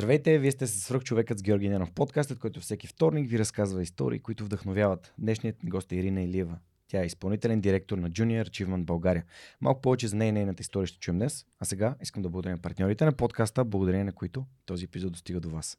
[0.00, 4.18] Здравейте, вие сте с свръхчовекът с Георги Ненов, подкастът, който всеки вторник ви разказва истории,
[4.18, 5.12] които вдъхновяват.
[5.18, 6.58] Днешният ни гост е Ирина Илиева.
[6.88, 9.24] Тя е изпълнителен директор на Junior Achievement България.
[9.60, 12.52] Малко повече за нея и нейната история ще чуем днес, а сега искам да благодаря
[12.54, 15.78] на партньорите на подкаста, благодарение на които този епизод достига до вас.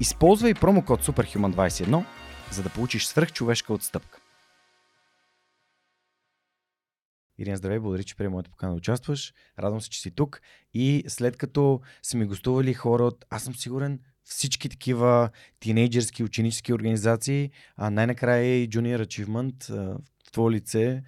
[0.00, 2.04] Използвай промокод SUPERHUMAN21,
[2.52, 4.20] за да получиш свръхчовешка отстъпка.
[7.38, 9.34] Ирина, здравей, благодаря, че приема моята покана да участваш.
[9.58, 10.40] Радвам се, че си тук.
[10.74, 15.30] И след като са ми гостували хора от, аз съм сигурен, всички такива
[15.60, 19.70] тинейджерски, ученически организации, а най-накрая и Junior Achievement
[20.28, 21.02] в твое лице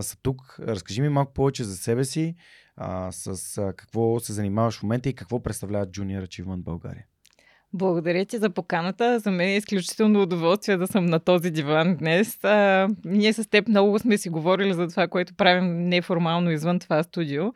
[0.00, 0.56] са тук.
[0.60, 2.34] Разкажи ми малко повече за себе си,
[3.10, 7.06] с какво се занимаваш в момента и какво представлява Junior Achievement България.
[7.72, 9.18] Благодаря ти за поканата.
[9.18, 12.44] За мен е изключително удоволствие да съм на този диван днес.
[12.44, 17.02] А, ние с теб много сме си говорили за това, което правим неформално извън това
[17.02, 17.52] студио.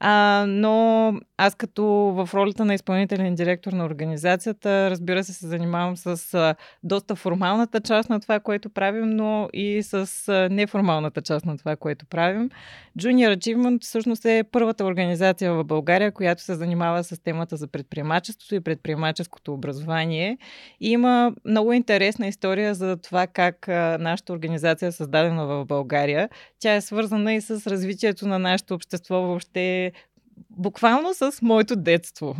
[0.00, 5.96] А, но аз като в ролята на изпълнителен директор на организацията, разбира се, се занимавам
[5.96, 11.46] с а, доста формалната част на това, което правим, но и с а, неформалната част
[11.46, 12.50] на това, което правим.
[12.98, 18.54] Junior Achievement всъщност е първата организация в България, която се занимава с темата за предприемачеството
[18.54, 20.38] и предприемаческото образование.
[20.80, 26.28] И има много интересна история за това как а, нашата организация е създадена в България.
[26.58, 29.92] Тя е свързана и с развитието на нашето общество въобще
[30.50, 32.36] буквално с моето детство.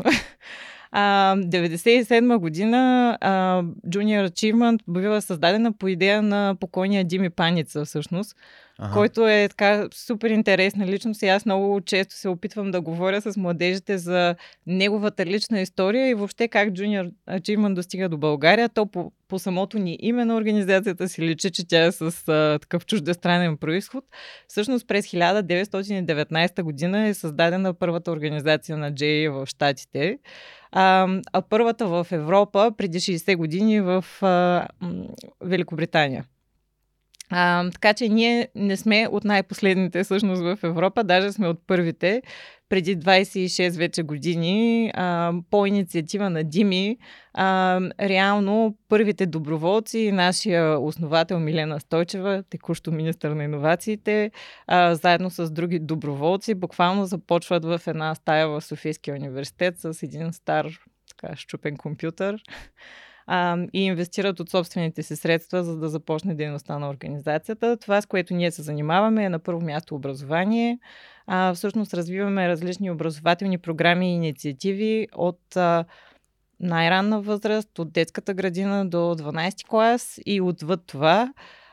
[0.93, 8.37] А, 97 година а, Junior Achievement била създадена по идея на покойния Дими Паница всъщност,
[8.79, 8.93] ага.
[8.93, 13.37] който е така супер интересна личност и аз много често се опитвам да говоря с
[13.37, 14.35] младежите за
[14.67, 18.69] неговата лична история и въобще как Junior Achievement достига до България.
[18.69, 22.59] То по, по самото ни име на организацията си личи, че тя е с а,
[22.59, 24.05] такъв чуждестранен происход.
[24.49, 30.19] Всъщност през 1919 година е създадена първата организация на Джей в Штатите.
[30.73, 34.67] А, а първата в Европа преди 60 години в а,
[35.41, 36.25] Великобритания.
[37.31, 42.23] А, така че ние не сме от най-последните всъщност в Европа, даже сме от първите.
[42.69, 46.99] Преди 26 вече години, а, по инициатива на Дими,
[47.35, 54.31] а, реално първите доброволци, нашия основател Милена Стойчева, текущо министър на иновациите,
[54.67, 60.33] а, заедно с други доброволци, буквално започват в една стая в Софийския университет с един
[60.33, 60.67] стар
[61.09, 62.43] така, щупен компютър
[63.27, 67.77] а, и инвестират от собствените си средства, за да започне дейността на организацията.
[67.77, 70.79] Това, с което ние се занимаваме, е на първо място образование.
[71.27, 75.85] А, всъщност развиваме различни образователни програми и инициативи от а,
[76.61, 81.33] най-ранна възраст, от детската градина до 12 клас и отвъд това.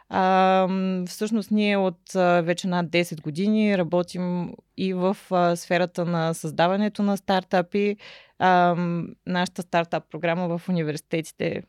[0.09, 0.68] А,
[1.08, 7.18] всъщност ние от вече над 10 години работим и в а, сферата на създаването на
[7.18, 7.97] стартапи.
[8.40, 8.75] А,
[9.25, 11.63] нашата стартап програма в университетите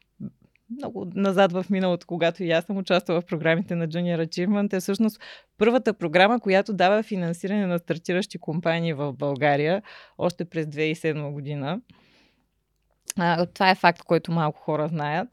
[0.71, 4.81] много назад в миналото, когато и аз съм участвала в програмите на Junior Achievement, е
[4.81, 5.21] всъщност
[5.59, 9.83] първата програма, която дава финансиране на стартиращи компании в България
[10.19, 11.81] още през 2007 година.
[13.19, 15.28] А, това е факт, който малко хора знаят.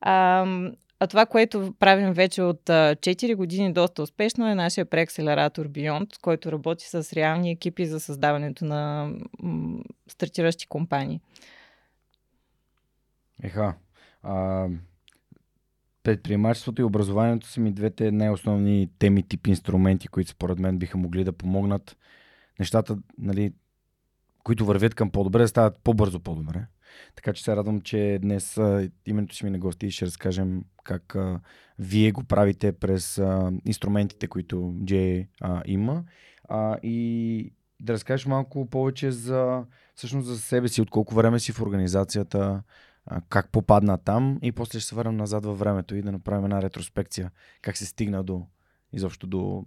[0.00, 0.46] А,
[1.04, 6.52] а това, което правим вече от 4 години доста успешно е нашия преакселератор Beyond, който
[6.52, 9.10] работи с реални екипи за създаването на
[10.08, 11.20] стартиращи компании.
[13.42, 13.74] Еха.
[14.22, 14.66] А,
[16.02, 21.24] предприемачеството и образованието са ми двете най-основни теми, тип инструменти, които според мен биха могли
[21.24, 21.96] да помогнат
[22.58, 23.52] нещата, нали,
[24.44, 26.66] които вървят към по-добре, да стават по-бързо по-добре.
[27.16, 28.60] Така че се радвам, че днес
[29.06, 31.40] името си ми на гости и ще разкажем как а,
[31.78, 36.04] вие го правите през а, инструментите, които J а, има.
[36.48, 39.64] А, и да разкажеш малко повече за,
[39.94, 42.62] всъщност за себе си, от колко време си в организацията,
[43.06, 46.44] а, как попадна там и после ще се върнем назад във времето и да направим
[46.44, 47.30] една ретроспекция,
[47.62, 48.46] как се стигна до
[48.92, 49.64] изобщо до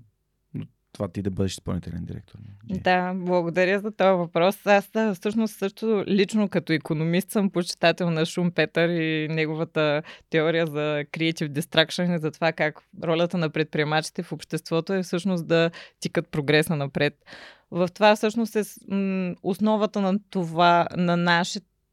[0.97, 2.39] това ти да бъдеш изпълнителен директор?
[2.63, 4.65] Да, благодаря за този въпрос.
[4.65, 11.03] Аз всъщност също лично като економист съм почитател на Шум Петър и неговата теория за
[11.11, 16.29] creative distraction и за това как ролята на предприемачите в обществото е всъщност да тикат
[16.29, 17.25] прогреса напред.
[17.71, 18.63] в това всъщност е
[19.43, 21.17] основата на това, на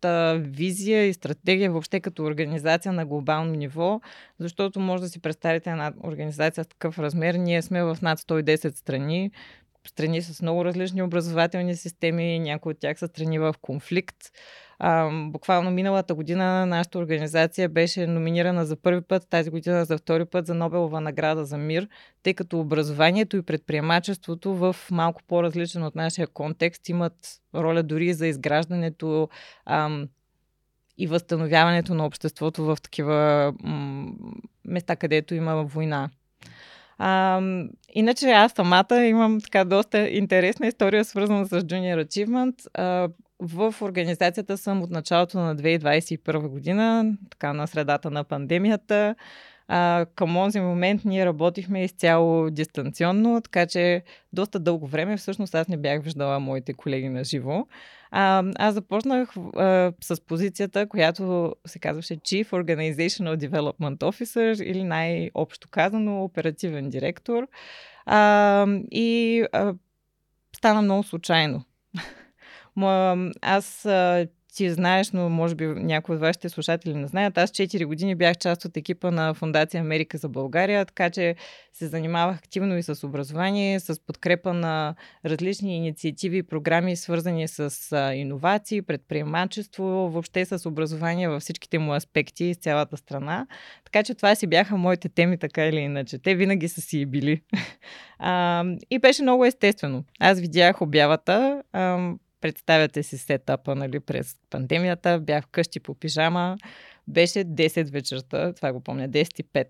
[0.05, 4.01] нашата визия и стратегия въобще като организация на глобално ниво,
[4.39, 7.35] защото може да си представите една организация с такъв размер.
[7.35, 9.31] Ние сме в над 110 страни,
[9.87, 14.17] страни с много различни образователни системи, някои от тях са страни в конфликт.
[14.79, 20.25] А, буквално миналата година нашата организация беше номинирана за първи път, тази година за втори
[20.25, 21.89] път за Нобелова награда за мир,
[22.23, 27.15] тъй като образованието и предприемачеството в малко по-различен от нашия контекст имат
[27.55, 29.29] роля дори за изграждането
[29.67, 30.09] ам,
[30.99, 34.13] и възстановяването на обществото в такива м-
[34.65, 36.11] места, където има война.
[36.99, 37.41] А,
[37.94, 42.67] иначе аз самата имам така доста интересна история, свързана с Junior Achievement.
[42.75, 43.08] А,
[43.41, 49.14] в организацията съм от началото на 2021 година, така на средата на пандемията.
[49.69, 54.03] А, към този момент ние работихме изцяло дистанционно, така че
[54.33, 57.67] доста дълго време всъщност аз не бях виждала моите колеги на живо.
[58.11, 65.69] А, аз започнах а, с позицията, която се казваше Chief Organizational Development Officer или най-общо
[65.71, 67.47] казано оперативен директор.
[68.07, 69.75] А, и а,
[70.57, 71.65] стана много случайно.
[73.43, 73.87] Аз
[74.55, 77.39] ти знаеш, но може би някои от вашите слушатели не знаят.
[77.39, 81.35] Аз 4 години бях част от екипа на Фундация Америка за България, така че
[81.73, 84.95] се занимавах активно и с образование, с подкрепа на
[85.27, 87.71] различни инициативи и програми, свързани с
[88.15, 93.47] иновации, предприемачество, въобще с образование във всичките му аспекти из цялата страна.
[93.85, 96.19] Така че това си бяха моите теми, така или иначе.
[96.19, 97.41] Те винаги са си били.
[98.19, 100.05] А, и беше много естествено.
[100.21, 101.62] Аз видях обявата.
[101.73, 102.12] А,
[102.44, 105.20] Представяте си сетапа нали, през пандемията.
[105.20, 106.56] Бях вкъщи по пижама.
[107.08, 109.67] Беше 10 вечерта, това го помня, 10 и 5.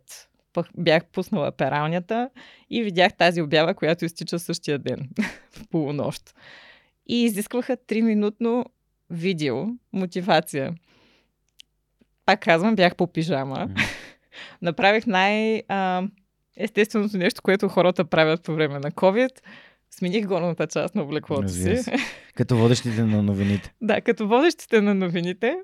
[0.79, 2.31] Бях пуснала пералнята
[2.71, 5.09] и видях тази обява, която изтича същия ден,
[5.51, 6.35] в полунощ.
[7.07, 8.65] И изискваха 3-минутно
[9.11, 10.75] видео, мотивация.
[12.27, 13.69] Пак казвам, бях по пижама.
[13.69, 13.83] Mm.
[14.63, 15.63] Направих най-
[16.57, 19.41] естественото нещо, което хората правят по време на COVID–
[19.99, 21.81] Смених горната част на облеклото си.
[22.35, 23.73] Като водещите на новините.
[23.83, 25.57] да, като водещите на новините.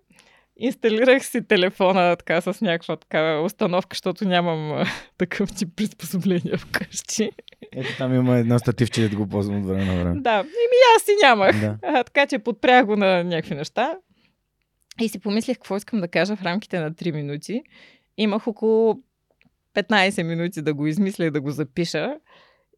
[0.56, 4.86] Инсталирах си телефона така с някаква такава установка, защото нямам
[5.18, 7.30] такъв тип приспособления вкъщи.
[7.72, 10.20] Ето там има едно стативче, да го ползвам от време на време.
[10.20, 11.60] Да, и ми аз си нямах.
[11.60, 11.76] Да.
[11.82, 13.98] А, така че подпрях го на някакви неща.
[15.00, 17.62] И си помислих какво искам да кажа в рамките на 3 минути.
[18.16, 19.02] Имах около
[19.74, 22.14] 15 минути да го измисля и да го запиша.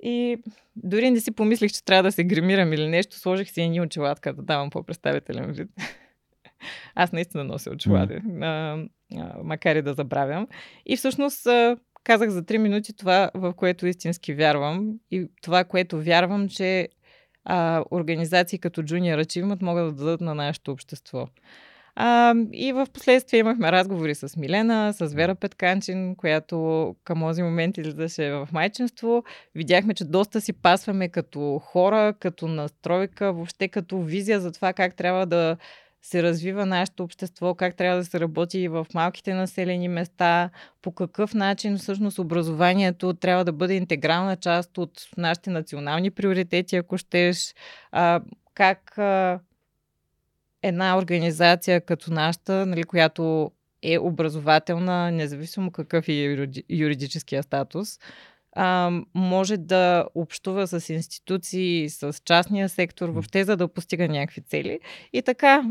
[0.03, 0.37] И
[0.77, 3.19] дори не си помислих, че трябва да се гримирам или нещо.
[3.19, 5.71] Сложих си едни очеладка да давам по-представителен вид.
[6.95, 8.89] Аз наистина нося очелади, mm.
[9.43, 10.47] макар и да забравям.
[10.87, 11.47] И всъщност
[12.05, 14.93] казах за 3 минути това, в което истински вярвам.
[15.11, 16.89] И това, което вярвам, че
[17.45, 21.29] а, организации като Junior Achievement могат да дадат на нашето общество.
[21.95, 27.79] А, и в последствие имахме разговори с Милена, с Вера Петканчин, която към този момент
[27.79, 29.25] излизаше в майчинство.
[29.55, 34.95] Видяхме, че доста си пасваме като хора, като настройка, въобще като визия за това как
[34.95, 35.57] трябва да
[36.03, 40.51] се развива нашето общество, как трябва да се работи в малките населени места,
[40.83, 46.99] по какъв начин всъщност образованието трябва да бъде интегрална част от нашите национални приоритети, ако
[46.99, 47.55] щеш,
[47.93, 48.21] а,
[48.55, 49.41] как а,
[50.63, 53.51] една организация като нашата, нали, която
[53.83, 57.99] е образователна, независимо какъв е юридическия статус,
[58.57, 64.81] а, може да общува с институции, с частния сектор, въобще за да постига някакви цели.
[65.13, 65.65] И така,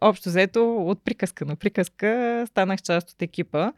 [0.00, 3.72] общо взето, от приказка на приказка станах част от екипа.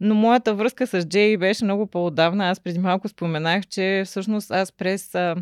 [0.00, 2.50] Но моята връзка с Джей беше много по-отдавна.
[2.50, 5.36] Аз преди малко споменах, че всъщност аз през а,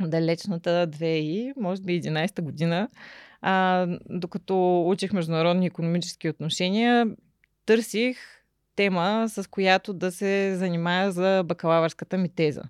[0.00, 2.88] далечната 2000, може би 11 година,
[3.46, 7.06] а, докато учих международни економически отношения,
[7.66, 8.18] търсих
[8.76, 12.62] тема, с която да се занимая за бакалавърската ми теза.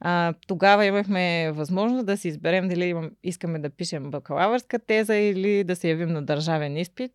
[0.00, 5.64] А, тогава имахме възможност да си изберем дали имам, искаме да пишем бакалавърска теза или
[5.64, 7.12] да се явим на държавен изпит.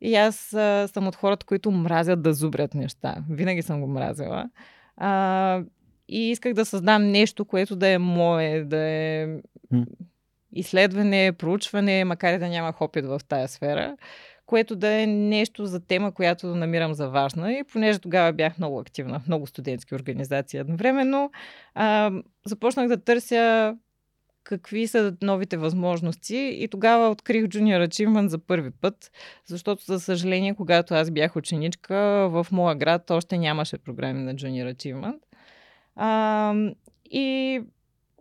[0.00, 3.16] И аз а, съм от хората, които мразят да зубрят неща.
[3.30, 4.50] Винаги съм го мразила.
[4.96, 5.62] А,
[6.08, 9.28] и исках да създам нещо, което да е мое, да е
[10.52, 13.96] изследване, проучване, макар и да нямах опит в тая сфера,
[14.46, 17.52] което да е нещо за тема, която намирам за важна.
[17.52, 21.30] И понеже тогава бях много активна в много студентски организации едновременно,
[21.74, 22.10] а,
[22.46, 23.74] започнах да търся
[24.44, 29.10] какви са новите възможности и тогава открих Junior Achievement за първи път,
[29.46, 31.96] защото, за съжаление, когато аз бях ученичка,
[32.30, 35.18] в моя град още нямаше програми на Junior Achievement.
[35.96, 36.54] А,
[37.10, 37.60] и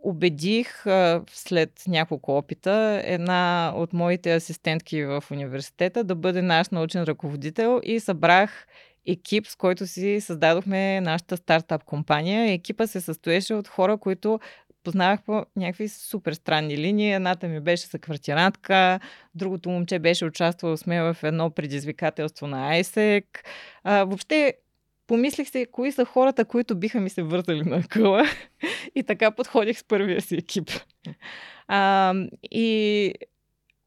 [0.04, 0.84] убедих
[1.32, 8.00] след няколко опита една от моите асистентки в университета да бъде наш научен ръководител и
[8.00, 8.68] събрах
[9.08, 12.54] екип, с който си създадохме нашата стартап компания.
[12.54, 14.40] Екипа се състоеше от хора, които
[14.84, 17.14] познавах по някакви супер странни линии.
[17.14, 19.00] Едната ми беше съквартирантка,
[19.36, 23.26] другото момче беше участвало с мен в едно предизвикателство на ISEC.
[23.84, 24.54] А, въобще
[25.10, 28.24] помислих се, кои са хората, които биха ми се вързали на къла
[28.96, 30.70] и така подходих с първия си екип.
[31.68, 32.14] А,
[32.52, 33.14] и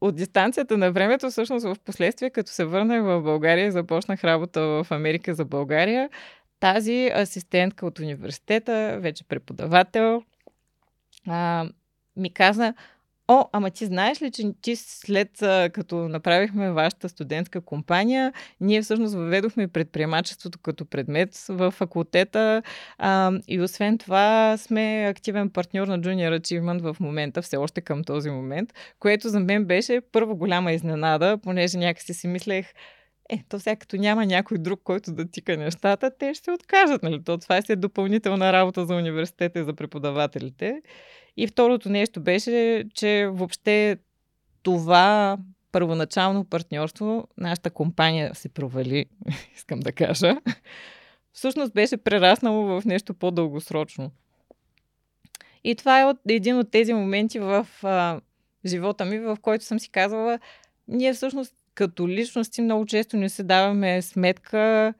[0.01, 4.61] от дистанцията на времето, всъщност в последствие, като се върнах в България и започнах работа
[4.61, 6.09] в Америка за България,
[6.59, 10.23] тази асистентка от университета, вече преподавател,
[11.27, 11.65] а,
[12.15, 12.73] ми каза,
[13.33, 15.29] О, ама ти знаеш ли, че ти след
[15.73, 22.63] като направихме вашата студентска компания, ние всъщност въведохме предприемачеството като предмет в факултета
[22.97, 28.03] а, и освен това сме активен партньор на Junior Achievement в момента, все още към
[28.03, 32.65] този момент, което за мен беше първа голяма изненада, понеже някакси си мислех,
[33.33, 37.03] е, то сега като няма някой друг, който да тика нещата, те ще се откажат,
[37.03, 37.23] нали?
[37.23, 40.81] То това е допълнителна работа за университета и за преподавателите.
[41.37, 43.97] И второто нещо беше, че въобще
[44.63, 45.37] това
[45.71, 49.05] първоначално партньорство, нашата компания се провали,
[49.55, 50.35] искам да кажа,
[51.33, 54.11] всъщност беше прераснало в нещо по-дългосрочно.
[55.63, 58.21] И това е от, един от тези моменти в а,
[58.65, 60.39] живота ми, в който съм си казвала,
[60.87, 64.93] ние всъщност като личности много често не се даваме сметка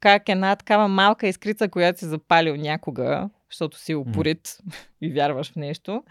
[0.00, 4.74] как една такава малка искрица, която си запалил някога, защото си упорит mm.
[5.00, 6.02] и вярваш в нещо,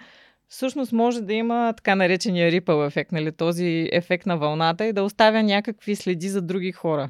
[0.48, 5.04] всъщност може да има така наречения рипъл ефект, нали, този ефект на вълната и да
[5.04, 7.10] оставя някакви следи за други хора.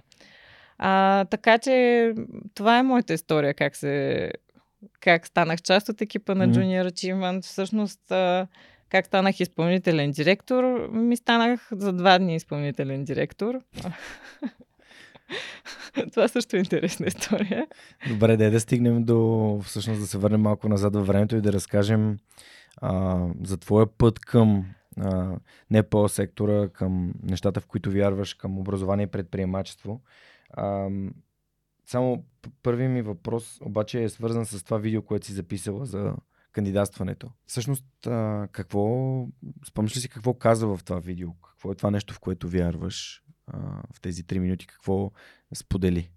[0.78, 2.14] А, така че
[2.54, 4.32] това е моята история, как се
[5.00, 7.42] как станах част от екипа на Junior Achievement.
[7.44, 8.48] Всъщност, а,
[8.90, 13.62] как станах изпълнителен директор, ми станах за два дни изпълнителен директор.
[16.14, 17.68] Това също е интересна история.
[18.10, 21.54] Добре, да да стигнем до, всъщност да се върнем малко назад във времето и да
[21.54, 22.18] разкажем
[22.82, 24.66] а, за твоя път към
[25.02, 25.38] а,
[25.72, 30.02] не по сектора, към нещата, в които вярваш, към образование и предприемачество.
[30.50, 30.90] А,
[31.86, 32.26] само
[32.64, 36.14] първи ми въпрос обаче е свързан с това видео, което си записала за
[36.58, 37.30] кандидатстването.
[37.48, 38.84] Всъщност, а, какво,
[39.68, 41.30] спомняш ли си какво каза в това видео?
[41.34, 43.24] Какво е това нещо, в което вярваш?
[43.94, 45.12] в тези три минути какво
[45.56, 46.10] сподели?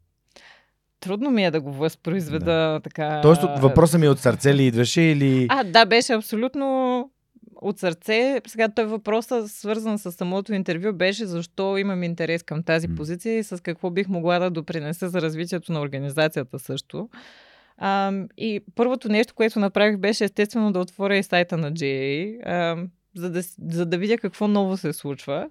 [1.00, 2.80] Трудно ми е да го възпроизведа да.
[2.84, 3.20] така.
[3.20, 5.46] Тоест, въпросът ми е от сърце ли идваше или.
[5.50, 7.10] А, да, беше абсолютно
[7.56, 8.40] от сърце.
[8.46, 13.44] Сега той въпросът, свързан с самото интервю, беше защо имам интерес към тази позиция и
[13.44, 17.08] с какво бих могла да допринеса за развитието на организацията също.
[17.82, 22.86] А, и първото нещо, което направих, беше естествено да отворя и сайта на GA, а,
[23.16, 25.50] за, да, за да видя какво ново се случва.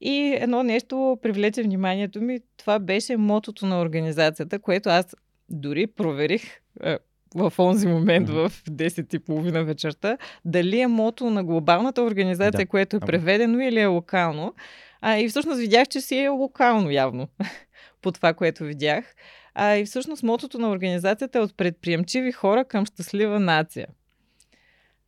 [0.00, 2.40] И едно нещо привлече вниманието ми.
[2.56, 5.16] Това беше мотото на организацията, което аз
[5.50, 6.42] дори проверих
[6.82, 6.98] е,
[7.34, 8.48] в онзи момент mm-hmm.
[8.48, 12.66] в 10.30 вечерта, дали е мото на глобалната организация, да.
[12.66, 14.54] което е преведено или е локално.
[15.00, 17.28] А, и всъщност видях, че си е локално явно
[18.02, 19.14] по това, което видях.
[19.54, 23.86] А, и всъщност мотото на организацията е от предприемчиви хора към щастлива нация.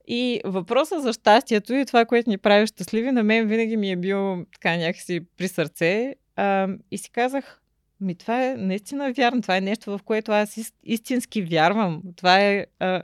[0.09, 3.97] И въпросът за щастието и това, което ни прави щастливи, на мен винаги ми е
[3.97, 6.15] бил така някакси при сърце.
[6.37, 7.61] А, и си казах,
[8.01, 9.43] ми това е наистина вярно.
[9.43, 12.03] Това е нещо, в което аз истински вярвам.
[12.17, 13.03] Това е а,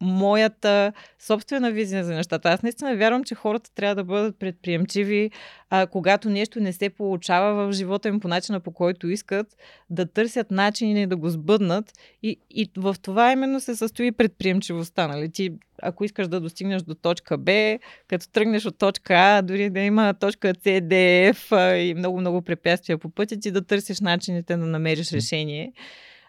[0.00, 2.48] моята собствена визия за нещата.
[2.48, 5.30] Аз наистина вярвам, че хората трябва да бъдат предприемчиви,
[5.70, 9.46] а, когато нещо не се получава в живота им по начина по който искат,
[9.90, 11.92] да търсят начини да го сбъднат.
[12.22, 15.08] И, и в това именно се състои предприемчивостта.
[15.08, 15.32] Нали?
[15.32, 15.52] Ти,
[15.82, 17.78] ако искаш да достигнеш до точка Б,
[18.08, 20.94] като тръгнеш от точка А, дори да има точка С, Д,
[21.34, 25.72] Ф и много-много препятствия по пътя ти, да търсиш начините да намериш решение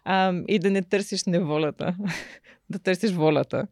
[0.04, 1.96] а, и да не търсиш неволята
[2.70, 3.68] да търсиш волята.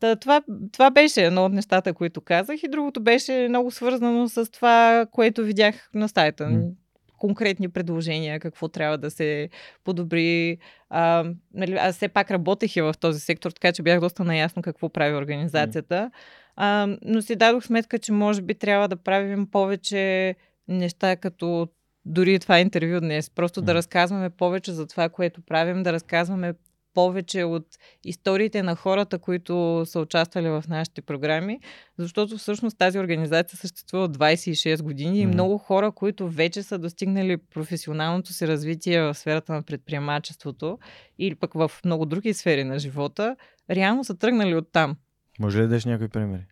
[0.00, 4.50] Та, това, това беше едно от нещата, които казах и другото беше много свързано с
[4.50, 6.44] това, което видях на сайта.
[6.44, 6.70] Mm.
[7.18, 9.48] Конкретни предложения, какво трябва да се
[9.84, 10.58] подобри.
[10.90, 11.24] А,
[11.54, 14.88] нали, аз все пак работех и в този сектор, така че бях доста наясно какво
[14.88, 15.94] прави организацията.
[15.94, 16.10] Mm.
[16.56, 20.34] А, но си дадох сметка, че може би трябва да правим повече
[20.68, 21.68] неща като
[22.04, 23.30] дори това интервю днес.
[23.30, 23.64] Просто mm.
[23.64, 26.54] да разказваме повече за това, което правим, да разказваме
[26.94, 27.66] повече от
[28.04, 31.60] историите на хората, които са участвали в нашите програми,
[31.98, 38.32] защото всъщност тази организация съществува 26 години и много хора, които вече са достигнали професионалното
[38.32, 40.78] си развитие в сферата на предприемачеството
[41.18, 43.36] или пък в много други сфери на живота,
[43.70, 44.96] реално са тръгнали от там.
[45.40, 46.46] Може ли да дадеш някои примери?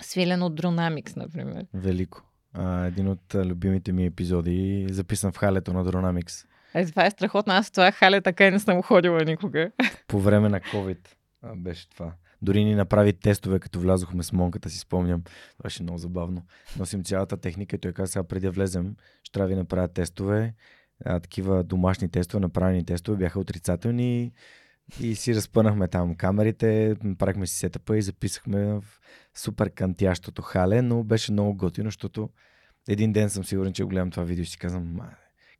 [0.00, 1.66] Свилен от Dronamics, например.
[1.74, 2.22] Велико.
[2.54, 6.46] А, един от любимите ми епизоди, записан в халето на Dronamics.
[6.74, 7.52] Е, това е страхотно.
[7.52, 9.70] Аз това хале така и не съм ходила никога.
[10.08, 10.98] По време на COVID
[11.56, 12.12] беше това.
[12.42, 15.22] Дори ни направи тестове, като влязохме с монката, си спомням.
[15.62, 16.42] Беше много забавно.
[16.78, 20.54] Носим цялата техника и той каза, сега преди да влезем, ще трябва да направя тестове.
[21.04, 24.32] А, такива домашни тестове, направени тестове бяха отрицателни
[25.00, 28.84] и си разпънахме там камерите, правихме си сетъпа и записахме в
[29.34, 32.30] супер кантящото хале, но беше много готино, защото
[32.88, 35.00] един ден съм сигурен, че гледам това видео и си казвам,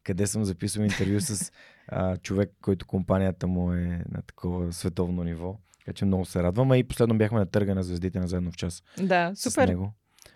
[0.05, 1.53] къде съм записал интервю с
[1.89, 5.59] а, човек, който компанията му е на такова световно ниво.
[5.79, 6.71] Така че много се радвам.
[6.71, 8.83] А и последно бяхме на търга на звездите на заедно в час.
[8.99, 9.67] Да, супер.
[9.67, 9.93] С него,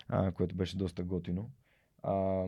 [0.07, 1.49] а, което беше доста готино.
[2.03, 2.43] А,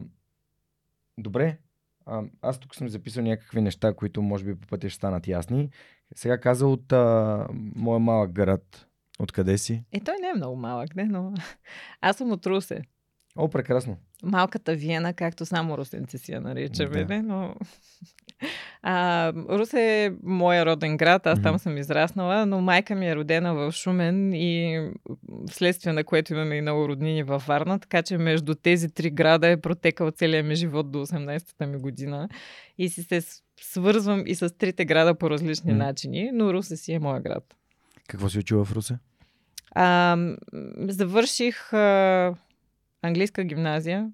[1.17, 1.57] добре,
[2.05, 5.69] а, аз тук съм записал някакви неща, които може би по пътя ще станат ясни.
[6.15, 8.85] Сега каза от а, моя малък град.
[9.19, 9.83] Откъде си?
[9.91, 11.33] Е, той не е много малък, не, но
[12.01, 12.81] аз съм от Русе.
[13.39, 13.97] О, прекрасно.
[14.23, 17.23] Малката Виена, както само русенци си я наричаме, да.
[17.23, 17.55] но...
[18.81, 21.43] А, Русе е моя роден град, аз mm-hmm.
[21.43, 24.89] там съм израснала, но майка ми е родена в Шумен и
[25.51, 29.47] вследствие на което имаме и много роднини във Варна, така че между тези три града
[29.47, 32.29] е протекал целият ми живот до 18-та ми година
[32.77, 33.21] и си се
[33.61, 35.77] свързвам и с трите града по различни mm-hmm.
[35.77, 37.55] начини, но Русе си е моя град.
[38.07, 38.97] Какво си учила в Русе?
[39.71, 40.17] А,
[40.87, 42.33] завърших а,
[43.01, 44.11] английска гимназия,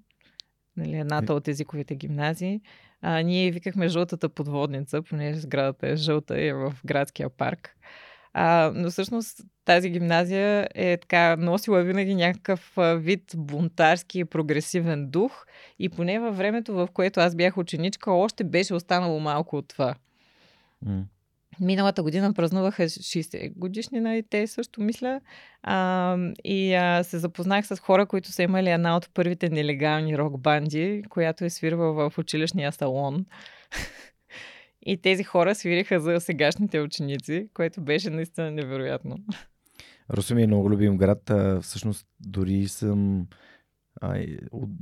[0.76, 2.60] нали, едната от езиковите гимназии.
[3.02, 7.76] А, ние викахме жълтата подводница, понеже сградата е жълта и е в градския парк.
[8.32, 15.46] А, но всъщност тази гимназия е така носила винаги някакъв вид бунтарски и прогресивен дух
[15.78, 19.94] и поне във времето, в което аз бях ученичка, още беше останало малко от това.
[21.60, 25.20] Миналата година празнуваха 60 годишнина и те също мисля.
[25.62, 30.40] А, и а, се запознах с хора, които са имали една от първите нелегални рок
[30.40, 33.26] банди, която е свирвала в училищния салон.
[34.86, 39.16] и тези хора свириха за сегашните ученици, което беше наистина невероятно.
[40.10, 41.30] Русе ми е много любим град.
[41.62, 43.26] Всъщност дори съм
[44.00, 44.24] а,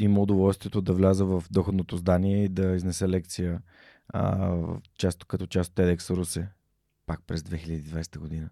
[0.01, 3.61] има удоволствието да вляза в доходното здание и да изнеса лекция
[4.09, 4.57] а,
[4.99, 6.49] част, като част от TEDx Русе
[7.07, 8.49] пак през 2020 година.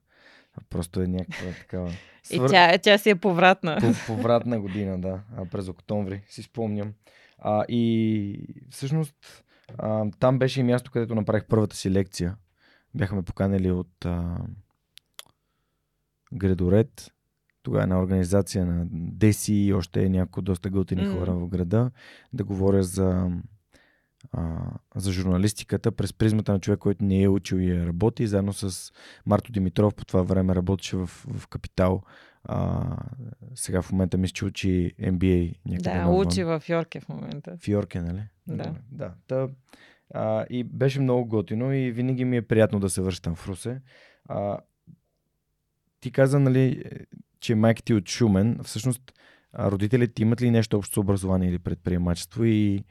[0.71, 1.91] Просто е някаква такава...
[2.23, 2.49] Свър...
[2.49, 3.79] И тя, тя си е повратна.
[3.81, 5.21] По, повратна година, да.
[5.37, 6.93] А, през октомври, си спомням.
[7.39, 9.45] А, и всъщност
[9.79, 12.37] а, там беше и място, където направих първата си лекция.
[12.95, 14.37] Бяхме поканали от а,
[16.33, 17.13] Градоред.
[17.63, 21.19] Тогава е една организация на Деси и още някои доста готини mm.
[21.19, 21.91] хора в града.
[22.33, 23.31] Да говоря за
[24.33, 24.59] а,
[24.95, 28.27] за журналистиката през призмата на човек, който не е учил и е работи.
[28.27, 28.93] Заедно с
[29.27, 32.03] Марто Димитров по това време работеше в, в Капитал.
[32.45, 32.83] А,
[33.55, 35.55] сега в момента мисля, че учи MBA.
[35.67, 37.57] Да, учи в Йорке в момента.
[37.61, 38.23] В Йорке, нали?
[38.47, 38.75] Да.
[38.91, 39.15] да.
[39.27, 39.49] Та,
[40.15, 43.81] а, и беше много готино и винаги ми е приятно да се връщам в Русе.
[44.29, 44.59] А,
[46.01, 46.85] ти каза, нали,
[47.41, 48.59] че майка ти е от Шумен.
[48.65, 49.13] Всъщност,
[49.59, 52.85] родителите имат ли нещо общо с образование или предприемачество и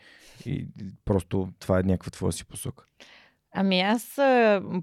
[0.45, 0.67] и
[1.05, 2.85] просто това е някаква твоя си посока.
[3.53, 4.19] Ами аз,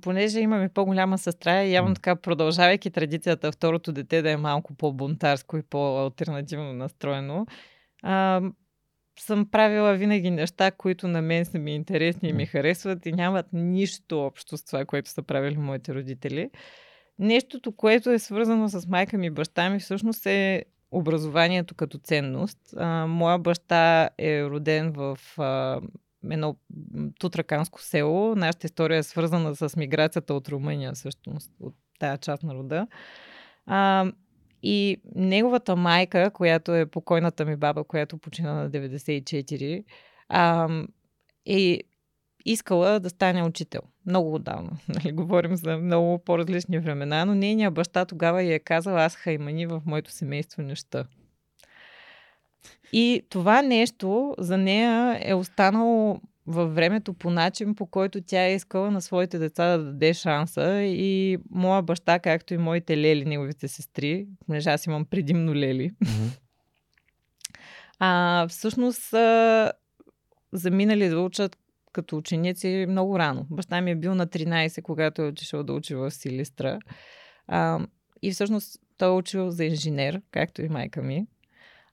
[0.01, 5.63] понеже имаме по-голяма сестра, явно така продължавайки традицията второто дете да е малко по-бунтарско и
[5.63, 7.47] по-алтернативно настроено,
[8.03, 8.43] а,
[9.21, 13.47] съм правила винаги неща, които на мен са ми интересни и ми харесват и нямат
[13.53, 16.51] нищо общо с това, което са правили моите родители.
[17.19, 22.59] Нещото, което е свързано с майка ми и баща ми, всъщност е образованието като ценност.
[22.77, 25.81] А, моя баща е роден в а,
[26.31, 26.57] едно
[27.19, 28.35] тутраканско село.
[28.37, 32.87] Нашата история е свързана с миграцията от Румъния, всъщност, от тая част на рода.
[33.67, 34.13] А,
[34.63, 39.85] и неговата майка, която е покойната ми баба, която почина на 94,
[40.29, 40.69] а,
[41.47, 41.81] е
[42.53, 43.81] искала да стане учител.
[44.07, 44.71] Много отдавна.
[44.89, 49.67] Нали, говорим за много по-различни времена, но нейният баща тогава я е казал, аз хаймани
[49.67, 51.05] в моето семейство неща.
[52.93, 58.55] И това нещо за нея е останало във времето по начин, по който тя е
[58.55, 60.83] искала на своите деца да даде шанса.
[60.83, 66.39] И моя баща, както и моите лели, неговите сестри, понеже аз имам предимно лели, mm-hmm.
[67.99, 69.73] а, всъщност а,
[70.53, 71.57] заминали да учат
[71.99, 73.47] като ученици много рано.
[73.51, 76.79] Баща ми е бил на 13, когато е отишъл да учи в Силистра.
[77.47, 77.81] А,
[78.23, 81.27] и всъщност той е учил за инженер, както и майка ми.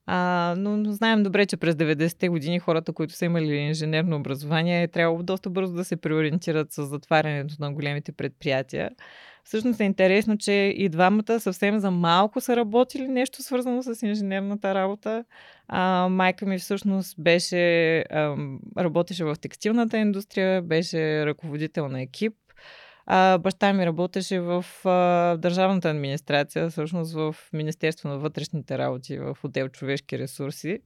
[0.06, 4.88] А, но, знаем добре, че през 90-те години хората, които са имали инженерно образование, е
[4.88, 8.90] трябвало доста бързо да се приориентират с затварянето на големите предприятия.
[9.46, 14.76] Всъщност е интересно, че и двамата съвсем за малко са работили нещо свързано с инженерната
[14.76, 15.26] работа.
[15.68, 18.36] А, майка ми всъщност беше, а,
[18.78, 22.34] работеше в текстилната индустрия, беше ръководител на екип.
[23.06, 29.38] А, баща ми работеше в а, държавната администрация, всъщност в Министерство на вътрешните работи, в
[29.44, 30.80] отдел човешки ресурси.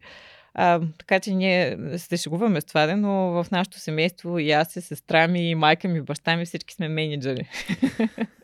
[0.54, 4.82] А, така че ние се шегуваме с това, но в нашото семейство и аз, и
[4.82, 7.50] сестра ми, и майка ми, и баща ми, всички сме менеджери.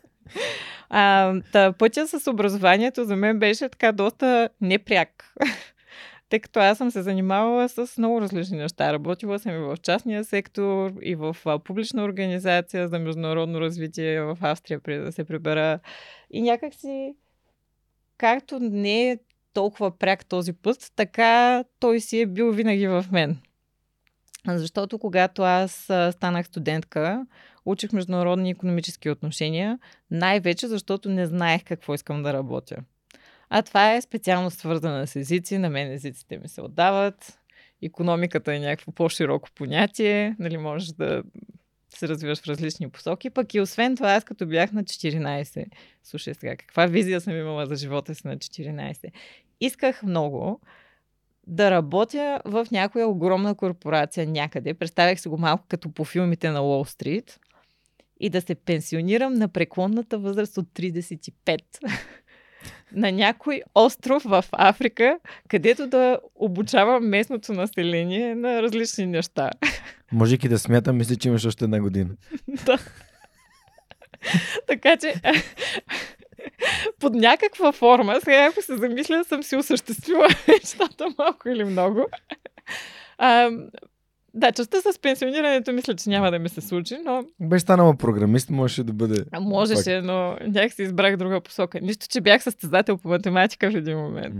[0.90, 5.34] а, та, пътя с образованието за мен беше така доста непряк.
[6.28, 8.92] Тъй като аз съм се занимавала с много различни неща.
[8.92, 14.80] Работила съм и в частния сектор, и в публична организация за международно развитие в Австрия,
[14.80, 15.78] преди да се прибера.
[16.30, 17.14] И някакси,
[18.18, 19.18] както не е
[19.52, 23.38] толкова пряк този път, така той си е бил винаги в мен.
[24.48, 27.26] Защото когато аз станах студентка,
[27.66, 29.78] учих международни економически отношения,
[30.10, 32.76] най-вече защото не знаех какво искам да работя.
[33.50, 35.58] А това е специално свързано с езици.
[35.58, 37.38] На мен езиците ми се отдават.
[37.82, 40.36] Економиката е някакво по-широко понятие.
[40.38, 41.22] Нали, можеш да
[41.94, 43.30] се развиваш в различни посоки.
[43.30, 45.66] Пък и освен това, аз като бях на 14,
[46.02, 49.10] слушай сега, каква визия съм имала за живота си на 14.
[49.60, 50.60] Исках много
[51.46, 54.74] да работя в някоя огромна корпорация някъде.
[54.74, 57.40] Представях се го малко като по филмите на Уолл Стрит.
[58.20, 61.58] И да се пенсионирам на преклонната възраст от 35
[62.92, 69.50] на някой остров в Африка, където да обучавам местното население на различни неща.
[70.12, 72.10] Можейки да смятам, мисля, че имаш още една година.
[72.66, 72.78] да.
[74.66, 75.14] така че
[77.00, 82.06] под някаква форма, сега ако се замисля, съм си осъществила нещата малко или много.
[83.18, 83.50] А,
[84.36, 87.24] да, частта с пенсионирането мисля, че няма да ми се случи, но...
[87.40, 89.24] Беше станала програмист, можеше да бъде...
[89.32, 91.80] А, можеше, но някак си избрах друга посока.
[91.82, 94.34] Нищо, че бях състезател по математика в един момент.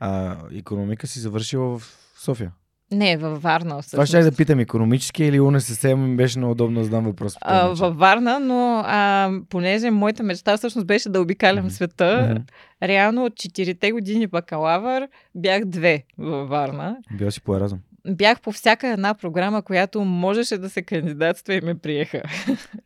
[0.00, 2.52] А економика си завършила в София?
[2.92, 3.82] Не, във Варна.
[3.82, 3.90] Всъщност.
[3.90, 7.36] Това ще да питам, економически или УНСС ми беше неудобно да задам въпрос.
[7.40, 11.74] А, във Варна, но а, понеже моята мечта всъщност беше да обикалям mm-hmm.
[11.74, 12.88] света, mm-hmm.
[12.88, 16.96] реално от 4 години бакалавър бях две във Варна.
[17.18, 21.60] Бил си по Еразъм бях по всяка една програма, която можеше да се кандидатства и
[21.60, 22.22] ме приеха.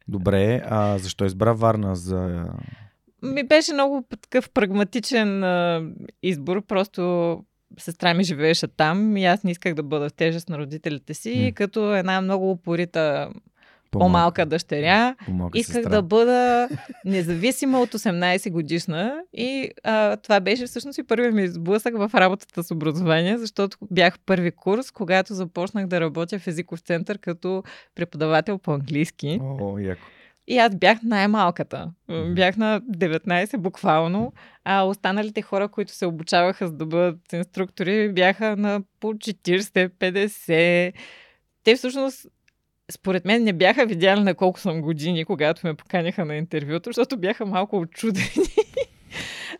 [0.09, 2.45] Добре, а защо избра Варна за...
[3.23, 5.83] Ми беше много такъв прагматичен а,
[6.23, 7.41] избор, просто
[7.79, 11.35] сестра ми живееше там и аз не исках да бъда в тежест на родителите си,
[11.35, 11.55] mm.
[11.55, 13.31] като една много упорита
[13.99, 15.15] по-малка дъщеря.
[15.27, 15.91] По-малка Исках сестра.
[15.91, 16.69] да бъда
[17.05, 22.65] независима от 18 годишна и а, това беше всъщност и първият ми сблъсък в работата
[22.65, 27.63] с образование, защото бях първи курс, когато започнах да работя в езиков център като
[27.95, 29.41] преподавател по английски.
[29.43, 30.03] О, яко.
[30.47, 31.91] И аз бях най-малката.
[32.35, 34.33] Бях на 19 буквално,
[34.65, 40.93] а останалите хора, които се обучаваха за да бъдат инструктори, бяха на по 40-50.
[41.65, 42.27] Те всъщност
[42.93, 47.17] според мен не бяха видяли на колко съм години, когато ме поканяха на интервюто, защото
[47.17, 48.27] бяха малко очудени.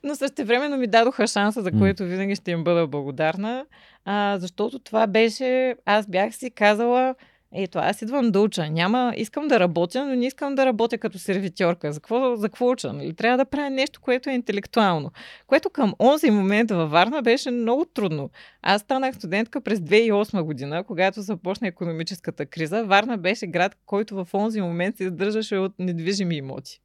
[0.05, 3.67] Но също времено ми дадоха шанса, за което винаги ще им бъда благодарна,
[4.05, 7.15] а, защото това беше, аз бях си казала,
[7.57, 8.71] ето, аз идвам да уча.
[8.71, 11.93] Няма, искам да работя, но не искам да работя като сервитьорка.
[11.93, 12.93] За какво, за какво уча?
[12.93, 13.15] Нали?
[13.15, 15.11] Трябва да правя нещо, което е интелектуално.
[15.47, 18.31] Което към онзи момент във Варна беше много трудно.
[18.63, 22.85] Аз станах студентка през 2008 година, когато започна економическата криза.
[22.85, 26.81] Варна беше град, който в онзи момент се издържаше от недвижими имоти.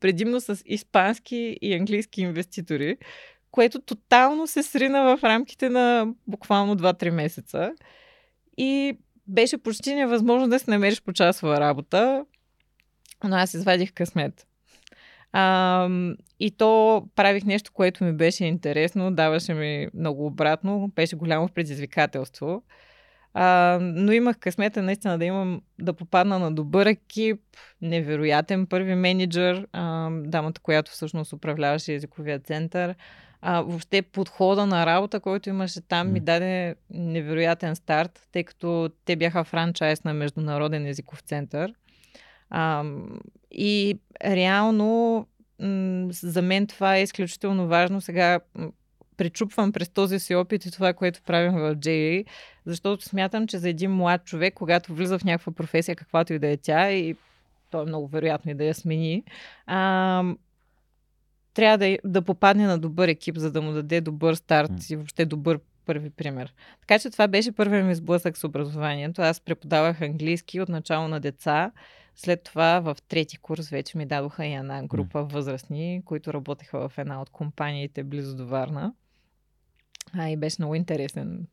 [0.00, 2.96] Предимно с испански и английски инвеститори,
[3.50, 7.72] което тотално се срина в рамките на буквално 2-3 месеца.
[8.56, 12.24] И беше почти невъзможно да си намериш по часова работа,
[13.24, 14.46] но аз извадих късмет.
[15.32, 15.88] А,
[16.40, 22.62] и то правих нещо, което ми беше интересно, даваше ми много обратно, беше голямо предизвикателство.
[23.34, 27.40] А, но имах късмета наистина да имам, да попадна на добър екип,
[27.82, 32.94] невероятен първи менеджер, а, дамата, която всъщност управляваше езиковия център
[33.42, 39.16] а, въобще подхода на работа, който имаше там, ми даде невероятен старт, тъй като те
[39.16, 41.72] бяха франчайз на Международен езиков център.
[42.50, 42.84] А,
[43.50, 45.26] и реално
[45.60, 48.00] м- за мен това е изключително важно.
[48.00, 48.40] Сега
[49.16, 52.24] пречупвам през този си опит и това, което правим в JA,
[52.66, 56.48] защото смятам, че за един млад човек, когато влиза в някаква професия, каквато и да
[56.48, 57.16] е тя, и
[57.70, 59.24] то е много вероятно и да я смени,
[59.66, 60.24] а,
[61.58, 65.24] трябва да, да попадне на добър екип, за да му даде добър старт и въобще
[65.24, 66.54] добър първи пример.
[66.80, 69.22] Така че това беше първият ми сблъсък с образованието.
[69.22, 71.72] Аз преподавах английски от начало на деца.
[72.14, 76.98] След това в трети курс вече ми дадоха и една група възрастни, които работеха в
[76.98, 78.92] една от компаниите близо до Варна.
[80.12, 81.46] А, и беше много интересен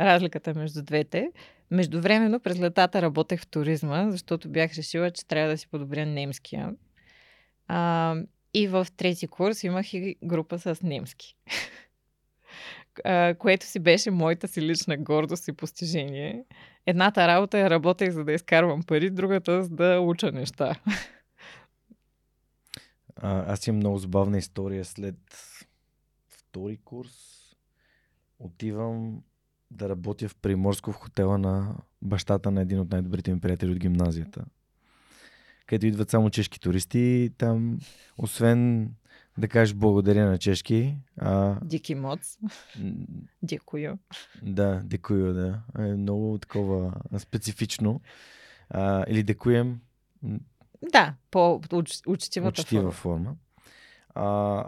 [0.00, 1.32] разликата между двете.
[1.70, 6.74] Междувременно през летата работех в туризма, защото бях решила, че трябва да си подобря немския.
[7.68, 8.14] А,
[8.54, 11.36] и в трети курс имах и група с немски.
[13.38, 16.44] което си беше моята си лична гордост и постижение.
[16.86, 20.74] Едната работа я работех за да изкарвам пари, другата за да уча неща.
[23.16, 24.84] А, аз имам много забавна история.
[24.84, 25.16] След
[26.28, 27.10] втори курс
[28.38, 29.22] отивам
[29.70, 33.78] да работя в Приморско в хотела на бащата на един от най-добрите ми приятели от
[33.78, 34.44] гимназията.
[35.70, 37.30] Където идват само чешки туристи.
[37.38, 37.78] Там,
[38.18, 38.90] освен
[39.38, 40.96] да кажеш благодаря на чешки.
[41.20, 41.58] А...
[41.64, 42.38] Дики моц.
[43.42, 43.98] Дякую.
[44.42, 45.62] Да, дякую, да.
[45.78, 48.00] Е много такова специфично.
[48.70, 49.80] А, или декуем.
[50.92, 51.60] Да, по
[52.06, 53.24] учтивата учтива форма.
[53.24, 53.36] форма.
[54.14, 54.64] А,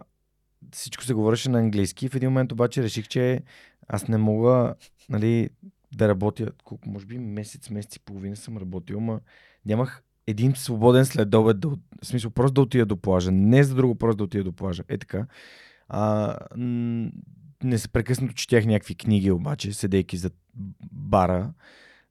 [0.73, 2.09] всичко се говореше на английски.
[2.09, 3.43] В един момент обаче реших, че
[3.89, 4.75] аз не мога
[5.09, 5.51] нали,
[5.97, 9.21] да работя, колко, може би месец, месец и половина съм работил, но
[9.67, 13.33] нямах един свободен следобед, да, в смисъл просто да отида до плажа.
[13.33, 14.83] Не за друго, просто да отида до плажа.
[14.89, 15.27] Е така.
[15.89, 16.37] А,
[17.65, 20.31] не се прекъснато четях някакви книги, обаче, седейки за
[20.93, 21.53] бара,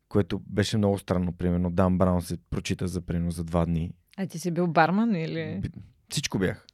[0.09, 1.31] което беше много странно.
[1.31, 3.91] Примерно, Дан Браун се прочита за примерно за два дни.
[4.17, 5.61] А ти си бил барман или?
[6.09, 6.65] Всичко бях.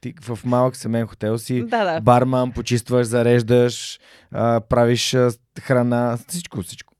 [0.00, 2.00] Ти в малък семейен хотел си да, да.
[2.00, 3.98] барман, почистваш, зареждаш,
[4.30, 5.30] а, правиш а,
[5.60, 6.94] храна, всичко, всичко.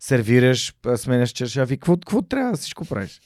[0.00, 3.20] Сервираш, сменяш чершафи, какво, какво трябва, всичко правиш.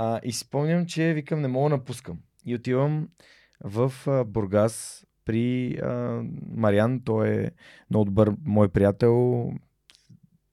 [0.00, 2.18] А, и спомням, че викам, не мога да напускам.
[2.46, 3.08] И отивам
[3.64, 6.22] в а, Бургас при а,
[6.56, 7.50] Мариан, той е
[7.90, 9.44] много добър мой приятел,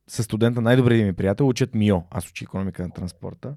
[0.08, 2.04] със студента, най-добрият ми приятел, учат МИО.
[2.12, 3.56] Аз учи економика на транспорта.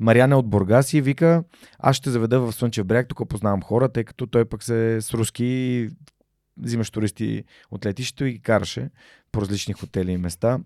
[0.00, 1.44] Мариан е от Бургас и вика,
[1.78, 5.14] аз ще заведа в Слънчев бряг, тук познавам хора, тъй като той пък се с
[5.14, 5.88] руски
[6.56, 8.90] взимаш туристи от летището и ги караше
[9.32, 10.58] по различни хотели и места.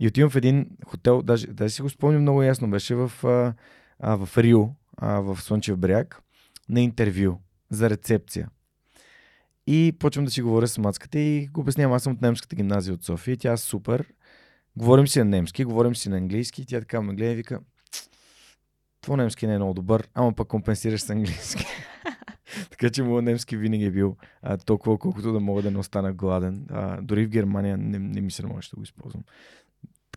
[0.00, 3.54] И отивам в един хотел, даже, даже си го спомням много ясно, беше в а,
[4.02, 6.22] в Рио, а, в Слънчев бряг,
[6.68, 7.38] на интервю
[7.70, 8.48] за рецепция.
[9.66, 11.96] И почвам да си говоря с мацката и го обяснявам.
[11.96, 13.36] Аз съм от немската гимназия от София.
[13.36, 14.06] Тя е супер.
[14.76, 16.66] Говорим си на немски, говорим си на английски.
[16.66, 17.60] Тя така ме гледа и вика,
[19.02, 21.64] твой немски не е много добър, ама пък компенсираш с английски.
[22.70, 26.12] така че моят немски винаги е бил а, толкова, колкото да мога да не остана
[26.12, 26.66] гладен.
[26.70, 29.24] А, дори в Германия не, не ми се може да го използвам.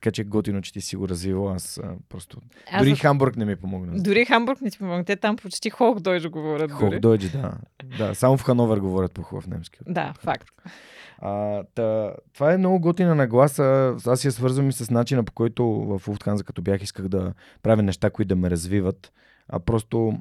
[0.05, 1.49] Така че готино, че ти си го развивал.
[1.49, 2.37] Аз а, просто.
[2.71, 3.01] Аз дори за...
[3.01, 4.03] Хамбург не ми помогна.
[4.03, 5.05] Дори Хамбург не ти помогна.
[5.05, 6.71] Те там почти Хох Дойдж говорят.
[6.71, 7.57] Хох Дойдж, да.
[7.97, 8.15] да.
[8.15, 9.79] Само в Хановер говорят по хубав немски.
[9.87, 10.47] Да, факт.
[11.19, 13.95] А, та, това е много готина нагласа.
[14.05, 17.83] Аз я свързвам и с начина по който в Уфтханза, като бях, исках да правя
[17.83, 19.11] неща, които да ме развиват.
[19.49, 20.17] А просто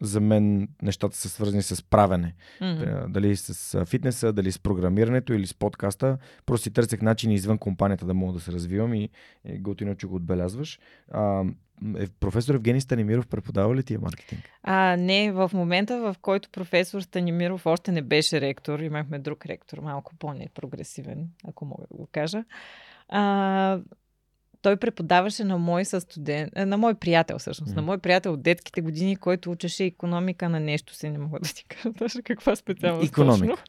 [0.00, 2.34] за мен нещата са свързани с правене.
[2.60, 3.08] Mm-hmm.
[3.08, 6.18] Дали с фитнеса, дали с програмирането или с подкаста.
[6.46, 9.08] Просто си търсех начини извън компанията да мога да се развивам и
[9.58, 10.78] готино, че го отбелязваш.
[11.12, 11.44] А,
[12.20, 14.50] професор Евгений Станимиров преподава ли ти е маркетинг?
[14.62, 19.78] А, не, в момента, в който професор Станимиров още не беше ректор, имахме друг ректор,
[19.78, 22.44] малко по-непрогресивен, ако мога да го кажа.
[23.08, 23.80] А,
[24.62, 27.76] той преподаваше на мой студент, на мой приятел всъщност, mm.
[27.76, 31.48] на мой приятел от детските години, който учеше економика на нещо си, не мога да
[31.48, 33.08] ти кажа точно каква специалност.
[33.08, 33.48] Економика.
[33.48, 33.64] Точно.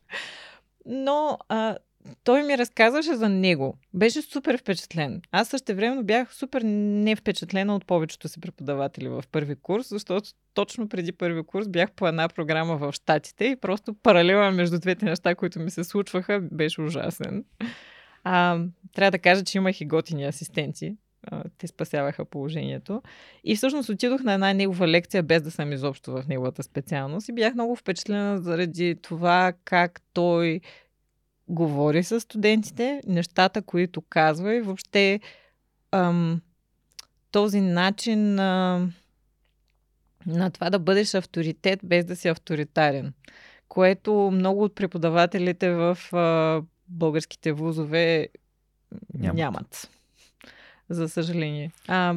[0.86, 1.78] Но а,
[2.24, 3.78] той ми разказваше за него.
[3.94, 5.22] Беше супер впечатлен.
[5.32, 10.30] Аз също времено бях супер не впечатлена от повечето си преподаватели в първи курс, защото
[10.54, 15.06] точно преди първи курс бях по една програма в Штатите и просто паралела между двете
[15.06, 17.46] неща, които ми се случваха, беше ужасен.
[18.24, 18.60] А,
[18.94, 20.96] трябва да кажа, че имах и готини асистенти.
[21.24, 23.02] А, те спасяваха положението.
[23.44, 27.30] И всъщност отидох на една негова лекция, без да съм изобщо в неговата специалност.
[27.30, 30.62] И бях много впечатлена заради това как той
[31.48, 35.20] говори с студентите, нещата, които казва и въобще
[35.92, 36.42] ам,
[37.32, 38.82] този начин на,
[40.26, 43.14] на това да бъдеш авторитет без да си авторитарен.
[43.68, 48.28] Което много от преподавателите в а, българските вузове
[49.14, 49.38] нямат.
[49.38, 49.90] нямат.
[50.90, 51.72] За съжаление.
[51.88, 52.16] А,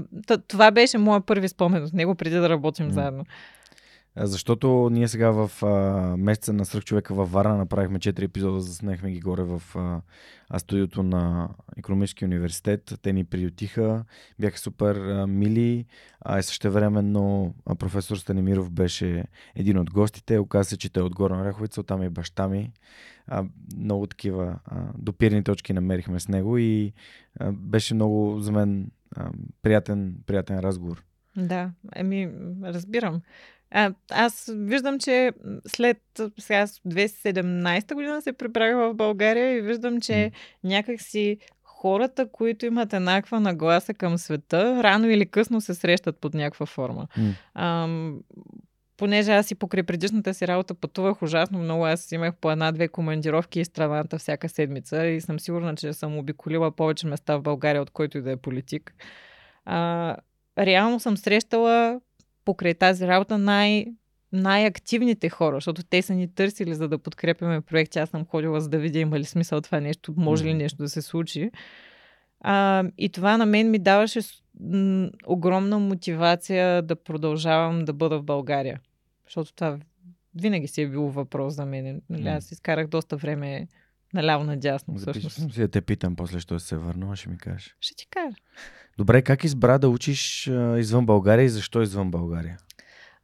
[0.48, 2.92] това беше моят първи спомен от него, преди да работим mm.
[2.92, 3.24] заедно.
[4.16, 5.66] Защото ние сега в а,
[6.16, 9.62] месеца на Сръх човека във Варна направихме 4 епизода, заснехме ги горе в
[10.50, 12.94] а, студиото на Економическия университет.
[13.02, 14.04] Те ни приютиха,
[14.38, 15.86] бяха супер а, мили,
[16.20, 20.38] а и същевременно а, професор Станимиров беше един от гостите.
[20.38, 22.72] Оказа се, че той е от Горна Ряховица, оттам е баща ми.
[23.26, 23.44] А,
[23.76, 26.92] много такива а, допирни точки намерихме с него и
[27.40, 29.30] а, беше много за мен а,
[29.62, 31.04] приятен, приятен разговор.
[31.36, 32.30] Да, еми,
[32.62, 33.20] разбирам.
[33.70, 35.32] А, аз виждам, че
[35.66, 35.98] след
[36.38, 40.68] сега 2017 година се прибрах в България и виждам, че М.
[40.68, 46.66] някакси хората, които имат еднаква нагласа към света, рано или късно се срещат под някаква
[46.66, 47.06] форма.
[47.16, 47.32] М.
[47.54, 48.20] Ам,
[48.96, 53.60] понеже аз и покрай предишната си работа пътувах ужасно много, аз имах по една-две командировки
[53.60, 57.90] из страната всяка седмица и съм сигурна, че съм обиколила повече места в България, от
[57.90, 58.94] който и да е политик.
[59.64, 60.16] А,
[60.58, 62.00] реално съм срещала
[62.44, 63.86] покрай тази работа най-
[64.32, 67.98] най-активните хора, защото те са ни търсили за да подкрепяме проекти.
[67.98, 70.88] Аз съм ходила за да видя има ли смисъл това нещо, може ли нещо да
[70.88, 71.50] се случи.
[72.44, 74.20] А, и това на мен ми даваше
[74.60, 78.80] м- огромна мотивация да продължавам да бъда в България.
[79.26, 79.78] Защото това
[80.34, 82.02] винаги си е било въпрос за мен.
[82.10, 83.68] Нали, аз изкарах доста време
[84.14, 84.94] наляво надясно.
[84.94, 85.52] Всъщност.
[85.52, 87.76] си да те питам после, що се върна, ще ми кажеш.
[87.80, 88.36] Ще ти кажа.
[88.98, 92.58] Добре, как избра да учиш а, извън България и защо извън България?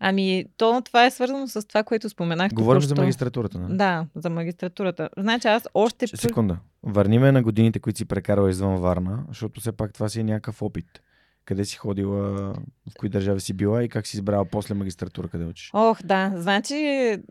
[0.01, 2.53] Ами, то това е свързано с това, което споменах.
[2.55, 3.77] Говорим за магистратурата, нали?
[3.77, 5.09] Да, за магистратурата.
[5.19, 6.07] Значи аз още...
[6.07, 6.59] Секунда.
[6.83, 10.25] Върни ме на годините, които си прекарала извън Варна, защото все пак това си е
[10.25, 11.03] някакъв опит.
[11.49, 12.53] Къде си ходила,
[12.91, 15.71] в кои държави си била и как си избрала после магистратура, къде учиш?
[15.75, 16.33] Ох, да.
[16.37, 16.75] Значи,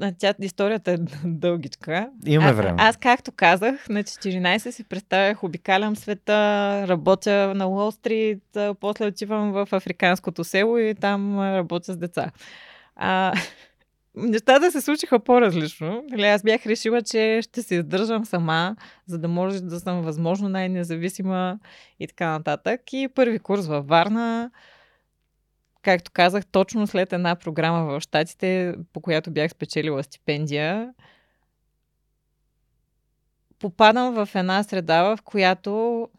[0.01, 2.10] а, тя, историята е дългичка.
[2.25, 2.75] Имаме а, време.
[2.80, 6.34] Аз, както казах, на 14 си представях, обикалям света,
[6.88, 11.97] работя на Уолл Стрит, а, после отивам в африканското село и там а, работя с
[11.97, 12.32] деца.
[12.95, 13.34] А,
[14.17, 16.03] нещата се случиха по-различно.
[16.10, 18.75] Нали, Аз бях решила, че ще се издържам сама,
[19.06, 21.60] за да може да съм възможно най-независима
[21.99, 22.93] и така нататък.
[22.93, 24.51] И първи курс във Варна,
[25.82, 30.93] както казах, точно след една програма в Штатите, по която бях спечелила стипендия,
[33.60, 36.10] попадам в една среда, в която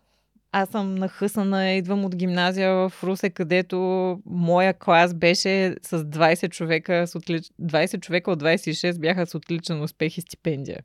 [0.53, 3.79] аз съм нахъсана, идвам от гимназия в Русе, където
[4.27, 7.45] моя клас беше с 20 човека, с отлич...
[7.63, 10.81] 20 човека от 26 бяха с отличен успех и стипендия.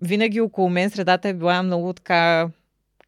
[0.00, 2.48] Винаги около мен средата е била много така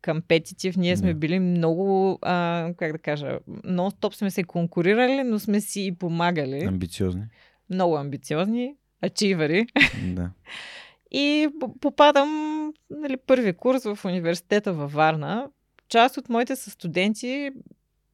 [0.04, 0.76] компетитив.
[0.76, 5.86] Ние сме били много, а, как да кажа, нон-стоп сме се конкурирали, но сме си
[5.86, 6.64] и помагали.
[6.64, 7.22] Амбициозни.
[7.70, 9.66] Много амбициозни, ачивари.
[10.04, 10.30] Да.
[11.16, 11.48] И
[11.80, 15.48] попадам нали, първи курс в университета във Варна.
[15.88, 17.50] Част от моите състуденти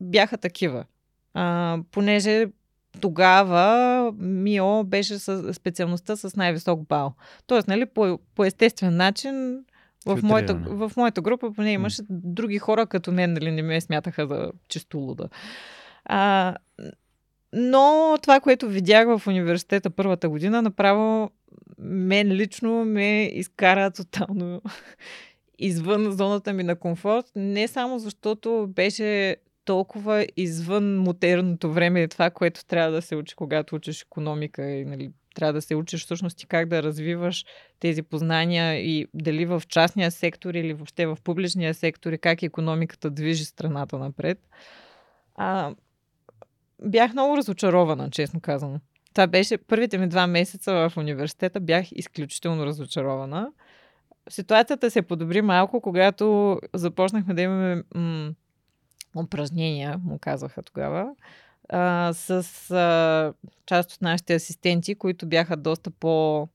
[0.01, 0.85] бяха такива.
[1.35, 2.47] А, понеже
[3.01, 7.15] тогава МИО беше с специалността с най-висок бал.
[7.47, 9.65] Тоест, нали, по, по естествен начин
[10.07, 14.27] в моята, в моята група поне имаше други хора като мен, нали, не ме смятаха
[14.27, 15.29] за чисто луда.
[16.05, 16.57] А,
[17.53, 21.31] но това, което видях в университета първата година, направо
[21.79, 24.63] мен лично ме изкара тотално
[25.59, 27.27] извън зоната ми на комфорт.
[27.37, 33.35] Не само защото беше толкова извън модерното време и това, което трябва да се учи,
[33.35, 37.45] когато учиш економика и нали, трябва да се учиш всъщност и как да развиваш
[37.81, 43.11] тези познания и дали в частния сектор или въобще в публичния сектор и как економиката
[43.11, 44.39] движи страната напред.
[45.35, 45.75] А,
[46.83, 48.81] бях много разочарована, честно казано.
[49.15, 53.53] Това беше първите ми два месеца в университета, бях изключително разочарована.
[54.29, 58.33] Ситуацията се подобри малко, когато започнахме да имаме м-
[59.17, 61.15] упражнения, му казваха тогава,
[61.69, 62.31] а, с
[62.71, 63.33] а,
[63.67, 66.49] част от нашите асистенти, които бяха доста по...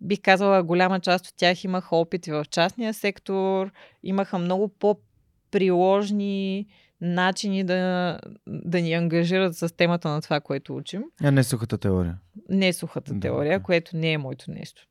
[0.00, 6.66] Бих казала, голяма част от тях имаха опити в частния сектор, имаха много по-приложни
[7.00, 11.02] начини да, да ни ангажират с темата на това, което учим.
[11.22, 12.18] А не сухата теория.
[12.48, 13.62] Не сухата Да, теория, да.
[13.62, 14.82] което не е моето нещо.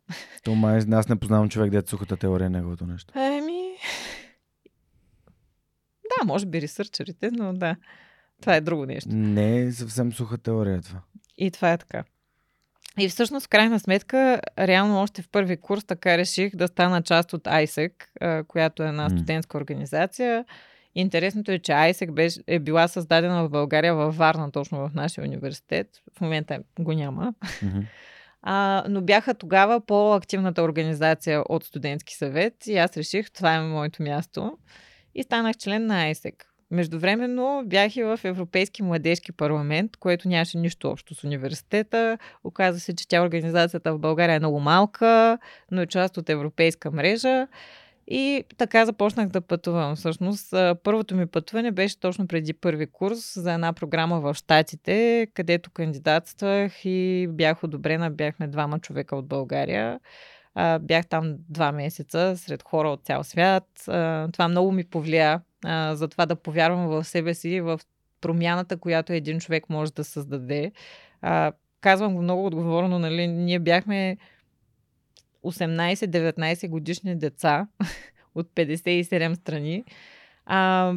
[0.44, 3.20] То май, аз не познавам човек, дето сухата теория е неговото нещо.
[3.20, 3.62] Еми...
[6.20, 7.76] Да, може би ресърчерите, но да.
[8.42, 9.10] Това е друго нещо.
[9.14, 11.00] Не е съвсем суха теория това.
[11.38, 12.04] И това е така.
[13.00, 17.34] И всъщност, в крайна сметка, реално още в първи курс така реших да стана част
[17.34, 17.94] от ISEC,
[18.48, 20.46] която е една студентска организация.
[20.96, 25.24] Интересното е, че ISEC беше, е била създадена в България, във Варна, точно в нашия
[25.24, 25.88] университет.
[26.18, 27.34] В момента го няма.
[27.64, 27.80] Мгм.
[28.46, 34.04] А, но бяха тогава по-активната организация от студентски съвет и аз реших, това е моето
[34.04, 34.58] място.
[35.16, 36.34] И станах член на ISEC.
[36.72, 42.18] Междувременно бях и в Европейски младежки парламент, което нямаше нищо общо с университета.
[42.44, 45.38] Оказва се, че тя организацията в България е много малка,
[45.72, 47.48] но е част от европейска мрежа.
[48.08, 49.96] И така започнах да пътувам.
[49.96, 55.72] Всъщност, първото ми пътуване беше точно преди първи курс за една програма в Штатите, където
[55.72, 58.12] кандидатствах и бях одобрена.
[58.12, 60.00] Бяхме двама човека от България.
[60.80, 63.68] Бях там два месеца сред хора от цял свят.
[64.34, 65.42] Това много ми повлия
[65.92, 67.80] за това да повярвам в себе си, в
[68.22, 70.72] промяната, която един човек може да създаде.
[71.82, 73.28] Казвам го много отговорно, нали?
[73.28, 74.18] Ние бяхме
[75.44, 77.68] 18-19 годишни деца
[78.36, 79.84] от 57 страни.
[80.46, 80.94] А,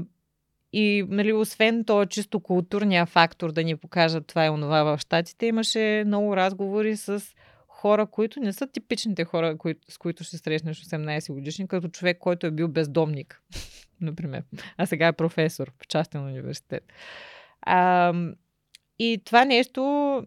[0.72, 5.46] и нали, освен този чисто културния фактор да ни покажат това и онова в Штатите,
[5.46, 7.22] имаше много разговори с
[7.68, 12.18] хора, които не са типичните хора, които, с които ще срещнеш 18 годишни, като човек,
[12.18, 13.42] който е бил бездомник,
[14.00, 14.42] например.
[14.76, 16.84] А сега е професор в частен университет.
[17.62, 18.14] А,
[18.98, 20.22] и това нещо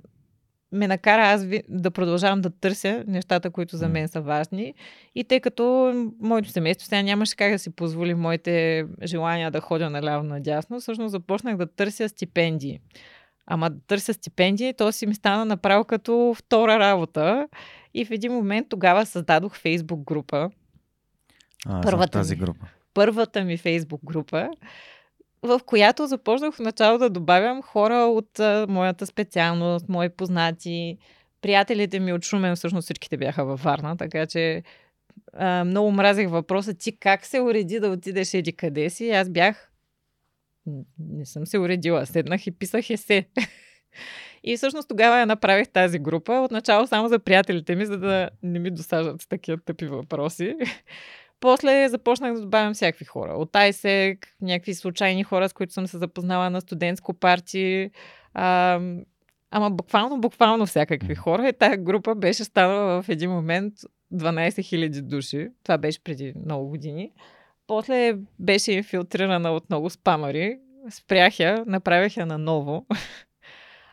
[0.71, 4.73] ме накара аз да продължавам да търся нещата, които за мен са важни.
[5.15, 9.89] И тъй като моето семейство сега нямаше как да си позволи моите желания да ходя
[9.89, 12.79] наляво надясно, всъщност започнах да търся стипендии.
[13.47, 17.47] Ама да търся стипендии, то си ми стана направо като втора работа.
[17.93, 20.49] И в един момент тогава създадох фейсбук група.
[21.65, 22.63] А, първата тази група.
[22.63, 24.49] Ми, първата ми фейсбук група
[25.43, 30.97] в която започнах в начало да добавям хора от а, моята специалност, мои познати.
[31.41, 34.63] Приятелите ми от Шумен, всъщност всичките бяха във Варна, така че
[35.33, 39.09] а, много мразех въпроса ти как се уреди да отидеш еди къде си.
[39.09, 39.71] Аз бях
[40.99, 43.25] не съм се уредила, седнах и писах есе.
[44.43, 48.59] И всъщност тогава я направих тази група, отначало само за приятелите ми, за да не
[48.59, 50.55] ми досаждат такива тъпи въпроси.
[51.39, 53.33] После започнах да добавям всякакви хора.
[53.33, 57.91] От ISEC, някакви случайни хора, с които съм се запознала на студентско парти.
[58.33, 58.79] А,
[59.51, 61.49] ама буквално, буквално всякакви хора.
[61.49, 63.73] И тази група беше станала в един момент
[64.13, 65.49] 12 000 души.
[65.63, 67.11] Това беше преди много години.
[67.67, 70.59] После беше инфилтрирана от много спамари.
[70.89, 72.85] Спрях я, направих я наново.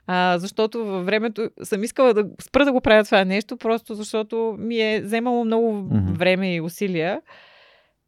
[0.07, 4.57] А, защото във времето съм искала да спра да го правя това нещо, просто защото
[4.59, 6.19] ми е вземало много mm-hmm.
[6.19, 7.21] време и усилия.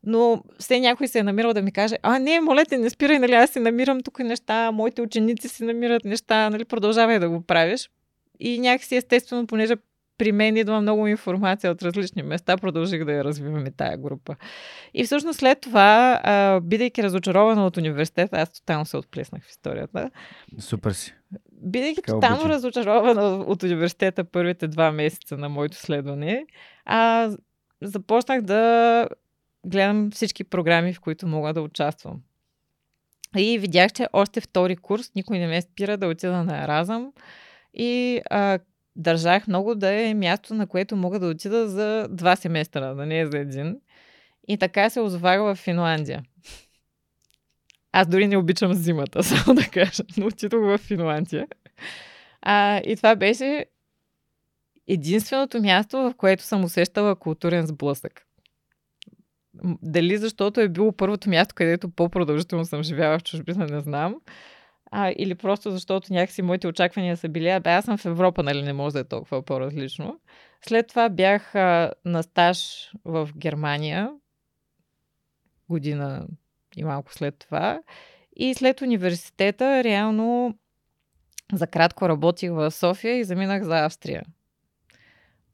[0.03, 3.19] Но все някой се е намирал да ми каже, а не, моля те, не спирай,
[3.19, 7.43] нали, аз си намирам тук неща, моите ученици си намират неща, нали, продължавай да го
[7.43, 7.91] правиш.
[8.41, 9.77] И някакси естествено, понеже
[10.19, 14.37] при мен идва много информация от различни места, продължих да я развивам и тая група.
[14.95, 20.11] И всъщност след това, а, бидейки разочарована от университета, аз тотално се отплеснах в историята.
[20.59, 21.15] Супер си.
[21.61, 26.47] Бидейки тотално разочарована от университета първите два месеца на моето следване,
[26.85, 27.31] а,
[27.83, 29.09] започнах да
[29.67, 32.21] гледам всички програми, в които мога да участвам.
[33.37, 37.13] И видях, че още втори курс никой не ме спира да отида на Еразъм.
[37.75, 38.59] И а,
[38.97, 43.21] държах много да е място, на което мога да отида за два семестра, да не
[43.21, 43.77] е за един.
[44.49, 46.23] И така се озовах в Финландия.
[47.93, 51.47] Аз дори не обичам зимата, само да кажа, но отидох в Финландия.
[52.43, 53.67] А, и това беше
[54.87, 58.23] единственото място, в което съм усещала културен сблъсък.
[59.83, 64.15] Дали защото е било първото място, където по-продължително съм живяла в чужбина, не знам
[64.91, 68.63] а, или просто защото някакси моите очаквания са били, абе аз съм в Европа, нали
[68.63, 70.21] не може да е толкова по-различно.
[70.69, 74.11] След това бях а, на стаж в Германия,
[75.69, 76.27] година
[76.79, 77.81] и малко след това.
[78.37, 80.55] И след университета, реално
[81.53, 84.23] за кратко работих в София и заминах за Австрия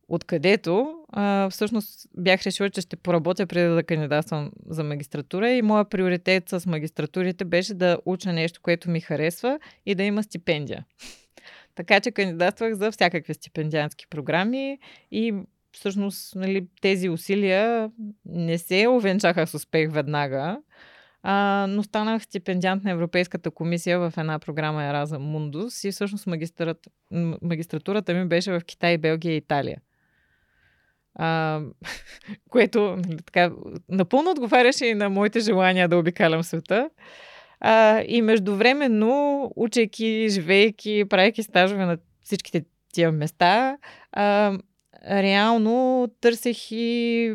[0.08, 5.84] откъдето а, всъщност бях решила, че ще поработя преди да кандидатствам за магистратура и моя
[5.84, 10.84] приоритет с магистратурите беше да уча нещо, което ми харесва и да има стипендия.
[11.74, 14.78] Така че кандидатствах за всякакви стипендиански програми
[15.10, 15.34] и
[15.72, 17.90] всъщност нали, тези усилия
[18.26, 20.58] не се увенчаха с успех веднага,
[21.26, 26.26] а, но станах стипендиант на Европейската комисия в една програма Ераза Мундус и всъщност
[27.42, 29.80] магистратурата ми беше в Китай, Белгия и Италия.
[31.14, 31.60] А,
[32.50, 33.52] което нали, така,
[33.88, 36.90] напълно отговаряше и на моите желания да обикалям света.
[37.60, 43.78] А, и междувременно, учейки, живейки, правейки стажове на всичките тия места,
[44.12, 44.58] а,
[45.10, 47.34] реално търсех и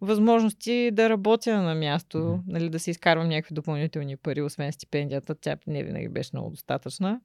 [0.00, 2.40] възможности да работя на място, mm-hmm.
[2.46, 5.34] нали, да си изкарвам някакви допълнителни пари, освен стипендията.
[5.34, 7.20] Тя не винаги беше много достатъчна.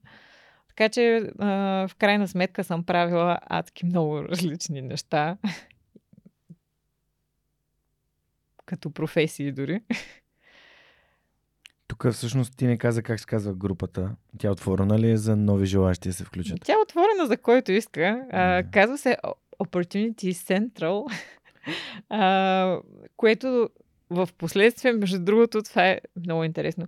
[0.67, 1.47] Така че а,
[1.87, 5.37] в крайна сметка съм правила адски много различни неща
[8.69, 9.81] като професии дори.
[11.87, 14.15] Тук всъщност ти не каза как се казва групата.
[14.37, 16.59] Тя отворена ли е за нови желащи да се включат?
[16.63, 18.25] Тя е отворена за който иска.
[18.31, 19.17] А, казва се
[19.59, 21.15] Opportunity Central,
[22.09, 22.79] а,
[23.17, 23.69] което
[24.09, 26.87] в последствие, между другото, това е много интересно.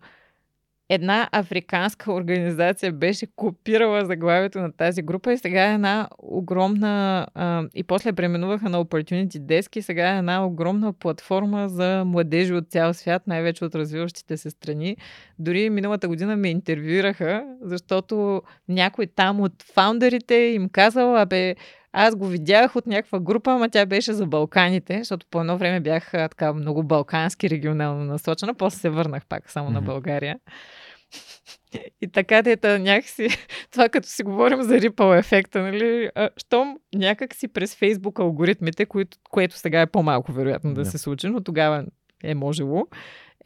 [0.90, 7.28] Една африканска организация беше копирала заглавието на тази група и сега е една огромна...
[7.36, 12.54] А, и после преименуваха на Opportunity Desk и сега е една огромна платформа за младежи
[12.54, 14.98] от цял свят, най-вече от развиващите се страни.
[15.40, 21.56] Дори миналата година ме интервюираха, защото някой там от фаундерите им казал, абе,
[21.94, 25.80] аз го видях от някаква група, ама тя беше за Балканите, защото по едно време
[25.80, 29.86] бях така много балкански регионално насочена, после се върнах пак само на Мгм.
[29.86, 30.40] България.
[32.02, 33.28] И така дета някакси,
[33.72, 38.86] това като си говорим за рипъл ефекта, нали, а, щом някак си през Фейсбук алгоритмите,
[38.86, 40.92] които, което сега е по-малко вероятно да Да.
[40.92, 41.86] се случи, но тогава
[42.24, 42.88] е можело,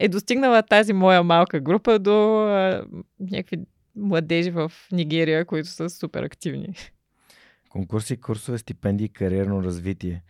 [0.00, 2.84] е достигнала тази моя малка група до а,
[3.20, 3.56] някакви
[3.96, 6.68] младежи в Нигерия, които са супер активни.
[7.76, 10.22] Конкурси, курсове, стипендии, кариерно развитие.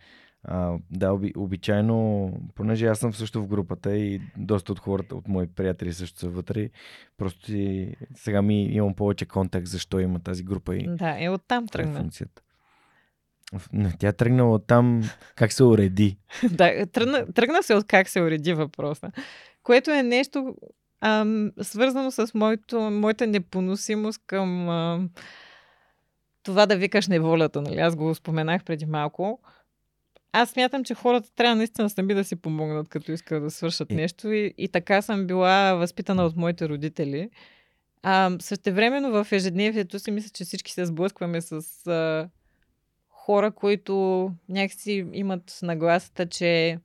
[0.43, 5.27] А, да, оби, обичайно, понеже аз съм също в групата и доста от хората, от
[5.27, 6.69] мои приятели също са вътре,
[7.17, 11.67] просто си, сега ми имам повече контакт защо има тази група и Да, е оттам
[11.67, 11.99] тръгна.
[11.99, 12.41] функцията.
[13.99, 15.01] Тя тръгнала от там
[15.35, 16.17] как се уреди.
[16.51, 19.11] да, тръгна, тръгна се от как се уреди въпроса.
[19.63, 20.55] Което е нещо
[21.01, 25.09] ам, свързано с моето, моята непоносимост към ам,
[26.47, 27.61] това да викаш неволята.
[27.61, 27.79] Нали?
[27.79, 29.39] Аз го споменах преди малко.
[30.31, 33.95] Аз смятам, че хората трябва наистина сами да си помогнат, като искат да свършат Е.
[33.95, 34.31] нещо.
[34.31, 37.29] И, и така съм била възпитана от моите родители.
[38.03, 41.51] А, същевременно в ежедневието си мисля, че всички се сблъскваме с
[41.87, 42.29] а,
[43.09, 46.79] хора, които някакси имат нагласата, че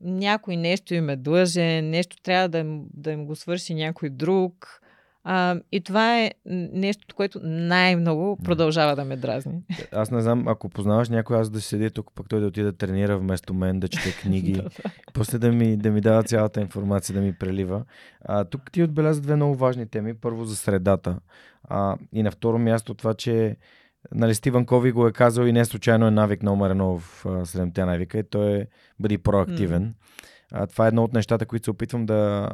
[0.00, 4.80] някой нещо им е длъжен, нещо трябва да им, да им го свърши някой друг.
[5.24, 9.62] А, и това е н- нещото, което най-много продължава да ме дразни.
[9.92, 12.76] Аз не знам, ако познаваш някой, аз да седя тук, пък той да отиде да
[12.76, 14.62] тренира вместо мен, да чете книги.
[15.14, 17.84] После да ми, да ми дава цялата информация, да ми прелива.
[18.24, 20.14] А, тук ти отбеляза две много важни теми.
[20.14, 21.18] Първо за средата.
[21.68, 23.56] А, и на второ място това, че
[24.14, 27.46] нали, Стивън Кови го е казал и не случайно е навик номер едно в а,
[27.46, 28.66] седемте навика и той е
[29.00, 29.94] бъди проактивен.
[30.52, 32.50] А, това е едно от нещата, които се опитвам да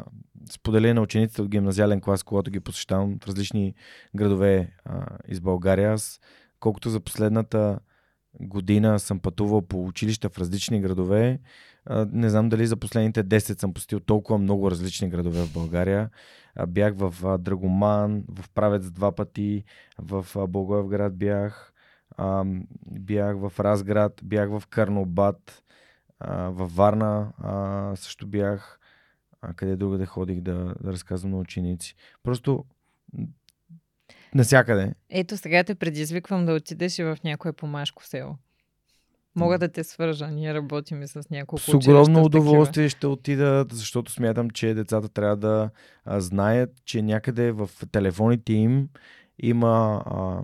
[0.53, 3.75] споделя на учениците от гимназиален клас, когато ги посещавам в различни
[4.17, 5.93] градове а, из България.
[5.93, 6.21] Аз,
[6.61, 7.79] колкото за последната
[8.41, 11.41] година съм пътувал по училища в различни градове,
[11.87, 16.11] а, не знам дали за последните 10 съм посетил толкова много различни градове в България.
[16.55, 19.65] А, Бях в а, Драгоман, в Правец два пъти,
[19.99, 21.73] в а, Благоевград бях,
[22.17, 22.45] а,
[22.87, 25.63] бях в Разград, бях в Карнобат,
[26.21, 28.81] а, във Варна а, също бях,
[29.43, 31.95] а, къде другаде ходих да, да разказвам на ученици.
[32.23, 32.65] Просто
[34.35, 34.95] насякъде.
[35.11, 38.37] Ето сега те предизвиквам да отидеш и в някое помашко село.
[39.37, 40.27] Мога да те свържа.
[40.27, 42.21] Ние работим и с няколко С огромно такива.
[42.23, 45.71] удоволствие ще отида, защото смятам, че децата трябва да
[46.05, 48.89] а, знаят, че някъде в телефоните им
[49.39, 50.43] има а,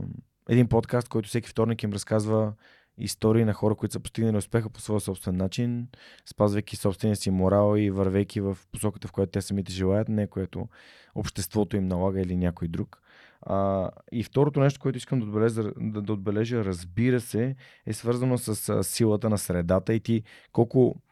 [0.49, 2.53] един подкаст, който всеки вторник им разказва
[2.99, 5.89] истории на хора, които са постигнали успеха по своя собствен начин,
[6.27, 10.69] спазвайки собствения си морал и вървейки в посоката, в която те самите желаят, не което
[11.15, 13.03] обществото им налага или някой друг.
[13.43, 18.39] А, и второто нещо, което искам да отбележа, да, да отбележа, разбира се, е свързано
[18.39, 20.23] с силата на средата и ти
[20.53, 21.03] колко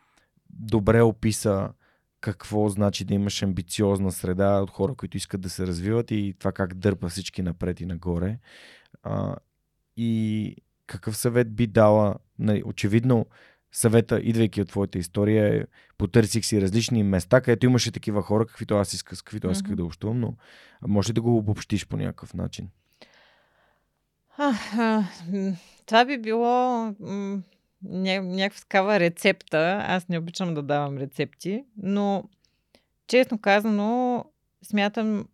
[0.51, 1.73] добре описа
[2.21, 6.53] какво значи да имаш амбициозна среда от хора, които искат да се развиват и това
[6.53, 8.39] как дърпа всички напред и нагоре.
[9.03, 9.37] А,
[9.97, 10.57] и
[10.87, 12.15] какъв съвет би дала?
[12.39, 13.27] Нали, очевидно,
[13.73, 15.65] съвета, идвайки от твоята история, е
[15.99, 19.85] потърсих си различни места, където имаше такива хора, каквито аз исках, каквито аз исках да
[19.85, 20.35] общувам, но
[20.87, 22.69] може ли да го обобщиш по някакъв начин?
[24.37, 25.05] А, а,
[25.87, 27.43] това би било м,
[27.83, 29.85] ня, някаква такава рецепта.
[29.89, 32.25] Аз не обичам да давам рецепти, но
[33.07, 34.25] честно казано,
[34.63, 35.29] смятам,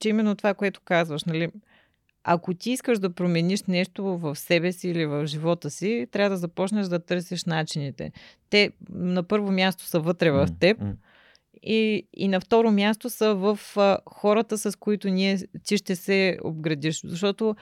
[0.00, 1.50] че именно това, което казваш, нали,
[2.24, 6.36] ако ти искаш да промениш нещо в себе си или в живота си, трябва да
[6.36, 8.12] започнеш да търсиш начините.
[8.50, 10.78] Те на първо място са вътре в теб,
[11.62, 16.38] и, и на второ място са в а, хората, с които ние, ти ще се
[16.44, 17.00] обградиш.
[17.04, 17.56] Защото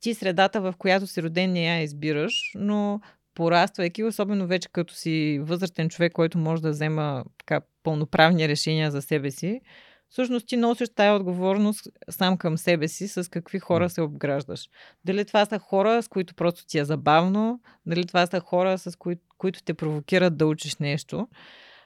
[0.00, 3.00] ти средата, в която си роден, не я избираш, но
[3.34, 9.02] пораствайки, особено вече като си възрастен човек, който може да взема така, пълноправни решения за
[9.02, 9.60] себе си,
[10.08, 14.68] всъщност ти носиш тая отговорност сам към себе си, с какви хора се обграждаш.
[15.04, 18.96] Дали това са хора, с които просто ти е забавно, дали това са хора, с
[18.96, 21.28] кои, които те провокират да учиш нещо.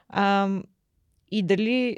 [0.09, 0.49] А,
[1.31, 1.97] и дали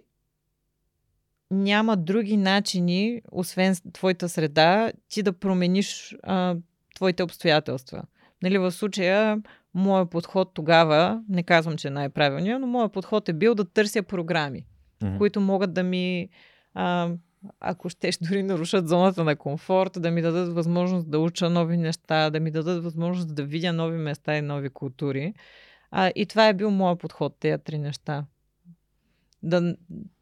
[1.51, 6.55] няма други начини, освен твоята среда, ти да промениш а,
[6.95, 8.03] твоите обстоятелства.
[8.43, 9.41] Нали, в случая,
[9.73, 14.03] моят подход тогава, не казвам, че е най-правилният, но моят подход е бил да търся
[14.03, 14.65] програми,
[15.03, 15.17] mm-hmm.
[15.17, 16.29] които могат да ми,
[16.73, 17.09] а,
[17.59, 22.29] ако щеш, дори нарушат зоната на комфорт, да ми дадат възможност да уча нови неща,
[22.29, 25.33] да ми дадат възможност да видя нови места и нови култури.
[25.91, 28.25] А, и това е бил моят подход, тези три неща.
[29.43, 29.75] Да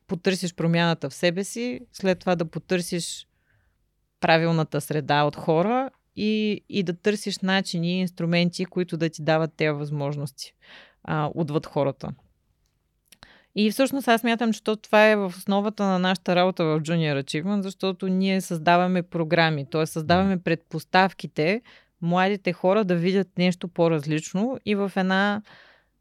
[0.07, 3.27] потърсиш промяната в себе си, след това да потърсиш
[4.19, 9.53] правилната среда от хора и, и да търсиш начини и инструменти, които да ти дават
[9.57, 10.53] тези възможности
[11.03, 12.13] а, отвъд хората.
[13.55, 17.61] И всъщност аз мятам, че това е в основата на нашата работа в Junior Achievement,
[17.61, 19.85] защото ние създаваме програми, т.е.
[19.85, 21.61] създаваме предпоставките
[22.01, 25.41] младите хора да видят нещо по-различно и в една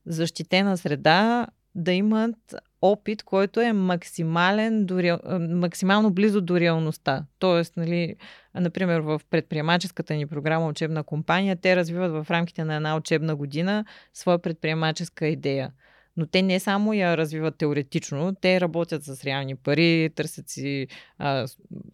[0.06, 7.24] защитена среда да имат опит, който е максимален до, максимално близо до реалността.
[7.38, 8.16] Тоест, нали,
[8.54, 13.84] например, в предприемаческата ни програма Учебна компания, те развиват в рамките на една учебна година
[14.14, 15.72] своя предприемаческа идея.
[16.20, 20.86] Но те не само я развиват теоретично, те работят с реални пари, търсят си
[21.18, 21.46] а,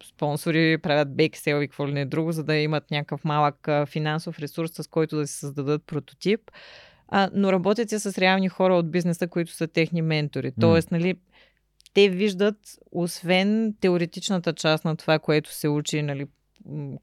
[0.09, 4.39] спонсори, правят бейксел и какво ли не друго, за да имат някакъв малък а, финансов
[4.39, 6.41] ресурс, с който да си създадат прототип
[7.07, 10.51] а, но работят и с реални хора от бизнеса, които са техни ментори.
[10.59, 11.15] Тоест, нали,
[11.93, 12.57] те виждат,
[12.91, 16.27] освен теоретичната част на това, което се учи, нали,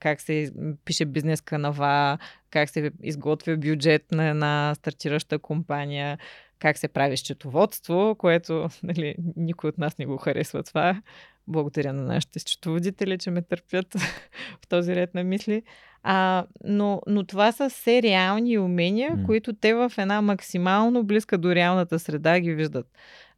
[0.01, 0.53] как се
[0.85, 2.19] пише бизнес канава,
[2.51, 6.19] как се изготвя бюджет на една стартираща компания,
[6.65, 11.03] как се прави счетоводство, което нали, никой от нас не го харесва това.
[11.49, 13.95] Благодаря на нашите счетоводители, че ме търпят
[14.63, 15.63] в този ред на мисли.
[16.03, 19.27] А, но, но това са все реални умения, mm.
[19.27, 22.87] които те в една максимално близка до реалната среда ги виждат.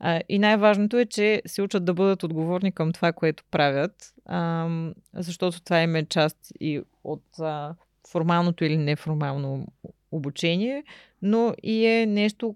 [0.00, 4.68] А, и най-важното е, че се учат да бъдат отговорни към това, което правят, а,
[5.14, 7.74] защото това им е част и от а,
[8.08, 9.66] формалното или неформално
[10.12, 10.84] обучение,
[11.22, 12.54] но и е нещо,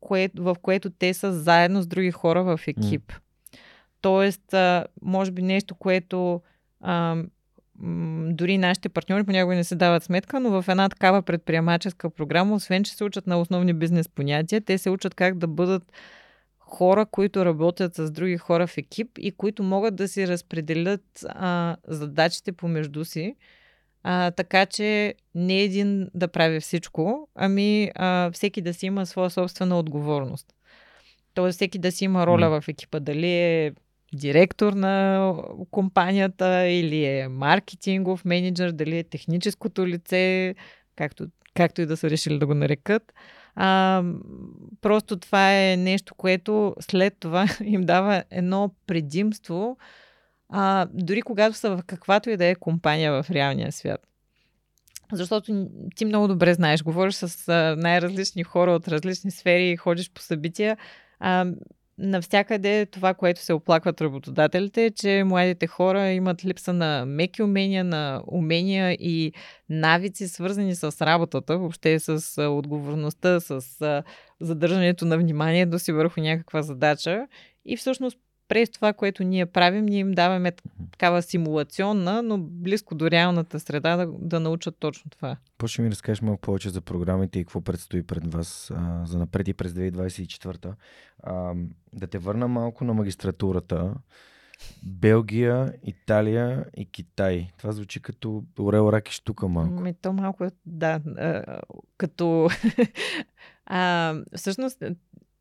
[0.00, 3.12] кое, в което те са заедно с други хора в екип.
[3.12, 3.20] Mm.
[4.00, 6.42] Тоест, а, може би нещо, което
[6.80, 7.16] а,
[8.30, 12.84] дори нашите партньори понякога не се дават сметка, но в една такава предприемаческа програма, освен
[12.84, 15.92] че се учат на основни бизнес понятия, те се учат как да бъдат
[16.58, 21.76] хора, които работят с други хора в екип и които могат да си разпределят а,
[21.88, 23.36] задачите помежду си,
[24.02, 29.30] а, така че не един да прави всичко, ами а, всеки да си има своя
[29.30, 30.46] собствена отговорност.
[31.34, 33.00] Тоест всеки да си има роля в екипа.
[33.00, 33.72] Дали е
[34.14, 35.34] директор на
[35.70, 40.54] компанията или е маркетингов менеджер, дали е техническото лице,
[40.96, 43.12] както, както и да са решили да го нарекат.
[43.54, 44.02] А,
[44.80, 49.76] просто това е нещо, което след това им дава едно предимство,
[50.48, 54.00] а, дори когато са в каквато и да е компания в реалния свят.
[55.12, 60.76] Защото ти много добре знаеш, говориш с най-различни хора от различни сфери, ходиш по събития.
[61.20, 61.46] А,
[61.98, 67.84] навсякъде това, което се оплакват работодателите, е, че младите хора имат липса на меки умения,
[67.84, 69.32] на умения и
[69.68, 73.62] навици, свързани с работата, въобще с отговорността, с
[74.40, 77.26] задържането на вниманието си върху някаква задача.
[77.64, 78.18] И всъщност
[78.48, 80.52] през това, което ние правим, ние им даваме
[80.92, 85.36] такава симулационна, но близко до реалната среда да, да научат точно това.
[85.66, 89.48] Ще ми разкажеш малко повече за програмите и какво предстои пред вас а, за напред
[89.48, 90.74] и през 2024?
[91.22, 91.54] А,
[91.92, 93.94] да те върна малко на магистратурата.
[94.82, 97.50] Белгия, Италия и Китай.
[97.58, 99.82] Това звучи като Орел Раки штука малко.
[99.82, 101.00] Ми, то малко, да.
[101.16, 101.60] А,
[101.96, 102.48] като...
[103.66, 104.82] а, всъщност,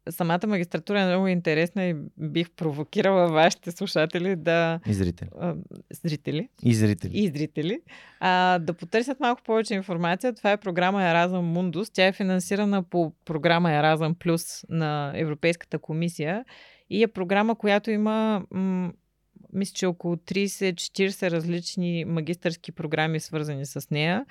[0.10, 4.80] самата магистратура е много интересна и бих провокирала вашите слушатели да...
[4.88, 5.30] И зрители.
[5.40, 5.56] А,
[6.04, 6.50] зрители.
[6.64, 7.12] И зрители.
[7.14, 7.80] И зрители.
[8.20, 10.34] А, да потърсят малко повече информация.
[10.34, 11.90] Това е програма Erasmus Mundus.
[11.94, 16.46] Тя е финансирана по програма Erasmus Plus на Европейската комисия
[16.90, 18.92] и е програма, която има м-
[19.54, 24.26] мисля, че около 30-40 различни магистърски програми, свързани с нея.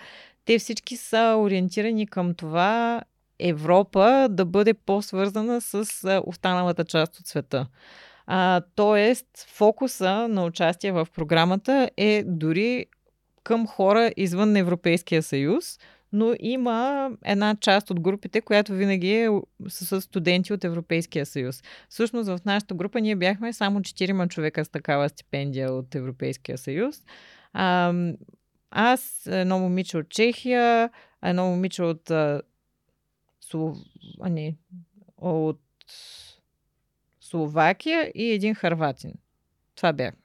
[0.45, 3.03] Те всички са ориентирани към това
[3.39, 5.85] Европа да бъде по-свързана с
[6.27, 7.67] останалата част от света.
[8.27, 12.87] А, тоест, фокуса на участие в програмата е дори
[13.45, 15.79] към хора извън Европейския съюз,
[16.13, 19.29] но има една част от групите, която винаги е
[19.69, 21.63] с студенти от Европейския съюз.
[21.89, 27.03] Всъщност в нашата група ние бяхме само 4 човека с такава стипендия от Европейския съюз.
[27.53, 27.95] А,
[28.71, 30.91] аз, едно момиче от Чехия,
[31.23, 32.11] едно момиче от
[33.51, 33.77] Слов...
[34.21, 34.53] а,
[35.19, 35.61] от
[37.21, 39.13] Словакия и един харватин.
[39.77, 40.19] Това бяхме.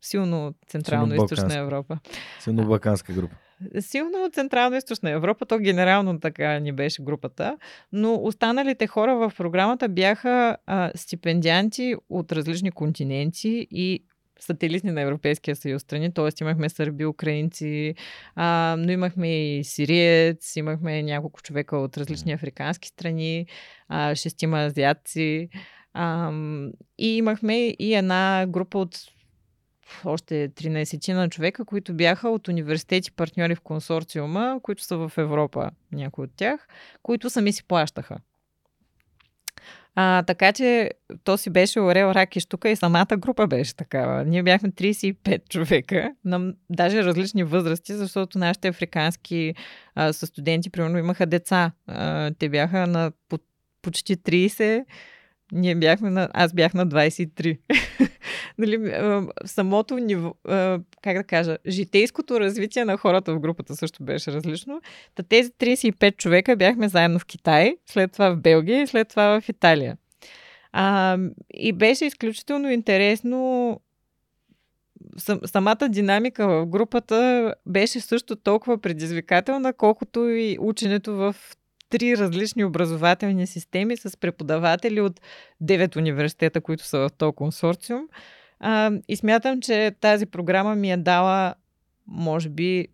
[0.00, 1.98] Силно Централно-Источна Европа.
[2.40, 3.36] Силно балканска група.
[3.80, 7.58] Силно Централно-Источна Европа, то генерално така ни беше групата,
[7.92, 14.04] но останалите хора в програмата бяха а, стипендианти от различни континенти и
[14.42, 16.28] сателитни на Европейския съюз страни, т.е.
[16.40, 17.94] имахме сърби, украинци,
[18.34, 23.46] а, но имахме и сириец, имахме няколко човека от различни африкански страни,
[23.88, 25.48] а, шестима азиатци
[25.94, 26.32] а,
[26.98, 28.98] и имахме и една група от
[30.04, 35.70] още 13 на човека, които бяха от университети партньори в консорциума, които са в Европа,
[35.92, 36.68] някои от тях,
[37.02, 38.16] които сами си плащаха.
[39.94, 40.90] А, така че
[41.24, 44.24] то си беше Орел, Рак и Штука и самата група беше такава.
[44.24, 49.54] Ние бяхме 35 човека, на даже различни възрасти, защото нашите африкански
[49.94, 51.72] а, са студенти, примерно, имаха деца.
[51.86, 53.38] А, те бяха на по,
[53.82, 54.84] почти 30,
[55.52, 56.28] ние бяхме на...
[56.32, 57.58] Аз бях на 23.
[58.58, 58.94] нали,
[59.44, 60.34] самото ниво,
[61.02, 64.80] как да кажа, житейското развитие на хората в групата също беше различно.
[65.14, 69.40] Та тези 35 човека бяхме заедно в Китай, след това в Белгия и след това
[69.40, 69.96] в Италия.
[70.72, 71.18] А,
[71.54, 73.80] и беше изключително интересно
[75.46, 81.36] самата динамика в групата беше също толкова предизвикателна, колкото и ученето в
[81.92, 85.20] три различни образователни системи с преподаватели от
[85.60, 88.08] девет университета, които са в този консорциум.
[88.60, 91.54] А, и смятам, че тази програма ми е дала,
[92.06, 92.88] може би,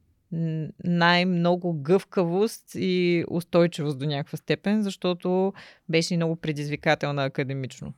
[0.84, 5.52] най-много гъвкавост и устойчивост до някаква степен, защото
[5.88, 7.92] беше много предизвикателна академично.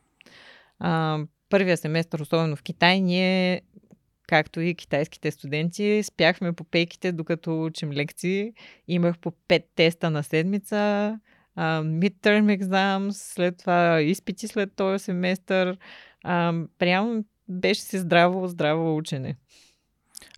[0.78, 3.62] А, първия семестър, особено в Китай, ние,
[4.31, 8.53] както и китайските студенти, спяхме по пейките, докато учим лекции.
[8.89, 11.18] Имах по пет теста на седмица,
[11.59, 15.78] midterm exams, след това изпити след този семестър.
[16.78, 19.37] Прямо беше си здраво, здраво учене.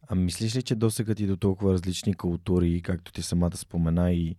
[0.08, 4.36] А мислиш ли, че досега ти до толкова различни култури, както ти самата спомена и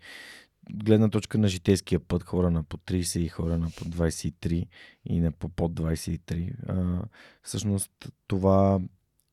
[0.74, 4.68] гледна точка на житейския път, хора на по 30 и хора на по 23
[5.06, 7.06] и на по под 23, а,
[7.43, 7.91] всъщност
[8.28, 8.80] това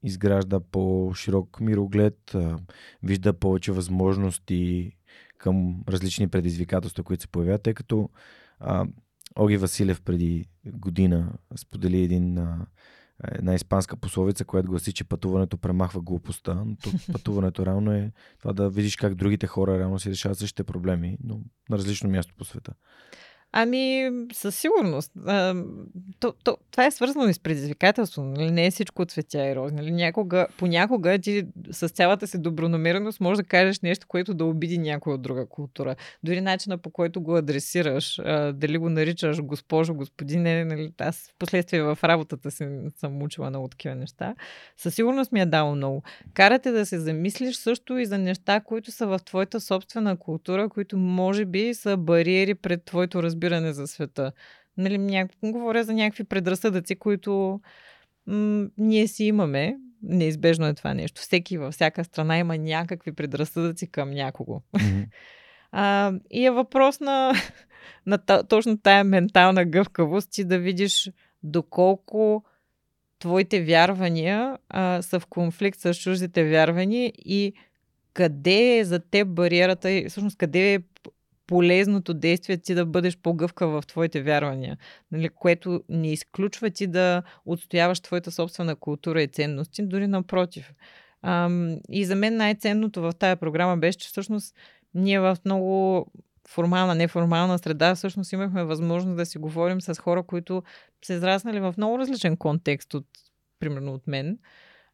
[0.03, 2.37] изгражда по-широк мироглед,
[3.03, 4.93] вижда повече възможности
[5.39, 8.11] към различни предизвикателства, които се появяват, тъй като
[8.61, 8.87] а,
[9.37, 12.67] Оги Василев преди година сподели един а,
[13.33, 18.53] една испанска пословица, която гласи, че пътуването премахва глупостта, но тук пътуването реално е това
[18.53, 21.41] да видиш как другите хора реално си решават същите проблеми, но
[21.71, 22.73] на различно място по света.
[23.53, 25.13] Ами, със сигурност.
[25.27, 25.55] А,
[26.21, 28.23] то, то, това е свързано и с предизвикателство.
[28.23, 28.51] Нали?
[28.51, 29.73] Не е всичко цветя и роз.
[29.73, 29.91] Нали?
[29.91, 35.15] Някога, понякога ти с цялата си добронамереност можеш да кажеш нещо, което да обиди някоя
[35.15, 35.97] от друга култура.
[36.23, 40.93] Дори начина по който го адресираш, а, дали го наричаш госпожо, господине, нали?
[40.99, 44.35] аз в последствие в работата си съм учила много такива неща.
[44.77, 46.03] Със сигурност ми е дало много.
[46.35, 50.97] Карате да се замислиш също и за неща, които са в твоята собствена култура, които
[50.97, 54.33] може би са бариери пред твоето разбиране разбиране за света.
[54.77, 55.29] Нали, ня...
[55.45, 57.61] Говоря за някакви предразсъдъци, които
[58.27, 59.77] м- ние си имаме.
[60.03, 61.21] Неизбежно е това нещо.
[61.21, 64.61] Всеки във всяка страна има някакви предразсъдъци към някого.
[64.75, 65.07] Mm-hmm.
[65.73, 67.35] а, и е въпрос на,
[68.07, 68.19] на
[68.49, 71.11] точно тая ментална гъвкавост и да видиш
[71.43, 72.45] доколко
[73.19, 77.53] твоите вярвания а, са в конфликт с чуждите вярвания и
[78.13, 80.81] къде е за теб бариерата и всъщност къде е
[81.51, 84.79] полезното действие ти да бъдеш по-гъвка в твоите вярвания,
[85.13, 90.73] нали, което не изключва ти да отстояваш твоята собствена култура и ценности, дори напротив.
[91.23, 94.55] Ам, и за мен най-ценното в тая програма беше, че всъщност
[94.95, 96.07] ние в много
[96.49, 100.63] формална, неформална среда, всъщност имахме възможност да си говорим с хора, които
[101.05, 103.07] се израснали в много различен контекст от,
[103.59, 104.39] примерно, от мен,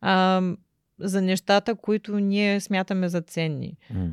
[0.00, 0.56] ам,
[0.98, 3.76] за нещата, които ние смятаме за ценни.
[3.94, 4.12] Mm.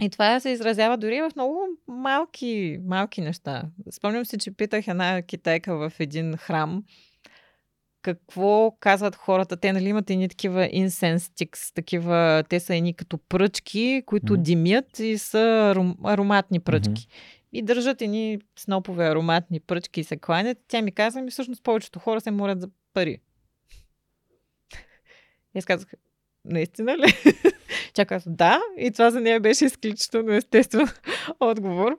[0.00, 3.62] И това се изразява дори в много малки, малки неща.
[3.90, 6.84] Спомням си, че питах една китайка в един храм,
[8.02, 9.56] какво казват хората.
[9.56, 14.42] Те нали имат едни такива incense sticks, такива, те са едни като пръчки, които mm-hmm.
[14.42, 17.02] димят и са аром, ароматни пръчки.
[17.02, 17.48] Mm-hmm.
[17.52, 20.58] И държат едни снопове ароматни пръчки и се кланят.
[20.68, 23.18] Тя ми каза, ми всъщност повечето хора се молят за пари.
[25.54, 25.88] И аз казах,
[26.44, 27.14] наистина ли?
[27.92, 30.88] Тя каза да и това за нея беше изключително естествен
[31.40, 31.98] отговор.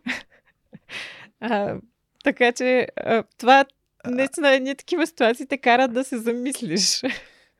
[1.39, 1.77] А,
[2.23, 3.65] така че а, това
[4.07, 7.01] наистина едни такива ситуации те карат да се замислиш.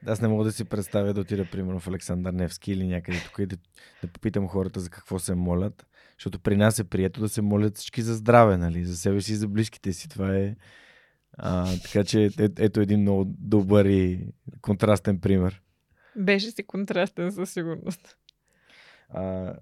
[0.08, 3.40] Аз не мога да си представя да отида, примерно, в Александър Невски или някъде тук
[3.40, 3.58] и да,
[4.02, 5.86] да попитам хората за какво се молят.
[6.18, 8.86] Защото при нас е прието да се молят всички за здраве, нали?
[8.86, 10.10] За себе си и за близките си.
[10.10, 10.56] Това е
[11.38, 12.30] А, така че е,
[12.60, 14.28] ето един много добър и
[14.62, 15.62] контрастен пример.
[16.16, 18.18] Беше си контрастен със сигурност.
[19.14, 19.54] А,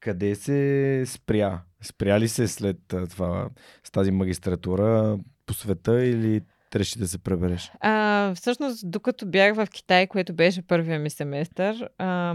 [0.00, 1.62] къде се спря?
[1.82, 2.78] Спря ли се след
[3.10, 3.48] това
[3.84, 6.40] с тази магистратура по света или
[6.70, 7.72] трябваше да се пребереш?
[7.80, 12.34] А, всъщност, докато бях в Китай, което беше първия ми семестър, а,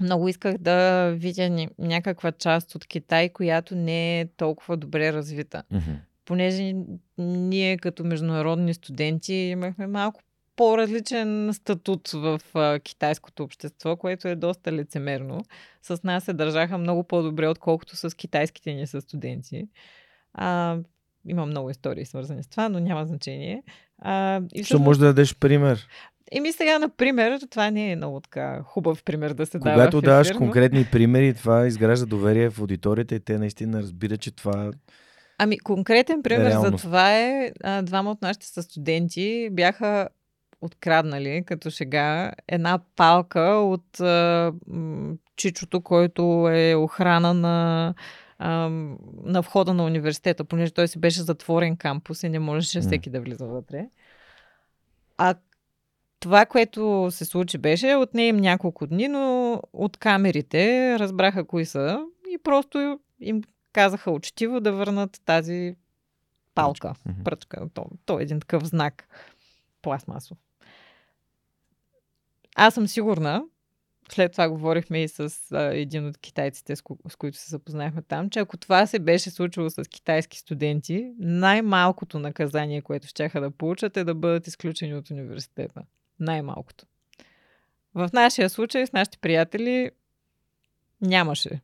[0.00, 5.62] много исках да видя някаква част от Китай, която не е толкова добре развита.
[5.72, 5.96] Mm-hmm.
[6.24, 6.74] Понеже
[7.18, 10.20] ние като международни студенти имахме малко
[10.56, 15.40] по-различен статут в а, китайското общество, което е доста лицемерно.
[15.82, 19.68] С нас се държаха много по-добре, отколкото с китайските ни са студенти.
[20.34, 20.78] А,
[21.26, 23.62] има много истории свързани с това, но няма значение.
[23.98, 24.66] А, и всъщност...
[24.66, 25.88] Що може да дадеш пример?
[26.32, 29.86] Еми сега, например, това не е много така хубав пример да се Когато дава.
[29.86, 34.70] Когато даваш конкретни примери, това изгражда доверие в аудиторията и те наистина разбират, че това
[35.38, 40.08] Ами, конкретен пример е за това е, а, двама от нашите студенти бяха
[40.64, 44.52] откраднали като шега една палка от а,
[45.36, 47.94] чичото, който е охрана на,
[48.38, 48.68] а,
[49.24, 53.20] на входа на университета, понеже той си беше затворен кампус и не можеше всеки да
[53.20, 53.88] влиза вътре.
[55.18, 55.34] А
[56.20, 61.64] това, което се случи, беше от нея им няколко дни, но от камерите разбраха кои
[61.64, 63.42] са и просто им
[63.72, 65.76] казаха учтиво да върнат тази
[66.54, 66.94] палка,
[67.24, 67.68] пръчка.
[67.74, 69.08] То, то е един такъв знак
[69.82, 70.38] пластмасов.
[72.54, 73.44] Аз съм сигурна,
[74.12, 78.02] след това говорихме и с а, един от китайците, с, ко- с които се запознахме
[78.02, 83.50] там, че ако това се беше случило с китайски студенти, най-малкото наказание, което ще да
[83.50, 85.82] получат е да бъдат изключени от университета.
[86.20, 86.86] Най-малкото.
[87.94, 89.90] В нашия случай с нашите приятели
[91.00, 91.60] нямаше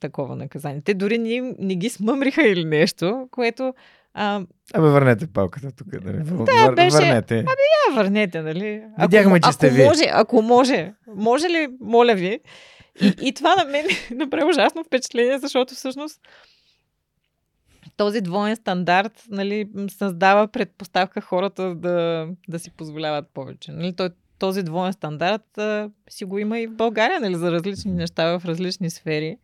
[0.00, 0.82] такова наказание.
[0.82, 3.74] Те дори не, не ги смъмриха или нещо, което
[4.14, 4.42] а...
[4.74, 5.86] Абе, върнете палката тук.
[6.04, 6.16] Нали?
[6.16, 6.96] Да, Вър, беше...
[6.96, 7.38] Върнете.
[7.38, 7.50] Абе,
[7.88, 8.82] я върнете, нали?
[8.98, 9.84] Ако, Видяхме, че сте ако ви.
[9.84, 12.40] Може, ако може, може ли, моля ви.
[13.00, 13.86] И, и това на мен
[14.18, 16.20] направи ужасно впечатление, защото всъщност
[17.96, 23.72] този двоен стандарт нали, създава предпоставка хората да, да си позволяват повече.
[23.72, 23.96] Нали?
[23.96, 28.38] Той, този двоен стандарт а, си го има и в България нали, за различни неща
[28.38, 29.36] в различни сфери.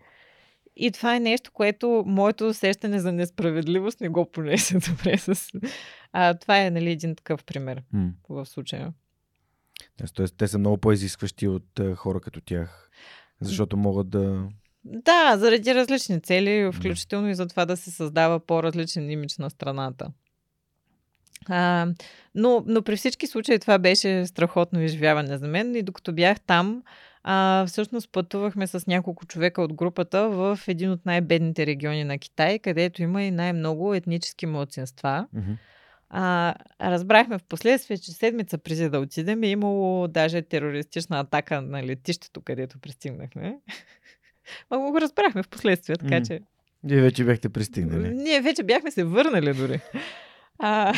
[0.79, 5.51] И това е нещо, което моето усещане за несправедливост не го понесе добре с...
[6.12, 8.12] А, това е нали, един такъв пример mm.
[8.29, 8.93] в случая.
[10.14, 12.91] Тоест, те са много по-изискващи от хора като тях,
[13.41, 14.49] защото могат да...
[14.85, 17.31] Да, заради различни цели, включително да.
[17.31, 20.11] и за това да се създава по-различен имидж на страната.
[21.47, 21.87] А,
[22.35, 26.83] но, но при всички случаи това беше страхотно изживяване за мен и докато бях там,
[27.23, 32.59] а, всъщност пътувахме с няколко човека от групата в един от най-бедните региони на Китай,
[32.59, 35.27] където има и най-много етнически младсинства.
[35.37, 35.57] Mm-hmm.
[36.11, 41.83] А, разбрахме в последствие, че седмица преди да отидем е имало даже терористична атака на
[41.83, 43.59] летището, където пристигнахме.
[44.71, 46.27] Ма го разбрахме в последствие, така mm.
[46.27, 46.41] че...
[46.85, 48.11] Вие вече бяхте пристигнали.
[48.11, 49.81] Ние вече бяхме се върнали дори.
[50.59, 50.95] А,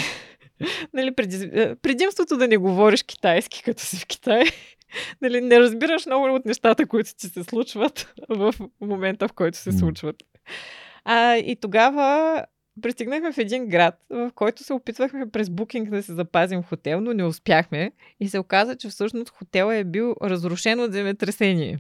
[0.95, 1.15] нали,
[1.83, 4.45] предимството да не говориш китайски, като си в Китай,
[5.23, 9.73] нали, не разбираш много от нещата, които ти се случват в момента, в който се
[9.73, 10.17] случват.
[11.05, 12.45] А, и тогава
[12.83, 17.13] пристигнахме в един град, в който се опитвахме през букинг да се запазим хотел, но
[17.13, 17.93] не успяхме.
[18.21, 21.79] И се оказа, че всъщност хотел е бил разрушен от земетресение.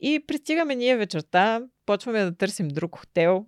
[0.00, 3.46] И пристигаме ние вечерта, почваме да търсим друг хотел,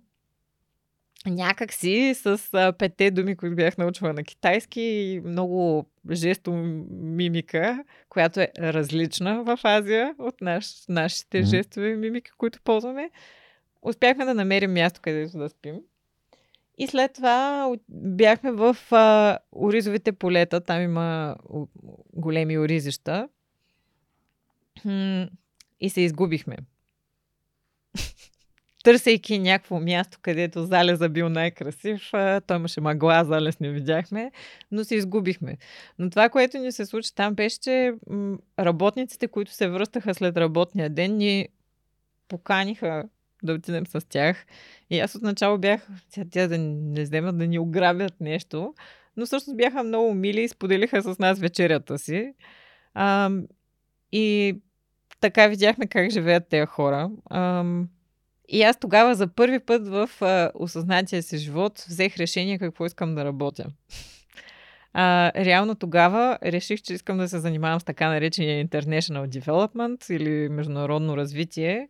[1.25, 6.51] някак си с а, петте думи, които бях научила на китайски и много жесто
[6.91, 11.49] мимика, която е различна в Азия от наш, нашите mm-hmm.
[11.49, 13.09] жестове мимики, които ползваме.
[13.81, 15.75] Успяхме да намерим място, където да спим.
[16.77, 20.61] И след това бяхме в а, оризовите полета.
[20.61, 21.35] Там има
[22.13, 23.29] големи оризища.
[25.79, 26.57] И се изгубихме
[28.83, 32.09] търсейки някакво място, където залеза бил най-красив.
[32.47, 34.31] Той имаше мъгла, залез не видяхме,
[34.71, 35.57] но се изгубихме.
[35.99, 37.93] Но това, което ни се случи там, беше, че
[38.59, 41.47] работниците, които се връщаха след работния ден, ни
[42.27, 43.03] поканиха
[43.43, 44.45] да отидем с тях.
[44.89, 48.73] И аз отначало бях, тя, тя да не вземат да ни ограбят нещо,
[49.17, 52.33] но всъщност бяха много мили и споделиха с нас вечерята си.
[52.93, 53.31] А,
[54.11, 54.55] и
[55.19, 57.11] така видяхме как живеят тези хора.
[57.25, 57.63] А,
[58.51, 63.15] и аз тогава за първи път в а, осъзнатия си живот взех решение какво искам
[63.15, 63.65] да работя.
[64.93, 70.49] А, реално тогава реших, че искам да се занимавам с така наречения International Development или
[70.49, 71.89] международно развитие.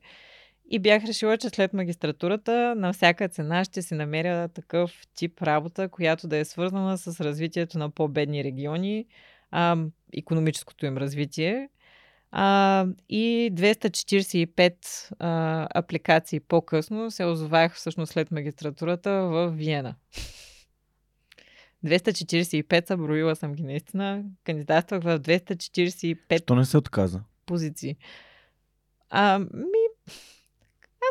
[0.72, 5.89] И бях решила, че след магистратурата на всяка цена ще си намеря такъв тип работа,
[5.89, 9.05] която да е свързана с развитието на по-бедни региони,
[9.51, 9.78] а,
[10.18, 11.70] економическото им развитие.
[12.32, 19.95] А, и 245 а, апликации по-късно се озовах всъщност след магистратурата в Виена.
[21.86, 24.23] 245 са, броила съм ги наистина.
[24.43, 27.21] Кандидатствах в 245 Що не се отказа?
[27.45, 27.95] позиции.
[29.09, 29.84] А, ми,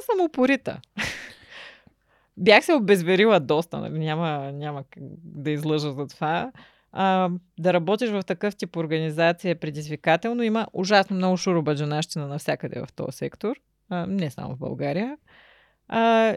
[0.01, 0.81] аз съм упорита.
[2.37, 3.99] Бях се обезверила доста, нали?
[3.99, 4.85] няма, няма
[5.25, 6.53] да излъжа за това.
[6.93, 10.43] А, да работиш в такъв тип организация е предизвикателно.
[10.43, 13.57] Има ужасно много шурубаджанащина навсякъде в този сектор.
[13.91, 15.17] А, не само в България.
[15.89, 16.35] А,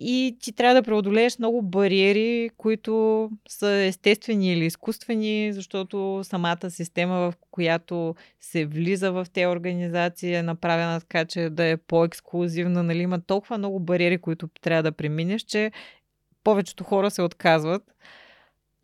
[0.00, 7.14] и ти трябва да преодолееш много бариери, които са естествени или изкуствени, защото самата система,
[7.14, 12.82] в която се влиза в тези организации, е направена така, че да е по-ексклюзивна.
[12.82, 12.98] Нали?
[12.98, 15.72] Има толкова много бариери, които трябва да преминеш, че
[16.44, 17.82] повечето хора се отказват.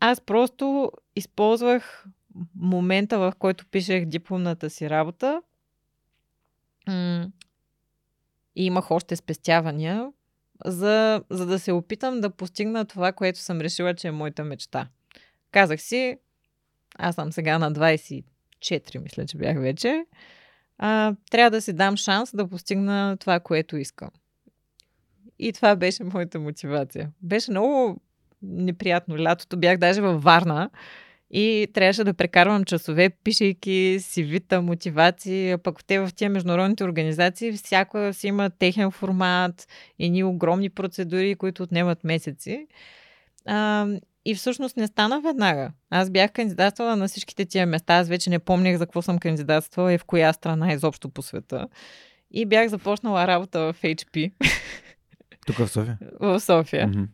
[0.03, 2.05] Аз просто използвах
[2.55, 5.41] момента, в който пишех дипломната си работа
[8.55, 10.11] и имах още спестявания,
[10.65, 14.87] за, за да се опитам да постигна това, което съм решила, че е моята мечта.
[15.51, 16.17] Казах си,
[16.97, 20.05] аз съм сега на 24, мисля, че бях вече.
[20.77, 24.09] А, трябва да си дам шанс да постигна това, което искам.
[25.39, 27.11] И това беше моята мотивация.
[27.21, 28.01] Беше много
[28.43, 29.17] неприятно.
[29.17, 30.69] Лятото бях даже във Варна
[31.33, 36.83] и трябваше да прекарвам часове, пишейки си вита, мотивации, а пък те в тия международните
[36.83, 39.67] организации всяко си има техен формат,
[39.99, 42.67] и ни огромни процедури, които отнемат месеци.
[43.45, 43.87] А,
[44.25, 45.71] и всъщност не стана веднага.
[45.89, 47.97] Аз бях кандидатствала на всичките тия места.
[47.97, 51.67] Аз вече не помнях за какво съм кандидатствала и в коя страна изобщо по света.
[52.31, 54.31] И бях започнала работа в HP.
[55.45, 55.97] Тук в София?
[56.19, 56.87] В София.
[56.87, 57.07] Mm-hmm.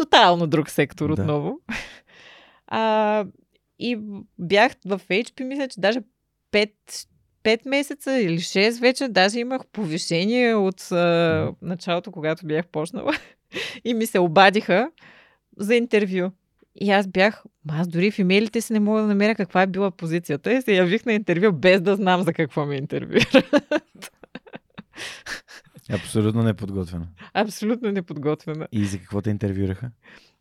[0.00, 1.22] Тотално друг сектор да.
[1.22, 1.60] отново.
[2.72, 3.24] А,
[3.78, 3.98] и
[4.38, 6.00] бях в HP, мисля, че даже
[6.52, 6.70] 5,
[7.44, 13.12] 5 месеца или 6 вече, даже имах повишение от а, началото, когато бях почнала.
[13.84, 14.90] и ми се обадиха
[15.56, 16.30] за интервю.
[16.80, 19.90] И аз бях, аз дори в имейлите си не мога да намеря каква е била
[19.90, 20.52] позицията.
[20.52, 24.12] И се явих на интервю без да знам за какво ме интервюират.
[25.92, 27.08] Абсолютно неподготвена.
[27.34, 28.68] Абсолютно неподготвена.
[28.72, 29.90] И за какво те интервюраха?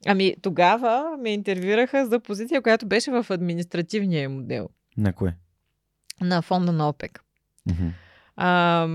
[0.08, 4.70] Ами тогава ме интервюраха за позиция, която беше в административния модел.
[4.98, 5.36] На кое?
[6.22, 7.24] На фонда на ОПЕК.
[7.70, 7.92] Mm-hmm.
[8.36, 8.88] А,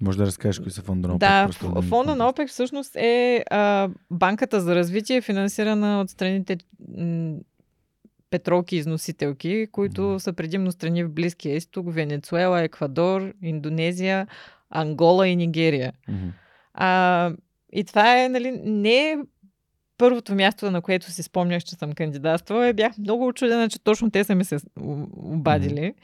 [0.00, 1.28] може да разкажеш кои са фонда на ОПЕК?
[1.28, 6.56] Да, фонда на ОПЕК всъщност е а, банката за развитие, финансирана от страните
[6.98, 7.36] м-
[8.30, 10.18] петролки износителки, които mm-hmm.
[10.18, 14.26] са предимно страни в Близкия изток, Венецуела, Еквадор, Индонезия,
[14.70, 15.92] Ангола и Нигерия.
[16.08, 16.30] Mm-hmm.
[16.74, 17.32] А,
[17.72, 19.16] и това е, нали, не е
[19.98, 24.24] първото място, на което си спомнях, че съм кандидатствала, бях много очудена, че точно те
[24.24, 24.58] са ми се
[25.16, 25.80] обадили.
[25.80, 25.94] Mm-hmm.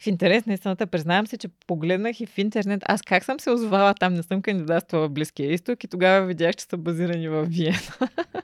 [0.00, 3.50] В интерес на истината, признавам се, че погледнах и в интернет, аз как съм се
[3.50, 7.44] озовала там, не съм кандидатствала в Близкия изток и тогава видях, че са базирани в
[7.44, 7.78] Виена.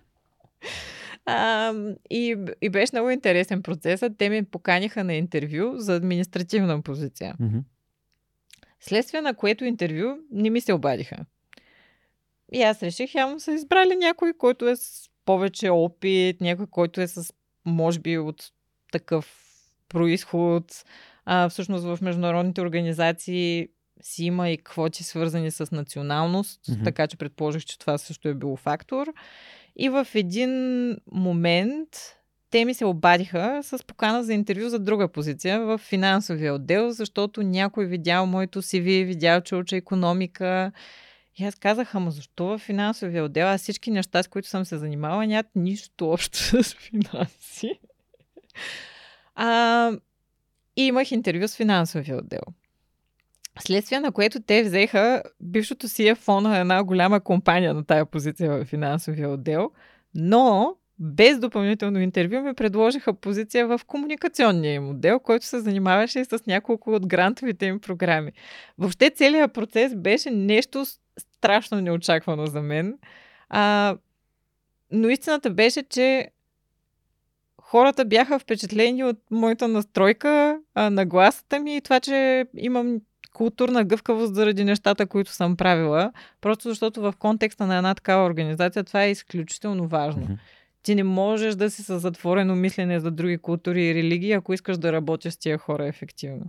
[1.26, 1.74] А,
[2.10, 4.12] и, и беше много интересен процесът.
[4.18, 7.34] Те ми поканиха на интервю за административна позиция.
[7.40, 7.62] Mm-hmm.
[8.80, 11.16] Следствие на което интервю не ми се обадиха.
[12.52, 17.08] И аз реших, явно са избрали някой, който е с повече опит, някой, който е
[17.08, 18.50] с, може би, от
[18.92, 19.50] такъв
[19.88, 20.84] происход.
[21.24, 23.68] А, всъщност в международните организации
[24.02, 26.84] си има и квоти свързани с националност, mm-hmm.
[26.84, 29.12] така че предположих, че това също е било фактор.
[29.76, 30.50] И в един
[31.12, 31.88] момент
[32.50, 37.42] те ми се обадиха с покана за интервю за друга позиция в финансовия отдел, защото
[37.42, 40.72] някой видял моето CV, видял, че уча економика.
[41.36, 43.46] И аз казах, ама защо в финансовия отдел?
[43.46, 47.80] Аз всички неща, с които съм се занимавала, нямат нищо общо с финанси.
[49.34, 49.92] А,
[50.76, 52.42] и имах интервю с финансовия отдел.
[53.60, 58.06] Следствие на което те взеха бившото си е фона на една голяма компания на тая
[58.06, 59.70] позиция в финансовия отдел,
[60.14, 66.24] но без допълнително интервю ми предложиха позиция в комуникационния им отдел, който се занимаваше и
[66.24, 68.32] с няколко от грантовите им програми.
[68.78, 70.84] Въобще целият процес беше нещо
[71.18, 72.98] страшно неочаквано за мен.
[73.48, 73.96] А,
[74.92, 76.30] но истината беше, че
[77.62, 83.00] хората бяха впечатлени от моята настройка, а, на гласата ми и това, че имам
[83.34, 86.12] културна гъвкавост заради нещата, които съм правила.
[86.40, 90.22] Просто защото в контекста на една такава организация това е изключително важно.
[90.22, 90.38] Mm-hmm.
[90.82, 94.78] Ти не можеш да си със затворено мислене за други култури и религии, ако искаш
[94.78, 96.44] да работиш с тия хора ефективно.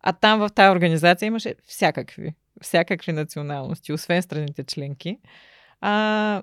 [0.00, 2.34] А там в тази организация имаше всякакви.
[2.62, 5.18] всякакви националности, освен страните членки.
[5.80, 6.42] А,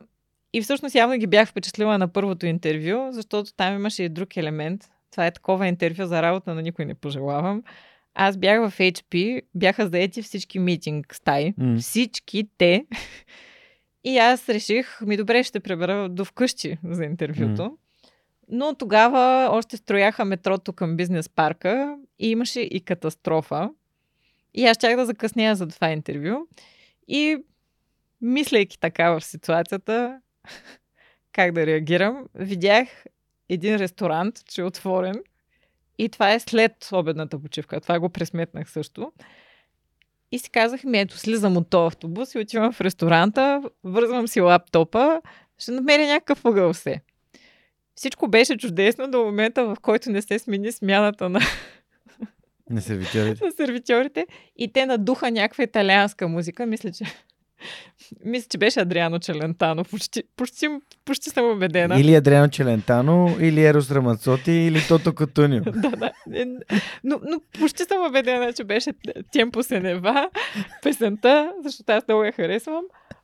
[0.53, 4.89] и всъщност явно ги бях впечатлила на първото интервю, защото там имаше и друг елемент.
[5.11, 7.63] Това е такова интервю за работа, на никой не пожелавам.
[8.15, 11.53] Аз бях в HP, бяха заети всички митинг стаи.
[11.57, 11.77] М.
[11.79, 12.85] Всички те.
[14.03, 17.77] И аз реших, ми добре, ще пребера до вкъщи за интервюто.
[18.49, 23.69] Но тогава още строяха метрото към бизнес парка и имаше и катастрофа.
[24.53, 26.47] И аз щях да закъсня за това интервю.
[27.07, 27.37] И
[28.21, 30.21] мислейки така в ситуацията,
[31.31, 32.87] как да реагирам, видях
[33.49, 35.23] един ресторант, че е отворен.
[35.97, 37.81] И това е след обедната почивка.
[37.81, 39.11] Това го пресметнах също.
[40.33, 44.41] И си казах, ми ето, слизам от този автобус и отивам в ресторанта, вързвам си
[44.41, 45.21] лаптопа,
[45.57, 47.01] ще намеря някакъв ъгъл се.
[47.95, 51.39] Всичко беше чудесно до момента, в който не се смени смяната на,
[52.69, 53.43] Не сервитьорите.
[53.45, 54.27] на сервитьорите
[54.57, 56.65] и те надуха някаква италианска музика.
[56.65, 57.05] Мисля, че
[58.25, 59.83] мисля, че беше Адриано Челентано.
[59.83, 60.67] Почти, почти,
[61.05, 61.99] почти съм убедена.
[61.99, 65.63] Или Адриано Челентано, или Ерос Рамацоти, или Тото Котунио.
[65.65, 66.11] да, да.
[66.33, 66.45] Е,
[67.03, 68.93] Но, но почти съм убедена, че беше
[69.31, 70.29] Темпо Сенева,
[70.81, 72.83] песента, защото аз много я харесвам.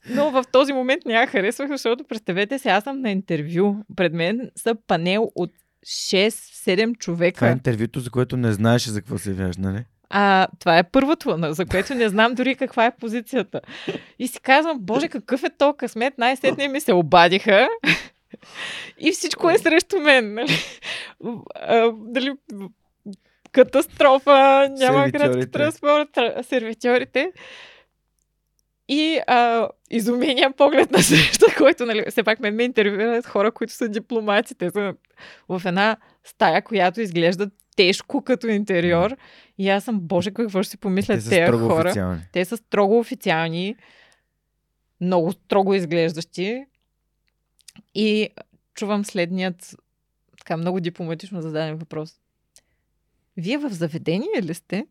[0.09, 3.75] Но в този момент не я харесвах, защото представете се, аз съм на интервю.
[3.95, 5.51] Пред мен са панел от
[5.85, 7.35] 6-7 човека.
[7.35, 9.85] Това е интервюто, за което не знаеш за какво се явяваш, нали?
[10.09, 13.61] А това е първото, за което не знам дори каква е позицията.
[14.19, 17.67] И си казвам, боже, какъв е то късмет, най-сетне ми се обадиха
[18.99, 20.33] и всичко е срещу мен.
[20.33, 20.51] Нали?
[21.55, 22.31] А, дали,
[23.51, 27.31] катастрофа, няма градски транспорт, тра- сервитьорите.
[28.87, 33.73] И а, изумения поглед на среща, който, нали, все пак мен ме интервюират хора, които
[33.73, 34.55] са дипломати.
[34.55, 34.93] Те са
[35.49, 37.49] в една стая, която изглежда
[37.79, 39.15] тежко като интериор.
[39.57, 41.87] И аз съм, боже, какво ще си помислят Те тези хора.
[41.87, 42.21] официални.
[42.31, 43.75] Те са строго официални,
[45.01, 46.65] много строго изглеждащи.
[47.95, 48.29] И
[48.73, 49.75] чувам следният
[50.37, 52.15] така много дипломатично зададен въпрос.
[53.37, 54.85] Вие в заведение ли сте?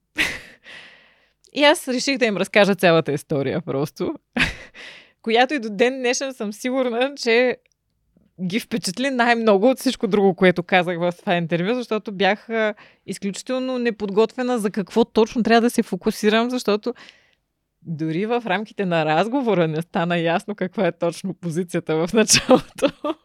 [1.53, 4.14] И аз реших да им разкажа цялата история просто,
[5.22, 7.57] която и до ден днешен съм сигурна, че
[8.47, 12.49] ги впечатли най-много от всичко друго, което казах в това интервю, защото бях
[13.07, 16.95] изключително неподготвена за какво точно трябва да се фокусирам, защото
[17.82, 22.91] дори в рамките на разговора не стана ясно каква е точно позицията в началото.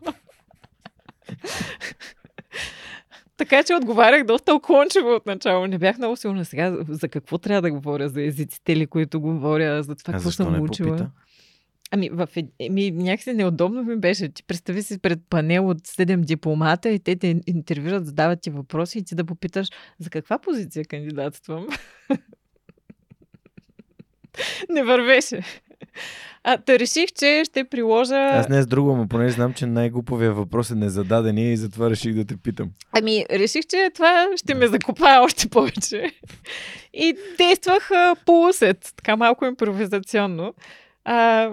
[3.38, 5.68] Така че отговарях доста окончиво от начало.
[5.68, 9.84] Не бях много сигурна сега за какво трябва да говоря, за езиците ли, които говоря,
[9.84, 10.90] за това какво съм не учила.
[10.90, 11.12] попита?
[11.96, 12.28] Ами, в,
[12.70, 14.30] ми, някакси неудобно ми беше.
[14.30, 19.00] Ти представи си пред панел от 7 дипломата и те те интервюрат, задават ти въпроси
[19.00, 19.68] и ти да попиташ
[20.00, 21.68] за каква позиция кандидатствам.
[24.70, 25.42] не вървеше.
[26.44, 28.16] А, та реших, че ще приложа...
[28.16, 32.14] Аз не с друго, но понеже знам, че най-глуповия въпрос е незададения и затова реших
[32.14, 32.70] да те питам.
[32.92, 36.12] Ами, реших, че това ще ме закопае още повече.
[36.94, 40.54] И действах а, по усет, така малко импровизационно.
[41.06, 41.52] А,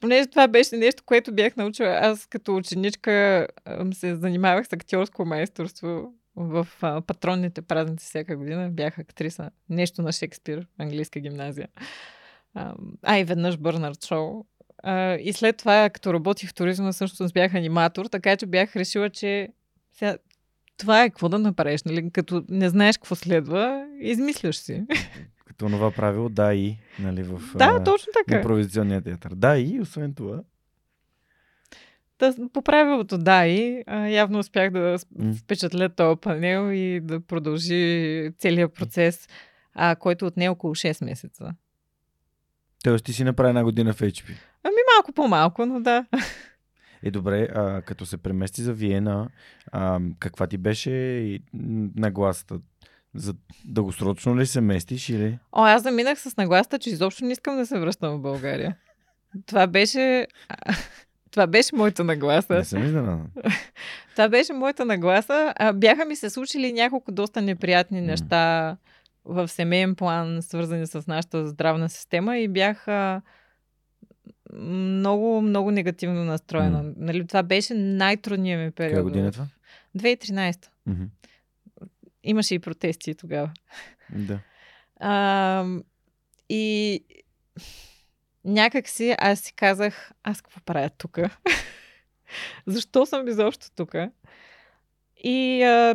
[0.00, 1.98] понеже това беше нещо, което бях научила.
[2.02, 3.46] Аз като ученичка
[3.92, 8.70] се занимавах с актьорско майсторство в а, патронните празници всяка година.
[8.70, 9.50] Бях актриса.
[9.68, 11.68] Нещо на Шекспир, английска гимназия.
[12.54, 14.44] А, а и веднъж Бърнард Шоу.
[14.82, 19.10] А, и след това, като работих в туризма, всъщност бях аниматор, така че бях решила,
[19.10, 19.48] че
[19.92, 20.16] сега,
[20.76, 22.10] това е какво да направиш, нали?
[22.10, 24.84] Като не знаеш какво следва, измисляш си.
[25.58, 28.36] Като това правило, да и, нали, в да, точно така.
[28.36, 29.34] импровизационния театър.
[29.34, 30.42] Да и, освен това,
[32.18, 34.96] Та, по правилото да и явно успях да
[35.38, 39.28] впечатля този панел и да продължи целият процес,
[39.74, 41.54] а, който отне около 6 месеца.
[42.84, 44.34] Тоест ти си направи една година в HP.
[44.64, 46.06] Ами малко по-малко, но да.
[47.02, 49.28] Е, добре, а, като се премести за Виена,
[49.72, 51.38] а, каква ти беше
[51.96, 52.60] нагласата?
[53.14, 55.38] За дългосрочно ли се местиш или?
[55.52, 58.76] О, аз заминах с нагласта, че изобщо не искам да се връщам в България.
[59.46, 60.26] Това беше...
[61.30, 62.54] Това беше моята нагласа.
[62.54, 63.26] Не съм изненадан.
[64.12, 65.54] Това беше моята нагласа.
[65.74, 68.76] Бяха ми се случили няколко доста неприятни неща
[69.24, 72.86] в семейен план, свързани с нашата здравна система и бях
[74.52, 76.82] много, много негативно настроена.
[76.82, 76.92] М.
[76.96, 78.92] Нали, това беше най-трудният ми период.
[78.92, 79.46] Коя година е това?
[79.98, 80.66] 2013.
[80.86, 81.04] Мгм.
[82.28, 83.50] Имаше и протести тогава.
[84.10, 84.38] Да.
[85.00, 85.64] А,
[86.48, 87.00] и
[88.44, 91.18] някак си аз си казах, аз какво правя тук?
[92.66, 93.94] Защо съм изобщо тук?
[95.24, 95.94] И а,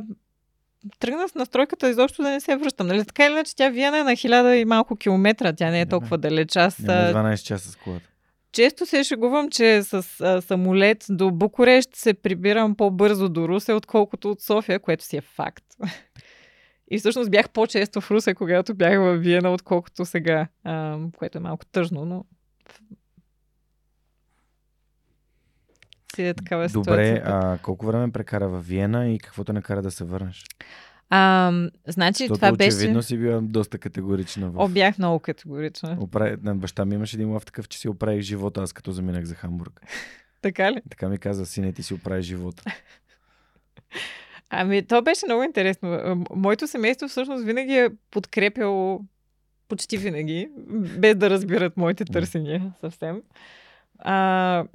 [0.99, 2.87] тръгна с настройката изобщо да не се връщам.
[2.87, 3.05] Нали?
[3.05, 5.53] Така или иначе, тя Виена е на хиляда и малко километра.
[5.53, 6.55] Тя не е толкова далеч.
[6.55, 8.05] Аз а, 12 часа с колата.
[8.51, 14.31] често се шегувам, че с а, самолет до Букурещ се прибирам по-бързо до Русе, отколкото
[14.31, 15.65] от София, което си е факт.
[16.93, 21.41] И всъщност бях по-често в Русе, когато бях в Виена, отколкото сега, а, което е
[21.41, 22.25] малко тъжно, но
[26.15, 27.29] си е такава Добре, ситуацията.
[27.29, 30.45] а колко време прекара в Виена и какво те накара да се върнеш?
[31.09, 31.51] А,
[31.87, 32.77] значи Защото това беше...
[32.77, 34.49] очевидно си била доста категорична.
[34.49, 34.59] В...
[34.59, 35.97] О, бях много категорична.
[35.99, 36.37] Оправи...
[36.43, 39.35] На баща ми имаше един лав такъв, че си оправих живота, аз като заминах за
[39.35, 39.81] Хамбург.
[40.41, 40.81] Така ли?
[40.89, 42.63] Така ми каза, сине, ти си оправи живота.
[44.55, 46.25] Ами, то беше много интересно.
[46.35, 49.01] Моето семейство всъщност винаги е подкрепяло
[49.67, 50.49] почти винаги,
[50.97, 53.21] без да разбират моите търсения съвсем.
[53.99, 54.65] А,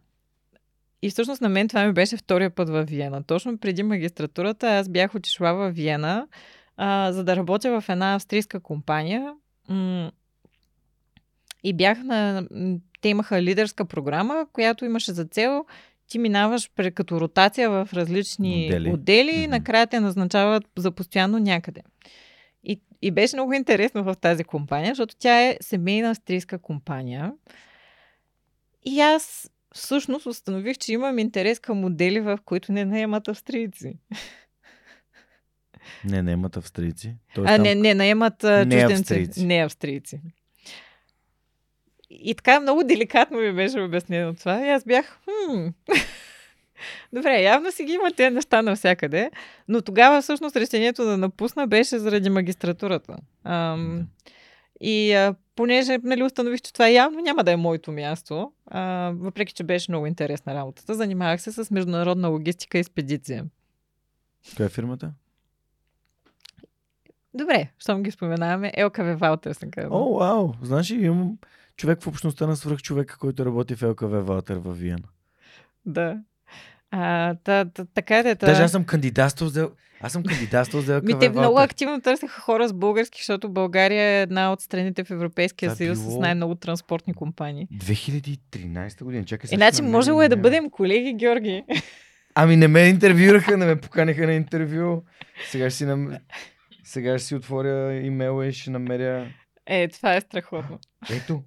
[1.03, 3.23] и всъщност на мен това ми беше втория път в Виена.
[3.23, 6.29] Точно преди магистратурата аз бях отишла в Виена,
[6.77, 9.35] а, за да работя в една австрийска компания.
[11.65, 12.47] И бях на...
[13.01, 15.65] Те имаха лидерска програма, която имаше за цел
[16.09, 18.91] ти минаваш пре, като ротация в различни Отдели.
[18.91, 21.83] отдели, отдели и накрая те назначават за постоянно някъде.
[22.65, 27.33] И, и беше много интересно в тази компания, защото тя е семейна австрийска компания.
[28.85, 33.99] И аз всъщност установих, че имам интерес към модели, в които не наемат австрийци.
[36.05, 37.17] Не, имат австрийци.
[37.35, 37.63] Тоест, А, там...
[37.63, 38.93] не, не, наемат Не чужденци.
[38.95, 39.47] австрийци.
[39.47, 40.21] Не австрийци.
[42.11, 44.67] И така много деликатно ми беше обяснено това.
[44.67, 45.69] И аз бях, хм,
[47.13, 49.31] Добре, явно си ги има тези неща навсякъде,
[49.69, 53.17] но тогава всъщност решението да напусна беше заради магистратурата.
[53.45, 54.07] Ам,
[54.81, 59.53] и а, понеже нали, установих, че това явно няма да е моето място, а, въпреки
[59.53, 63.45] че беше много интересна работата, занимавах се с международна логистика и експедиция.
[64.57, 65.13] Коя е фирмата?
[67.35, 69.97] Добре, щом ги споменаваме, ЛКВ Валтер се казва.
[69.97, 70.53] О, вау!
[70.63, 71.39] Знаеш ли, имам
[71.79, 75.09] човек в общността на свръх човека, който работи в ЛКВ Валтер във Виена.
[75.87, 76.17] Да.
[76.91, 78.47] А, та, та, така да, та...
[78.47, 79.71] Даже аз съм кандидатствал за...
[80.01, 84.23] Аз съм кандидатствал за Ми, те много активно търсеха хора с български, защото България е
[84.23, 87.69] една от страните в Европейския съюз било- с най-много транспортни компании.
[87.73, 89.25] 2013 година.
[89.25, 89.65] Чакай сега.
[89.65, 91.65] Иначе ще можело е да бъдем колеги, Георги.
[92.35, 95.03] Ами не ме интервюраха, не ме поканиха на интервю.
[95.51, 96.17] Сега ще си, нам...
[96.85, 99.27] Сега ще си отворя имейла и ще намеря...
[99.67, 100.79] Е, това е страхотно.
[101.11, 101.43] Ето,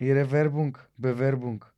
[0.00, 1.74] и Ревербунг, Бевербунг.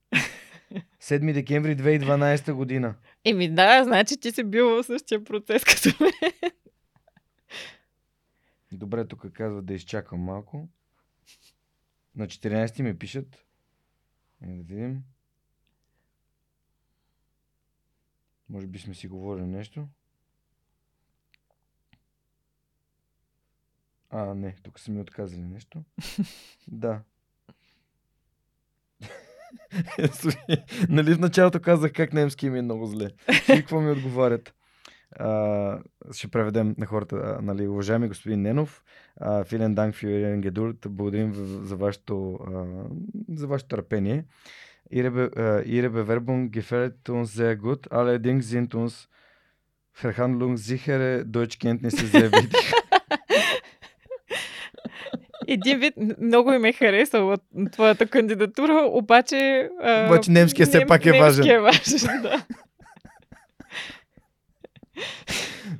[1.00, 2.94] 7 декември 2012 година.
[3.24, 6.32] Еми да, значи ти си бил в същия процес като мен.
[8.72, 10.68] Добре, тук казва да изчакам малко.
[12.16, 13.44] На 14 ми пишат.
[14.42, 15.02] Е, да видим.
[18.48, 19.88] Може би сме си говорили нещо.
[24.10, 25.84] А, не, тук са ми отказали нещо.
[26.68, 27.02] да.
[30.88, 33.08] Нали в началото казах как немски ми е много зле.
[33.32, 34.54] И какво ми отговарят?
[35.18, 35.78] А,
[36.12, 37.38] ще преведем на хората.
[37.42, 38.82] Нали, уважаеми господин Ненов,
[39.44, 41.32] Филен Данк Фюрен Гедулт, благодарим
[41.64, 42.64] за вашето, а,
[43.28, 44.24] за вашето търпение.
[44.92, 47.90] Ihre Bewerbung gefällt uns sehr gut.
[47.90, 49.08] Allerdings sind uns
[49.92, 52.74] verhandlungssichere Deutschkenntnisse sehr wichtig.
[55.52, 57.36] Един вид много им е харесала
[57.72, 59.70] твоята кандидатура, обаче...
[59.82, 61.46] А, Обаче немския все пак е важен.
[61.48, 62.46] Е важен, да.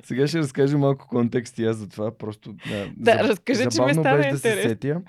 [0.03, 2.17] Сега ще разкажа малко контекст и аз за това.
[2.17, 5.01] Просто, да, Да, разкажи, че забавно стана беше да се сетя.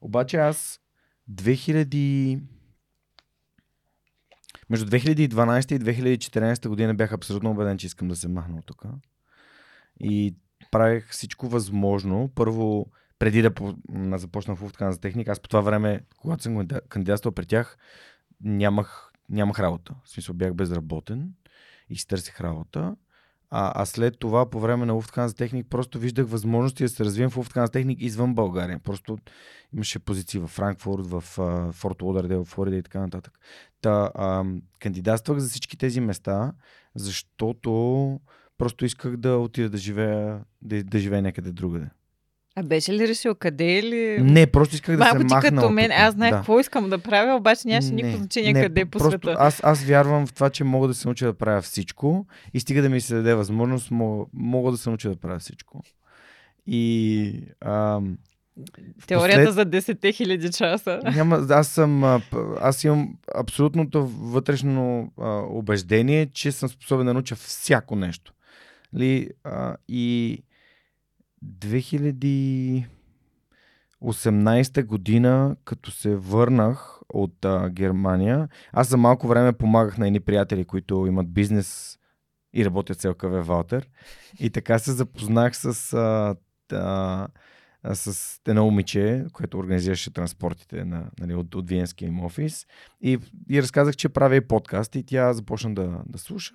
[0.00, 0.80] Обаче аз
[1.32, 2.40] 2000...
[4.70, 8.84] Между 2012 и 2014 година бях абсолютно убеден, че искам да се махна от тук.
[10.00, 10.34] И
[10.70, 12.30] правих всичко възможно.
[12.34, 12.86] Първо,
[13.18, 13.52] преди да
[14.18, 17.78] започна в Lufthansa техник, аз по това време, когато съм кандида- кандидатствал при тях,
[18.40, 19.94] нямах, нямах работа.
[20.04, 21.32] В смисъл бях безработен
[21.88, 22.96] и си търсих работа.
[23.50, 27.30] А, а след това, по време на Lufthansa Техник, просто виждах възможности да се развием
[27.30, 28.78] в Lufthansa Техник извън България.
[28.78, 29.18] Просто
[29.74, 31.20] имаше позиции в Франкфурт, в
[31.72, 33.38] Форт Лодърдел, в Флорида и така нататък.
[33.80, 34.44] Та, а,
[34.78, 36.52] кандидатствах за всички тези места,
[36.94, 38.20] защото
[38.58, 41.90] просто исках да отида да живея, да, да живея някъде другаде.
[42.58, 44.22] А беше ли решил къде или...
[44.22, 46.36] Не, просто исках да Малко се ти махна като мен, аз знаех да.
[46.36, 49.36] какво искам да правя, обаче нямаше никакво значение не, къде по просто света.
[49.38, 52.82] Аз, аз вярвам в това, че мога да се науча да правя всичко и стига
[52.82, 55.82] да ми се даде възможност, мога, мога да се науча да правя всичко.
[56.66, 58.18] И ам,
[59.06, 59.54] Теорията впослед-
[59.86, 61.00] за 10 хиляди часа.
[61.14, 62.04] Няма, аз съм,
[62.60, 68.32] аз имам абсолютното вътрешно а, убеждение, че съм способен да науча всяко нещо.
[68.94, 70.38] Ли, а, и
[71.44, 72.84] 2018
[74.84, 80.64] година, като се върнах от а, Германия, аз за малко време помагах на едни приятели,
[80.64, 81.98] които имат бизнес
[82.54, 83.88] и работят с ЛКВ Валтер.
[84.38, 86.36] И така се запознах с, а,
[86.76, 87.28] а,
[87.94, 92.66] с едно момиче, което организираше транспортите на, нали, от, от Виенския им офис.
[93.00, 93.18] И,
[93.50, 96.54] и разказах, че правя и подкаст и тя започна да, да слуша.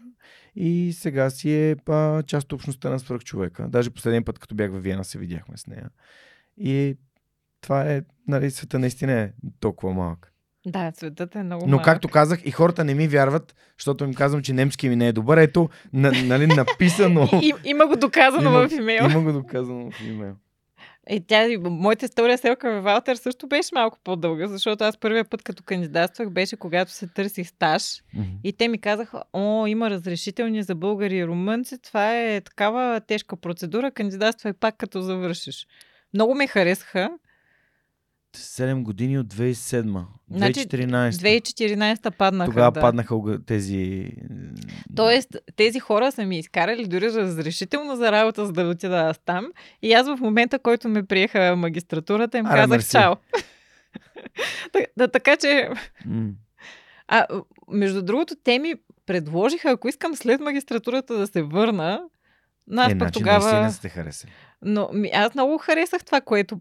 [0.55, 3.67] И сега си е а, част от общността на свръхчовека.
[3.67, 5.89] Даже последния път, като бях в Виена, се видяхме с нея.
[6.57, 6.97] И
[7.61, 10.33] това е, нали, света наистина е толкова малък.
[10.65, 11.85] Да, светът е много Но малък.
[11.85, 15.13] както казах, и хората не ми вярват, защото им казвам, че немски ми не е
[15.13, 15.37] добър.
[15.37, 17.29] Ето, на, нали, написано.
[17.41, 19.03] И, има го доказано Има- в имейл.
[19.03, 20.35] Има го доказано в имейл.
[21.07, 25.43] Е, тя, моята история с Елка Валтер също беше малко по-дълга, защото аз първия път,
[25.43, 27.83] като кандидатствах, беше когато се търсих стаж.
[28.43, 33.35] И те ми казаха, о, има разрешителни за българи и румънци, това е такава тежка
[33.35, 35.67] процедура, кандидатствай пак като завършиш.
[36.13, 37.09] Много ме харесаха.
[38.37, 40.05] 7 години от 2007.
[40.31, 41.11] Значи, 2014.
[41.11, 42.51] 2014 паднаха.
[42.51, 42.81] Тогава да.
[42.81, 43.15] паднаха
[43.45, 44.11] тези...
[44.95, 49.45] Тоест, тези хора са ми изкарали дори разрешително за работа, за да отида аз там.
[49.81, 52.91] И аз в момента, който ме приеха магистратурата, им Аре, казах мерси.
[52.91, 53.15] чао.
[54.97, 55.69] Да, така че,
[56.05, 56.29] М.
[57.07, 57.25] а,
[57.71, 62.01] между другото, те ми предложиха, ако искам след магистратурата да се върна,
[62.67, 63.45] но аз е, пък значи тогава...
[63.45, 64.31] наистина сте харесали.
[64.65, 66.59] Но ми, аз много харесах това, което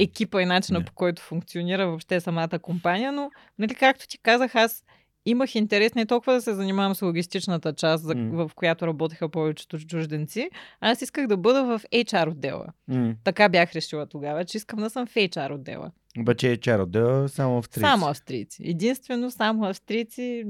[0.00, 0.84] екипа и начина Не.
[0.84, 4.84] по който функционира въобще самата компания, но, нали, както ти казах, аз
[5.26, 8.46] имах интерес не толкова да се занимавам с логистичната част, за, М.
[8.48, 10.50] в която работеха повечето чужденци,
[10.80, 12.66] аз исках да бъда в HR отдела.
[12.88, 13.14] М.
[13.24, 15.90] Така бях решила тогава, че искам да съм в HR отдела.
[16.18, 17.88] Обаче е чаро да само австрийци.
[17.90, 18.62] Само австрийци.
[18.64, 20.44] Единствено само австрийци,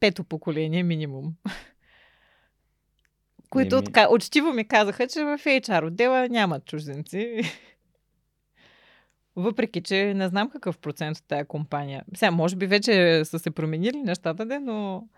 [0.00, 1.32] пето поколение минимум.
[3.50, 3.84] Които Еми.
[3.84, 7.40] така, учтиво ми казаха, че в HR отдела нямат чужденци.
[9.36, 12.04] Въпреки, че не знам какъв процент от тая компания.
[12.14, 15.08] Сега, може би вече са се променили нещата, де, но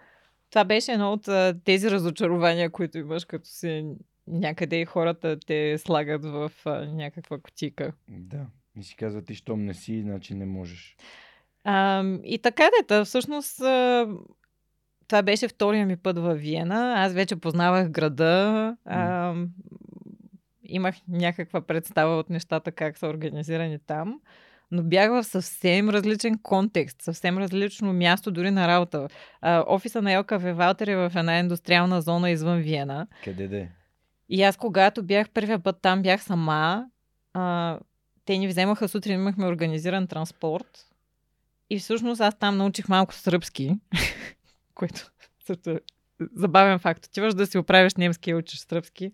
[0.51, 1.29] това беше едно от
[1.65, 3.85] тези разочарования, които имаш, като си
[4.27, 6.53] някъде и хората те слагат в
[6.93, 7.93] някаква котика.
[8.09, 8.47] Да.
[8.77, 10.97] И си казва, ти щом не си, значи не можеш.
[11.65, 13.61] А, и така дета, всъщност
[15.11, 16.95] това беше втория ми път във Виена.
[16.97, 18.77] Аз вече познавах града.
[18.85, 19.35] А,
[20.65, 24.21] имах някаква представа от нещата, как са организирани там.
[24.71, 29.09] Но бях в съвсем различен контекст, съвсем различно място дори на работа.
[29.41, 33.07] А, офиса на Елка Вевалтер е в една индустриална зона извън Виена.
[33.25, 33.71] Къде де?
[34.29, 36.87] И аз, когато бях първия път там, бях сама.
[37.35, 37.79] А,
[38.25, 40.87] те ни вземаха сутрин, имахме организиран транспорт.
[41.71, 43.77] И всъщност аз там научих малко сръбски,
[44.81, 45.13] което
[45.47, 45.81] също е
[46.35, 47.07] забавен факт.
[47.07, 49.13] Отиваш да си оправиш немски и учиш сръбски.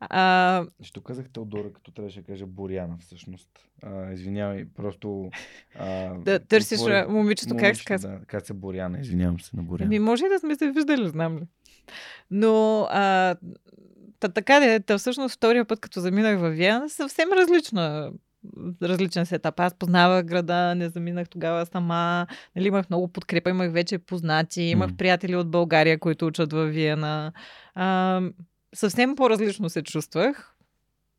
[0.00, 3.48] А, Що казах Теодора, като трябваше да кажа Боряна всъщност.
[3.82, 5.30] А, извинявай, просто...
[5.78, 8.10] А, да търсиш а, момичето, как се казва.
[8.10, 9.86] Да, как се Боряна, извинявам се на Боряна.
[9.86, 11.42] Ами, може и да сме се виждали, знам ли.
[12.30, 13.36] Но а,
[14.20, 18.12] та, така де, та, всъщност втория път, като заминах във Виена, съвсем различна
[18.82, 19.60] различен сетап.
[19.60, 22.26] Аз познавах града, не заминах тогава сама.
[22.56, 24.96] Нали, имах много подкрепа, имах вече познати, имах М.
[24.96, 27.32] приятели от България, които учат във Виена.
[27.74, 28.20] А,
[28.74, 30.52] съвсем по-различно се чувствах.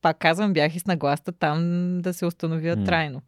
[0.01, 1.61] Пак казвам, бях и с нагласта там
[2.01, 2.83] да се установя М.
[2.83, 3.21] трайно.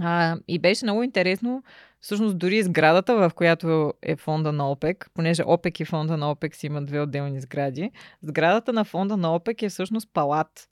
[0.00, 1.62] А, и беше много интересно,
[2.00, 6.54] всъщност дори сградата, в която е фонда на ОПЕК, понеже ОПЕК и фонда на ОПЕК
[6.54, 7.90] си имат две отделни сгради,
[8.22, 10.68] сградата на фонда на ОПЕК е всъщност палат.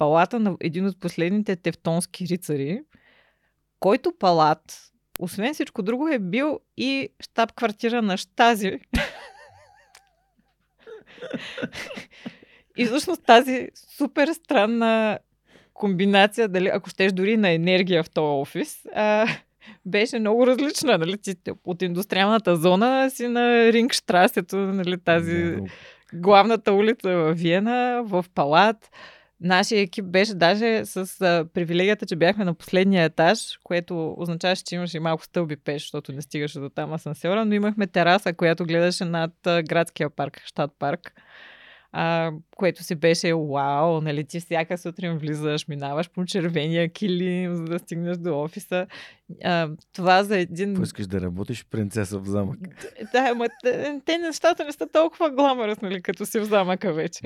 [0.00, 2.80] Палата на един от последните тевтонски рицари,
[3.80, 8.78] който палат, освен всичко друго, е бил и щаб-квартира на Штази.
[12.76, 15.18] и всъщност тази супер странна
[15.74, 19.26] комбинация, дали, ако щеш дори на енергия в този офис, а,
[19.86, 20.98] беше много различна.
[20.98, 21.18] Нали?
[21.18, 25.00] Ти от индустриалната зона си на Рингштрасето, нали?
[25.00, 25.56] тази
[26.12, 28.90] главната улица в Виена, в Палат.
[29.40, 34.74] Нашия екип беше даже с а, привилегията, че бяхме на последния етаж, което означаваше, че
[34.74, 39.04] имаше малко стълби пеш, защото не стигаше до там асансьора, но имахме тераса, която гледаше
[39.04, 41.12] над а, градския парк, щат парк.
[41.92, 47.64] А, което си беше вау, нали ти всяка сутрин влизаш, минаваш по червения килим, за
[47.64, 48.86] да стигнеш до офиса.
[49.44, 50.68] А, това за един...
[50.68, 52.58] Какво искаш да работиш принцеса в замък?
[53.12, 53.48] Да, ама
[54.04, 57.20] те, нещата не са толкова гламърс, нали, като си в замъка вече.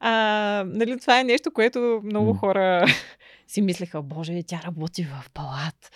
[0.00, 2.86] А, нали, това е нещо, което много хора
[3.46, 5.90] си мислеха, боже, тя работи в палат.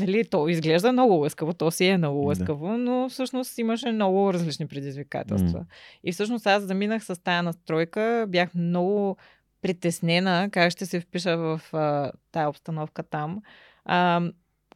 [0.00, 2.26] Нали, то изглежда много лъскаво, то си е много Да.
[2.26, 5.58] лъскаво, но всъщност имаше много различни предизвикателства.
[5.58, 5.66] М.
[6.04, 9.16] И всъщност аз заминах с тая настройка, бях много
[9.62, 13.42] притеснена как ще се впиша в а, тая обстановка там.
[13.84, 14.22] А,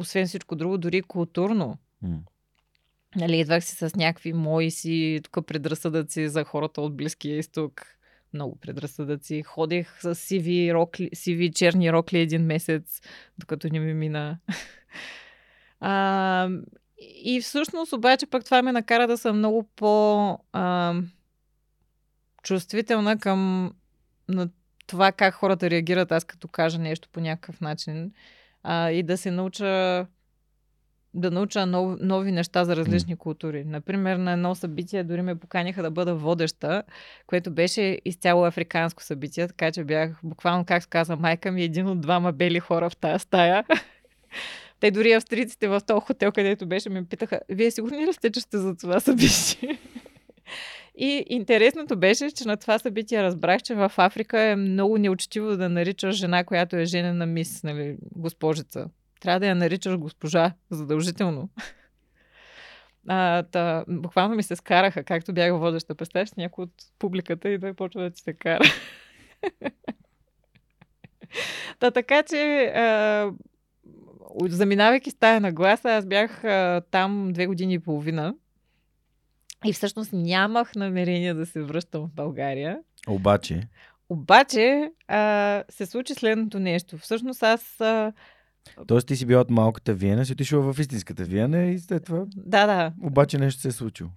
[0.00, 1.78] освен всичко друго, дори културно.
[2.02, 2.18] М.
[3.16, 7.86] Нали, идвах си с някакви мои си тук предразсъдъци за хората от Близкия изток.
[8.34, 9.42] Много предразсъдъци.
[9.42, 13.00] Ходих с сиви, рокли, сиви черни рокли един месец,
[13.38, 14.38] докато не ми мина.
[15.80, 16.48] А,
[17.24, 20.94] и всъщност обаче пък това ме накара да съм много по а,
[22.42, 23.72] чувствителна към
[24.28, 24.48] на
[24.86, 28.12] това как хората реагират аз като кажа нещо по някакъв начин
[28.62, 30.06] а, и да се науча
[31.16, 33.64] да науча нов, нови неща за различни култури.
[33.64, 36.82] Например, на едно събитие дори ме поканяха да бъда водеща,
[37.26, 41.86] което беше изцяло африканско събитие, така че бях буквално, как се казва, майка ми един
[41.86, 43.64] от двама бели хора в тази стая.
[44.80, 48.40] Те дори австрийците в този хотел, където беше, ме питаха, вие сигурни ли сте, че
[48.40, 49.78] сте за това събитие?
[50.98, 55.68] И интересното беше, че на това събитие разбрах, че в Африка е много неучтиво да
[55.68, 58.88] наричаш жена, която е женена мис, нали, госпожица.
[59.20, 61.48] Трябва да я наричаш госпожа, задължително.
[63.08, 65.94] А, та, буквално ми се скараха, както бях водеща.
[65.94, 68.64] Представяш някой от публиката и да почва да ти се кара.
[71.78, 73.30] Та така че, а,
[74.48, 78.34] заминавайки с тая нагласа, аз бях а, там две години и половина.
[79.64, 82.78] И всъщност нямах намерение да се връщам в България.
[83.08, 83.68] Обаче,
[84.08, 86.98] Обаче а, се случи следното нещо.
[86.98, 87.80] Всъщност аз...
[87.80, 88.12] А,
[88.88, 88.98] т.е.
[88.98, 92.66] ти си била от малката Виена, си отишла в истинската Виена и след това да,
[92.66, 92.92] да.
[93.02, 94.10] обаче нещо се е случило.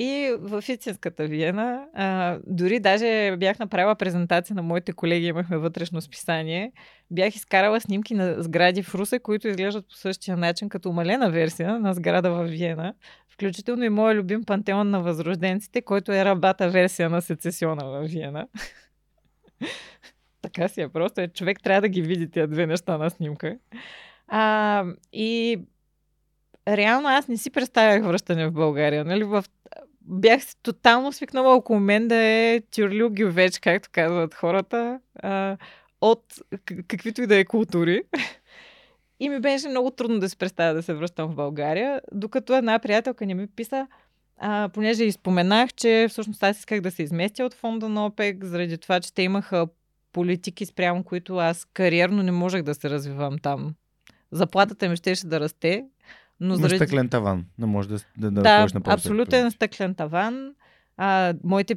[0.00, 6.00] И в истинската Виена, а, дори даже бях направила презентация на моите колеги, имахме вътрешно
[6.00, 6.72] списание.
[7.10, 11.78] Бях изкарала снимки на сгради в Русе, които изглеждат по същия начин, като умалена версия
[11.78, 12.94] на сграда в Виена.
[13.28, 18.48] Включително и моят любим пантеон на възрожденците, който е рабата версия на сецесиона в Виена.
[20.42, 21.28] така си е, просто е.
[21.28, 23.58] Човек трябва да ги види тези две неща на снимка.
[24.28, 25.60] А, и
[26.68, 29.04] реално аз не си представях връщане в България.
[29.04, 29.24] Нали?
[29.24, 29.44] В...
[30.10, 35.56] Бях тотално свикнала около мен да е тюрлю гювеч, както казват хората, а,
[36.00, 36.24] от
[36.88, 38.02] каквито и да е култури.
[39.20, 42.78] И ми беше много трудно да си представя да се връщам в България, докато една
[42.78, 43.86] приятелка не ми писа,
[44.38, 48.78] а, понеже изпоменах, че всъщност аз исках да се изместя от фонда на ОПЕК, заради
[48.78, 49.66] това, че те имаха
[50.12, 53.74] политики спрямо които аз кариерно не можех да се развивам там.
[54.30, 55.84] Заплатата ми щеше да расте,
[56.40, 56.76] но заради...
[56.76, 57.44] стъклен таван.
[57.58, 60.54] Не може да, да, да, Да, на абсолютен стъклен таван.
[60.96, 61.76] А, моите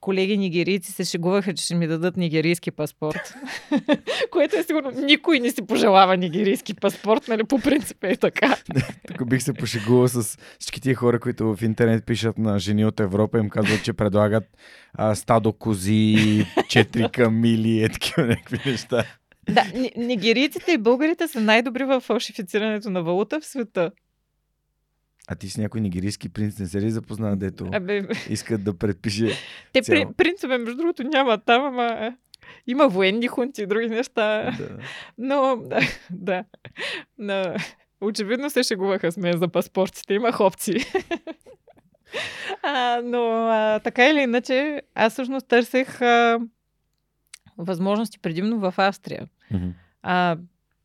[0.00, 3.34] колеги нигерийци се шегуваха, че ще ми дадат нигерийски паспорт.
[4.30, 7.44] Което е сигурно никой не си пожелава нигерийски паспорт, нали?
[7.44, 8.56] По принцип е така.
[9.06, 13.00] Тук бих се пошегувал с всички тия хора, които в интернет пишат на жени от
[13.00, 14.44] Европа, им казват, че предлагат
[14.94, 19.04] а, стадо кози, четири камили, е такива някакви неща.
[19.54, 23.90] Да, ни- нигерийците и българите са най-добри в фалшифицирането на валута в света.
[25.28, 29.30] А ти с някой нигерийски принц не се ли запозна, дето Абе, искат да предпише
[29.72, 30.12] те Цяло.
[30.16, 32.12] при, между другото, няма там, ама е,
[32.66, 34.50] има военни хунти и други неща.
[34.58, 34.68] да,
[35.18, 36.44] Но, да, да.
[37.18, 37.54] Но,
[38.00, 40.14] очевидно се шегуваха с мен за паспортите.
[40.14, 40.76] Имах опции.
[42.62, 46.38] а, но а, така или иначе, аз всъщност търсех а,
[47.58, 49.26] възможности предимно в Австрия.
[49.50, 49.68] Мгм.
[50.02, 50.36] А,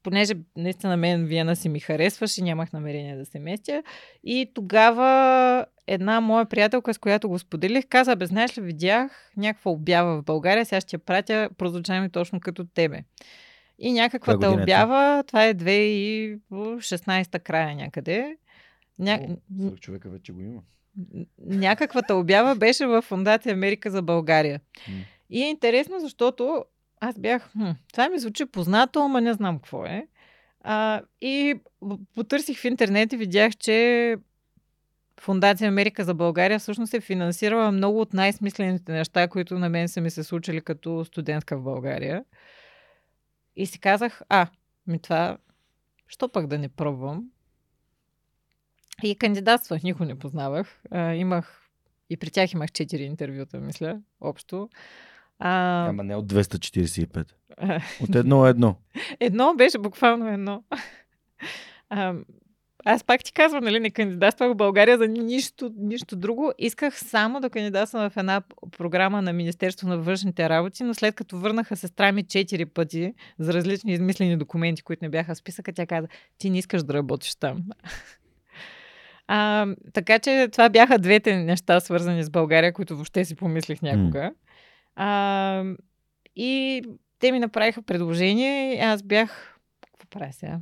[0.04, 3.84] понеже наистина мен Виена си ми харесваше, нямах намерение да се местя.
[4.24, 9.72] И тогава една моя приятелка, с която го споделих, каза, бе, знаеш ли, видях някаква
[9.72, 13.04] обява в България, сега ще я пратя, прозвуча ми точно като тебе.
[13.80, 18.38] И някаквата е обява, това е 2016 края някъде.
[19.00, 19.20] Ня...
[19.64, 20.62] О, човека вече го има.
[21.46, 24.60] Някаквата обява беше в Фундация Америка за България.
[24.88, 24.96] М.
[25.30, 26.66] И е интересно, защото
[27.06, 30.08] аз бях, хм, това ми звучи познато, ама не знам какво е.
[30.62, 31.56] А, и
[32.16, 34.18] потърсих в интернет и видях, че
[35.20, 40.02] Фундация Америка за България всъщност е финансирала много от най-смислените неща, които на мен са
[40.02, 42.26] ми се случили като студентка в България.
[43.56, 44.48] И си казах, а,
[44.88, 45.38] ми това,
[46.08, 47.26] що пък да не пробвам?
[49.04, 50.82] И кандидатствах, никой не познавах.
[50.92, 51.70] А, имах,
[52.10, 54.70] и при тях имах 4 интервюта, мисля, общо.
[55.40, 57.32] А, Ама не от 245.
[58.02, 58.76] От едно едно.
[59.20, 60.64] Едно беше буквално едно.
[61.90, 62.14] А,
[62.86, 66.52] аз пак ти казвам, нали, не кандидатствах в България за нищо, нищо друго.
[66.58, 68.42] Исках само да кандидатствам в една
[68.78, 73.54] програма на Министерство на външните работи, но след като върнаха сестра ми четири пъти за
[73.54, 76.08] различни измислени документи, които не бяха в списъка, тя каза,
[76.38, 77.64] ти не искаш да работиш там.
[79.28, 84.32] А, така че това бяха двете неща, свързани с България, които въобще си помислих някога.
[84.96, 85.64] А,
[86.36, 86.82] и
[87.20, 88.80] те ми направиха предложение.
[88.82, 89.60] Аз бях.
[89.82, 90.60] Какво правя сега?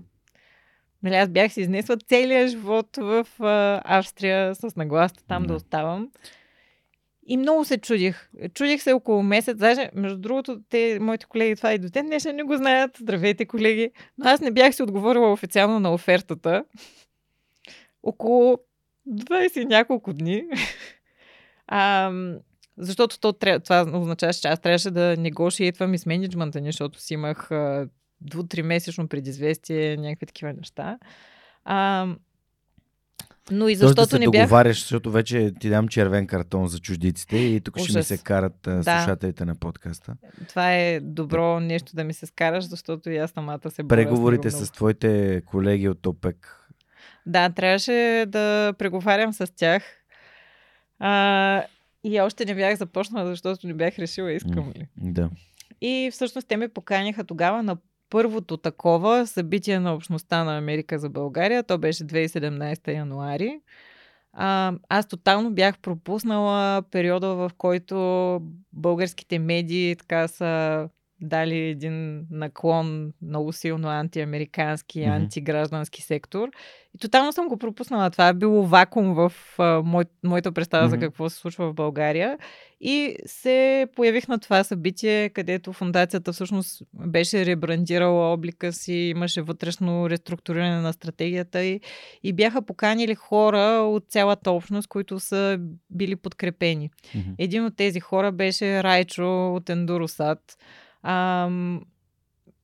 [1.03, 5.47] Нали, аз бях си изнесла целия живот в а, Австрия с нагласта там mm.
[5.47, 6.09] да оставам.
[7.27, 8.29] И много се чудих.
[8.53, 9.57] Чудих се около месец.
[9.57, 12.97] Даже, между другото, те, моите колеги, това и до ден днешен не го знаят.
[12.97, 13.91] Здравейте, колеги.
[14.17, 16.65] Но аз не бях си отговорила официално на офертата.
[18.03, 18.57] Около
[19.09, 20.43] 20 няколко дни.
[21.67, 22.11] а,
[22.77, 27.13] защото то, това означава, че аз трябваше да негошиетвам и с менеджмента ни, защото си
[27.13, 27.49] имах
[28.21, 30.97] дву-три месечно предизвестие, някакви такива неща.
[31.65, 32.07] А,
[33.51, 34.41] но и защото Тоест да не бях...
[34.41, 37.87] договаряш, защото вече ти дам червен картон за чуждиците и тук Ужас.
[37.87, 38.83] ще ми се карат а, да.
[38.83, 40.15] слушателите на подкаста.
[40.49, 41.59] Това е добро да.
[41.59, 45.41] нещо да ми се скараш, защото и аз самата се боря Преговорите с, с твоите
[45.45, 46.69] колеги от ОПЕК.
[47.25, 49.83] Да, трябваше да преговарям с тях.
[50.99, 51.63] А,
[52.03, 54.87] и още не бях започнала, защото не бях решила искам ли.
[54.97, 55.29] Да.
[55.81, 57.77] И всъщност те ме поканяха тогава на
[58.09, 61.63] първото такова събитие на общността на Америка за България.
[61.63, 63.59] То беше 2017 януари.
[64.33, 68.41] А, аз тотално бях пропуснала периода, в който
[68.73, 70.89] българските медии така са
[71.23, 75.15] дали един наклон много силно антиамерикански, mm-hmm.
[75.15, 76.49] антиграждански сектор.
[76.95, 78.09] И тотално съм го пропуснала.
[78.09, 80.89] Това е било вакуум в а, мой, моята представа mm-hmm.
[80.89, 82.37] за какво се случва в България.
[82.81, 90.09] И се появих на това събитие, където фундацията всъщност беше ребрандирала облика си, имаше вътрешно
[90.09, 91.81] реструктуриране на стратегията и,
[92.23, 95.59] и бяха поканили хора от цялата общност, които са
[95.89, 96.89] били подкрепени.
[96.89, 97.35] Mm-hmm.
[97.37, 100.39] Един от тези хора беше Райчо от Ендуросад.
[101.03, 101.81] Ам,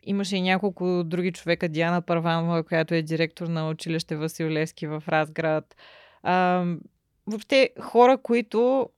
[0.04, 1.70] имаше и няколко други човека.
[1.70, 5.76] Диана Първанова, която е директор на училище Васил Левски в Разград.
[6.24, 6.80] Ам,
[7.28, 8.90] въобще хора, които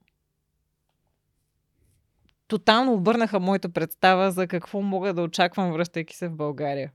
[2.47, 6.91] тотално обърнаха моята представа за какво мога да очаквам, връщайки се в България.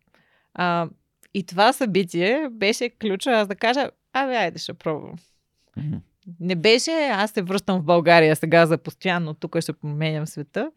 [0.54, 0.88] А,
[1.34, 5.14] и това събитие беше ключа аз да кажа, абе, айде ще пробвам.
[5.78, 6.00] Mm-hmm.
[6.40, 10.70] Не беше, аз се връщам в България сега за постоянно, тук ще променям света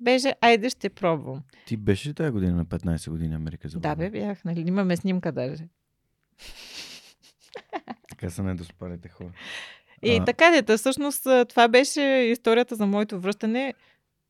[0.00, 1.42] беше, айде ще пробвам.
[1.66, 4.44] Ти беше ли тази година на 15 години Америка за Да, бе, бях.
[4.44, 5.68] Нали, имаме снимка даже.
[8.08, 9.32] така са недоспалите хора.
[10.02, 10.24] И а...
[10.24, 13.74] така, дета, всъщност това беше историята за моето връщане.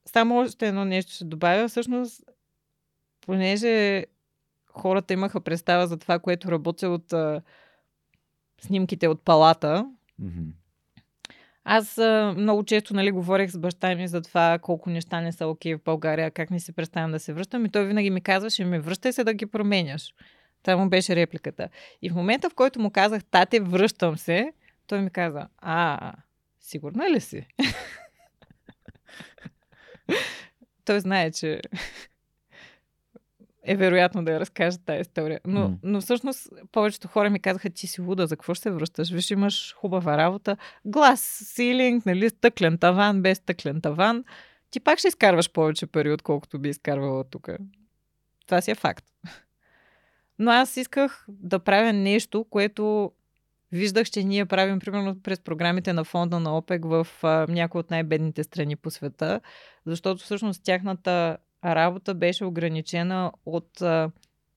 [0.07, 1.69] Само още едно нещо ще добавя.
[1.69, 2.23] Всъщност,
[3.21, 4.05] понеже
[4.67, 7.43] хората имаха представа за това, което работя от а,
[8.61, 9.91] снимките от палата,
[10.23, 10.51] mm-hmm.
[11.65, 11.99] Аз
[12.37, 15.83] много често нали, говорех с баща ми за това колко неща не са окей в
[15.85, 17.67] България, как не си представям да се връщам.
[17.67, 20.15] И той винаги ми казваше, ми връщай се да ги променяш.
[20.63, 21.69] Това му беше репликата.
[22.03, 24.53] И в момента, в който му казах, тате, връщам се,
[24.87, 26.13] той ми каза, а,
[26.61, 27.47] сигурна ли си?
[30.85, 31.61] той знае, че
[33.65, 35.41] е вероятно да я разкажа тази история.
[35.47, 35.77] Но, mm.
[35.83, 39.11] но всъщност повечето хора ми казаха, ти си луда, за какво ще се връщаш?
[39.11, 40.57] Виж, имаш хубава работа.
[40.85, 44.25] Глас, силинг, нали, стъклен таван, без стъклен таван.
[44.71, 47.49] Ти пак ще изкарваш повече пари, отколкото би изкарвала тук.
[48.47, 49.05] Това си е факт.
[50.39, 53.13] Но аз исках да правя нещо, което
[53.73, 57.91] виждах, че ние правим, примерно, през програмите на фонда на ОПЕК в а, някои от
[57.91, 59.41] най-бедните страни по света,
[59.87, 64.11] защото всъщност тяхната работа беше ограничена от а,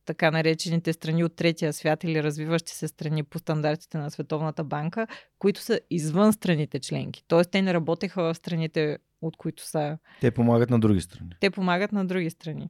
[0.07, 5.07] така наречените страни от третия свят или развиващи се страни по стандартите на Световната банка,
[5.39, 7.23] които са извън страните членки.
[7.27, 9.97] Тоест, те не работеха в страните, от които са.
[10.21, 11.29] Те помагат на други страни.
[11.39, 12.69] Те помагат на други страни.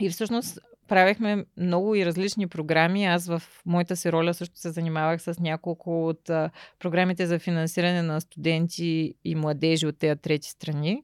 [0.00, 3.04] И всъщност правихме много и различни програми.
[3.04, 8.02] Аз в моята си роля също се занимавах с няколко от а, програмите за финансиране
[8.02, 11.02] на студенти и младежи от тези трети страни.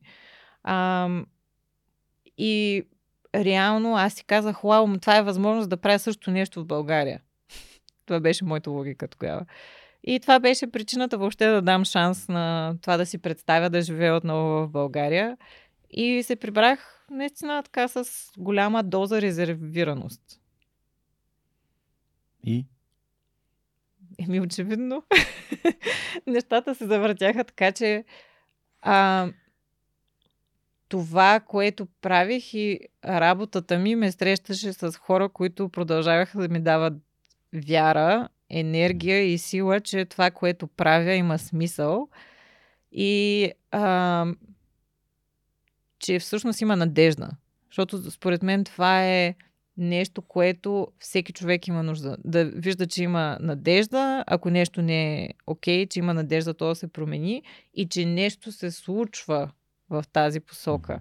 [0.62, 1.08] А,
[2.38, 2.82] и
[3.34, 7.20] реално аз си казах, вау, това е възможност да правя също нещо в България.
[8.06, 9.46] това беше моята логика тогава.
[10.04, 14.14] И това беше причината въобще да дам шанс на това да си представя да живея
[14.14, 15.36] отново в България.
[15.90, 18.04] И се прибрах наистина така с
[18.38, 20.22] голяма доза резервираност.
[22.44, 22.66] И?
[24.18, 25.02] Еми, очевидно.
[26.26, 28.04] Нещата се завъртяха така, че
[28.82, 29.28] а,
[30.88, 36.94] това, което правих и работата ми ме срещаше с хора, които продължаваха да ми дават
[37.52, 42.08] вяра, енергия и сила, че това, което правя, има смисъл.
[42.92, 44.26] И а,
[45.98, 47.30] че всъщност има надежда.
[47.70, 49.34] Защото според мен това е
[49.76, 52.16] нещо, което всеки човек има нужда.
[52.24, 56.68] Да вижда, че има надежда, ако нещо не е окей, okay, че има надежда то
[56.68, 57.42] да се промени
[57.74, 59.50] и че нещо се случва
[59.90, 61.00] в тази посока.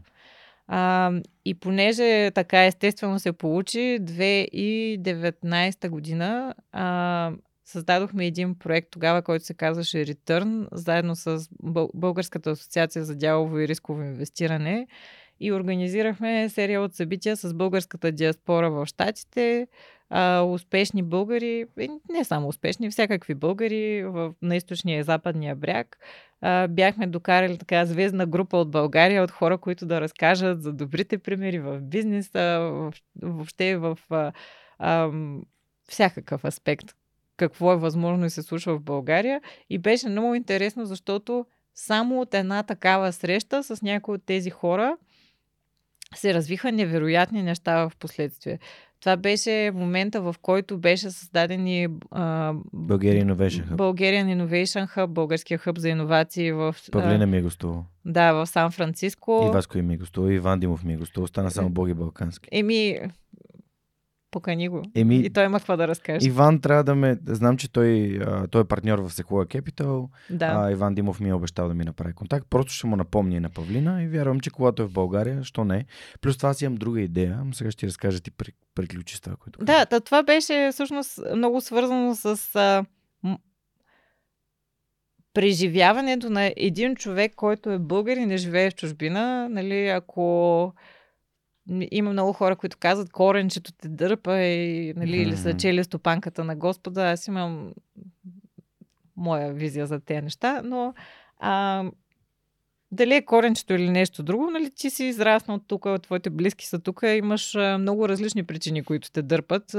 [0.67, 1.11] А,
[1.45, 7.31] и понеже така естествено се получи, 2019 година а,
[7.65, 11.47] създадохме един проект тогава, който се казваше Return, заедно с
[11.93, 14.87] Българската асоциация за дялово и рисково инвестиране
[15.39, 19.67] и организирахме серия от събития с българската диаспора в Штатите,
[20.09, 21.65] а, успешни българи,
[22.09, 25.97] не само успешни, всякакви българи в, на източния и западния бряг.
[26.69, 31.59] Бяхме докарали така звездна група от България, от хора, които да разкажат за добрите примери
[31.59, 32.71] в бизнеса,
[33.21, 34.31] въобще в а,
[34.79, 35.11] а,
[35.89, 36.95] всякакъв аспект,
[37.37, 39.41] какво е възможно и се случва в България.
[39.69, 41.45] И беше много интересно, защото
[41.75, 44.97] само от една такава среща с някои от тези хора
[46.15, 48.59] се развиха невероятни неща в последствие.
[48.99, 51.87] Това беше момента, в който беше създадени
[52.73, 53.75] България Innovation Hub.
[53.75, 56.75] Bulgarian Innovation Hub, българския хъб за иновации в...
[56.91, 57.83] Павлина ми е гостува.
[58.05, 59.45] Да, в Сан Франциско.
[59.49, 61.23] И Васко ми е гостува, и Иван Димов ми е гостува.
[61.23, 62.49] Остана само Боги Балкански.
[62.51, 62.99] Еми,
[64.37, 64.83] Покани го.
[64.95, 66.27] Еми, и той има какво да разкаже.
[66.27, 67.17] Иван трябва да ме...
[67.27, 68.19] Знам, че той,
[68.51, 70.07] той е партньор в Sequoia Capital.
[70.29, 70.45] Да.
[70.45, 72.47] А, Иван Димов ми е обещал да ми направи контакт.
[72.49, 75.85] Просто ще му напомня на Павлина и вярвам, че когато е в България, що не.
[76.21, 77.43] Плюс това си имам друга идея.
[77.53, 78.31] Сега ще ти разкажа ти
[79.21, 82.85] това, което Да, да, това беше всъщност много свързано с а,
[85.33, 89.49] преживяването на един човек, който е българин и не живее в чужбина.
[89.49, 90.73] Нали, ако
[91.91, 96.55] има много хора, които казват коренчето те дърпа и, нали, или са чели стопанката на
[96.55, 97.11] Господа.
[97.11, 97.73] Аз имам
[99.17, 100.93] моя визия за тези неща, но
[101.39, 101.83] а,
[102.91, 107.01] дали е коренчето или нещо друго, нали, ти си израснал тук, твоите близки са тук,
[107.03, 109.75] имаш много различни причини, които те дърпат.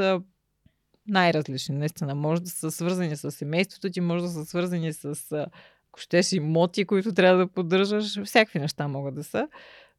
[1.10, 2.14] Най-различни, наистина.
[2.14, 5.32] Може да са свързани с семейството ти, може да са свързани с,
[5.88, 8.22] ако щеш, имоти, които трябва да поддържаш.
[8.24, 9.48] Всякакви неща могат да са.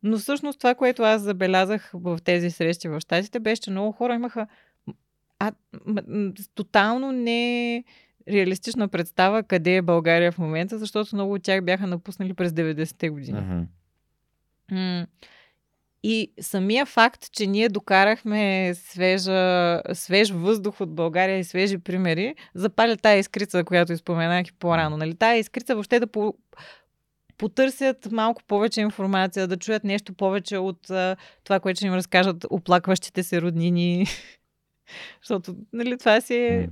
[0.03, 4.15] Но всъщност това, което аз забелязах в тези срещи в Штатите, беше, че много хора
[4.15, 4.47] имаха
[5.39, 5.51] а,
[6.55, 7.84] тотално не
[8.27, 13.09] реалистична представа къде е България в момента, защото много от тях бяха напуснали през 90-те
[13.09, 13.67] години.
[14.71, 15.07] Uh-huh.
[16.03, 22.97] И самия факт, че ние докарахме свежа, свеж въздух от България и свежи примери, запаля
[22.97, 24.97] тая искрица, която изпоменах и по-рано.
[24.97, 25.15] Нали?
[25.15, 26.34] Тая искрица въобще да по
[27.39, 32.45] потърсят малко повече информация, да чуят нещо повече от а, това, което ще им разкажат
[32.49, 34.05] оплакващите се роднини.
[35.21, 36.69] Защото, нали, това си е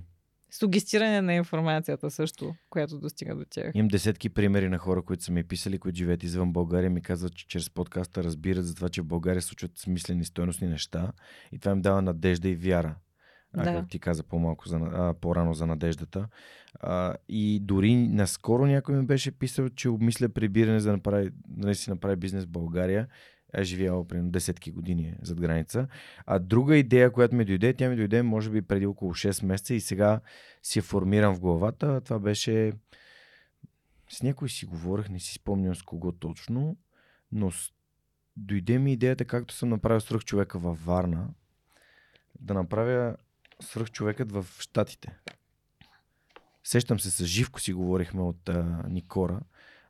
[0.52, 3.72] сугестиране на информацията също, която достига до тях.
[3.76, 7.36] Имам десетки примери на хора, които са ми писали, които живеят извън България, ми казват,
[7.36, 11.12] че чрез подкаста разбират за това, че в България случват смислени стойностни неща
[11.52, 12.96] и това им дава надежда и вяра.
[13.64, 13.74] Да.
[13.74, 16.28] Как ти каза по-малко за, а, по-рано за надеждата.
[16.80, 21.76] А, и дори наскоро някой ми беше писал, че обмисля прибиране за да, направи, да
[21.76, 23.08] си направи бизнес в България.
[23.54, 25.88] Е живял примерно десетки години зад граница.
[26.26, 29.74] А друга идея, която ми дойде, тя ми дойде може би преди около 6 месеца
[29.74, 30.22] и сега
[30.64, 32.02] си я формирам в главата.
[32.02, 32.74] Това беше...
[34.10, 36.78] С някой си говорих, не си спомням с кого точно,
[37.32, 37.72] но с...
[38.38, 41.28] дойде ми идеята, както съм направил свръх човека във Варна,
[42.40, 43.16] да направя
[43.62, 45.18] свръхчовекът в Штатите.
[46.64, 49.40] Сещам се с Живко си говорихме от а, Никора,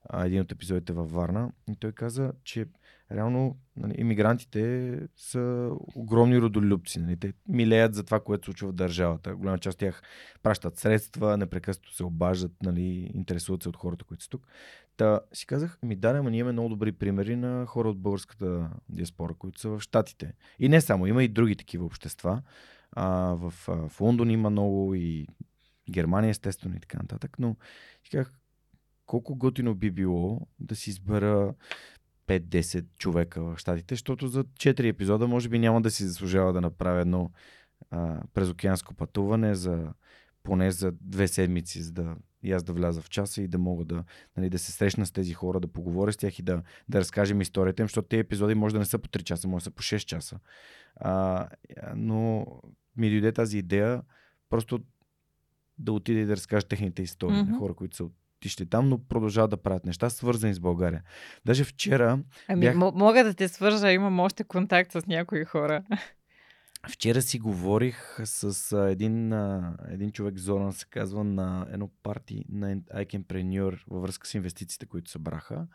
[0.09, 2.65] а, един от епизодите във Варна, и той каза, че
[3.11, 6.99] реално нали, иммигрантите са огромни родолюбци.
[6.99, 7.17] Нали?
[7.17, 9.35] Те милеят за това, което случва в държавата.
[9.35, 10.01] Голяма част от тях
[10.43, 14.47] пращат средства, непрекъснато се обаждат, нали, интересуват се от хората, които са тук.
[14.97, 18.69] Та си казах, ми да, ама ние имаме много добри примери на хора от българската
[18.89, 20.33] диаспора, които са в Штатите.
[20.59, 22.41] И не само, има и други такива общества.
[22.99, 25.27] А, в, в Лондон има много и
[25.91, 27.55] Германия естествено и така нататък, но
[28.11, 28.39] казах,
[29.05, 31.53] колко готино би било да си избера
[32.27, 36.61] 5-10 човека в щатите, защото за 4 епизода може би няма да си заслужава да
[36.61, 37.31] направя едно
[37.91, 39.93] а, презокеанско пътуване за
[40.43, 43.85] поне за две седмици, за да и аз да вляза в часа и да мога
[43.85, 44.03] да,
[44.37, 47.41] нали, да се срещна с тези хора, да поговоря с тях и да, да разкажем
[47.41, 49.71] историята им, защото тези епизоди може да не са по 3 часа, може да са
[49.71, 50.39] по 6 часа.
[50.95, 51.47] А,
[51.95, 52.45] но
[52.97, 54.01] ми дойде тази идея
[54.49, 54.79] просто
[55.77, 57.51] да отиде и да разкаже техните истории mm-hmm.
[57.51, 58.05] на хора, които са
[58.37, 61.03] отишли там, но продължават да правят неща, свързани с България.
[61.45, 62.19] Даже вчера.
[62.47, 62.75] Ами, бях...
[62.75, 65.83] мога да те свържа, имам още контакт с някои хора.
[66.89, 72.45] Вчера си говорих с а, един, а, един човек, Зоран се казва, на едно парти
[72.49, 75.67] на Icanpreneur във връзка с инвестициите, които събраха.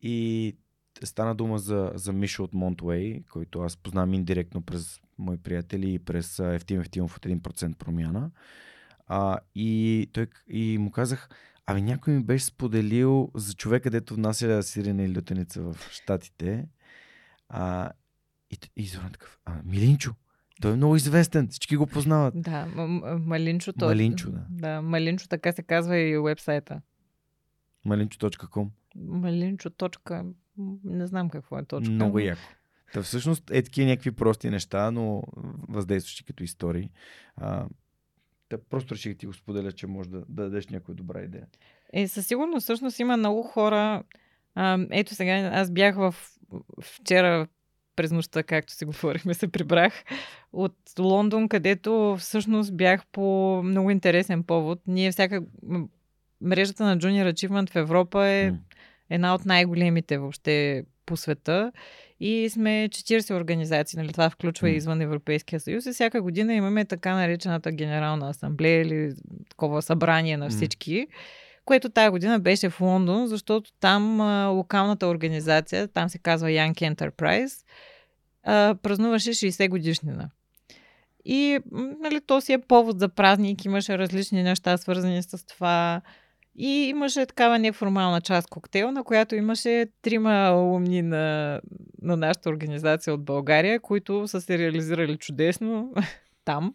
[0.00, 0.56] И
[1.04, 6.38] стана дума за, за Мишо от Монтуей, който аз познавам индиректно през мои приятели през
[6.38, 8.30] Ефтим Ефтимов от 1% промяна.
[9.06, 11.28] А, и, той, и му казах,
[11.66, 16.68] ами някой ми беше споделил за човека, дето внася сирена и лютеница в Штатите.
[17.48, 17.90] А,
[18.50, 20.14] и, и Зоран такъв, а, Милинчо,
[20.60, 22.34] той е много известен, всички го познават.
[22.36, 23.72] Да, м- Малинчо.
[23.72, 24.46] Той, Малинчо, да.
[24.50, 26.80] Да, Малинчо, така се казва и уебсайта.
[27.84, 28.68] Малинчо.com.
[28.96, 29.70] Малинчо.
[30.84, 31.92] Не знам какво е точка.
[31.92, 32.40] Много яко.
[32.92, 35.22] Та всъщност е такива някакви прости неща, но
[35.68, 36.90] въздействащи като истории.
[37.36, 37.66] А,
[38.50, 41.46] да, просто реших ти го споделя, че може да, да дадеш някоя добра идея.
[41.92, 44.02] Е, със сигурност, всъщност има много хора.
[44.54, 46.14] А, ето сега, аз бях в
[46.82, 47.46] вчера
[47.96, 50.04] през нощта, както си говорихме, се прибрах
[50.52, 54.80] от Лондон, където всъщност бях по много интересен повод.
[54.86, 55.42] Ние всяка...
[56.40, 58.52] Мрежата на Junior Achievement в Европа е
[59.10, 61.72] една от най-големите въобще по света
[62.20, 66.84] и сме 40 организации, нали, това включва и извън Европейския съюз и всяка година имаме
[66.84, 69.14] така наречената генерална асамблея или
[69.50, 71.06] такова събрание на всички,
[71.64, 76.94] което тази година беше в Лондон, защото там а, локалната организация, там се казва Young
[76.94, 77.64] Enterprise,
[78.44, 80.30] а, празнуваше 60 годишнина.
[81.24, 81.58] И
[82.00, 86.00] нали, то си е повод за празник, имаше различни неща свързани с това.
[86.60, 91.60] И имаше такава неформална част коктейл, на която имаше трима алумни на,
[92.02, 95.94] на нашата организация от България, които са се реализирали чудесно
[96.44, 96.74] там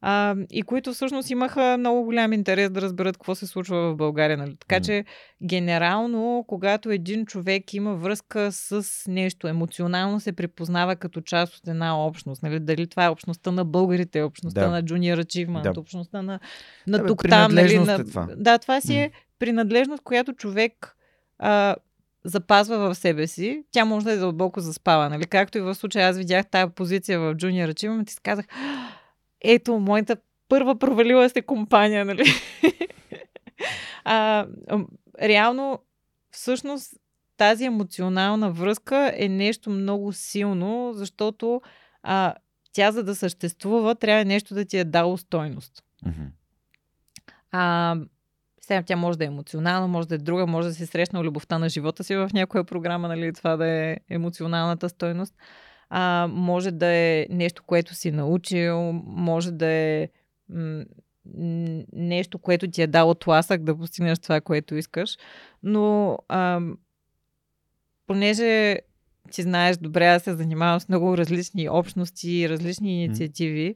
[0.00, 4.36] а, и които всъщност имаха много голям интерес да разберат какво се случва в България.
[4.36, 4.56] Нали?
[4.56, 5.04] Така че,
[5.44, 12.06] генерално, когато един човек има връзка с нещо, емоционално се припознава като част от една
[12.06, 12.42] общност.
[12.42, 12.60] Нали?
[12.60, 14.70] Дали това е общността на българите, общността да.
[14.70, 15.80] на Junior Achievement, да.
[15.80, 16.40] общността на,
[16.86, 17.54] на да, тук там.
[17.54, 17.78] Нали?
[17.78, 17.94] На...
[17.94, 18.28] Е това.
[18.36, 20.96] Да, това си е принадлежност, която човек
[21.38, 21.76] а,
[22.24, 23.64] запазва в себе си.
[23.70, 25.08] Тя може да е дълбоко заспава.
[25.08, 25.24] Нали?
[25.24, 28.46] Както и в случая аз видях тази позиция в Junior Achievement и си казах,
[29.46, 30.16] ето, моята
[30.48, 32.24] първа провалила се компания, нали?
[34.04, 34.46] а,
[35.22, 35.78] реално,
[36.30, 36.94] всъщност,
[37.36, 41.60] тази емоционална връзка е нещо много силно, защото
[42.02, 42.34] а,
[42.72, 45.82] тя, за да съществува, трябва нещо да ти е дало стойност.
[46.06, 46.28] Mm-hmm.
[47.52, 47.96] А,
[48.60, 51.58] сега тя може да е емоционална, може да е друга, може да си срещнал любовта
[51.58, 55.34] на живота си в някоя програма, нали, това да е емоционалната стойност
[55.90, 60.08] а, може да е нещо, което си научил, може да е
[60.48, 60.84] м-
[61.92, 65.16] нещо, което ти е дало тласък да постигнеш това, което искаш.
[65.62, 66.60] Но а,
[68.06, 68.78] понеже
[69.30, 73.74] ти знаеш добре, аз се занимавам с много различни общности, различни инициативи,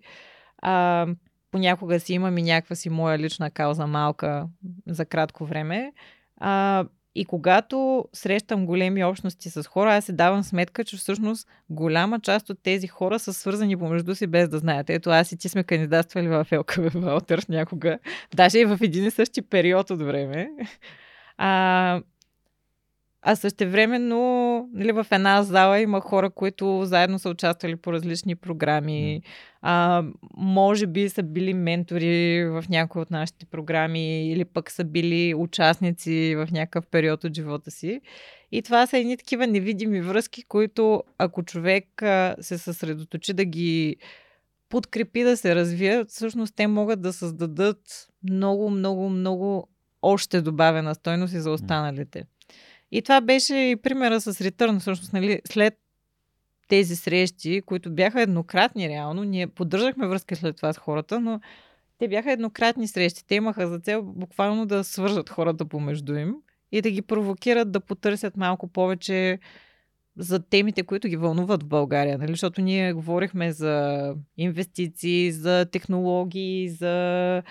[0.63, 1.07] а,
[1.51, 4.49] понякога си имам и някаква си моя лична кауза малка
[4.87, 5.93] за кратко време.
[6.37, 6.85] А,
[7.15, 12.51] и когато срещам големи общности с хора, аз се давам сметка, че всъщност голяма част
[12.51, 14.91] от тези хора са свързани помежду си без да знаят.
[14.91, 17.99] Ето аз и ти сме кандидатствали в ЛКВ Валтърс някога,
[18.35, 20.51] даже и в един и същи период от време.
[21.39, 22.03] А,
[23.23, 29.23] а същевременно нали, в една зала има хора, които заедно са участвали по различни програми.
[29.63, 30.05] А,
[30.37, 36.35] може би са били ментори в някои от нашите програми или пък са били участници
[36.37, 38.01] в някакъв период от живота си.
[38.53, 41.85] И това са едни такива невидими връзки, които ако човек
[42.41, 43.97] се съсредоточи да ги
[44.69, 49.69] подкрепи да се развият, всъщност те могат да създадат много, много, много
[50.03, 52.25] още добавена стойност и за останалите.
[52.93, 55.79] И това беше и примера с Return, всъщност, нали, след
[56.69, 61.41] тези срещи, които бяха еднократни реално, ние поддържахме връзка след това с хората, но
[61.99, 63.27] те бяха еднократни срещи.
[63.27, 66.35] Те имаха за цел буквално да свържат хората помежду им
[66.73, 69.39] и да ги провокират да потърсят малко повече
[70.17, 72.19] за темите, които ги вълнуват в България.
[72.19, 72.33] Нали?
[72.33, 77.43] Защото ние говорихме за инвестиции, за технологии, за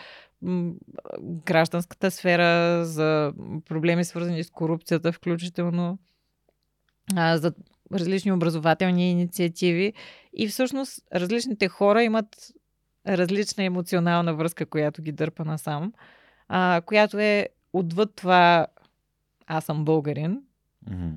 [1.21, 3.33] гражданската сфера, за
[3.65, 5.97] проблеми свързани с корупцията, включително
[7.15, 7.53] а, за
[7.93, 9.93] различни образователни инициативи.
[10.33, 12.51] И всъщност различните хора имат
[13.07, 15.93] различна емоционална връзка, която ги дърпа насам,
[16.47, 18.67] а, която е отвъд това
[19.47, 20.41] аз съм българин.
[20.89, 21.13] Mm-hmm.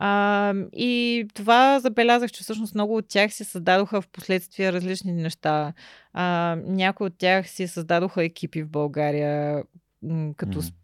[0.00, 5.72] А, и това забелязах, че всъщност много от тях си създадоха в последствие различни неща.
[6.12, 9.62] А, някои от тях си създадоха екипи в България,
[10.36, 10.74] като mm.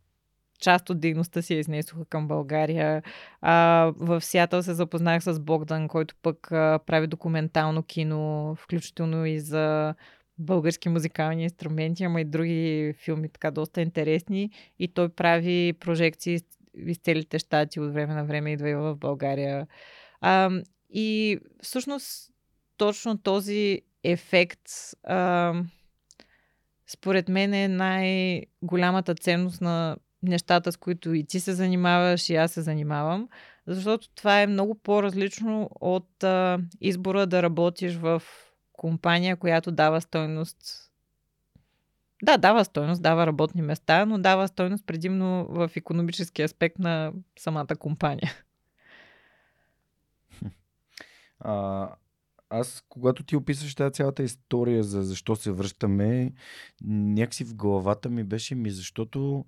[0.61, 3.03] част от дейността си я изнесоха към България.
[3.41, 9.41] А, в Сиатъл се запознах с Богдан, който пък а, прави документално кино, включително и
[9.41, 9.95] за
[10.39, 14.51] български музикални инструменти, ама и други филми, така доста интересни.
[14.79, 16.41] И той прави прожекции
[16.77, 19.67] из целите щати от време на време идва и в България.
[20.21, 20.51] А,
[20.91, 22.31] и всъщност
[22.77, 24.63] точно този ефект
[25.05, 25.55] а,
[26.87, 32.53] според мен е най-голямата ценност на нещата, с които и ти се занимаваш, и аз
[32.53, 33.29] се занимавам,
[33.67, 38.23] защото това е много по-различно от а, избора да работиш в
[38.73, 40.91] компания, която дава стойност.
[42.25, 47.77] Да, дава стойност, дава работни места, но дава стойност предимно в економически аспект на самата
[47.79, 48.33] компания.
[51.41, 51.89] А,
[52.51, 56.33] аз, когато ти описваш тази цялата история за защо се връщаме,
[56.85, 59.45] някакси в главата ми беше ми, защото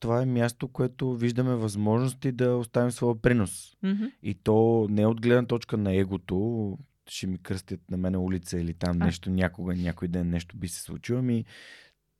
[0.00, 3.76] това е място, което виждаме възможности да оставим своя принос.
[3.84, 4.12] Mm-hmm.
[4.22, 6.78] И то не е от гледна точка на егото,
[7.08, 9.04] ще ми кръстят на мене улица или там а.
[9.04, 11.18] нещо някога, някой ден нещо би се случило.
[11.18, 11.44] Ами,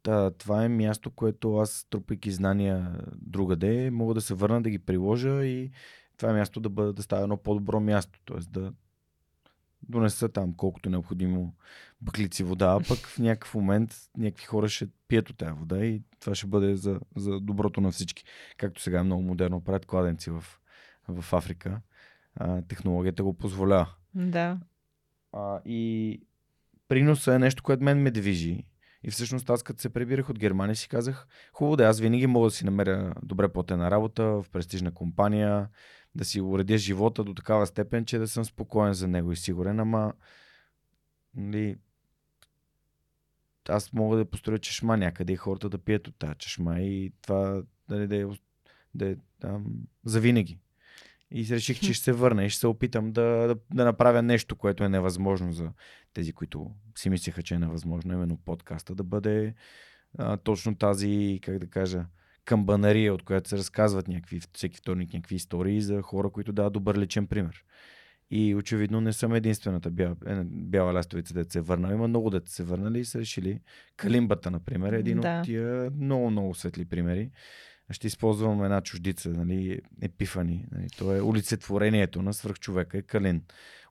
[0.03, 4.79] та, това е място, което аз, трупайки знания другаде, мога да се върна да ги
[4.79, 5.71] приложа и
[6.17, 8.21] това е място да, бъде, да става едно по-добро място.
[8.25, 8.73] Тоест да
[9.83, 11.55] донеса там колкото е необходимо
[12.01, 16.03] бъклици вода, а пък в някакъв момент някакви хора ще пият от тази вода и
[16.21, 18.25] това ще бъде за, за доброто на всички.
[18.57, 20.45] Както сега е много модерно правят кладенци в,
[21.09, 21.81] в Африка.
[22.35, 23.95] А, технологията го позволява.
[24.15, 24.59] Да.
[25.33, 26.21] А, и
[26.89, 28.65] приноса е нещо, което мен ме движи.
[29.03, 32.47] И всъщност аз като се прибирах от Германия си казах, хубаво да, аз винаги мога
[32.47, 35.69] да си намеря добре платена работа в престижна компания,
[36.15, 39.81] да си уредя живота до такава степен, че да съм спокоен за него и сигурен,
[39.81, 40.13] ама
[41.35, 41.77] нали,
[43.69, 47.63] аз мога да построя чешма някъде и хората да пият от тази чешма и това
[47.89, 48.25] нали, да е,
[48.95, 49.67] да е там,
[50.05, 50.59] завинаги.
[51.33, 54.57] И реших, че ще се върна и ще се опитам да, да, да направя нещо,
[54.57, 55.71] което е невъзможно за
[56.15, 59.55] тези, които си мислеха, че е невъзможно, именно подкаста, да бъде
[60.19, 62.05] а, точно тази, как да кажа,
[62.45, 66.99] камбанария, от която се разказват някакви, всеки вторник някакви истории за хора, които дават добър
[66.99, 67.65] личен пример.
[68.31, 71.93] И очевидно не съм единствената бяла, е, бяла лястовица, да се върна.
[71.93, 73.61] Има много дете се върнали и са решили.
[73.97, 75.39] Калимбата, например, е един да.
[75.39, 77.31] от тия много, много светли примери.
[77.91, 80.67] Ще използвам една чуждица, нали, епифани.
[80.73, 83.43] Нали, то е олицетворението на свръхчовека, е Калин.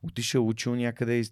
[0.03, 1.23] Отишъл, учил някъде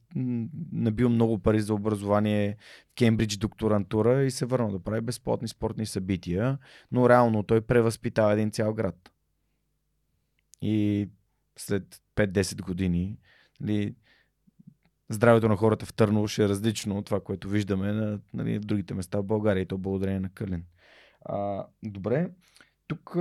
[0.71, 2.57] набил много пари за образование
[2.91, 6.57] в Кембридж докторантура и се върнал да прави безплатни спортни събития,
[6.91, 9.11] но реално той превъзпитава един цял град.
[10.61, 11.09] И
[11.57, 13.17] след 5-10 години
[13.59, 13.95] нали,
[15.09, 18.93] здравето на хората в Търново ще е различно от това, което виждаме на, нали, другите
[18.93, 20.63] места в България и то благодарение на Калин.
[21.29, 22.29] А, добре,
[22.87, 23.15] тук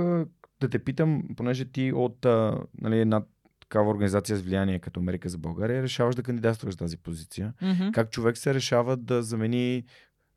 [0.59, 3.23] да те питам, понеже ти от а, нали, една
[3.59, 7.53] такава организация с влияние като Америка за България, решаваш да кандидатстваш за тази позиция.
[7.61, 7.91] Mm-hmm.
[7.91, 9.83] Как човек се решава да замени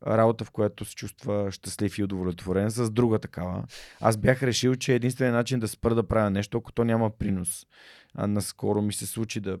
[0.07, 3.63] работа, в която се чувства щастлив и удовлетворен, с друга такава.
[3.99, 7.65] Аз бях решил, че единственият начин да спра да правя нещо, ако то няма принос.
[8.15, 9.59] А наскоро ми се случи да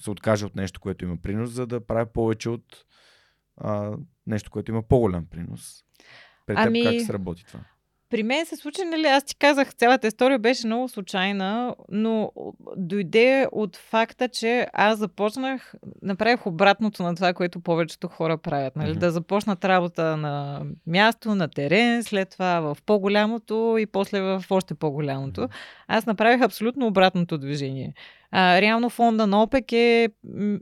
[0.00, 2.84] се откажа от нещо, което има принос, за да правя повече от
[3.56, 3.96] а,
[4.26, 5.84] нещо, което има по-голям принос.
[6.48, 6.82] Ами...
[6.82, 7.60] теб как се работи това?
[8.12, 12.32] При мен се случи, нали, аз ти казах, цялата история беше много случайна, но
[12.76, 18.76] дойде от факта, че аз започнах, направих обратното на това, което повечето хора правят.
[18.76, 18.94] Нали?
[18.94, 18.98] Mm-hmm.
[18.98, 24.74] Да започнат работа на място, на терен, след това в по-голямото и после в още
[24.74, 25.40] по-голямото.
[25.40, 25.84] Mm-hmm.
[25.88, 27.94] Аз направих абсолютно обратното движение.
[28.30, 30.08] А, реално фонда на ОПЕК е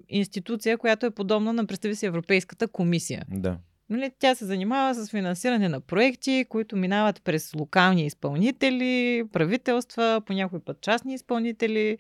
[0.09, 3.25] институция, която е подобна на, представи си, Европейската комисия.
[3.31, 3.57] Да.
[3.91, 10.33] Нали, тя се занимава с финансиране на проекти, които минават през локални изпълнители, правителства, по
[10.33, 11.99] някой път частни изпълнители,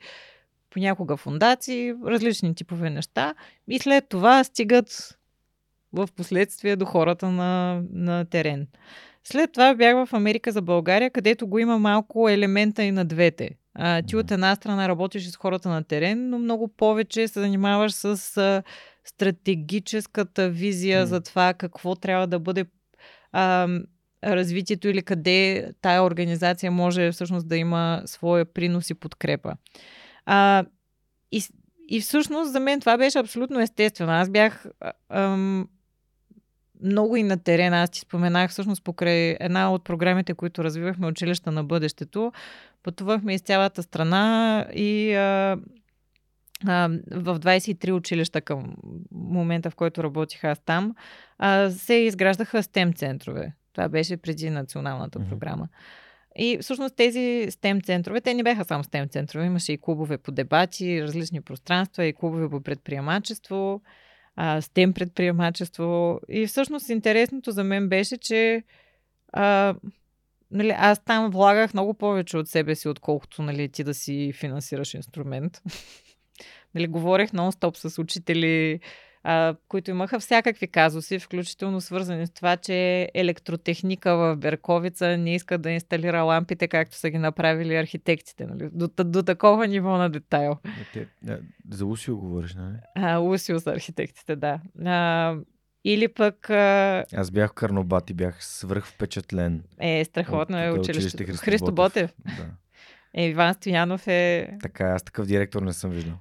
[0.70, 3.34] понякога фундации, различни типове неща.
[3.68, 5.18] И след това стигат
[5.92, 8.66] в последствие до хората на, на терен.
[9.24, 13.50] След това бях в Америка за България, където го има малко елемента и на двете.
[13.82, 17.92] А, ти от една страна работиш с хората на терен, но много повече се занимаваш
[17.92, 18.62] с а,
[19.04, 21.04] стратегическата визия mm.
[21.04, 22.64] за това какво трябва да бъде
[23.32, 23.68] а,
[24.24, 29.52] развитието или къде тая организация може всъщност да има своя принос и подкрепа.
[30.26, 30.64] А,
[31.32, 31.42] и,
[31.88, 34.12] и всъщност за мен това беше абсолютно естествено.
[34.12, 34.66] Аз бях
[35.08, 35.68] ам,
[36.82, 37.82] много и на терена.
[37.82, 42.32] Аз ти споменах всъщност покрай една от програмите, които развивахме училища на бъдещето.
[42.82, 45.58] Пътувахме из цялата страна и а,
[46.66, 48.76] а, в 23 училища към
[49.12, 50.94] момента, в който работих аз там,
[51.38, 53.52] а, се изграждаха STEM центрове.
[53.72, 55.28] Това беше преди националната mm-hmm.
[55.28, 55.68] програма.
[56.36, 60.32] И всъщност тези STEM центрове, те не бяха само STEM центрове, имаше и клубове по
[60.32, 63.80] дебати, различни пространства, и клубове по предприемачество,
[64.38, 66.20] STEM предприемачество.
[66.28, 68.62] И всъщност интересното за мен беше, че
[69.32, 69.74] а,
[70.50, 74.94] нали, аз там влагах много повече от себе си, отколкото нали, ти да си финансираш
[74.94, 75.62] инструмент.
[76.74, 78.80] нали, говорех нон-стоп с учители,
[79.22, 85.58] а, които имаха всякакви казуси, включително свързани с това, че електротехника в Берковица не иска
[85.58, 88.46] да инсталира лампите, както са ги направили архитектите.
[88.46, 88.68] Нали?
[88.72, 90.56] До, до такова ниво на детайл.
[90.92, 91.06] Те,
[91.70, 92.76] за Усио говориш, нали?
[92.94, 94.60] А, Усио са архитектите, да.
[94.84, 95.36] А,
[95.84, 96.50] или пък...
[96.50, 97.04] А...
[97.14, 99.62] Аз бях Карнобат и бях свръх впечатлен.
[99.80, 101.24] Е, страхотно е училище.
[101.24, 102.12] Христо, Христо Ботев.
[102.24, 102.46] Да.
[103.14, 104.50] Е, Иван Стоянов е...
[104.62, 106.16] Така, аз такъв директор не съм виждал.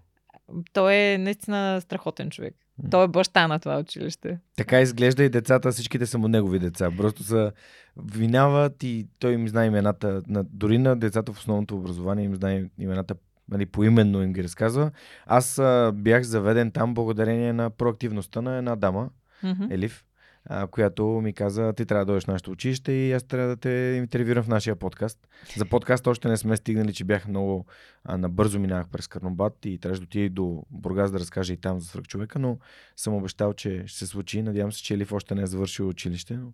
[0.74, 2.56] Той е наистина страхотен човек.
[2.92, 4.40] Той е баща на това училище.
[4.58, 6.92] Така изглежда и децата, всичките са му негови деца.
[6.98, 7.52] Просто са
[7.98, 10.22] виняват и той им знае имената.
[10.28, 13.16] На, дори на децата в основното образование им знае имената
[13.52, 14.92] нали, поименно им ги разказва.
[15.26, 19.10] Аз а, бях заведен там благодарение на проактивността на една дама,
[19.44, 19.74] mm-hmm.
[19.74, 20.04] Елив,
[20.46, 23.56] а, която ми каза, ти трябва да дойдеш в нашето училище и аз трябва да
[23.56, 25.28] те интервюирам в нашия подкаст.
[25.58, 27.66] За подкаст още не сме стигнали, че бях много
[28.04, 31.80] а, набързо минавах през Карнобат и трябваше да отида до Бургас да разкажа и там
[31.80, 32.58] за свърх човека, но
[32.96, 34.42] съм обещал, че ще се случи.
[34.42, 36.52] Надявам се, че Елиф още не е завършил училище, но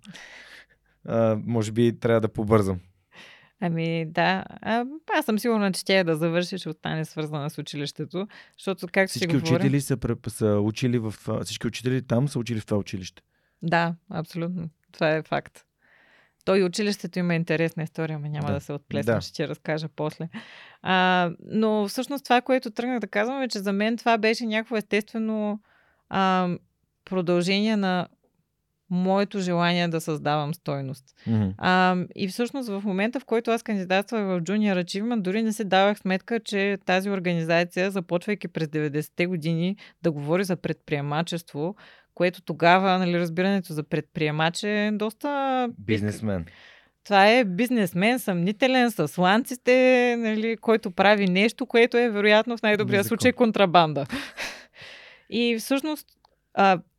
[1.06, 2.80] а, може би трябва да побързам.
[3.60, 4.86] Ами да, а,
[5.18, 9.10] аз съм сигурна, че тя е да завърши, ще остане свързана с училището, защото как
[9.10, 9.82] всички си учители говорим...
[9.82, 11.16] са, са учили в...
[11.44, 13.22] Всички учители там са учили в това училище.
[13.62, 14.70] Да, абсолютно.
[14.92, 15.66] Това е факт.
[16.46, 19.22] Той училището има интересна история, но няма да, да се отплесна, да.
[19.22, 20.30] ще ти разкажа после.
[20.82, 24.78] А, но всъщност това, което тръгнах да казвам е, че за мен това беше някакво
[24.78, 25.60] естествено
[26.10, 26.50] а,
[27.06, 28.08] продължение на
[28.90, 31.06] моето желание да създавам стойност.
[31.28, 31.54] Mm-hmm.
[31.58, 35.64] А, и всъщност в момента, в който аз кандидатствах в Junior Achievement, дори не се
[35.64, 41.76] давах сметка, че тази организация, започвайки през 90-те години да говори за предприемачество,
[42.16, 45.70] което тогава, нали, разбирането за предприемач е доста...
[45.80, 46.46] Бизнесмен.
[47.04, 52.98] Това е бизнесмен, съмнителен, с ланците, нали, който прави нещо, което е вероятно в най-добрия
[52.98, 53.08] Незакон.
[53.18, 54.06] случай контрабанда.
[55.30, 56.08] И всъщност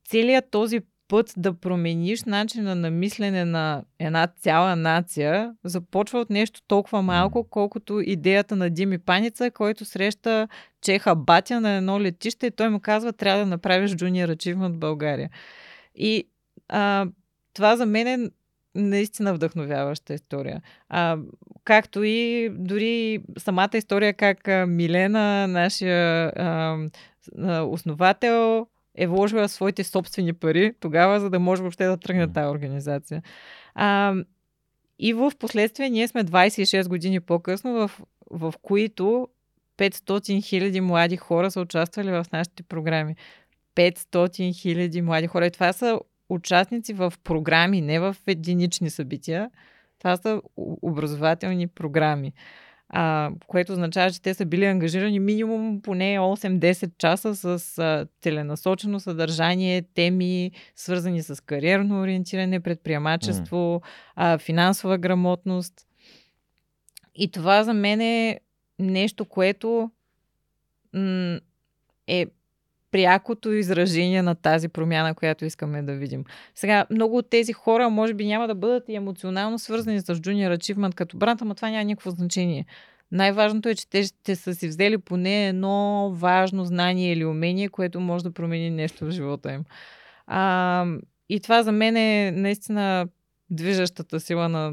[0.09, 6.60] целият този път да промениш начина на мислене на една цяла нация започва от нещо
[6.66, 10.48] толкова малко, колкото идеята на Дими Паница, който среща
[10.82, 14.78] чеха батя на едно летище и той му казва, трябва да направиш Junior Achievement в
[14.78, 15.30] България.
[15.94, 16.24] И
[16.68, 17.06] а,
[17.54, 18.30] това за мен е
[18.74, 20.62] наистина вдъхновяваща история.
[20.88, 21.18] А,
[21.64, 26.76] както и дори самата история как Милена, нашия а,
[27.62, 28.66] основател,
[28.97, 33.23] е вложила своите собствени пари тогава, за да може въобще да тръгне тази организация.
[33.74, 34.14] А,
[34.98, 37.90] и в последствие ние сме 26 години по-късно, в,
[38.31, 39.28] в които
[39.78, 43.16] 500 хиляди млади хора са участвали в нашите програми.
[43.74, 45.47] 500 хиляди млади хора.
[45.47, 49.51] И това са участници в програми, не в единични събития.
[49.98, 50.40] Това са
[50.82, 52.32] образователни програми
[52.88, 59.00] а, което означава, че те са били ангажирани минимум поне 8-10 часа с а, целенасочено
[59.00, 63.80] съдържание, теми, свързани с кариерно ориентиране, предприемачество, mm.
[64.16, 65.74] а, финансова грамотност.
[67.14, 68.40] И това за мен е
[68.78, 69.90] нещо, което
[70.92, 71.40] м-
[72.06, 72.26] е
[72.97, 76.24] прякото изражение на тази промяна, която искаме да видим.
[76.55, 80.56] Сега, много от тези хора може би няма да бъдат и емоционално свързани с Junior
[80.56, 82.66] Achievement като брат, ама това няма никакво значение.
[83.12, 88.01] Най-важното е, че те ще са си взели поне едно важно знание или умение, което
[88.01, 89.64] може да промени нещо в живота им.
[90.27, 90.86] А,
[91.28, 93.09] и това за мен е наистина
[93.51, 94.73] движещата сила на,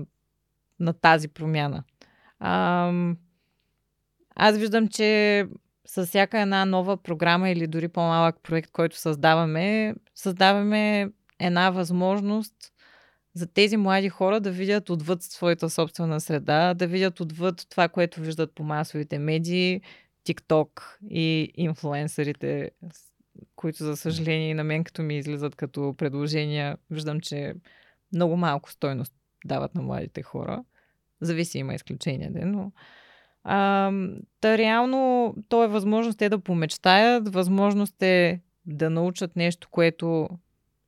[0.80, 1.84] на тази промяна.
[2.40, 2.92] А,
[4.36, 5.46] аз виждам, че
[5.88, 12.54] с всяка една нова програма или дори по-малък проект, който създаваме, създаваме една възможност
[13.34, 18.22] за тези млади хора да видят отвъд своята собствена среда, да видят отвъд това, което
[18.22, 19.82] виждат по масовите медии,
[20.28, 22.72] TikTok и инфлуенсърите,
[23.56, 27.54] които за съжаление на мен като ми излизат като предложения, виждам, че
[28.14, 29.14] много малко стойност
[29.46, 30.64] дават на младите хора.
[31.22, 32.72] Зависи, има изключения, но
[33.44, 33.92] а,
[34.42, 40.30] да, реално то е възможност те да помечтаят, възможност е да научат нещо, което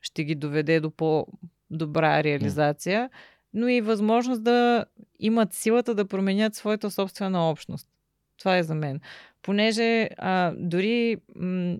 [0.01, 3.09] ще ги доведе до по-добра реализация,
[3.53, 4.85] но и възможност да
[5.19, 7.89] имат силата да променят своята собствена общност.
[8.37, 8.99] Това е за мен.
[9.41, 11.77] Понеже а, дори м-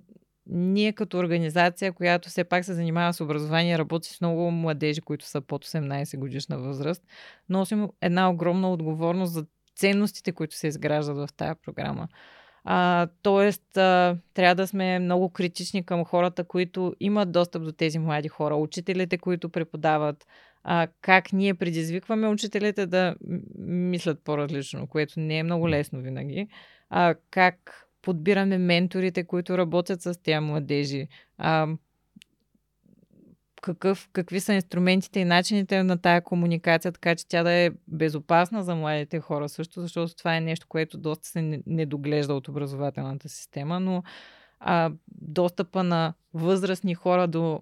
[0.48, 5.26] ние като организация, която все пак се занимава с образование, работи с много младежи, които
[5.26, 7.04] са под 18 годишна възраст,
[7.50, 9.46] носим една огромна отговорност за
[9.76, 12.08] ценностите, които се изграждат в тая програма.
[12.64, 18.00] А, тоест, а, трябва да сме много критични към хората, които имат достъп до тези
[18.00, 20.26] млади хора, учителите, които преподават,
[20.64, 23.16] а, как ние предизвикваме учителите да
[23.60, 26.48] мислят по-различно, което не е много лесно винаги,
[26.90, 31.08] а, как подбираме менторите, които работят с тези младежи,
[31.38, 31.68] а,
[33.66, 38.64] какъв, какви са инструментите и начините на тая комуникация, така че тя да е безопасна
[38.64, 43.30] за младите хора също, защото това е нещо, което доста се не доглежда от образователната
[43.30, 44.04] система, но
[44.60, 47.62] а, достъпа на възрастни хора до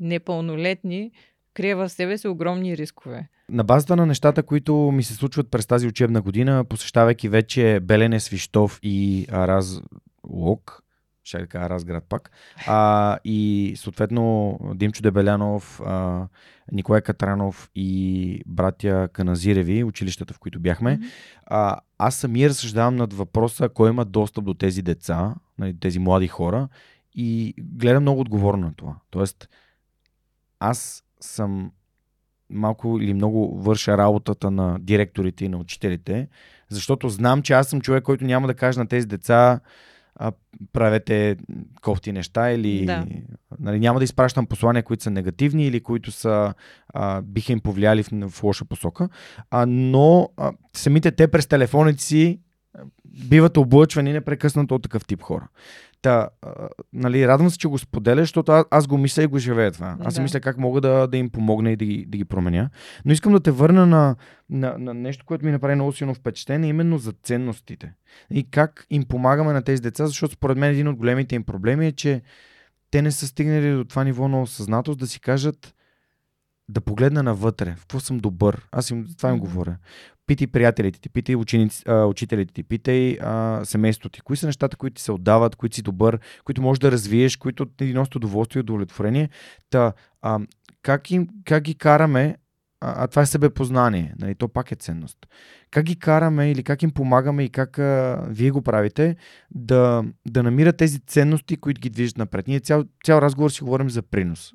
[0.00, 1.10] непълнолетни
[1.54, 3.28] крие в себе си огромни рискове.
[3.48, 8.20] На базата на нещата, които ми се случват през тази учебна година, посещавайки вече Белене,
[8.20, 9.82] Свищов и Араз
[10.28, 10.82] Лок,
[11.24, 12.30] ще да кажа Разград пак.
[12.66, 16.26] А, и съответно Димчо Дебелянов, а,
[16.72, 20.98] Николай Катранов и братя Каназиреви, училищата, в които бяхме.
[20.98, 21.10] Mm-hmm.
[21.46, 26.28] А, аз самия разсъждавам над въпроса кой има достъп до тези деца, нали, тези млади
[26.28, 26.68] хора
[27.14, 28.96] и гледам много отговорно на това.
[29.10, 29.48] Тоест,
[30.60, 31.70] аз съм
[32.50, 36.28] малко или много върша работата на директорите и на учителите,
[36.68, 39.60] защото знам, че аз съм човек, който няма да каже на тези деца
[40.16, 40.32] а,
[40.72, 41.36] правете
[41.82, 43.06] кофти неща или да.
[43.58, 46.54] нали, няма да изпращам послания, които са негативни или които са,
[46.94, 49.08] а, биха им повлияли в, в лоша посока,
[49.50, 52.40] а, но а, самите те през телефоните си
[53.28, 55.48] биват облъчвани непрекъснато от такъв тип хора.
[56.02, 59.38] Та, а, нали, радвам се, че го споделя, защото аз, аз го мисля и го
[59.38, 59.96] живея това.
[60.00, 60.22] Аз да.
[60.22, 62.70] мисля как мога да, да им помогна и да ги, да ги променя.
[63.04, 64.16] Но искам да те върна на,
[64.50, 67.92] на, на нещо, което ми направи много силно впечатление, именно за ценностите.
[68.30, 71.86] И как им помагаме на тези деца, защото според мен един от големите им проблеми
[71.86, 72.22] е, че
[72.90, 75.74] те не са стигнали до това ниво на осъзнатост да си кажат
[76.68, 78.68] да погледна навътре, в какво съм добър.
[78.72, 79.76] Аз им това им говоря
[80.26, 84.20] питай приятелите ти, питай ученици, а, учителите ти, питай а, семейството ти.
[84.20, 87.66] Кои са нещата, които ти се отдават, които си добър, които можеш да развиеш, които
[87.66, 89.28] ти носят удоволствие и удовлетворение.
[89.70, 89.92] Та,
[90.22, 90.38] а,
[90.82, 92.36] как, им, как ги караме,
[92.80, 95.18] а, а това е себепознание, нали, то пак е ценност.
[95.70, 99.16] Как ги караме или как им помагаме и как а, вие го правите
[99.50, 102.48] да, да намират тези ценности, които ги движат напред.
[102.48, 104.52] Ние цял, цял разговор си говорим за принос.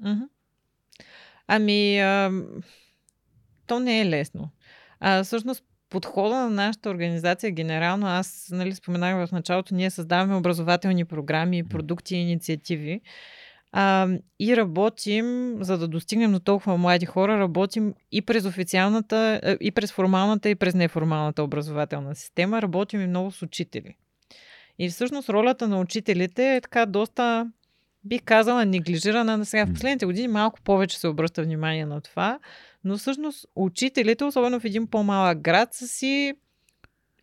[1.48, 2.31] Ами, а,
[3.68, 4.49] то не е лесно.
[4.99, 11.05] А, всъщност, подхода на нашата организация генерално, аз нали, споменах в началото, ние създаваме образователни
[11.05, 13.01] програми, продукти и инициативи.
[13.71, 14.07] А,
[14.39, 19.91] и работим, за да достигнем до толкова млади хора, работим и през официалната, и през
[19.91, 22.61] формалната, и през неформалната образователна система.
[22.61, 23.95] Работим и много с учители.
[24.79, 27.51] И всъщност ролята на учителите е така доста,
[28.03, 29.45] бих казала, неглижирана.
[29.45, 32.39] Сега в последните години малко повече се обръща внимание на това,
[32.88, 36.34] но всъщност учителите, особено в един по-малък град, са си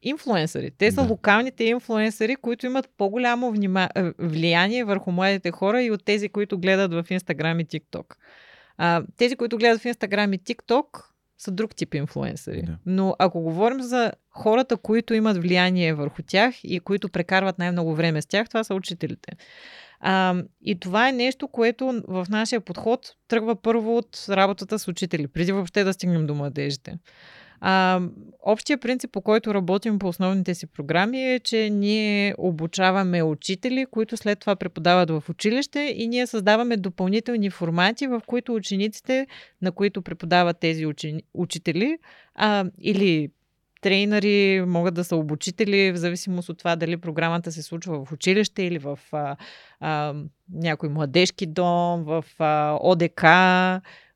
[0.02, 0.70] инфлуенсъри.
[0.78, 1.08] Те са да.
[1.08, 3.88] локалните инфлуенсъри, които имат по-голямо внима...
[3.94, 8.16] Е, влияние върху младите хора и от тези, които гледат в Инстаграм и ТикТок.
[8.76, 12.62] А, тези, които гледат в Инстаграм и ТикТок, са друг тип инфлуенсъри.
[12.62, 12.78] Да.
[12.86, 18.22] Но ако говорим за хората, които имат влияние върху тях и които прекарват най-много време
[18.22, 19.32] с тях, това са учителите.
[20.06, 25.26] А, и това е нещо, което в нашия подход тръгва първо от работата с учители,
[25.28, 26.98] преди въобще да стигнем до младежите.
[27.60, 28.00] А,
[28.42, 34.16] общия принцип, по който работим по основните си програми е, че ние обучаваме учители, които
[34.16, 39.26] след това преподават в училище и ние създаваме допълнителни формати, в които учениците,
[39.62, 41.22] на които преподават тези учени...
[41.34, 41.98] учители,
[42.34, 43.28] а, или
[43.84, 48.62] трейнери, могат да са обучители, в зависимост от това дали програмата се случва в училище
[48.62, 49.36] или в а,
[49.80, 50.14] а,
[50.52, 53.24] някой младежки дом, в а, ОДК,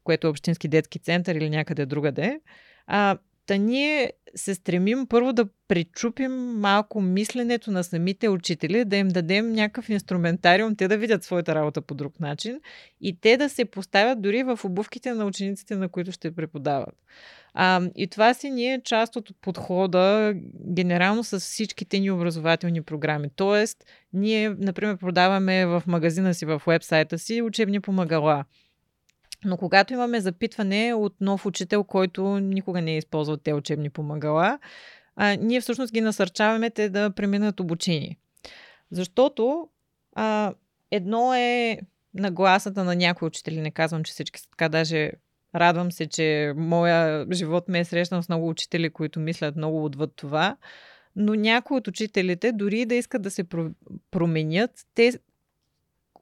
[0.04, 2.40] което е Общински детски център или някъде другаде.
[2.86, 3.18] А,
[3.48, 9.52] Та ние се стремим първо да пречупим малко мисленето на самите учители, да им дадем
[9.52, 12.60] някакъв инструментариум, те да видят своята работа по друг начин
[13.00, 16.94] и те да се поставят дори в обувките на учениците, на които ще преподават.
[17.54, 20.34] А, и това си ние е част от подхода
[20.74, 23.28] генерално с всичките ни образователни програми.
[23.36, 28.44] Тоест, ние, например, продаваме в магазина си, в вебсайта си учебни помагала.
[29.44, 34.58] Но когато имаме запитване от нов учител, който никога не е използвал те учебни помагала,
[35.16, 38.16] а, ние всъщност ги насърчаваме те да преминат обучение.
[38.90, 39.68] Защото
[40.14, 40.54] а,
[40.90, 41.78] едно е
[42.14, 45.12] нагласата на някои учители, не казвам, че всички са така, даже
[45.54, 50.12] радвам се, че моя живот ме е срещнал с много учители, които мислят много отвъд
[50.16, 50.56] това,
[51.16, 53.44] но някои от учителите, дори да искат да се
[54.10, 55.12] променят, те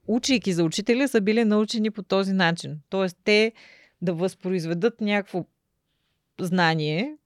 [0.07, 2.79] учейки за учители, са били научени по този начин.
[2.89, 3.53] Тоест, те
[4.03, 5.45] да възпроизведат някакво
[6.41, 7.17] знание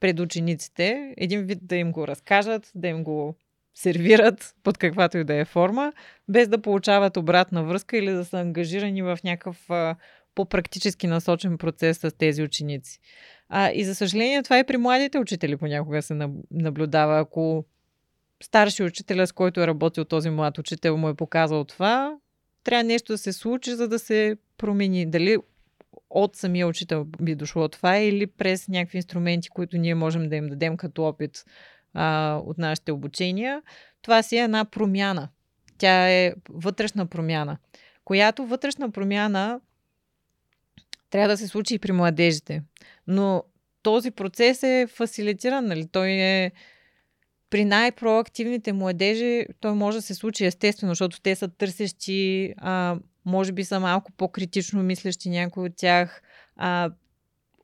[0.00, 3.36] пред учениците, един вид да им го разкажат, да им го
[3.74, 5.92] сервират под каквато и да е форма,
[6.28, 9.68] без да получават обратна връзка или да са ангажирани в някакъв
[10.34, 12.98] по-практически насочен процес с тези ученици.
[13.48, 17.20] А, и за съжаление това и при младите учители понякога се наблюдава.
[17.20, 17.64] Ако
[18.42, 22.16] старши учителя, с който е работил този млад учител, му е показал това,
[22.64, 25.06] трябва нещо да се случи, за да се промени.
[25.06, 25.38] Дали
[26.10, 30.48] от самия учител би дошло това или през някакви инструменти, които ние можем да им
[30.48, 31.44] дадем като опит
[31.94, 33.62] а, от нашите обучения.
[34.02, 35.28] Това си е една промяна.
[35.78, 37.58] Тя е вътрешна промяна,
[38.04, 39.60] която вътрешна промяна
[41.10, 42.62] трябва да се случи и при младежите.
[43.06, 43.44] Но
[43.82, 45.88] този процес е фасилитиран, нали?
[45.92, 46.52] Той е
[47.52, 53.52] при най-проактивните младежи той може да се случи естествено, защото те са търсещи, а, може
[53.52, 56.22] би са малко по-критично мислещи някои от тях,
[56.56, 56.90] а,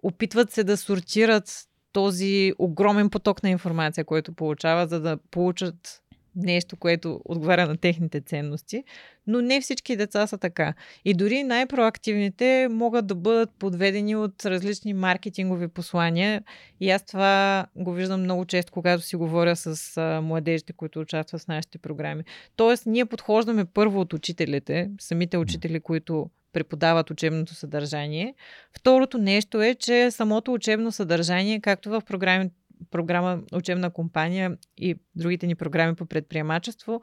[0.03, 6.03] опитват се да сортират този огромен поток на информация, който получават, за да получат
[6.39, 8.85] нещо, което отговаря на техните ценности,
[9.27, 10.75] но не всички деца са така.
[11.05, 16.43] И дори най-проактивните могат да бъдат подведени от различни маркетингови послания.
[16.81, 21.43] И аз това го виждам много често, когато си говоря с а, младежите, които участват
[21.43, 22.25] в нашите програми.
[22.57, 28.35] Тоест, ние подхождаме първо от учителите, самите учители, които преподават учебното съдържание.
[28.73, 32.51] Второто нещо е, че самото учебно съдържание, както в програми,
[32.91, 37.03] програма Учебна компания и другите ни програми по предприемачество,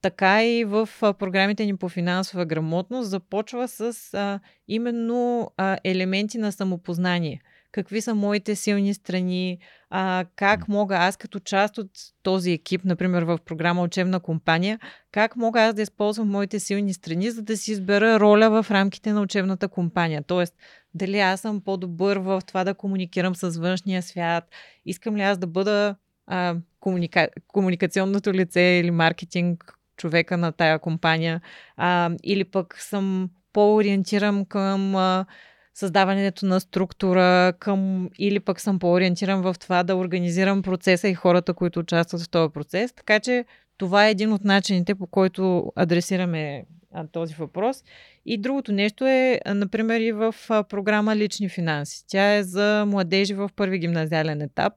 [0.00, 6.52] така и в програмите ни по финансова грамотност започва с а, именно а, елементи на
[6.52, 7.40] самопознание–
[7.72, 9.58] какви са моите силни страни,
[9.90, 11.90] а, как мога аз като част от
[12.22, 14.78] този екип, например в програма Учебна компания,
[15.12, 19.12] как мога аз да използвам моите силни страни, за да си избера роля в рамките
[19.12, 20.22] на учебната компания.
[20.26, 20.54] Тоест,
[20.94, 24.44] дали аз съм по-добър в това да комуникирам с външния свят,
[24.86, 27.28] искам ли аз да бъда а, комуника...
[27.46, 31.40] комуникационното лице или маркетинг човека на тая компания,
[31.76, 35.26] а, или пък съм по-ориентиран към а,
[35.74, 41.54] създаването на структура към или пък съм по-ориентиран в това да организирам процеса и хората,
[41.54, 42.92] които участват в този процес.
[42.92, 43.44] Така че
[43.76, 46.64] това е един от начините, по който адресираме
[47.12, 47.84] този въпрос.
[48.26, 52.04] И другото нещо е, например, и в програма Лични финанси.
[52.08, 54.72] Тя е за младежи в първи гимназиален етап.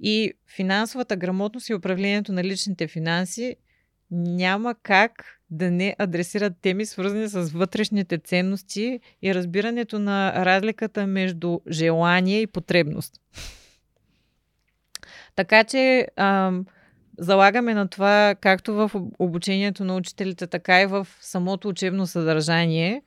[0.00, 3.56] И финансовата грамотност и управлението на личните финанси
[4.10, 11.60] няма как да не адресират теми, свързани с вътрешните ценности и разбирането на разликата между
[11.70, 13.20] желание и потребност.
[15.36, 16.66] Така че ам,
[17.18, 23.02] залагаме на това както в обучението на учителите, така и в самото учебно съдържание,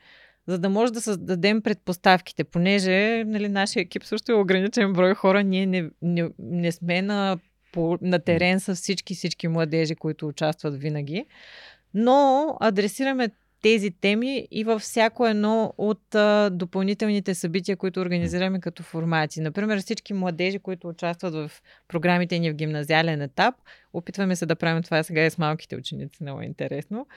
[0.47, 5.43] за да може да създадем предпоставките, понеже нали, нашия екип също е ограничен брой хора,
[5.43, 7.37] ние не, не, не сме на,
[7.73, 11.25] по, на терен с всички, всички младежи, които участват винаги
[11.93, 13.29] но адресираме
[13.63, 19.41] тези теми и във всяко едно от а, допълнителните събития, които организираме като формати.
[19.41, 21.51] Например, всички младежи, които участват в
[21.87, 23.55] програмите ни в гимназиален етап,
[23.93, 27.07] опитваме се да правим това сега и с малките ученици, много е интересно,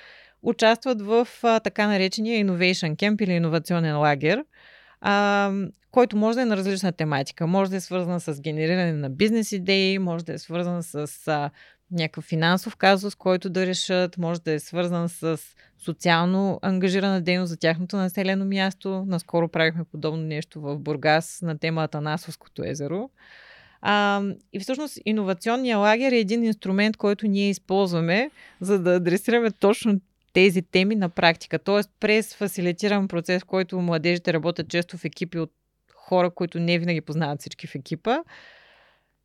[0.43, 4.45] участват в а, така наречения Innovation Camp или иновационен лагер,
[5.01, 5.53] а,
[5.91, 7.47] който може да е на различна тематика.
[7.47, 11.51] Може да е свързан с генериране на бизнес идеи, може да е свързан с а,
[11.91, 15.39] някакъв финансов казус, който да решат, може да е свързан с
[15.79, 19.05] социално ангажирана дейност за тяхното населено място.
[19.07, 23.11] Наскоро правихме подобно нещо в Бургас на темата Насовското езеро.
[23.81, 24.23] А,
[24.53, 28.31] и всъщност иновационния лагер е един инструмент, който ние използваме,
[28.61, 30.01] за да адресираме точно
[30.33, 31.59] тези теми на практика.
[31.59, 35.53] Тоест през фасилитиран процес, в който младежите работят често в екипи от
[35.95, 38.19] хора, които не винаги познават всички в екипа,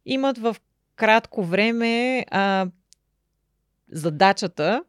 [0.05, 0.55] имат в
[0.95, 2.67] кратко време а,
[3.91, 4.83] задачата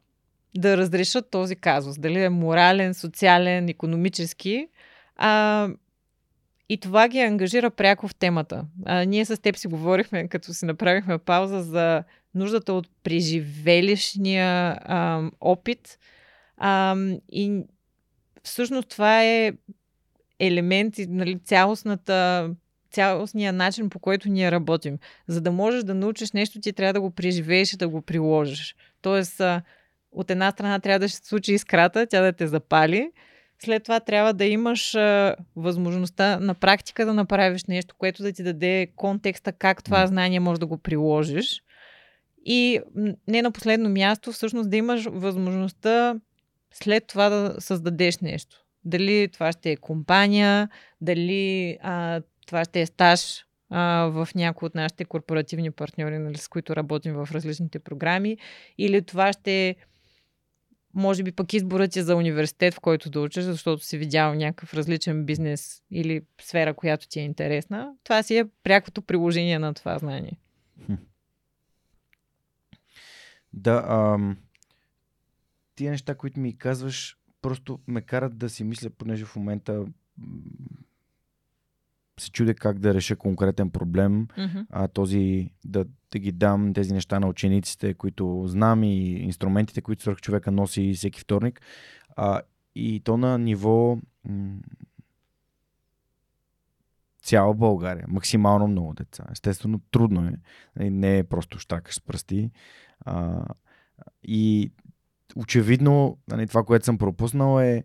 [0.57, 1.99] да разрешат този казус.
[1.99, 4.67] Дали е морален, социален, економически.
[5.15, 5.69] А,
[6.69, 8.65] и това ги ангажира пряко в темата.
[8.85, 12.03] А, ние с теб си говорихме, като си направихме пауза за
[12.35, 15.99] нуждата от преживелищния а, опит.
[16.57, 16.95] А,
[17.31, 17.63] и
[18.43, 19.53] всъщност това е
[20.39, 22.49] елемент, нали, цялостната
[22.93, 24.97] цялостния начин, по който ние работим.
[25.27, 28.75] За да можеш да научиш нещо, ти трябва да го преживееш и да го приложиш.
[29.01, 29.41] Тоест,
[30.11, 33.11] от една страна трябва да се случи искрата, тя да те запали.
[33.59, 38.43] След това трябва да имаш а, възможността на практика да направиш нещо, което да ти
[38.43, 41.63] даде контекста как това знание може да го приложиш.
[42.45, 42.79] И
[43.27, 46.15] не на последно място, всъщност да имаш възможността
[46.73, 48.65] след това да създадеш нещо.
[48.85, 50.69] Дали това ще е компания,
[51.01, 56.75] дали а, това ще е стаж в някои от нашите корпоративни партньори, нали, с които
[56.75, 58.37] работим в различните програми,
[58.77, 59.75] или това ще е
[60.93, 64.73] може би пък изборът ти за университет, в който да учиш, защото си видял някакъв
[64.73, 67.95] различен бизнес или сфера, която ти е интересна.
[68.03, 70.39] Това си е прякото приложение на това знание.
[73.53, 74.37] Да, ам,
[75.75, 79.85] тия неща, които ми казваш, просто ме карат да си мисля, понеже в момента
[82.19, 84.65] се чудя как да реша конкретен проблем, mm-hmm.
[84.69, 90.01] а този да, да ги дам тези неща на учениците, които знам и инструментите, които
[90.01, 91.61] свърх човека носи всеки вторник.
[92.15, 92.41] А,
[92.75, 94.59] и то на ниво м-
[97.23, 98.05] цяла България.
[98.07, 99.23] Максимално много деца.
[99.31, 100.89] Естествено, трудно е.
[100.89, 102.51] Не е просто щакаш с пръсти.
[103.05, 103.45] А,
[104.23, 104.71] и
[105.35, 107.83] очевидно, нали, това, което съм пропуснал е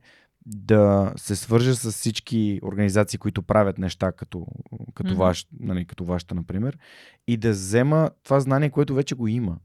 [0.49, 4.47] да се свържа с всички организации, които правят неща като,
[4.95, 5.17] като, mm-hmm.
[5.17, 6.79] ваш, нали, като вашата, например,
[7.27, 9.57] и да взема това знание, което вече го има.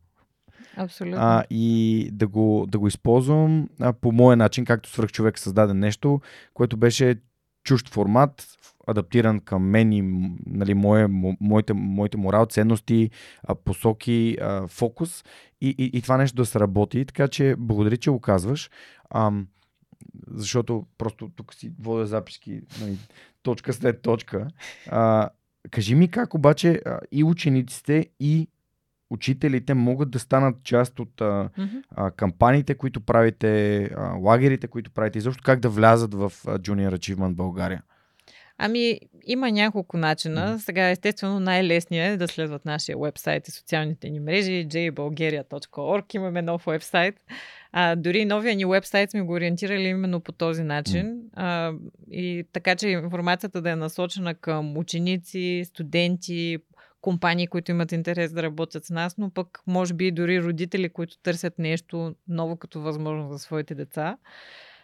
[0.78, 1.20] Абсолютно.
[1.22, 5.74] А, и да го, да го използвам а, по моя начин, както свърх човек създаде
[5.74, 6.22] нещо,
[6.54, 7.16] което беше
[7.64, 8.48] чужд формат,
[8.88, 10.02] адаптиран към мен и
[10.46, 11.08] нали, мое,
[11.42, 13.10] моите, моите морал, ценности,
[13.66, 14.38] посоки,
[14.68, 15.24] фокус
[15.62, 17.06] и, и, и това нещо да се работи.
[17.06, 18.70] Така че благодаря, че го казваш.
[19.16, 19.48] Ам,
[20.28, 22.98] защото просто тук си водя записки нали,
[23.44, 24.48] точка след точка.
[24.90, 25.30] А,
[25.72, 28.48] кажи ми как обаче а, и учениците, и
[29.10, 31.84] учителите могат да станат част от а, mm-hmm.
[31.90, 36.60] а, кампаниите, които правите, а, лагерите, които правите, и защо как да влязат в а,
[36.60, 37.84] Junior Achievement България?
[38.58, 40.60] Ами, има няколко начина.
[40.60, 46.16] Сега, естествено, най-лесният е да следват нашия вебсайт и социалните ни мрежи jbulgaria.org.
[46.16, 47.16] Имаме нов вебсайт.
[47.72, 51.22] А, дори новия ни вебсайт сме го ориентирали именно по този начин.
[51.34, 51.74] А,
[52.12, 56.58] и така, че информацията да е насочена към ученици, студенти,
[57.02, 60.90] компании, които имат интерес да работят с нас, но пък може би и дори родители,
[60.90, 64.18] които търсят нещо ново като възможност за своите деца.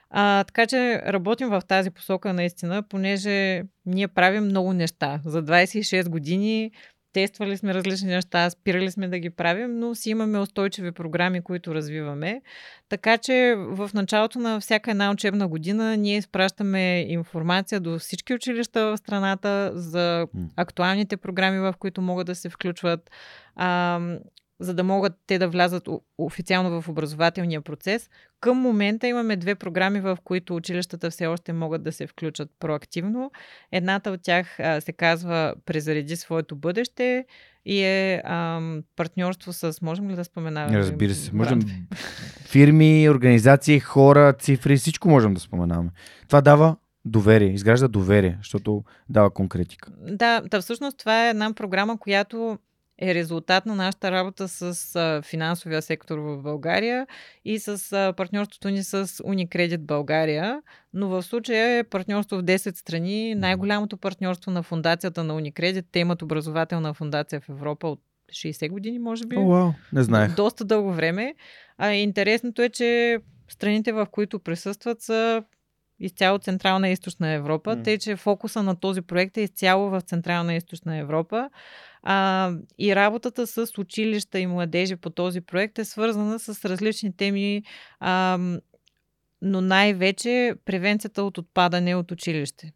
[0.09, 5.21] А, така че работим в тази посока наистина, понеже ние правим много неща.
[5.25, 6.71] За 26 години
[7.13, 11.75] тествали сме различни неща, спирали сме да ги правим, но си имаме устойчиви програми, които
[11.75, 12.41] развиваме.
[12.89, 18.85] Така че в началото на всяка една учебна година ние изпращаме информация до всички училища
[18.85, 23.11] в страната за актуалните програми, в които могат да се включват
[24.59, 28.09] за да могат те да влязат официално в образователния процес.
[28.39, 33.31] Към момента имаме две програми, в които училищата все още могат да се включат проактивно.
[33.71, 37.25] Едната от тях се казва Презареди своето бъдеще
[37.65, 39.77] и е ам, партньорство с...
[39.81, 40.77] Можем ли да споменаваме?
[40.77, 41.35] Разбира се.
[41.35, 41.59] Можем...
[42.45, 45.89] Фирми, организации, хора, цифри, всичко можем да споменаваме.
[46.27, 46.75] Това дава
[47.05, 49.91] доверие, изгражда доверие, защото дава конкретика.
[50.11, 52.57] Да, да, всъщност това е една програма, която
[53.01, 57.07] е резултат на нашата работа с финансовия сектор в България
[57.45, 60.61] и с партньорството ни с Unicredit България.
[60.93, 63.35] Но в случая е партньорство в 10 страни.
[63.35, 65.85] Най-голямото партньорство на фундацията на Unicredit.
[65.91, 68.01] Те имат образователна фундация в Европа от
[68.31, 69.37] 60 години, може би.
[69.37, 70.35] О, wow, не знаех.
[70.35, 71.35] Доста дълго време.
[71.77, 75.43] А интересното е, че страните, в които присъстват, са
[75.99, 77.83] изцяло Централна и Източна Европа, mm.
[77.83, 81.49] тъй че фокуса на този проект е изцяло в Централна и Източна Европа.
[82.03, 87.63] А, и работата с училища и младежи по този проект е свързана с различни теми,
[87.99, 88.39] а,
[89.41, 92.71] но най-вече превенцията от отпадане от училище.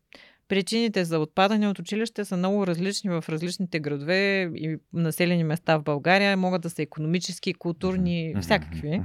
[0.47, 5.83] Причините за отпадане от училище са много различни в различните градове и населени места в
[5.83, 6.37] България.
[6.37, 9.01] Могат да са економически, културни, всякакви.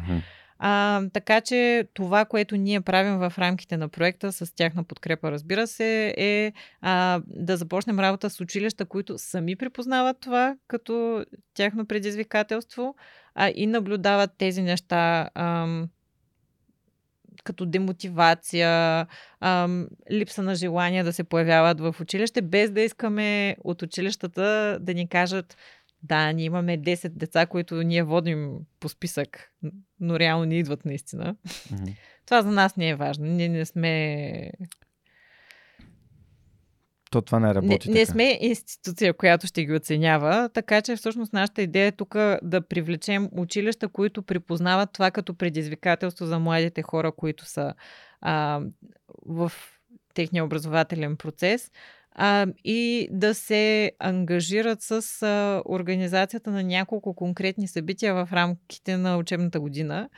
[0.58, 5.66] А, така че това, което ние правим в рамките на проекта с тяхна подкрепа, разбира
[5.66, 11.24] се, е а, да започнем работа с училища, които сами припознават това като
[11.54, 12.94] тяхно предизвикателство
[13.34, 15.30] а, и наблюдават тези неща.
[15.34, 15.66] А,
[17.44, 19.06] като демотивация,
[19.40, 24.94] ам, липса на желание да се появяват в училище, без да искаме от училищата да
[24.94, 25.56] ни кажат
[26.02, 29.52] да, ние имаме 10 деца, които ние водим по списък,
[30.00, 31.36] но реално не идват наистина.
[31.46, 31.96] Mm-hmm.
[32.26, 33.26] Това за нас не е важно.
[33.26, 34.50] Ние не сме.
[37.10, 37.90] То това не работи.
[37.90, 42.14] Не, не сме институция, която ще ги оценява, така че всъщност нашата идея е тук
[42.42, 47.74] да привлечем училища, които припознават това като предизвикателство за младите хора, които са
[48.20, 48.60] а,
[49.26, 49.52] в
[50.14, 51.70] техния образователен процес
[52.20, 59.16] а, и да се ангажират с а, организацията на няколко конкретни събития в рамките на
[59.16, 60.08] учебната година,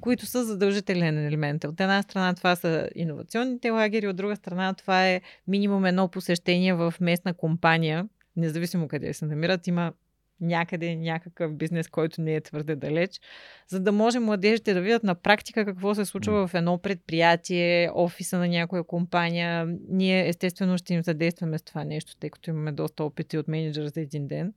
[0.00, 1.64] които са задължителен елемент.
[1.64, 6.74] От една страна това са иновационните лагери, от друга страна това е минимум едно посещение
[6.74, 9.66] в местна компания, независимо къде се намират.
[9.66, 9.92] Има
[10.42, 13.20] някъде някакъв бизнес, който не е твърде далеч,
[13.68, 18.38] за да може младежите да видят на практика какво се случва в едно предприятие, офиса
[18.38, 19.68] на някоя компания.
[19.88, 23.86] Ние естествено ще им задействаме с това нещо, тъй като имаме доста опити от менеджер
[23.86, 24.54] за един ден.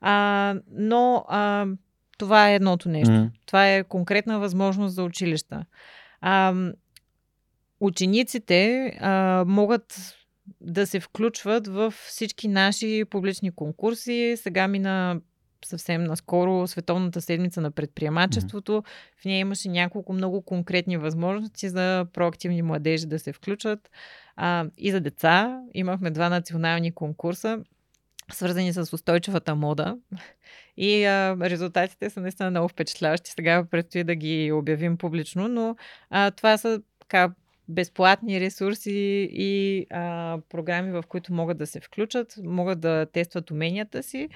[0.00, 1.66] А, но а,
[2.18, 3.12] това е едното нещо.
[3.12, 3.30] Mm.
[3.46, 5.64] Това е конкретна възможност за училища.
[6.20, 6.54] А,
[7.80, 10.16] учениците а, могат
[10.60, 14.34] да се включват в всички наши публични конкурси.
[14.36, 15.20] Сега мина
[15.64, 18.82] съвсем наскоро Световната седмица на предприемачеството.
[19.20, 23.90] В нея имаше няколко много конкретни възможности за проактивни младежи да се включат.
[24.36, 27.58] А, и за деца имахме два национални конкурса,
[28.32, 29.98] свързани с устойчивата мода.
[30.76, 33.30] И а, резултатите са наистина много впечатляващи.
[33.30, 35.76] Сега предстои да ги обявим публично, но
[36.10, 37.30] а, това са така
[37.68, 44.02] безплатни ресурси и а, програми, в които могат да се включат, могат да тестват уменията
[44.02, 44.28] си,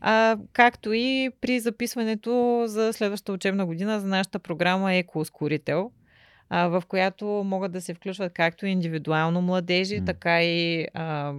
[0.00, 5.90] а, както и при записването за следващата учебна година за нашата програма Екоускорител,
[6.48, 10.06] а, в която могат да се включват както индивидуално младежи, mm.
[10.06, 11.34] така и а,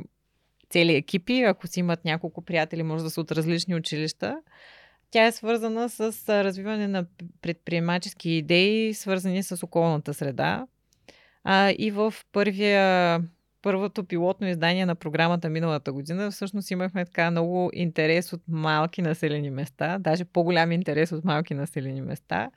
[0.70, 1.42] цели екипи.
[1.42, 4.38] Ако си имат няколко приятели, може да са от различни училища.
[5.12, 7.06] Тя е свързана с развиване на
[7.42, 10.68] предприемачески идеи, свързани с околната среда.
[11.48, 13.20] А, и в първия,
[13.62, 19.50] първото пилотно издание на програмата миналата година всъщност имахме така много интерес от малки населени
[19.50, 22.52] места, даже по-голям интерес от малки населени места.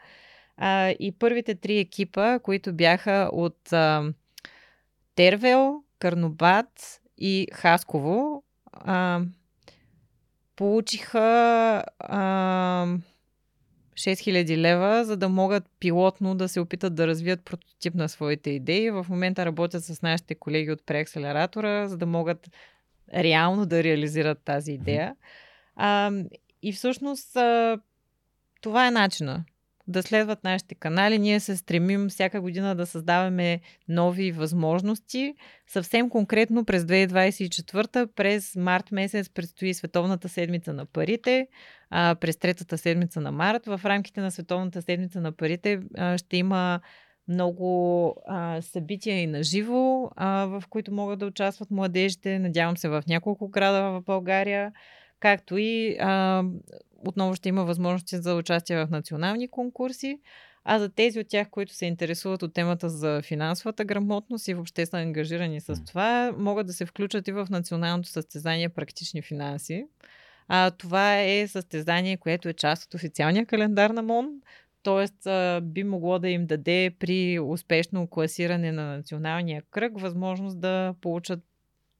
[0.57, 4.13] А, и първите три екипа, които бяха от а,
[5.15, 8.43] Тервел, Карнобат и Хасково,
[8.73, 9.21] а,
[10.57, 12.87] получиха а,
[13.99, 18.91] 6000 лева, за да могат пилотно да се опитат да развият прототип на своите идеи.
[18.91, 22.51] В момента работят с нашите колеги от преакселератора, за да могат
[23.15, 25.17] реално да реализират тази идея.
[25.77, 26.13] А,
[26.63, 27.79] и всъщност а,
[28.61, 29.45] това е начина
[29.89, 31.19] да следват нашите канали.
[31.19, 35.35] Ние се стремим всяка година да създаваме нови възможности.
[35.67, 41.49] Съвсем конкретно през 2024, през март месец предстои Световната седмица на парите.
[41.91, 43.67] А, през третата седмица на март.
[43.67, 46.81] В рамките на Световната седмица на парите а, ще има
[47.29, 52.39] много а, събития и на живо, в които могат да участват младежите.
[52.39, 54.73] Надявам се в няколко града в България,
[55.21, 56.45] както и а,
[56.99, 60.21] отново ще има възможности за участие в национални конкурси.
[60.65, 64.87] А за тези от тях, които се интересуват от темата за финансовата грамотност и въобще
[64.87, 69.85] са ангажирани с това, могат да се включат и в националното състезание практични финанси.
[70.49, 74.29] А, това е състезание, което е част от официалния календар на МОН,
[74.83, 75.61] т.е.
[75.61, 81.41] би могло да им даде при успешно класиране на националния кръг възможност да получат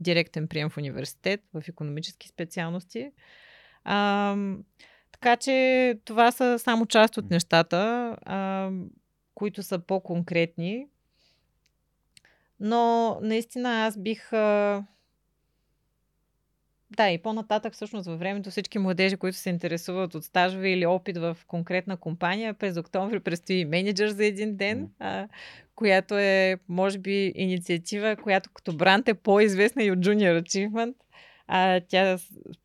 [0.01, 3.11] директен прием в университет, в економически специалности.
[3.85, 4.37] А,
[5.21, 7.77] така че това са само част от нещата,
[8.23, 8.71] а,
[9.35, 10.87] които са по-конкретни.
[12.61, 14.33] Но наистина аз бих.
[14.33, 14.85] А...
[16.91, 21.19] Да, и по-нататък всъщност във времето всички младежи, които се интересуват от стажове или опит
[21.19, 25.29] в конкретна компания, през октомври предстои менеджер за един ден, а,
[25.75, 30.95] която е, може би, инициатива, която като брант е по-известна и от Junior Achievement.
[31.51, 32.19] А, тя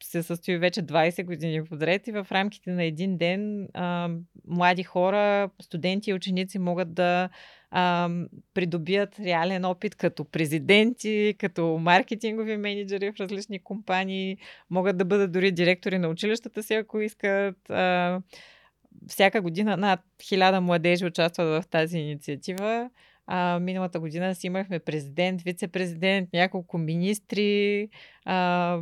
[0.03, 4.10] се състои вече 20 години подред и в рамките на един ден а,
[4.47, 7.30] млади хора, студенти и ученици могат да
[7.72, 8.10] а,
[8.53, 14.38] придобият реален опит като президенти, като маркетингови менеджери в различни компании,
[14.69, 17.69] могат да бъдат дори директори на училищата си, ако искат.
[17.69, 18.19] А,
[19.07, 22.89] всяка година над хиляда младежи участват в тази инициатива.
[23.28, 27.90] А, миналата година си имахме президент, вице-президент, няколко министри,
[28.26, 28.80] а,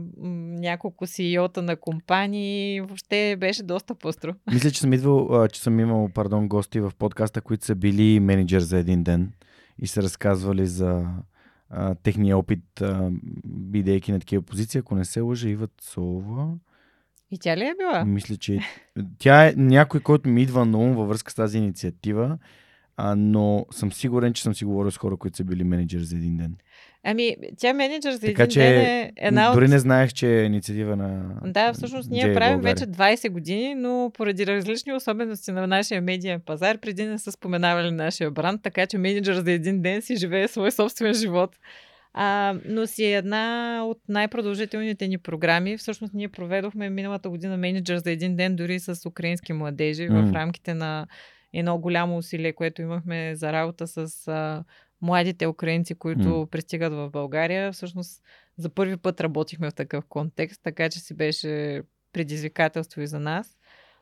[0.59, 2.81] няколко CEO-та на компании.
[2.81, 4.33] Въобще беше доста пъстро.
[4.53, 8.59] Мисля, че съм идвал, че съм имал, пардон, гости в подкаста, които са били менеджер
[8.59, 9.33] за един ден
[9.79, 11.05] и са разказвали за
[11.69, 13.09] а, техния опит, а,
[13.45, 14.79] бидейки на такива позиции.
[14.79, 16.53] Ако не се лъжа, Ива Цова.
[17.31, 18.05] И тя ли е била?
[18.05, 18.59] Мисля, че
[19.19, 22.37] тя е някой, който ми идва на ум във връзка с тази инициатива
[22.97, 26.15] а, но съм сигурен, че съм си говорил с хора, които са били менеджери за
[26.15, 29.71] един ден.Ами, тя менеджер за така, един че, ден е една Дори от...
[29.71, 32.87] не знаех, че е инициатива на Да, всъщност ние Джей правим България.
[32.87, 37.91] вече 20 години, но поради различни особености на нашия медиен пазар, преди не са споменавали
[37.91, 41.55] нашия бранд, така че менеджер за един ден си живее свой собствен живот.
[42.13, 45.77] А, но си е една от най-продължителните ни програми.
[45.77, 50.31] Всъщност ние проведохме миналата година менеджер за един ден дори с украински младежи mm.
[50.31, 51.07] в рамките на
[51.53, 54.63] едно голямо усилие, което имахме за работа с а,
[55.01, 56.45] младите украинци, които mm.
[56.45, 57.71] пристигат в България.
[57.71, 58.23] Всъщност
[58.57, 61.81] за първи път работихме в такъв контекст, така че си беше
[62.13, 63.57] предизвикателство и за нас.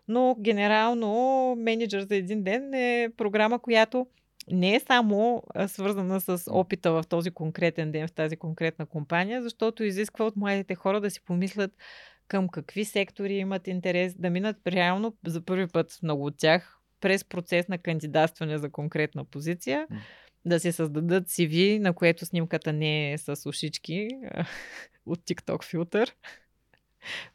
[0.07, 4.07] Но генерално менеджер за един ден е програма, която
[4.51, 9.83] не е само свързана с опита в този конкретен ден, в тази конкретна компания, защото
[9.83, 11.71] изисква от младите хора да си помислят
[12.27, 17.25] към какви сектори имат интерес, да минат реално за първи път много от тях през
[17.25, 19.87] процес на кандидатстване за конкретна позиция,
[20.45, 24.09] да си създадат CV, на което снимката не е с ушички
[25.05, 26.15] от TikTok филтър.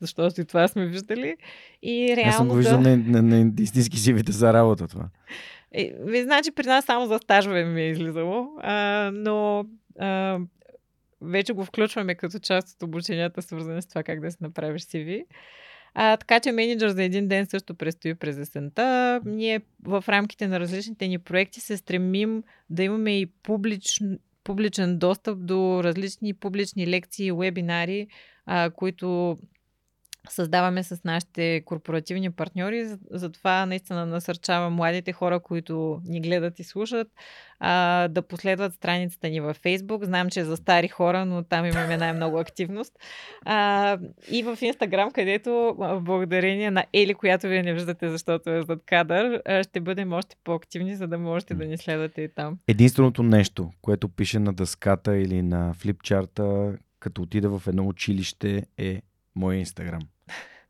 [0.01, 1.37] Защото и това сме виждали.
[1.83, 2.97] И реално Аз съм го виждал да...
[2.97, 5.09] на, на, на истински сивите за работа това.
[5.73, 9.65] Е, ви, значи при нас само за стажове ми е излизало, а, но
[9.99, 10.39] а,
[11.21, 15.25] вече го включваме като част от обученията, свързани с това как да си направиш CV.
[15.95, 19.21] А, така че менеджер за един ден също предстои през есента.
[19.25, 25.47] Ние в рамките на различните ни проекти се стремим да имаме и публичен, публичен достъп
[25.47, 28.07] до различни публични лекции, вебинари,
[28.47, 29.39] а, които
[30.29, 32.87] създаваме с нашите корпоративни партньори.
[33.11, 37.09] Затова наистина насърчавам младите хора, които ни гледат и слушат,
[38.09, 40.05] да последват страницата ни във Facebook.
[40.05, 42.93] Знам, че е за стари хора, но там имаме най-много активност.
[44.31, 49.43] И в Instagram, където благодарение на Ели, която вие не виждате, защото е зад кадър,
[49.63, 52.59] ще бъдем още по-активни, за да можете да ни следвате и там.
[52.69, 59.03] Единственото нещо, което пише на дъската или на флипчарта, като отида в едно училище е
[59.37, 60.03] моя Инстаграм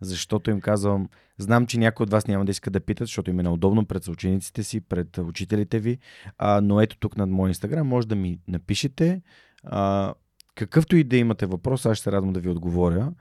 [0.00, 1.08] защото им казвам,
[1.38, 4.08] знам, че някой от вас няма да иска да питат, защото им е неудобно пред
[4.08, 5.98] учениците си, пред учителите ви,
[6.38, 9.22] а, но ето тук над моя инстаграм може да ми напишете
[9.64, 10.14] а,
[10.54, 13.12] какъвто и да имате въпрос, аз ще се радвам да ви отговоря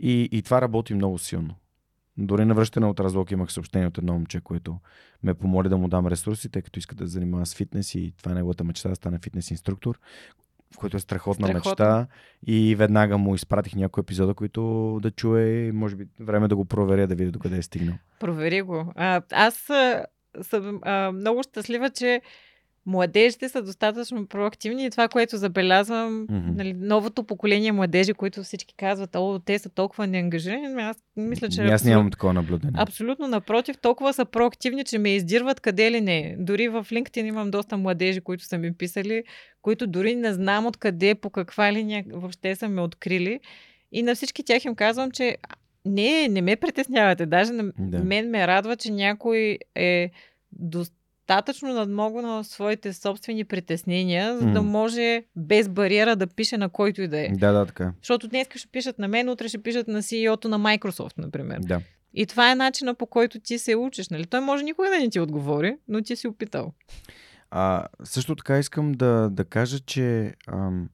[0.00, 1.54] и, и това работи много силно.
[2.16, 4.78] Дори на връщане от разлог имах съобщение от едно момче, което
[5.22, 8.32] ме помоли да му дам ресурси, тъй като иска да занимава с фитнес и това
[8.32, 10.00] е неговата мечта да стане фитнес инструктор
[10.74, 12.06] в който е страхотна, страхотна мечта.
[12.46, 15.70] И веднага му изпратих някои епизода, които да чуе.
[15.74, 17.94] Може би време да го проверя, да видя докъде е стигнал.
[18.20, 18.92] Провери го.
[18.96, 19.70] А, аз
[20.42, 22.22] съм а, много щастлива, че
[22.86, 26.56] младежите са достатъчно проактивни и това, което забелязвам, mm-hmm.
[26.56, 31.48] нали, новото поколение младежи, които всички казват, о, те са толкова неангажирани, ами аз мисля,
[31.48, 31.62] че...
[31.62, 32.74] Аз нямам такова наблюдение.
[32.78, 36.36] Абсолютно напротив, толкова са проактивни, че ме издирват къде ли не.
[36.38, 39.24] Дори в LinkedIn имам доста младежи, които са ми писали,
[39.62, 43.40] които дори не знам откъде, по каква линия въобще са ме открили.
[43.92, 45.36] И на всички тях им казвам, че
[45.84, 47.26] не, не ме притеснявате.
[47.26, 47.98] Даже на да.
[47.98, 50.10] мен ме радва, че някой е
[50.52, 51.01] достатъчно
[51.32, 57.02] достатъчно надмого на своите собствени притеснения, за да може без бариера да пише на който
[57.02, 57.28] и да е.
[57.28, 57.92] Да, да, така.
[58.02, 61.58] Защото днес ще пишат на мен, утре ще пишат на CEO-то на Microsoft, например.
[61.60, 61.80] Да.
[62.14, 64.08] И това е начина по който ти се учиш.
[64.08, 64.26] Нали?
[64.26, 66.72] Той може никога да не ти отговори, но ти си опитал.
[67.50, 70.88] А, също така искам да, да кажа, че ам,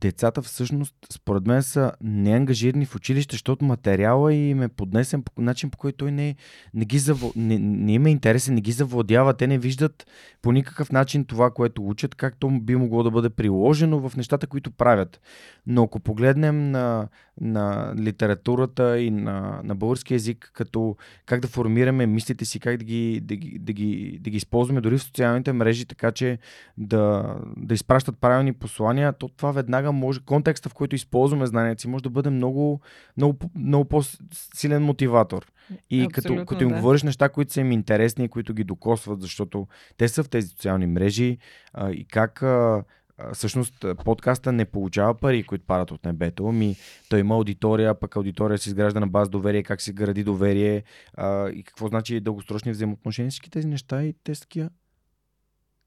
[0.00, 5.70] децата всъщност, според мен, са неангажирани в училище, защото материала им е поднесен по начин,
[5.70, 6.36] по който той не,
[6.74, 7.32] не, ги заво...
[7.36, 9.34] не, не има интересен, не ги завладява.
[9.34, 10.06] Те не виждат
[10.42, 14.70] по никакъв начин това, което учат, както би могло да бъде приложено в нещата, които
[14.70, 15.20] правят.
[15.66, 17.08] Но ако погледнем на,
[17.40, 20.96] на литературата и на, на български язик, като
[21.26, 24.80] как да формираме мислите си, как да ги, да ги, да ги, да ги използваме
[24.80, 26.38] дори в социалните мрежи, така че
[26.78, 31.88] да, да изпращат правилни послания, то това веднага може, контекста в който използваме знанието си,
[31.88, 32.80] може да бъде много,
[33.16, 35.46] много, много по-силен мотиватор.
[35.90, 36.74] И като, като им да.
[36.74, 39.66] говориш неща, които са им интересни и които ги докосват, защото
[39.96, 41.38] те са в тези социални мрежи
[41.72, 42.84] а, и как а,
[43.32, 46.52] всъщност подкаста не получава пари, които падат от небето.
[46.52, 46.76] Ми,
[47.08, 50.82] той има аудитория, пък аудитория се изгражда на база доверие, как се гради доверие
[51.14, 54.70] а, и какво значи дългосрочни взаимоотношения, всички тези неща и те такива.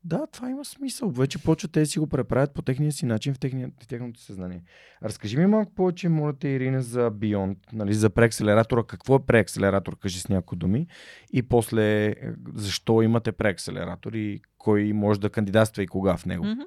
[0.04, 1.10] Да, това има смисъл.
[1.10, 4.64] Вече почват те си го преправят по техния си начин в, техния, в техното съзнание.
[5.04, 8.84] Разкажи ми малко повече, моля те, Ирина, за Beyond, нали, за преакселератора.
[8.84, 10.88] Какво е преакселератор, кажи с някои думи.
[11.34, 12.16] И после, е,
[12.54, 16.45] защо имате преакселератор и кой може да кандидатства и кога в него.
[16.45, 16.66] Mm-hmm.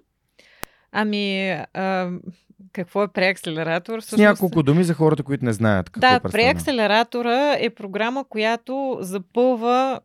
[0.93, 2.11] Ами, а,
[2.73, 4.01] какво е преакселератор?
[4.01, 5.91] С няколко думи за хората, които не знаят.
[5.91, 10.01] Какво да, преакселератора е програма, която запълва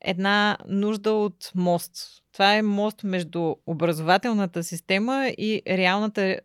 [0.00, 1.92] една нужда от мост.
[2.32, 6.36] Това е мост между образователната система и реалната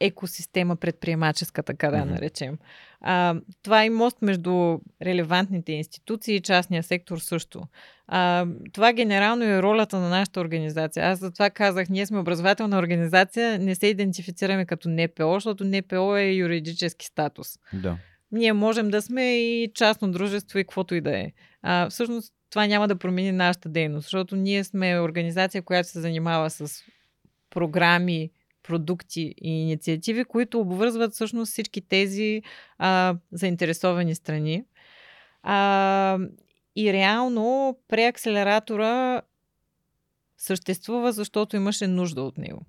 [0.00, 2.58] екосистема предприемаческа, така да я наречем.
[3.00, 7.62] А, това е мост между релевантните институции и частния сектор също.
[8.06, 11.06] А, това генерално е ролята на нашата организация.
[11.06, 16.24] Аз затова казах, ние сме образователна организация, не се идентифицираме като НПО, защото НПО е
[16.24, 17.48] юридически статус.
[17.72, 17.96] Да.
[18.32, 21.32] Ние можем да сме и частно дружество и каквото и да е.
[21.62, 26.50] А, всъщност това няма да промени нашата дейност, защото ние сме организация, която се занимава
[26.50, 26.84] с
[27.50, 28.30] програми,
[28.62, 32.42] продукти и инициативи, които обвързват всъщност всички тези
[32.78, 34.64] а, заинтересовани страни.
[35.42, 36.18] А,
[36.76, 39.22] и реално преакселератора
[40.38, 42.62] съществува, защото имаше нужда от него.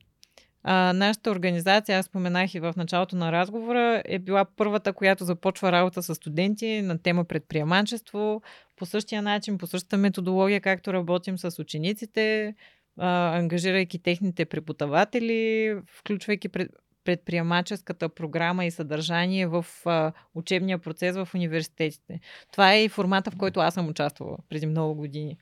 [0.63, 5.71] А, нашата организация, аз споменах и в началото на разговора, е била първата, която започва
[5.71, 8.41] работа с студенти на тема предприемачество.
[8.77, 12.55] По същия начин, по същата методология, както работим с учениците,
[13.01, 16.71] а, ангажирайки техните преподаватели, включвайки пред,
[17.03, 22.19] предприемаческата програма и съдържание в а, учебния процес в университетите.
[22.51, 25.37] Това е и формата, в който аз съм участвала преди много години.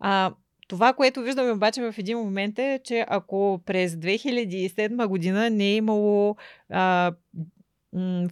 [0.00, 0.34] А,
[0.68, 5.76] това, което виждаме обаче в един момент е, че ако през 2007 година не е
[5.76, 6.36] имало
[6.70, 7.12] а,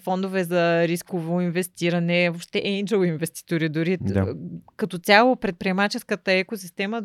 [0.03, 4.35] фондове за рисково инвестиране, въобще angel инвеститори, дори да.
[4.77, 7.03] като цяло предприемаческата екосистема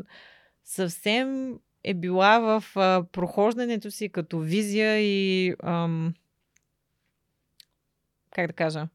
[0.63, 6.13] съвсем е била в а, прохождането си като визия и ам,
[8.31, 8.87] как да кажа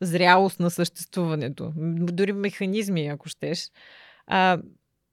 [0.00, 1.72] зрялост на съществуването.
[1.76, 3.70] Дори механизми, ако щеш.
[4.26, 4.58] А,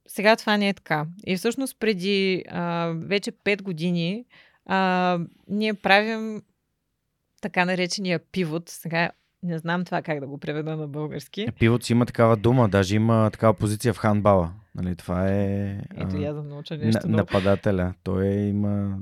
[0.06, 1.06] сега това не е така.
[1.26, 4.24] И всъщност преди а, вече 5 години
[4.66, 6.42] а, ние правим
[7.40, 8.68] така наречения пивот.
[8.68, 9.10] Сега
[9.44, 11.46] не знам това как да го преведа на български.
[11.58, 14.52] Пивот си има такава дума, даже има такава позиция в ханбала.
[14.74, 15.80] Нали, това е...
[15.96, 17.08] Ето я да науча нещо.
[17.08, 17.94] На, нападателя.
[18.02, 18.98] Той е, има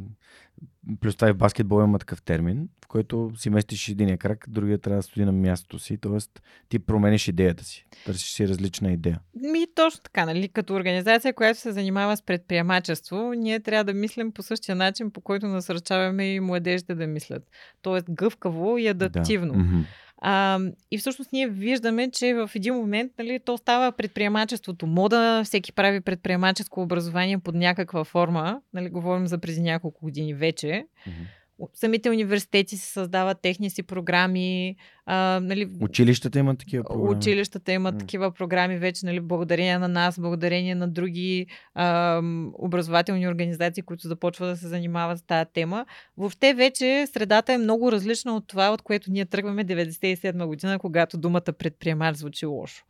[1.00, 4.78] Плюс това и в баскетбол има такъв термин, в който си местиш единия крак, другия
[4.78, 6.40] трябва да стои на мястото си, т.е.
[6.68, 9.20] ти промениш идеята си, търсиш си различна идея.
[9.34, 10.48] Ми точно така, нали?
[10.48, 15.20] Като организация, която се занимава с предприемачество, ние трябва да мислим по същия начин, по
[15.20, 17.42] който насърчаваме и младежите да мислят.
[17.82, 19.52] Тоест гъвкаво и адаптивно.
[19.52, 19.84] Да.
[20.24, 25.72] А, и всъщност ние виждаме, че в един момент нали, то става предприемачеството мода, всеки
[25.72, 28.60] прави предприемаческо образование под някаква форма.
[28.74, 30.66] Нали, говорим за преди няколко години вече.
[30.66, 31.41] Mm-hmm
[31.74, 34.76] самите университети се създават техни си програми.
[35.06, 37.16] А, нали, училищата имат такива програми.
[37.16, 37.98] Училищата имат mm.
[37.98, 42.22] такива програми вече, нали, благодарение на нас, благодарение на други а,
[42.54, 45.86] образователни организации, които започват да се занимават с тази тема.
[46.16, 51.18] Въобще вече средата е много различна от това, от което ние тръгваме 97 година, когато
[51.18, 52.84] думата предприемач звучи лошо.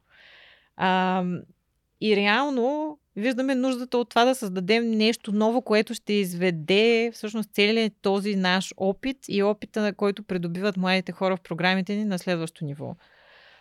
[0.76, 1.24] А,
[2.02, 7.92] и реално виждаме нуждата от това да създадем нещо ново, което ще изведе всъщност целият
[8.02, 12.64] този наш опит и опита, на който придобиват младите хора в програмите ни на следващо
[12.64, 12.96] ниво.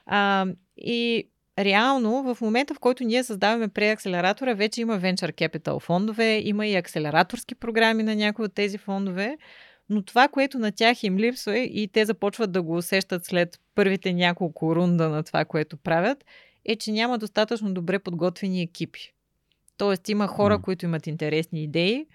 [0.06, 0.46] А,
[0.78, 6.68] и реално в момента, в който ние създаваме преакселератора, вече има Venture Capital фондове, има
[6.68, 9.38] и акселераторски програми на някои от тези фондове,
[9.90, 14.14] но това, което на тях им липсва и те започват да го усещат след първите
[14.14, 16.26] няколко рунда на това, което правят,
[16.66, 19.14] е, че няма достатъчно добре подготвени екипи.
[19.78, 20.62] Тоест има хора, mm.
[20.62, 22.06] които имат интересни идеи,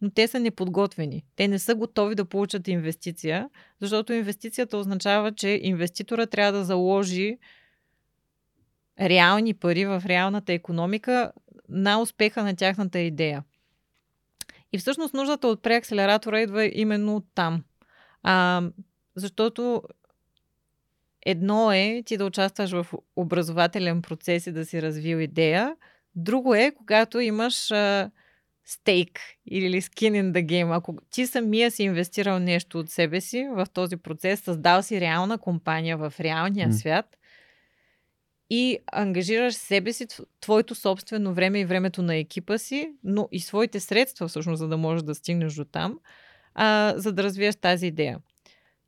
[0.00, 1.24] но те са неподготвени.
[1.36, 3.50] Те не са готови да получат инвестиция,
[3.80, 7.38] защото инвестицията означава, че инвеститора трябва да заложи
[9.00, 11.32] реални пари в реалната економика
[11.68, 13.44] на успеха на тяхната идея.
[14.72, 17.64] И всъщност нуждата от преакселератора идва именно от там.
[18.22, 18.62] А,
[19.14, 19.82] защото
[21.26, 25.76] едно е ти да участваш в образователен процес и да си развил идея,
[26.16, 28.10] Друго е, когато имаш а,
[28.64, 30.76] стейк или skin in the game.
[30.76, 35.38] Ако ти самия си инвестирал нещо от себе си в този процес, създал си реална
[35.38, 36.72] компания в реалния mm.
[36.72, 37.16] свят
[38.50, 40.06] и ангажираш себе си,
[40.40, 44.76] твоето собствено време и времето на екипа си, но и своите средства, всъщност, за да
[44.76, 45.98] можеш да стигнеш до там,
[46.54, 48.18] а, за да развиеш тази идея.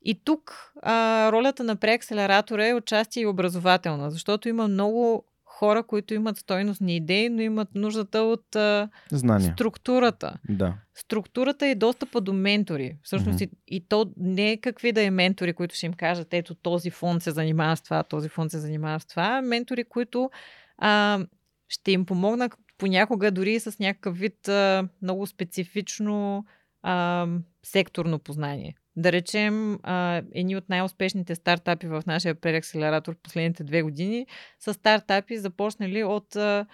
[0.01, 5.25] И тук а, ролята на преакселератора е участие и образователна, защото има много
[5.59, 9.53] хора, които имат стойностни идеи, но имат нуждата от а, Знания.
[9.53, 10.37] структурата.
[10.49, 10.73] Да.
[10.95, 12.97] Структурата и достъпа до ментори.
[13.03, 13.49] Всъщност mm-hmm.
[13.67, 16.89] и, и то не е какви да е ментори, които ще им кажат, ето този
[16.89, 19.41] фонд се занимава с това, този фонд се занимава с това.
[19.41, 20.29] Ментори, които
[20.77, 21.19] а,
[21.67, 26.45] ще им помогнат понякога дори с някакъв вид а, много специфично
[26.81, 27.27] а,
[27.63, 28.75] секторно познание.
[28.95, 34.27] Да речем, а, едни от най-успешните стартапи в нашия преакселератор в последните две години
[34.59, 36.65] са стартапи, започнали от а,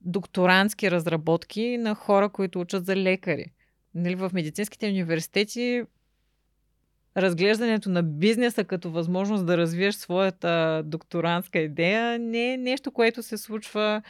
[0.00, 3.46] докторантски разработки на хора, които учат за лекари.
[3.94, 5.82] Нали, в медицинските университети
[7.16, 13.38] разглеждането на бизнеса като възможност да развиеш своята докторантска идея не е нещо, което се
[13.38, 14.02] случва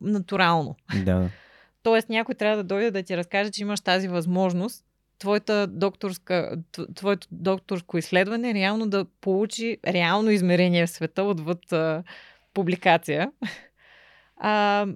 [0.00, 0.76] натурално.
[1.04, 1.30] Да.
[1.82, 4.85] Тоест някой трябва да дойде да ти разкаже, че имаш тази възможност
[5.18, 6.56] твоята докторска,
[6.94, 12.02] твоето докторско изследване реално да получи реално измерение в света отвъд а,
[12.54, 13.32] публикация.
[14.36, 14.86] А,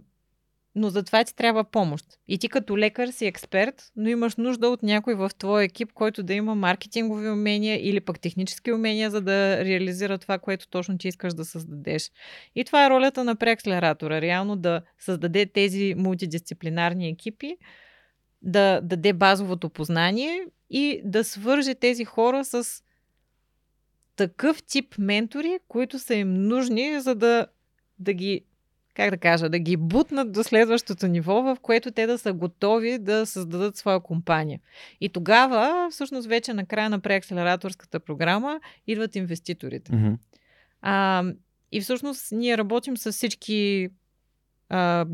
[0.74, 2.04] но за това ти трябва помощ.
[2.28, 6.22] И ти като лекар си експерт, но имаш нужда от някой в твоя екип, който
[6.22, 11.08] да има маркетингови умения или пък технически умения, за да реализира това, което точно ти
[11.08, 12.10] искаш да създадеш.
[12.54, 14.20] И това е ролята на преакселератора.
[14.20, 17.56] Реално да създаде тези мултидисциплинарни екипи,
[18.42, 22.82] да даде базовото познание и да свърже тези хора с
[24.16, 27.46] такъв тип ментори, които са им нужни, за да,
[27.98, 28.44] да ги
[28.94, 32.98] как да кажа, да ги бутнат до следващото ниво, в което те да са готови
[32.98, 34.60] да създадат своя компания.
[35.00, 39.92] И тогава, всъщност, вече на края на преакселераторската програма идват инвеститорите.
[39.92, 40.16] Mm-hmm.
[40.82, 41.24] А,
[41.72, 43.88] и всъщност ние работим с всички
[44.68, 45.06] а,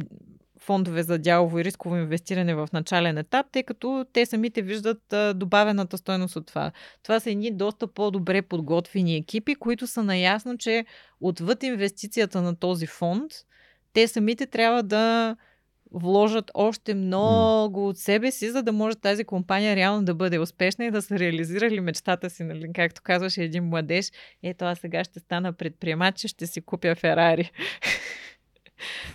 [0.61, 5.99] фондове за дялово и рисково инвестиране в начален етап, тъй като те самите виждат добавената
[5.99, 6.73] стойност от това.
[7.03, 10.85] Това са едни доста по-добре подготвени екипи, които са наясно, че
[11.21, 13.33] отвъд инвестицията на този фонд,
[13.93, 15.37] те самите трябва да
[15.93, 20.85] вложат още много от себе си, за да може тази компания реално да бъде успешна
[20.85, 22.73] и да са реализирали мечтата си, нали?
[22.75, 24.13] както казваше един младеж,
[24.43, 27.51] ето аз сега ще стана предприемач ще си купя Ферари.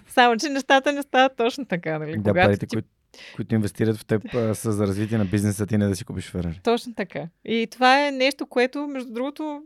[0.07, 2.11] Само, че нещата не стават точно така, нали?
[2.11, 2.75] Да, Когато парите, ти...
[2.75, 2.89] които,
[3.35, 4.23] които инвестират в теб
[4.53, 6.59] са за развитие на бизнеса ти, не да си купиш Ферари.
[6.63, 7.27] Точно така.
[7.45, 9.63] И това е нещо, което, между другото,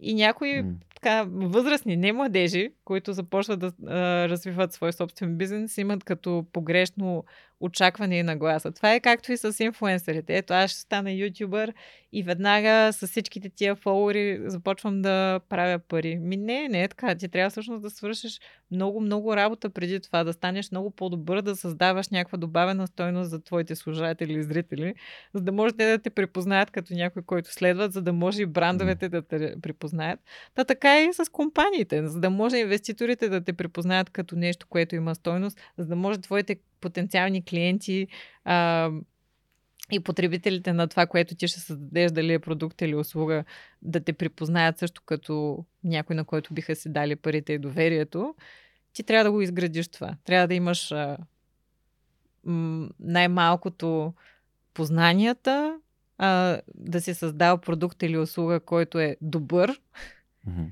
[0.00, 0.74] и някои mm.
[0.94, 7.24] така, възрастни, не младежи, които започват да а, развиват свой собствен бизнес, имат като погрешно
[7.62, 8.72] очакване и нагласа.
[8.72, 10.36] Това е както и с инфуенсерите.
[10.36, 11.72] Ето, аз ще стана ютубър
[12.12, 16.18] и веднага с всичките тия фолуари започвам да правя пари.
[16.18, 17.14] Ми не, не е така.
[17.14, 18.40] Ти трябва всъщност да свършиш
[18.70, 23.42] много, много работа преди това, да станеш много по-добър, да създаваш някаква добавена стойност за
[23.42, 24.94] твоите служатели и зрители,
[25.34, 28.46] за да може те да те припознаят като някой, който следват, за да може и
[28.46, 30.20] брандовете да те припознаят.
[30.54, 32.81] Та така и с компаниите, за да може инвеститорите
[33.28, 38.06] да те припознаят като нещо, което има стойност, за да може твоите потенциални клиенти
[38.44, 38.90] а,
[39.92, 43.44] и потребителите на това, което ти ще създадеш, дали е продукт или услуга,
[43.82, 48.34] да те припознаят също като някой, на който биха си дали парите и доверието,
[48.92, 50.16] ти трябва да го изградиш това.
[50.24, 51.16] Трябва да имаш а,
[52.44, 54.14] м- най-малкото
[54.74, 55.78] познанията,
[56.18, 59.80] а, да си създал продукт или услуга, който е добър.
[60.48, 60.66] Mm-hmm.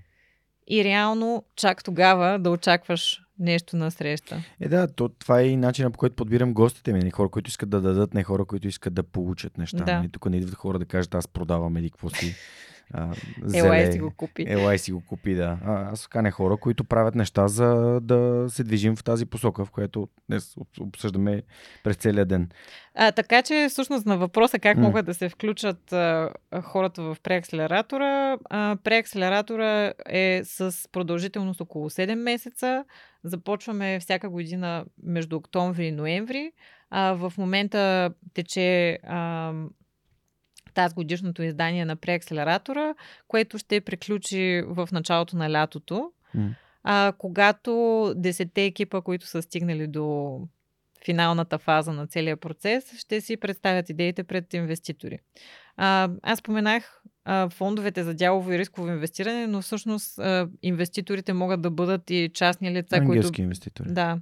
[0.69, 4.43] И реално чак тогава да очакваш нещо на среща.
[4.61, 6.99] Е, да, то, това е и начинът по който подбирам гостите ми.
[6.99, 9.85] Не хора, които искат да дадат, не хора, които искат да получат неща.
[9.85, 9.97] Да.
[9.97, 12.35] Нали, тук не идват хора да кажат, аз продавам еди какво си.
[12.93, 13.15] А,
[13.55, 14.45] Елай си го купи.
[14.49, 15.59] Елай си го купи, да.
[15.65, 19.71] А, аз каня хора, които правят неща за да се движим в тази посока, в
[19.71, 21.43] която днес обсъждаме
[21.85, 22.49] през целия ден.
[22.95, 24.81] А, така че, всъщност, на въпроса как mm.
[24.81, 26.31] могат да се включат а,
[26.63, 32.85] хората в преакселератора, а, преакселератора е с продължителност около 7 месеца.
[33.25, 36.53] Започваме всяка година между октомври и ноември.
[36.91, 39.53] А, в момента тече а,
[40.75, 42.95] тази годишното издание на преакселератора,
[43.29, 46.13] което ще приключи в началото на лятото.
[46.37, 46.55] Mm.
[46.83, 50.39] А, когато 10 екипа, които са стигнали до
[51.05, 55.19] финалната фаза на целия процес, ще си представят идеите пред инвеститори.
[55.77, 61.63] А, аз споменах а, фондовете за дялово и рисково инвестиране, но всъщност а, инвеститорите могат
[61.63, 63.43] да бъдат и частни лица, Ангелски които...
[63.43, 63.89] инвеститори.
[63.93, 64.19] Да.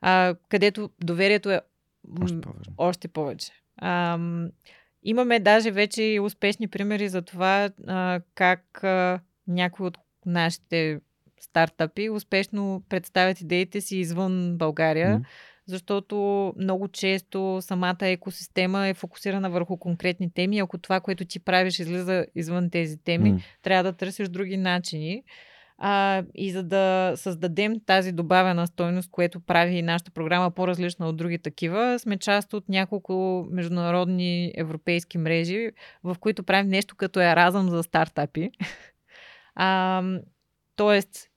[0.00, 1.60] А, където доверието е
[2.22, 2.70] още, повече.
[2.76, 3.52] още повече.
[3.76, 4.18] А,
[5.10, 11.00] имаме даже вече и успешни примери за това а, как а, някои от нашите
[11.40, 15.18] стартъпи успешно представят идеите си извън България.
[15.18, 15.24] Mm
[15.68, 16.16] защото
[16.56, 20.58] много често самата екосистема е фокусирана върху конкретни теми.
[20.58, 23.42] Ако това, което ти правиш, излиза извън тези теми, mm.
[23.62, 25.22] трябва да търсиш други начини.
[25.80, 31.38] А, и за да създадем тази добавена стойност, което прави нашата програма по-различна от други
[31.38, 35.70] такива, сме част от няколко международни европейски мрежи,
[36.04, 38.50] в които правим нещо като еразъм за стартапи.
[39.60, 40.02] А,
[40.76, 41.28] тоест,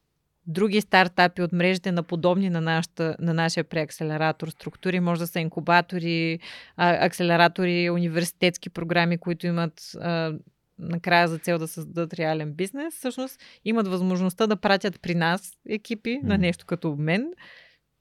[0.48, 5.00] други стартапи от мрежите на подобни на, нашата, на нашия преакселератор структури.
[5.00, 6.40] Може да са инкубатори,
[6.78, 10.34] акселератори, университетски програми, които имат а,
[10.82, 12.96] накрая за цел да създадат реален бизнес.
[12.96, 16.24] Всъщност имат възможността да пратят при нас екипи mm.
[16.24, 17.34] на нещо като обмен.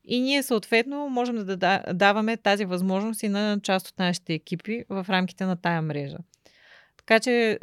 [0.05, 5.07] И ние съответно можем да даваме тази възможност и на част от нашите екипи в
[5.09, 6.19] рамките на тая мрежа.
[6.97, 7.59] Така че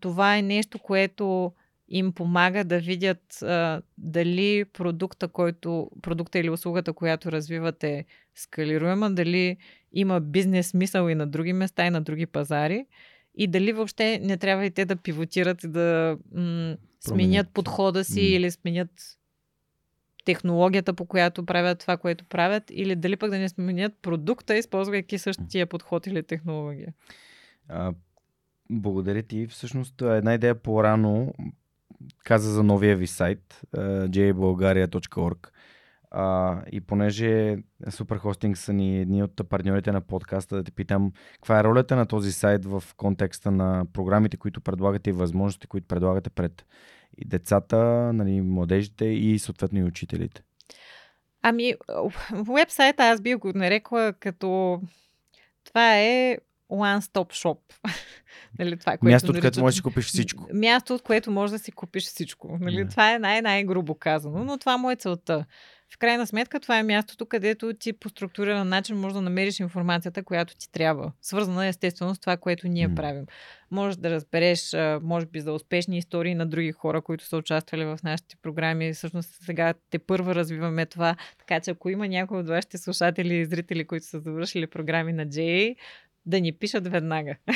[0.00, 1.52] това е нещо, което
[1.88, 9.56] им помага да видят а, дали продукта, който, продукта или услугата, която развивате, скалируема, дали
[9.92, 12.86] има бизнес смисъл и на други места, и на други пазари.
[13.34, 18.20] И дали въобще не трябва и те да пивотират и да м- сменят подхода си
[18.20, 18.36] mm.
[18.36, 18.90] или сменят
[20.24, 25.18] технологията, по която правят това, което правят, или дали пък да не сменят продукта, използвайки
[25.18, 26.94] същия подход или технология.
[27.68, 27.92] А,
[28.70, 29.46] благодаря ти.
[29.46, 31.34] Всъщност една идея по-рано
[32.24, 35.48] каза за новия ви сайт jbulgaria.org
[36.14, 41.60] а, и понеже Superhosting са ни едни от партньорите на подкаста, да те питам, каква
[41.60, 46.30] е ролята на този сайт в контекста на програмите, които предлагате и възможности, които предлагате
[46.30, 46.66] пред
[47.18, 47.76] и децата,
[48.12, 50.42] нали, младежите и съответно и учителите?
[51.42, 51.74] Ами,
[52.56, 54.80] вебсайта аз би го нарекла като
[55.64, 56.38] това е
[56.70, 57.58] one-stop shop.
[58.58, 60.46] нали, това, което място, от което можеш да си купиш всичко.
[60.54, 62.58] Място, от което можеш да си купиш всичко.
[62.60, 62.90] Нали, yeah.
[62.90, 65.44] Това е най-най-грубо казано, но това му е целта
[65.92, 70.22] в крайна сметка това е мястото, където ти по структуриран начин можеш да намериш информацията,
[70.22, 71.12] която ти трябва.
[71.22, 72.94] Свързана естествено с това, което ние mm.
[72.94, 73.26] правим.
[73.70, 77.98] Може да разбереш, може би, за успешни истории на други хора, които са участвали в
[78.04, 78.92] нашите програми.
[78.92, 81.16] Всъщност сега те първа развиваме това.
[81.38, 85.26] Така че ако има някой от вашите слушатели и зрители, които са завършили програми на
[85.26, 85.76] JA,
[86.26, 87.36] да ни пишат веднага.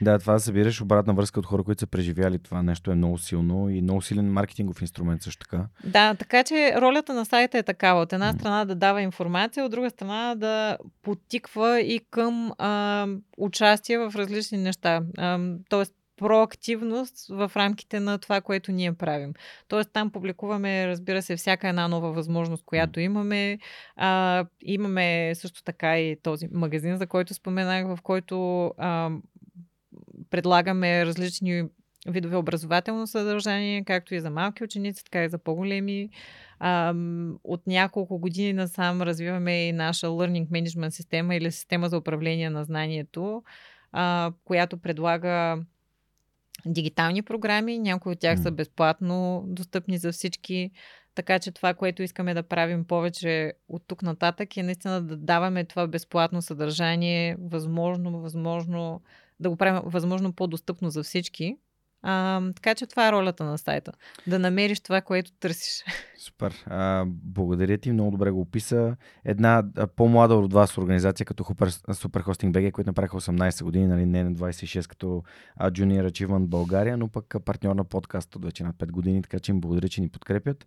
[0.00, 3.18] Да, това да събираш обратна връзка от хора, които са преживяли това нещо е много
[3.18, 5.66] силно и много силен маркетингов инструмент също така.
[5.84, 8.02] Да, така че ролята на сайта е такава.
[8.02, 13.06] От една страна да дава информация, от друга страна да потиква и към а,
[13.38, 15.02] участие в различни неща.
[15.18, 15.38] А,
[15.68, 19.34] тоест проактивност в рамките на това, което ние правим.
[19.68, 23.58] Тоест там публикуваме, разбира се, всяка една нова възможност, която имаме.
[23.96, 29.10] А, имаме също така и този магазин, за който споменах, в който а,
[30.30, 31.64] предлагаме различни
[32.08, 36.10] видове образователно съдържание, както и за малки ученици, така и за по-големи.
[37.44, 42.64] От няколко години насам развиваме и наша Learning Management система или система за управление на
[42.64, 43.42] знанието,
[44.44, 45.58] която предлага
[46.66, 47.78] дигитални програми.
[47.78, 50.70] Някои от тях са безплатно достъпни за всички.
[51.14, 55.64] Така че това, което искаме да правим повече от тук нататък е наистина да даваме
[55.64, 59.02] това безплатно съдържание, възможно, възможно
[59.40, 61.56] да го правим възможно по-достъпно за всички.
[62.02, 63.92] А, така че това е ролята на сайта.
[64.26, 65.84] Да намериш това, което търсиш.
[66.18, 66.64] Супер.
[66.66, 68.96] А, благодаря ти, много добре го описа.
[69.24, 69.62] Една
[69.96, 74.86] по-млада от вас организация като Superhosting BG, които направиха 18 години, нали, не на 26
[74.86, 75.22] като
[75.60, 79.52] Junior Achievement България, но пък партньор на подкаст от вече на 5 години, така че
[79.52, 80.66] им благодаря, че ни подкрепят.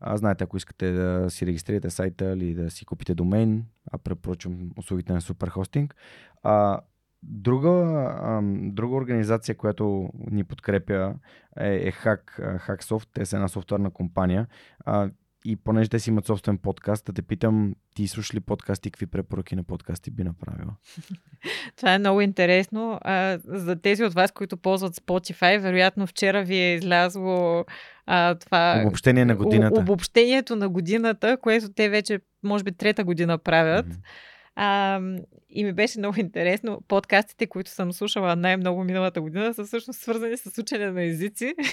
[0.00, 4.70] А, знаете, ако искате да си регистрирате сайта или да си купите домейн, а препоръчвам
[4.76, 5.90] услугите на Superhosting.
[6.42, 6.80] А,
[7.26, 11.14] Друга, друга организация, която ни подкрепя
[11.60, 12.20] е, е Hack,
[12.66, 13.08] Hacksoft.
[13.14, 14.46] Те са една софтуерна компания.
[15.46, 19.06] И понеже те си имат собствен подкаст, да те питам, ти слушаш ли подкасти, какви
[19.06, 20.74] препоръки на подкасти би направила?
[21.76, 22.98] Това е много интересно.
[23.02, 27.64] А, за тези от вас, които ползват Spotify, вероятно вчера ви е излязло
[28.06, 28.82] а, това...
[28.86, 29.80] Обобщение на годината.
[29.80, 33.86] Обобщението на годината, което те вече, може би, трета година правят.
[33.86, 34.00] Mm-hmm.
[34.56, 35.00] А,
[35.54, 36.82] и ми беше много интересно.
[36.88, 41.54] Подкастите, които съм слушала най-много миналата година, са всъщност свързани с учене на езици.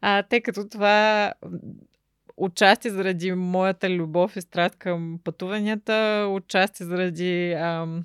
[0.00, 1.32] А, тъй като това
[2.36, 8.04] отчасти заради моята любов и страст към пътуванията, отчасти заради ам,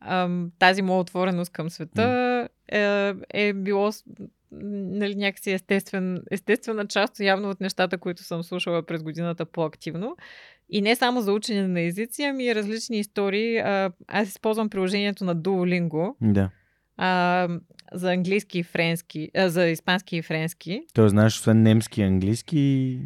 [0.00, 3.90] ам, тази моя отвореност към света е, е било
[4.52, 10.16] нали, някакси естествен, естествена част явно от нещата, които съм слушала през годината по-активно.
[10.72, 13.58] И не само за учене на езици, ами и различни истории.
[13.58, 16.14] А, аз използвам приложението на Duolingo.
[16.20, 16.50] Да.
[16.96, 17.48] А,
[17.92, 20.82] за английски и френски, а, за испански и френски.
[20.94, 22.98] То знаеш, освен немски и английски.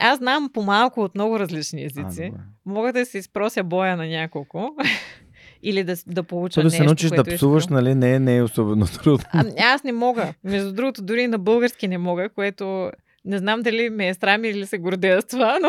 [0.00, 2.32] Аз знам по-малко от много различни езици.
[2.34, 4.76] А, Мога да се изпрося боя на няколко.
[5.62, 7.74] Или да, да получа То да се научиш да псуваш, искам.
[7.74, 9.24] нали, не, не е особено трудно.
[9.32, 10.34] А, аз не мога.
[10.44, 12.90] Между другото, дори на български не мога, което
[13.24, 15.68] не знам дали ме е срам или се гордея с това, но,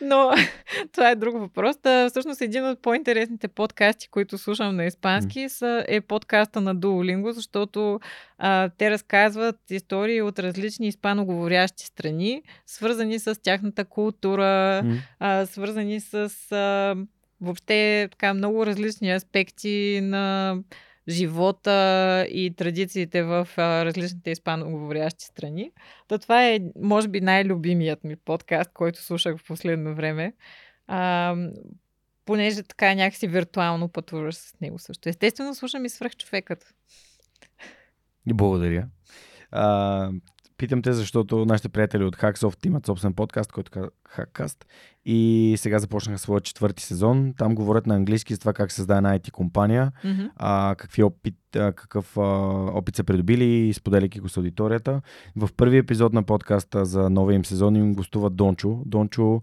[0.00, 0.30] но
[0.92, 1.76] това е друг въпрос.
[1.82, 7.30] Да, всъщност един от по-интересните подкасти, които слушам на испански, са, е подкаста на Duolingo,
[7.30, 8.00] защото
[8.38, 14.82] а, те разказват истории от различни испаноговорящи страни, свързани с тяхната култура,
[15.18, 16.96] а, свързани с а,
[17.40, 20.56] въобще така много различни аспекти на
[21.10, 25.72] живота и традициите в различните испаноговорящи страни.
[26.08, 30.32] То това е, може би, най-любимият ми подкаст, който слушах в последно време.
[30.86, 31.36] А,
[32.24, 35.08] понеже така някакси виртуално пътуваш с него също.
[35.08, 36.74] Естествено, слушам и свръхчовекът.
[38.26, 38.88] И благодаря.
[39.50, 40.10] А,
[40.60, 43.82] Питам те, защото нашите приятели от Hacksoft имат собствен подкаст, който е
[44.16, 44.64] Hackcast.
[45.04, 47.34] И сега започнаха своя четвърти сезон.
[47.38, 50.22] Там говорят на английски за това как създаде една IT компания, Мгм.
[50.36, 52.20] а, какви опит, а, какъв а,
[52.74, 55.02] опит са придобили, споделяйки го с аудиторията.
[55.36, 58.82] В първи епизод на подкаста за новия им сезон им гостува Дончо.
[58.86, 59.42] Дончо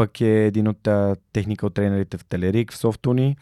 [0.00, 3.36] пък е един от а, техникал тренерите в Телерик, в Софтуни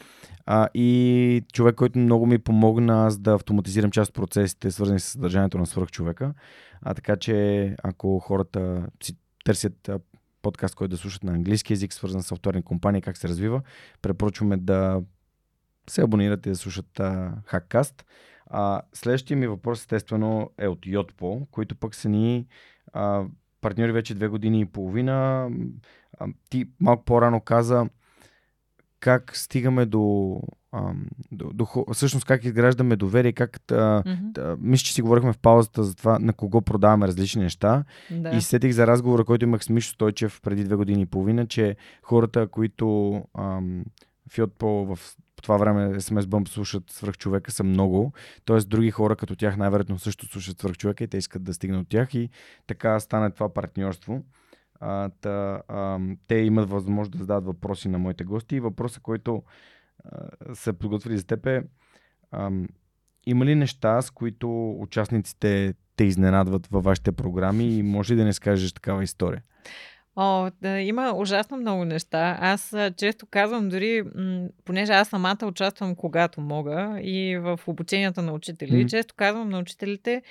[0.46, 5.04] а, и човек, който много ми помогна аз да автоматизирам част от процесите, свързани с
[5.04, 6.34] съдържанието на свръхчовека.
[6.82, 9.90] А така че, ако хората си търсят
[10.42, 13.62] подкаст, който да слушат на английски язик, свързан с софтуерни компании, как се развива,
[14.02, 15.02] препоръчваме да
[15.90, 18.02] се абонират и да слушат а, Hackcast.
[18.46, 22.46] А, следващия ми въпрос, естествено, е от Yotpo, които пък са ни
[22.92, 23.24] а,
[23.60, 25.48] партньори вече две години и половина.
[26.50, 27.88] Ти малко по-рано каза
[29.00, 30.40] как стигаме до,
[31.32, 34.02] до, до всъщност как изграждаме доверие, как да,
[34.60, 37.84] мисля, че си говорихме в паузата за това на кого продаваме различни неща.
[38.10, 38.30] Да.
[38.30, 41.76] И сетих за разговора, който имах с Мишо Стойчев преди две години и половина, че
[42.02, 43.84] хората, които ам,
[44.38, 44.98] Йотпо в
[45.38, 48.12] по това време SMS Bump слушат свръхчовека са много.
[48.44, 51.88] Тоест други хора като тях най-вероятно също слушат свръхчовека и те искат да стигнат от
[51.88, 52.30] тях и
[52.66, 54.22] така стане това партньорство.
[54.80, 59.42] А, та, ам, те имат възможност да зададат въпроси на моите гости и въпросът, който
[60.04, 61.62] а, са подготвили за теб е
[62.32, 62.68] ам,
[63.26, 68.24] има ли неща, с които участниците те изненадват във вашите програми и може ли да
[68.24, 69.42] не скажеш такава история?
[70.20, 72.38] О, да, има ужасно много неща.
[72.40, 78.32] Аз често казвам дори, м- понеже аз самата участвам когато мога и в обученията на
[78.32, 78.80] учители, Мгм.
[78.80, 78.90] mm.
[78.90, 80.22] често казвам на учителите,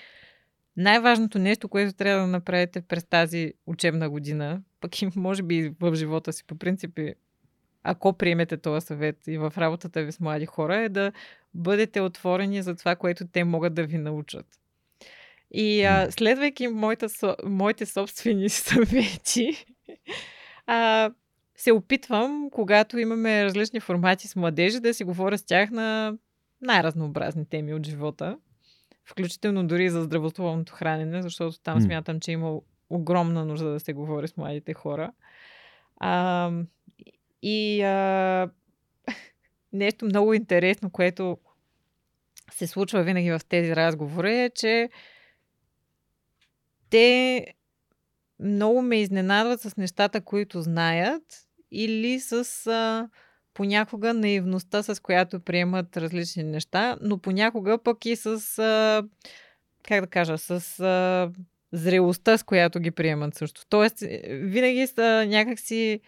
[0.78, 5.96] най-важното нещо, което трябва да направите през тази учебна година, пък и може би в
[5.96, 7.16] живота си по принцип, е,
[7.84, 11.12] ако приемете този съвет и в работата ви с млади хора, е да
[11.54, 14.46] бъдете отворени за това, което те могат да ви научат.
[15.52, 19.66] И а, следвайки моите, со- моите собствени съвети,
[20.66, 21.12] а,
[21.56, 26.18] се опитвам, когато имаме различни формати с младежи, да си говоря с тях на
[26.62, 28.38] най-разнообразни теми от живота.
[29.06, 32.60] Включително дори за здравословното хранене, защото там смятам, че има
[32.90, 35.12] огромна нужда да се говори с младите хора.
[35.98, 36.52] А,
[37.42, 38.50] и а,
[39.74, 41.38] нещо много интересно, което
[42.52, 44.90] се случва винаги в тези разговори е, че
[46.90, 47.46] те
[48.40, 51.24] много ме изненадват с нещата, които знаят
[51.72, 53.10] или с а,
[53.54, 59.04] понякога наивността, с която приемат различни неща, но понякога пък и с, а,
[59.84, 61.32] как да кажа, с а,
[61.72, 63.66] зрелостта, с която ги приемат също.
[63.70, 66.02] Тоест, е, винаги са някакси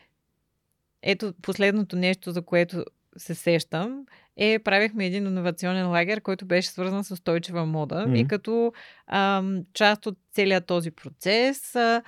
[1.01, 2.85] ето последното нещо, за което
[3.19, 4.05] се сещам,
[4.37, 8.05] е правихме един иновационен лагер, който беше свързан с устойчива мода.
[8.07, 8.15] Мгм.
[8.15, 8.73] И като
[9.07, 12.01] ам, част от целият този процес, а,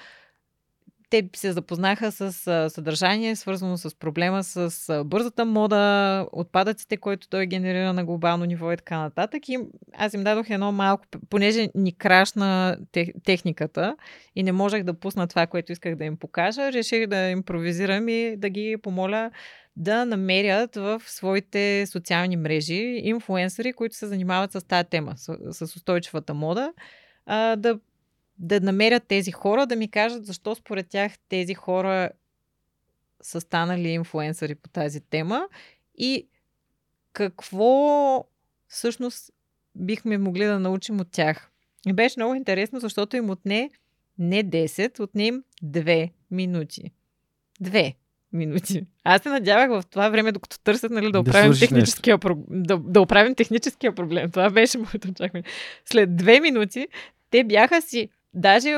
[1.12, 2.32] те се запознаха с
[2.70, 8.78] съдържание, свързано с проблема с бързата мода, отпадъците, които той генерира на глобално ниво и
[8.78, 9.50] така нататък.
[9.50, 9.58] И
[9.94, 13.96] аз им дадох едно малко, понеже ни крашна тех, техниката
[14.36, 18.36] и не можех да пусна това, което исках да им покажа, реших да импровизирам и
[18.38, 19.32] да ги помоля
[19.76, 25.76] да намерят в своите социални мрежи инфуенсъри, които се занимават с тази тема, с, с
[25.76, 26.74] устойчивата мода,
[27.26, 27.80] а, да,
[28.38, 32.10] да намерят тези хора, да ми кажат защо според тях тези хора
[33.22, 35.48] са станали инфуенсъри по тази тема
[35.98, 36.28] и
[37.14, 38.26] какво
[38.68, 39.32] всъщност
[39.76, 41.52] бихме могли да научим от тях.
[41.88, 43.72] И беше много интересно, защото им отне
[44.18, 46.92] не 10, отне им 2 минути.
[47.62, 47.96] Две
[48.34, 48.86] минути.
[49.04, 52.36] Аз се надявах в това време, докато търсят нали, да Да оправим свършиш техническия, про...
[52.50, 54.32] да, да оправим техническия проблем.
[54.32, 55.44] Това беше моето очакване.
[55.86, 56.88] След две минути
[57.30, 58.78] те бяха си даже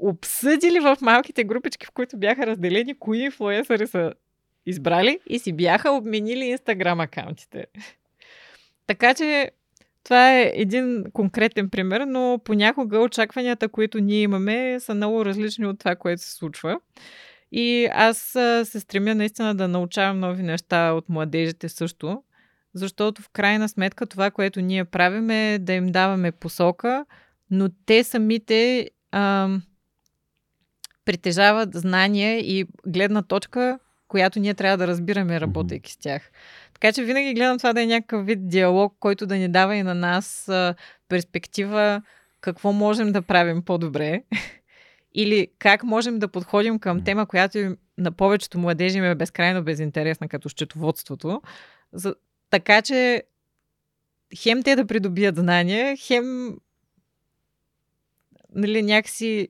[0.00, 4.12] обсъдили в малките групички, в които бяха разделени, кои инфлуенсъри са
[4.66, 7.66] избрали и си бяха обменили инстаграм акаунтите.
[8.86, 9.50] Така че
[10.04, 15.78] това е един конкретен пример, но понякога очакванията, които ние имаме, са много различни от
[15.78, 16.80] това, което се случва.
[17.52, 18.18] И аз
[18.64, 22.22] се стремя наистина да научавам нови неща от младежите също,
[22.74, 27.04] защото в крайна сметка това, което ние правим е да им даваме посока,
[27.50, 29.48] но те самите а,
[31.04, 33.78] притежават знания и гледна точка,
[34.08, 36.30] която ние трябва да разбираме, работейки с тях.
[36.74, 39.82] Така че винаги гледам това да е някакъв вид диалог, който да ни дава и
[39.82, 40.74] на нас а,
[41.08, 42.02] перспектива
[42.40, 44.22] какво можем да правим по-добре
[45.20, 50.28] или как можем да подходим към тема, която на повечето младежи им е безкрайно безинтересна,
[50.28, 51.42] като счетоводството.
[51.92, 52.14] За,
[52.50, 53.22] така че
[54.36, 56.56] хем те да придобият знания, хем
[58.54, 59.48] нали, някакси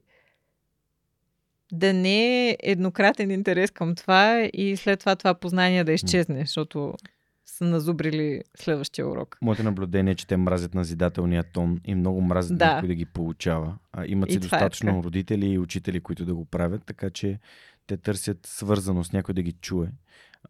[1.72, 6.94] да не е еднократен интерес към това и след това това познание да изчезне, защото
[7.58, 9.38] са назубрили следващия урок.
[9.42, 12.66] Моето наблюдение е, че те мразят назидателния тон и много мразят Да.
[12.74, 13.78] някой да ги получава.
[13.92, 15.02] А, имат И си е достатъчно така.
[15.02, 17.38] родители и учители, които да го правят, така че
[17.86, 19.88] те търсят свързаност, някой да ги чуе.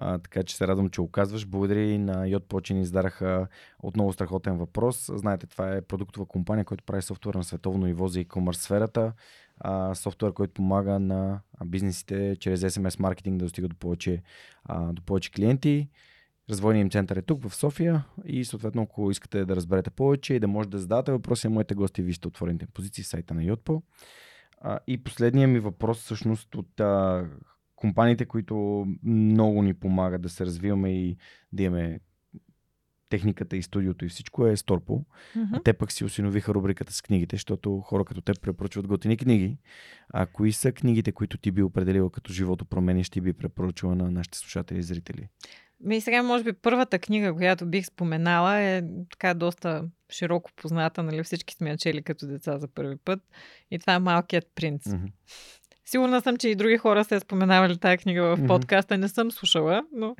[0.01, 1.47] А, така че се радвам, че оказваш.
[1.47, 3.47] Благодаря и на Йод ни издараха
[3.83, 5.11] отново страхотен въпрос.
[5.15, 9.13] Знаете, това е продуктова компания, която прави софтуер на световно ниво за e-commerce сферата.
[9.61, 14.23] А, софтуер, който помага на бизнесите чрез SMS маркетинг да достигат до повече,
[14.65, 15.89] а, до повече клиенти.
[16.51, 20.41] Развойният им център е тук в София и съответно, ако искате да разберете повече и
[20.41, 23.83] да можете да зададете въпроси на моите гости, вижте отворените позиции в сайта на Yotpo.
[24.61, 27.27] А, и последният ми въпрос всъщност от а,
[27.77, 31.17] компаниите, които много ни помагат да се развиваме и
[31.53, 32.01] да имаме
[33.09, 35.05] техниката и студиото и всичко е Сторпо.
[35.53, 39.59] А те пък си осиновиха рубриката с книгите, защото хора като те препоръчват готини книги.
[40.13, 44.11] А кои са книгите, които ти би определила като живото променящи и би препоръчала на
[44.11, 45.29] нашите слушатели и зрители?
[45.81, 51.23] Ми сега, може би, първата книга, която бих споменала е така доста широко позната, нали?
[51.23, 53.21] Всички сме я чели като деца за първи път.
[53.71, 54.87] И това е Малкият принц.
[54.87, 55.07] Мгм.
[55.85, 58.99] Сигурна съм, че и други хора са споменавали тази книга в подкаста.
[58.99, 60.17] Не съм слушала, но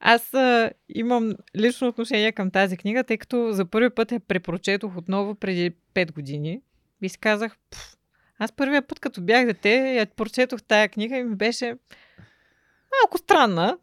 [0.00, 4.96] аз а, имам лично отношение към тази книга, тъй като за първи път я препрочетох
[4.96, 6.60] отново преди 5 години.
[7.02, 7.96] И си казах, «Пф,
[8.38, 11.66] аз първия път, като бях дете, я прочетох тая книга и ми беше
[13.02, 13.78] малко странна.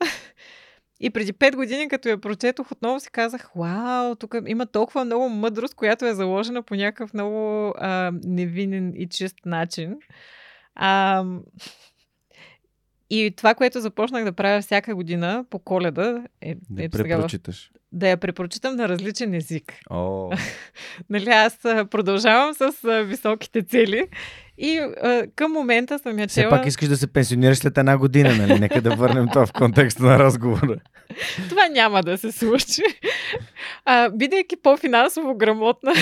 [1.00, 5.30] И преди 5 години, като я прочетох, отново си казах, вау, тук има толкова много
[5.30, 9.96] мъдрост, която е заложена по някакъв много а, невинен и чист начин.
[10.76, 11.24] А,
[13.10, 17.28] и това, което започнах да правя всяка година по коледа, е, Да ето сега,
[17.92, 19.74] да я препрочитам на различен език.
[19.90, 20.32] О,
[21.10, 24.08] Нали, аз продължавам с високите цели
[24.58, 26.50] и а, към момента съм я все чела...
[26.50, 28.60] пак искаш да се пенсионираш след една година, нали?
[28.60, 30.76] Нека да върнем това в контекста на разговора.
[31.50, 32.82] Това няма да се случи.
[33.86, 35.94] А, бидейки по-финансово грамотна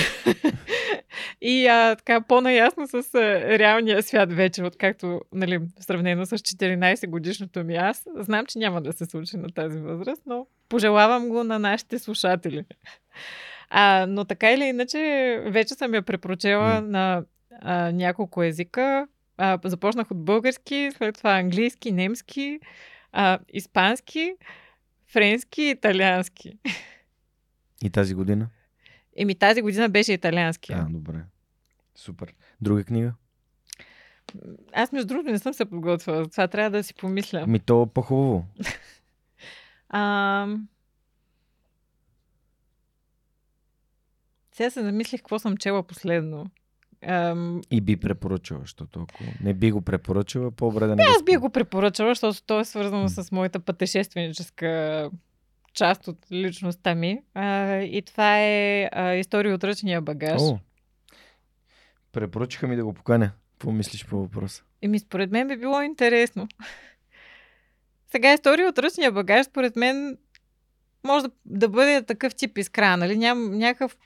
[1.40, 3.20] и а, така по-наясно с а,
[3.58, 8.92] реалния свят вече, откакто, нали, сравнено с 14 годишното ми аз, знам, че няма да
[8.92, 12.64] се случи на тази възраст, но пожелавам го на нашите слушатели.
[13.70, 14.98] А, но така или иначе,
[15.46, 16.80] вече съм я препрочела М.
[16.80, 17.22] на
[17.60, 19.08] а, няколко езика.
[19.38, 22.60] А, започнах от български, след това английски, немски,
[23.12, 24.34] а, испански,
[25.06, 26.58] френски и италиански.
[27.84, 28.48] И тази година?
[29.16, 30.72] Еми тази година беше италиански.
[30.72, 31.18] А, добре.
[31.94, 32.34] Супер.
[32.60, 33.14] Друга книга?
[34.72, 37.46] Аз между другото не съм се подготвила, за това трябва да си помисля.
[37.46, 38.46] Ми то е по-хубаво.
[39.88, 40.56] А...
[44.52, 46.50] Сега се замислих какво съм чела последно.
[47.02, 51.36] Ам, И би препоръчала, защото ако не би го препоръчала, по-добре да не аз би
[51.36, 53.08] го препоръчала, защото то е свързано М.
[53.08, 55.10] с моята пътешественическа
[55.74, 57.18] част от личността ми.
[57.34, 60.42] А, и това е а, история от ръчния багаж.
[60.42, 60.58] О,
[62.12, 63.30] препоръчаха ми да го поканя.
[63.52, 64.62] Какво мислиш по въпроса?
[64.82, 66.48] Еми, според мен би било интересно.
[68.10, 70.18] Сега история от ръчния багаж, според мен,
[71.06, 73.16] може да, да бъде такъв тип искра, нали?
[73.16, 73.96] Ням, някакъв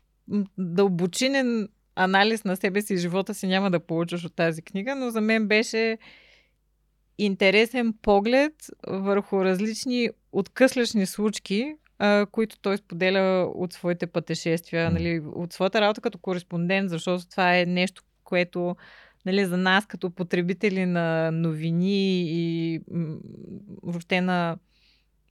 [0.58, 1.68] дълбочинен
[2.04, 5.20] анализ на себе си и живота си няма да получиш от тази книга, но за
[5.20, 5.98] мен беше
[7.18, 8.52] интересен поглед
[8.88, 16.00] върху различни откъслечни случки, а, които той споделя от своите пътешествия, нали, от своята работа
[16.00, 18.76] като кореспондент, защото това е нещо, което
[19.26, 23.16] нали, за нас като потребители на новини и м,
[23.82, 24.56] въобще на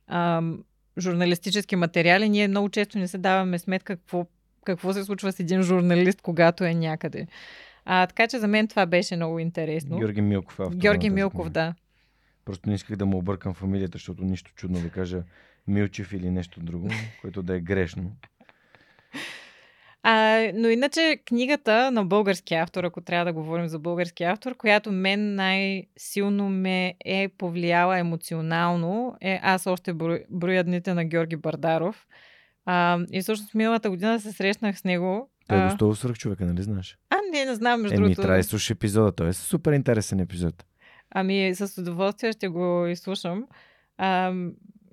[0.07, 0.63] ам,
[0.97, 4.25] журналистически материали, ние много често не се даваме сметка какво,
[4.71, 7.27] какво се случва с един журналист, когато е някъде.
[7.85, 9.97] А, така че за мен това беше много интересно.
[9.97, 11.73] Георги Милков е Георги Милков, да.
[12.45, 15.23] Просто не исках да му объркам фамилията, защото нищо чудно да кажа
[15.67, 16.89] Милчев или нещо друго,
[17.21, 18.11] което да е грешно.
[20.03, 24.91] А, но иначе книгата на български автор, ако трябва да говорим за български автор, която
[24.91, 29.93] мен най-силно ме е повлияла емоционално, е Аз още
[30.29, 32.07] броя дните на Георги Бардаров.
[32.71, 35.29] А, и всъщност миналата година се срещнах с него.
[35.47, 36.97] Той е а, гостувал свръх човека, нали знаеш?
[37.09, 38.21] а, не, не знам, между Еми, другото.
[38.21, 39.11] трябва да слушаш епизода.
[39.11, 40.65] Той е супер интересен епизод.
[41.11, 43.45] Ами, с удоволствие ще го изслушам.
[43.97, 44.33] А,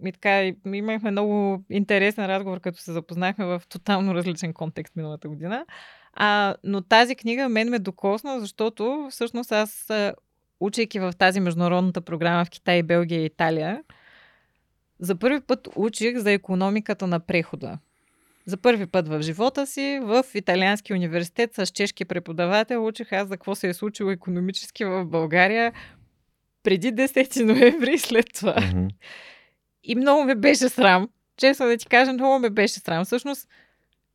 [0.06, 5.66] и така, имахме много интересен разговор, като се запознахме в тотално различен контекст миналата година.
[6.12, 9.90] А, но тази книга мен ме докосна, защото всъщност аз,
[10.60, 13.82] учейки в тази международната програма в Китай, Белгия и Италия,
[15.00, 17.78] за първи път учих за економиката на прехода.
[18.47, 23.36] за първи път в живота си в италиански университет с чешки преподавател учих аз за
[23.36, 25.73] какво се е случило економически в България
[26.62, 28.57] преди 10 ноември и след това.
[28.60, 28.86] Мгм.
[29.84, 31.08] И много ме беше срам.
[31.36, 33.05] Честно да ти кажа, много ме беше срам.
[33.05, 33.49] Всъщност,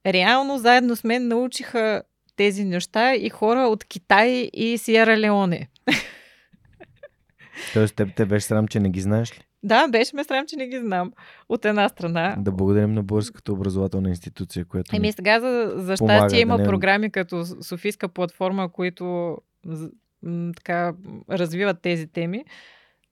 [0.05, 2.03] реално заедно с мен научиха
[2.35, 5.69] тези неща и хора от Китай и Сиера Леоне.
[7.73, 9.43] Тоест, теб те беше срам, че не ги знаеш ли?
[9.63, 11.11] Да, беше ме срам, че не ги знам.
[11.49, 12.35] От една страна.
[12.39, 16.63] Да благодарим на Българската образователна институция, която Еми сега за, за щастие да има не-
[16.63, 19.37] програми като Софийска платформа, които
[20.23, 20.93] м, така
[21.29, 22.43] развиват тези теми.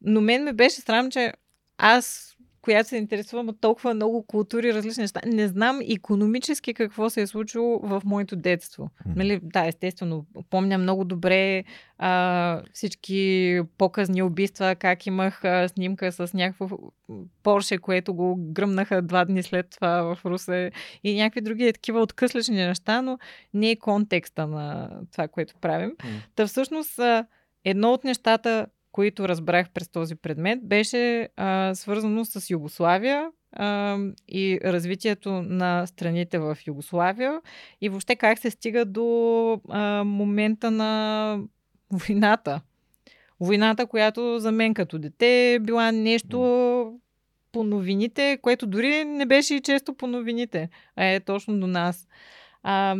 [0.01, 1.33] Но мен ме беше срам, че
[1.77, 2.35] аз,
[2.69, 7.27] която се интересувам от толкова много култури, различни неща, не знам економически какво се е
[7.27, 8.89] случило в моето детство.
[9.15, 11.63] Нали, да, естествено, помня много добре
[11.97, 16.69] а, всички показни убийства, как имах а, снимка с някакво
[17.43, 20.71] Порше, което го гръмнаха два дни след това в Русе
[21.03, 23.17] и някакви други такива откъслични неща, но
[23.53, 25.91] не е контекста на това, което правим.
[26.35, 26.99] Та всъщност
[27.65, 28.67] едно от нещата,
[28.99, 33.97] които разбрах през този предмет, беше а, свързано с Югославия а,
[34.27, 37.41] и развитието на страните в Югославия
[37.81, 41.39] и въобще как се стига до а, момента на
[41.91, 42.61] войната.
[43.39, 46.39] Войната, която за мен като дете е била нещо
[47.51, 52.07] по новините, което дори не беше и често по новините, а е точно до нас.
[52.63, 52.95] А,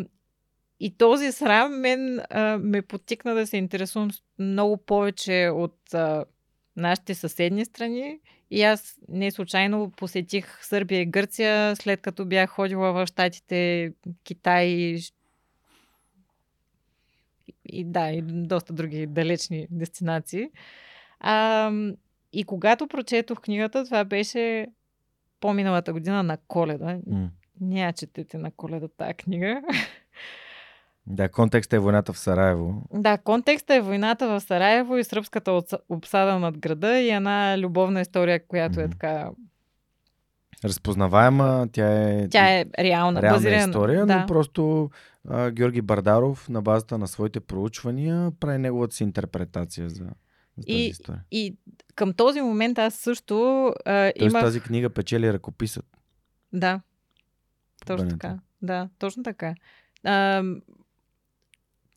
[0.80, 4.10] и този срам мен а, ме потикна да се интересувам
[4.40, 6.26] много повече от а,
[6.76, 8.20] нашите съседни страни.
[8.52, 13.92] И аз не случайно посетих Сърбия и Гърция, след като бях ходила в Штатите,
[14.24, 14.66] Китай
[17.66, 20.50] и, да, и доста други далечни дестинации.
[21.20, 21.72] А,
[22.34, 24.68] и когато прочетох книгата, това беше
[25.40, 27.00] по-миналата година на коледа.
[27.62, 29.62] Не я четете на коледа тази книга.
[31.10, 32.84] Да, контекстът е войната в Сараево.
[32.94, 38.48] Да, контекста е войната в Сараево и сръбската обсада над града и една любовна история,
[38.48, 39.30] която е така...
[40.66, 43.64] Разпознаваема, тя е, Тя е реална, реална базирана.
[43.64, 44.20] история, да.
[44.20, 44.90] но просто
[45.30, 50.06] а, Георги Бардаров на базата на своите проучвания прави неговата си интерпретация за, за
[50.58, 51.24] тази И- история.
[51.32, 51.56] И
[51.96, 54.44] към този момент аз също а, Тоест имах...
[54.44, 55.86] тази книга печели ръкописът.
[56.54, 56.82] Да,
[57.86, 58.40] точно така.
[58.62, 59.56] Да, точно така.
[60.04, 60.44] А,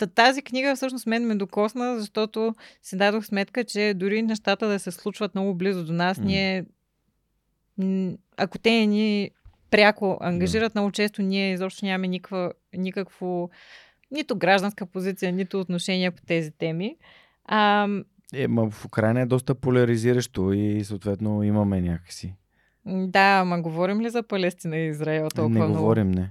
[0.03, 4.79] та- тази книга всъщност мен ме докосна, защото си дадох сметка, че дори нещата да
[4.79, 6.25] се случват много близо до нас, М.
[6.25, 6.65] ние,
[8.37, 9.31] ако те ни
[9.71, 13.51] пряко ангажират, много често ние изобщо нямаме никаква, никакво
[14.11, 16.97] нито гражданска позиция, нито отношение по тези теми.
[17.45, 17.89] А,
[18.35, 22.35] Е, ма в Украина е доста поляризиращо и съответно имаме някакси.
[22.87, 25.75] да, ама говорим ли за Палестина и Израел толкова не много?
[25.75, 26.29] говорим, не.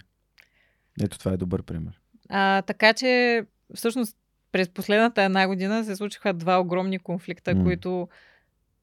[1.01, 1.99] Ето това е добър пример.
[2.29, 3.43] А, така че,
[3.75, 4.17] всъщност,
[4.51, 7.63] през последната една година се случиха два огромни конфликта, М.
[7.63, 8.07] които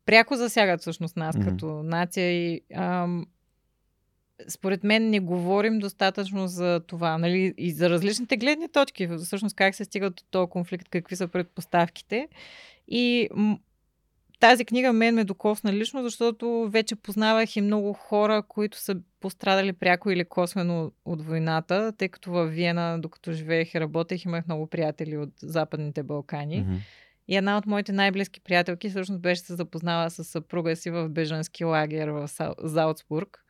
[0.07, 1.49] пряко засягат всъщност нас Мгм.
[1.49, 3.27] като нация и ам,
[4.49, 9.75] според мен не говорим достатъчно за това, нали, и за различните гледни точки, всъщност как
[9.75, 12.29] се стига до този конфликт, какви са предпоставките.
[12.89, 13.29] И
[14.41, 19.73] тази книга мен ме докосна лично, защото вече познавах и много хора, които са пострадали
[19.73, 24.67] пряко или косвено от войната, тъй като във Виена, докато живеех и работех, имах много
[24.67, 26.61] приятели от Западните Балкани.
[26.61, 26.77] Мгм.
[27.29, 31.65] И една от моите най-близки приятелки всъщност беше се запознала с съпруга си в бежански
[31.65, 33.45] лагер в Залцбург,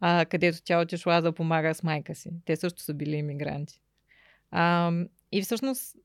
[0.00, 2.30] а, където тя отишла да помага с майка си.
[2.44, 3.80] Те също са били иммигранти.
[4.50, 4.92] А,
[5.32, 5.96] и всъщност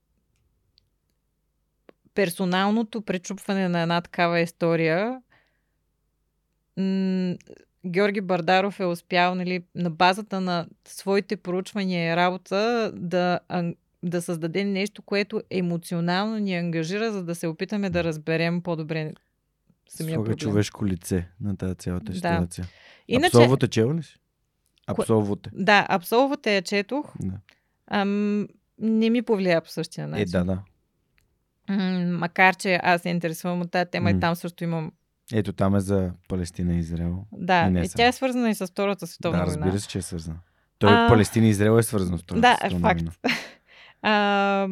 [2.14, 5.22] персоналното пречупване на една такава история
[7.86, 13.40] Георги Бардаров е успял нали, на базата на своите проучвания и работа да,
[14.02, 19.12] да създаде нещо, което емоционално ни ангажира, за да се опитаме да разберем по-добре
[19.88, 20.36] самия Слага проблем.
[20.38, 22.14] човешко лице на тази цялата Да.
[22.14, 22.66] ситуация.
[23.08, 24.16] Иначе, Абсолвоте чела ли си?
[24.86, 25.50] Абсолвоте.
[25.52, 27.12] да, абсолвата я четох.
[27.20, 27.34] Да.
[27.86, 28.48] Ам,
[28.78, 30.26] не ми повлия по същия Е, начин.
[30.28, 30.62] да, да.
[31.68, 34.16] М, макар, че аз се интересувам от тази тема М.
[34.16, 34.92] и там също имам.
[35.32, 37.24] Ето там е за Палестина и Израел.
[37.32, 39.58] Да, И не е, тя е свързана и с Втората световна да, война.
[39.58, 40.36] разбира се, че е свързана.
[40.78, 42.40] Той А, Палестина и Израел е свързан с това.
[42.40, 43.02] Да, е факт.
[44.02, 44.68] А,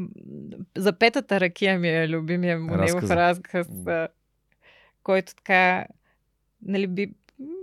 [0.76, 3.17] за петата ракия ми е любимия му негов Разказа.
[3.17, 3.68] разказ,
[5.02, 5.86] който така,
[6.62, 7.12] нали, би,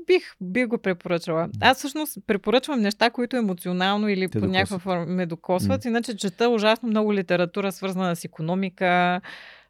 [0.07, 1.49] бих, бих го препоръчала.
[1.59, 4.81] Аз всъщност препоръчвам неща, които емоционално или Те по някаква докосват.
[4.83, 5.85] форма ме докосват.
[5.85, 9.21] Иначе чета ужасно много литература, свързана с економика,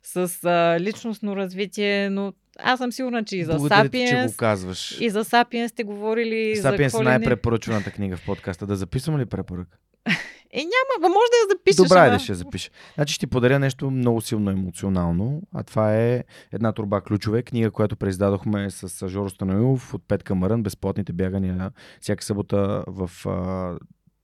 [0.04, 4.32] с а, личностно развитие, но аз съм сигурна, че и за Благодаря ти, че Сапиенс,
[4.32, 5.02] го казваш.
[5.02, 8.68] и за Сапиенс сте говорили Сапиенс е най-препоръчваната книга в подкаста.
[8.68, 9.78] Да записвам ли препоръка?
[10.56, 11.78] Е, няма, може да я запишеш.
[11.78, 12.70] Добре, да ще я запиша.
[12.96, 17.72] Значи ще ти подаря нещо много силно емоционално, а това е една турба ключове, книга,
[17.72, 23.12] която преиздадохме с Жоро Станоилов от Петка Мърън, безплатните бягания всяка събота в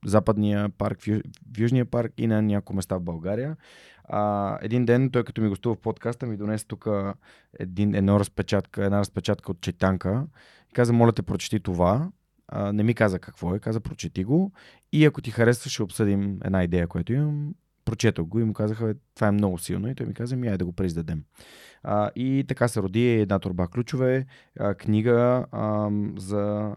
[0.06, 1.22] Западния парк, в,
[1.58, 3.58] Южния парк и на няколко места в България.
[4.04, 6.88] А, един ден той като ми гостува в подкаста ми донесе тук
[7.60, 10.28] един, едно разпечатка, една разпечатка от четанка
[10.70, 12.12] и каза, моля те, прочети това.
[12.48, 14.52] А, не ми каза какво е, каза, прочети го
[14.92, 17.54] и ако ти харесва, ще обсъдим една идея, която имам.
[17.86, 19.90] Прочетох го и му казаха, «Бе, това е много силно.
[19.90, 21.24] И той ми каза, ми айде да го преиздадем.
[21.84, 24.26] А, и така се роди една турба ключове,
[24.60, 26.76] а, книга а, за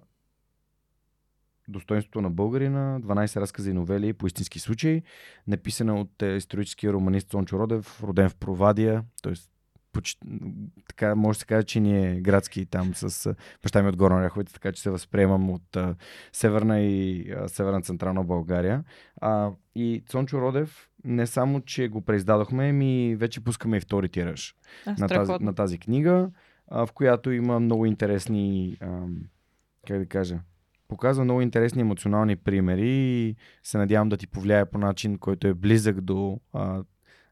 [1.68, 5.02] достоинството на българина, 12 разкази и новели по истински случаи,
[5.46, 9.32] написана от е, историческия романист Цончо Родев, роден в Провадия, т.е.
[9.92, 10.26] Почти,
[10.88, 13.96] така може да се каже, че ни е градски там с а, баща ми от
[13.96, 15.94] Горна Ряховица, така че се възприемам от а,
[16.32, 18.84] северна и а, северна централна България.
[19.20, 24.54] А, и Цончо Родев не само, че го преиздадохме, ми вече пускаме и втори тираж
[24.86, 26.30] А, на тази, на тази книга,
[26.68, 29.16] а, в която има много интересни, ам,
[29.86, 30.40] как да кажа,
[30.92, 35.54] показва много интересни емоционални примери и се надявам да ти повлияе по начин, който е
[35.54, 36.82] близък до, а,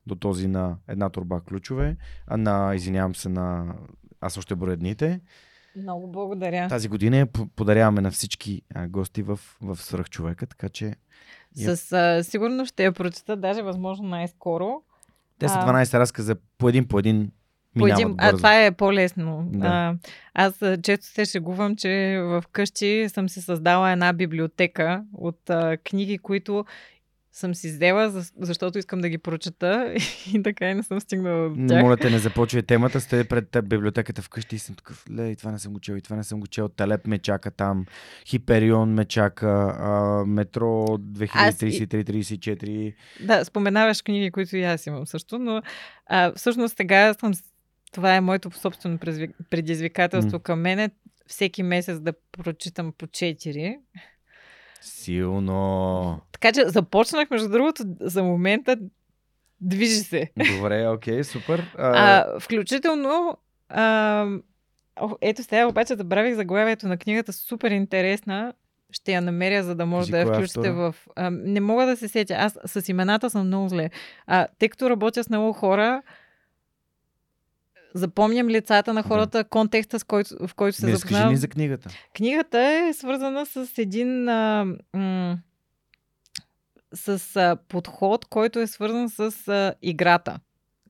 [0.06, 3.74] до този на една турба ключове, а на, извинявам се, на
[4.20, 5.20] аз още броя дните.
[5.76, 6.68] Много благодаря.
[6.68, 10.94] Тази година я по- подаряваме на всички а, гости в, в Свръхчовека, така че
[11.56, 14.82] С а, сигурност ще я прочета, даже възможно най-скоро.
[15.38, 15.84] те са А.
[15.84, 17.32] 12 разказа по един по един
[17.78, 19.44] По един, а това е по-лесно.
[19.46, 19.66] Да.
[19.66, 19.94] А,
[20.34, 21.88] аз често се шегувам, че
[22.20, 26.64] в къщи съм си създала една библиотека от а, книги, които
[27.32, 29.94] съм си взела, за- защото искам да ги прочета
[30.34, 31.82] и така и не съм стигнала до Не тях.
[31.82, 33.00] моля те, не започвай темата.
[33.00, 36.00] Стоя пред библиотеката вкъщи и съм такъв, ле, и това не съм го чел, и
[36.00, 36.68] това не съм го чел.
[36.68, 37.84] Талеп ме чака там,
[38.26, 39.90] Хиперион ме чака, а,
[40.26, 42.94] Метро 2033-34.
[43.20, 45.62] Да, споменаваш книги, които и аз имам също, но
[46.06, 47.32] а, всъщност сега съм...
[47.92, 48.98] Това е моето собствено
[49.50, 50.40] предизвикателство М.
[50.42, 50.90] към мене.
[51.26, 53.76] Всеки месец да прочитам по 4.
[54.80, 56.20] Силно.
[56.32, 58.76] Така че започнах, между другото, за момента
[59.60, 60.30] движи се.
[60.56, 61.74] Добре, окей, супер.
[61.78, 61.90] А,
[62.24, 63.36] А, включително,
[63.68, 64.26] а,
[65.20, 68.52] ето сега обаче забравих заглавието на книгата, супер интересна.
[68.92, 70.72] Ще я намеря, за да може Кажи, да я е включите автора?
[70.72, 70.94] в...
[71.16, 72.34] А, не мога да се сетя.
[72.34, 73.90] Аз с имената съм много зле.
[74.26, 76.02] А, тъй като работя с много хора,
[77.94, 79.08] запомням лицата на Да.
[79.08, 81.30] хората, контекста, с който, в който се разкажи запознавам.
[81.30, 81.90] ни за книгата.
[82.16, 85.38] Книгата е свързана с един а, м-
[86.94, 90.38] с а, подход, който е свързан с а, играта.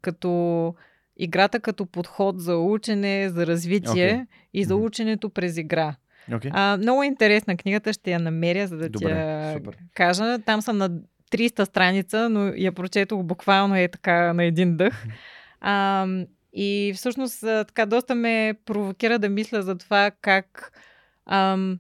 [0.03, 0.75] Като
[1.17, 4.21] играта като подход за учене, за развитие Окей.
[4.55, 5.95] и за ученето през игра.
[6.35, 6.51] Окей.
[6.55, 9.79] А, много интересна книгата, ще я намеря, за да ти я супер.
[9.95, 10.39] кажа.
[10.39, 10.91] Там съм на
[11.31, 15.05] 300 страница, но я прочетох буквално е така на един дъх.
[15.61, 16.07] А,
[16.53, 20.73] и всъщност така доста ме провокира да мисля за това как
[21.27, 21.79] ам,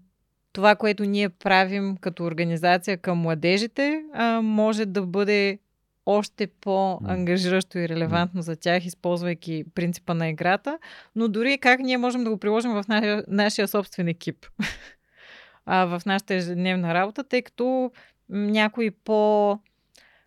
[0.52, 5.58] това, което ние правим като организация към младежите, а, може да бъде
[6.06, 10.78] още по-ангажиращо и релевантно за тях, използвайки принципа на играта,
[11.16, 14.46] но дори как ние можем да го приложим в нашия, нашия собствен екип.
[15.66, 17.92] а, в нашата ежедневна работа, тъй като
[18.28, 19.58] някои по...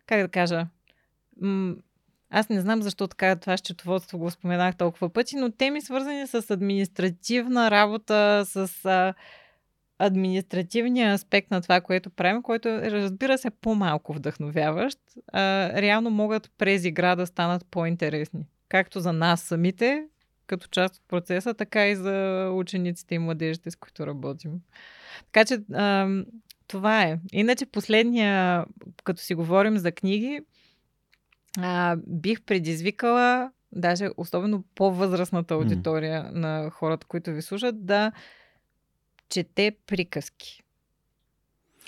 [0.06, 0.66] Как да кажа?
[2.36, 6.50] Аз не знам защо така това счетоводство го споменах толкова пъти, но теми свързани с
[6.50, 9.14] административна работа, с а,
[9.98, 14.98] административния аспект на това, което правим, който е, разбира се, по-малко вдъхновяващ,
[15.32, 18.46] а, реално могат през игра да станат по-интересни.
[18.68, 20.04] Както за нас самите,
[20.46, 24.52] като част от процеса, така и за учениците и младежите, с които работим.
[25.32, 26.08] Така че а,
[26.66, 27.18] това е.
[27.32, 28.64] Иначе последния,
[29.04, 30.40] като си говорим за книги,
[31.58, 36.30] а, бих предизвикала, даже особено по-възрастната аудитория mm.
[36.30, 38.12] на хората, които ви слушат, да
[39.28, 40.64] чете приказки.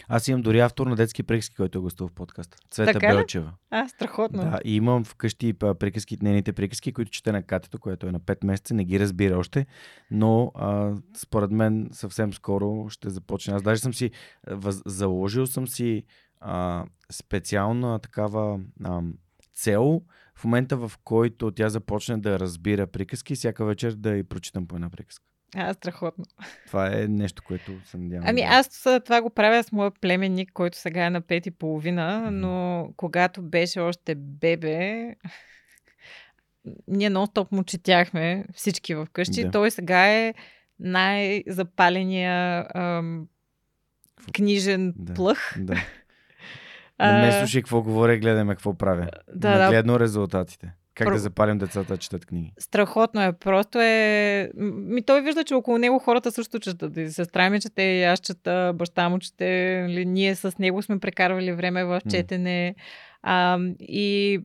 [0.09, 2.59] Аз имам дори автор на детски приказки, който е гостувал в подкаста.
[2.71, 3.09] Цвета Така?
[3.09, 3.53] Белчева.
[3.71, 4.43] А, страхотно.
[4.43, 8.45] Да, и имам вкъщи приказки, нейните приказки, които чете на катето, което е на 5
[8.47, 9.67] месеца, не ги разбира още,
[10.11, 13.55] но а, според мен съвсем скоро ще започне.
[13.55, 14.11] Аз даже съм си
[14.47, 16.05] въз, заложил съм си
[16.41, 19.01] а, специална такава а,
[19.57, 20.03] цел
[20.35, 24.75] в момента, в който тя започне да разбира приказки, всяка вечер да й прочитам по
[24.75, 25.25] една приказка.
[25.55, 26.25] А, страхотно.
[26.67, 28.29] Това е нещо, което се надявам.
[28.29, 28.69] Ами аз
[29.05, 33.43] това го правя с моя племенник, който сега е на пет и половина, но когато
[33.43, 35.15] беше още бебе,
[36.89, 39.45] ние нон-стоп му четяхме всички в къщи.
[39.45, 39.51] Да.
[39.51, 40.35] Той сега е
[40.79, 43.29] най-запаления ам,
[44.35, 45.15] книжен Да.
[45.15, 45.55] плъх.
[45.59, 45.77] Да.
[47.01, 49.09] Не ме слушай какво говоря, гледаме какво правя.
[49.35, 49.65] Да, да.
[49.65, 50.73] Нагледно резултатите.
[50.95, 52.53] Как Пр- да запалим децата да четат книги.
[52.59, 53.33] Страхотно е.
[53.33, 54.51] Просто е...
[54.57, 56.97] Ми той вижда, че около него хората също четат.
[56.97, 59.81] И сестра ми чете, и аз чета, баща му чете.
[59.89, 62.75] Нали, ние с него сме прекарвали време в четене.
[63.23, 64.41] А, и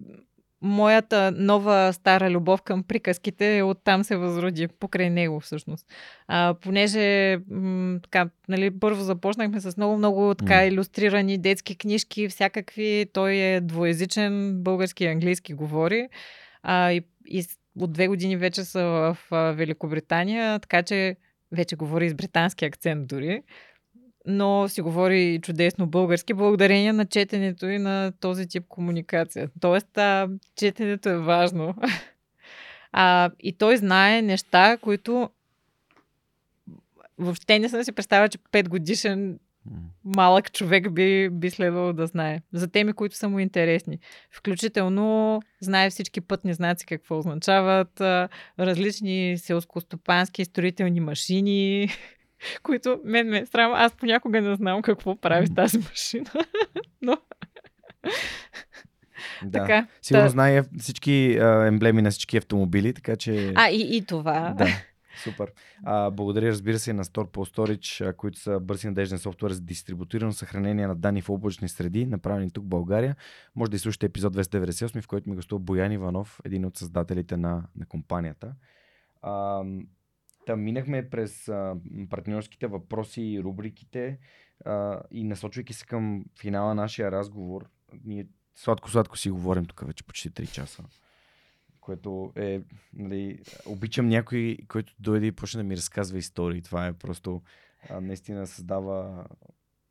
[0.61, 5.85] моята нова стара любов към приказките оттам се възроди, покрай него всъщност.
[6.27, 13.05] А, понеже м- така, нали, първо започнахме с много-много така иллюстрирани детски книжки, всякакви.
[13.13, 16.07] Той е двоязичен, български и английски говори.
[16.63, 17.45] А, и, и
[17.79, 21.15] от две години вече са в а, Великобритания, така че
[21.51, 23.41] вече говори с британски акцент дори.
[24.25, 29.49] Но си говори чудесно български, благодарение на четенето и на този тип комуникация.
[29.61, 31.75] Тоест, а, четенето е важно.
[32.93, 35.29] А, и той знае неща, които
[37.17, 39.39] въобще не съм си представила, че 5 годишен
[40.03, 42.41] малък човек би, би следвало да знае.
[42.53, 43.99] За теми, които са му интересни.
[44.31, 48.01] Включително знае всички пътни знаци какво означават,
[48.59, 51.89] различни селскостопански строителни машини,
[52.63, 53.71] които мен ме е срам.
[53.73, 56.25] Аз понякога не знам какво прави тази машина.
[57.01, 57.17] Но
[59.45, 59.59] Да.
[59.59, 59.87] така.
[60.01, 63.53] Сигурно Та- знае всички а, емблеми на всички автомобили, така че...
[63.55, 64.53] А, и, и това.
[64.57, 64.67] Да,
[65.23, 65.51] супер.
[65.83, 69.61] А, благодаря, разбира се, на Store по Storage, които са бърз и надежден софтуер за
[69.61, 73.15] дистрибутирано съхранение на данни в облачни среди, направени тук в България.
[73.55, 77.63] Може да изслушате епизод 298, в който ми гостува Боян Иванов, един от създателите на,
[77.75, 78.53] на компанията.
[79.21, 79.63] А,
[80.45, 81.75] там минахме през а,
[82.09, 84.19] партньорските въпроси и рубриките
[84.65, 87.69] а, и насочвайки се към финала на нашия разговор,
[88.03, 90.83] ние сладко-сладко си говорим тук вече почти 3 часа
[91.81, 92.61] което е,
[92.93, 96.61] нали, обичам някой, който дойде и почне да ми разказва истории.
[96.61, 97.41] Това е просто,
[97.89, 99.25] а, наистина създава,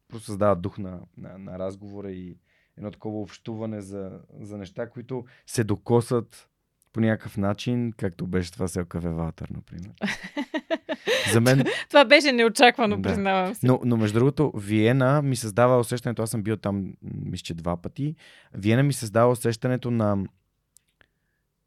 [0.08, 2.38] просто създава дух на, на, на разговора и
[2.76, 6.48] едно такова общуване за, за неща, които се докосат
[6.92, 9.90] по някакъв начин, както беше това с кафе Ватър, например.
[11.32, 13.02] За мен, Това беше неочаквано, Да.
[13.02, 13.66] признавам се.
[13.66, 16.92] но, но между другото, Виена ми създава усещането, аз съм бил там,
[17.24, 18.14] мисля, че два пъти.
[18.54, 20.18] Виена ми създава усещането на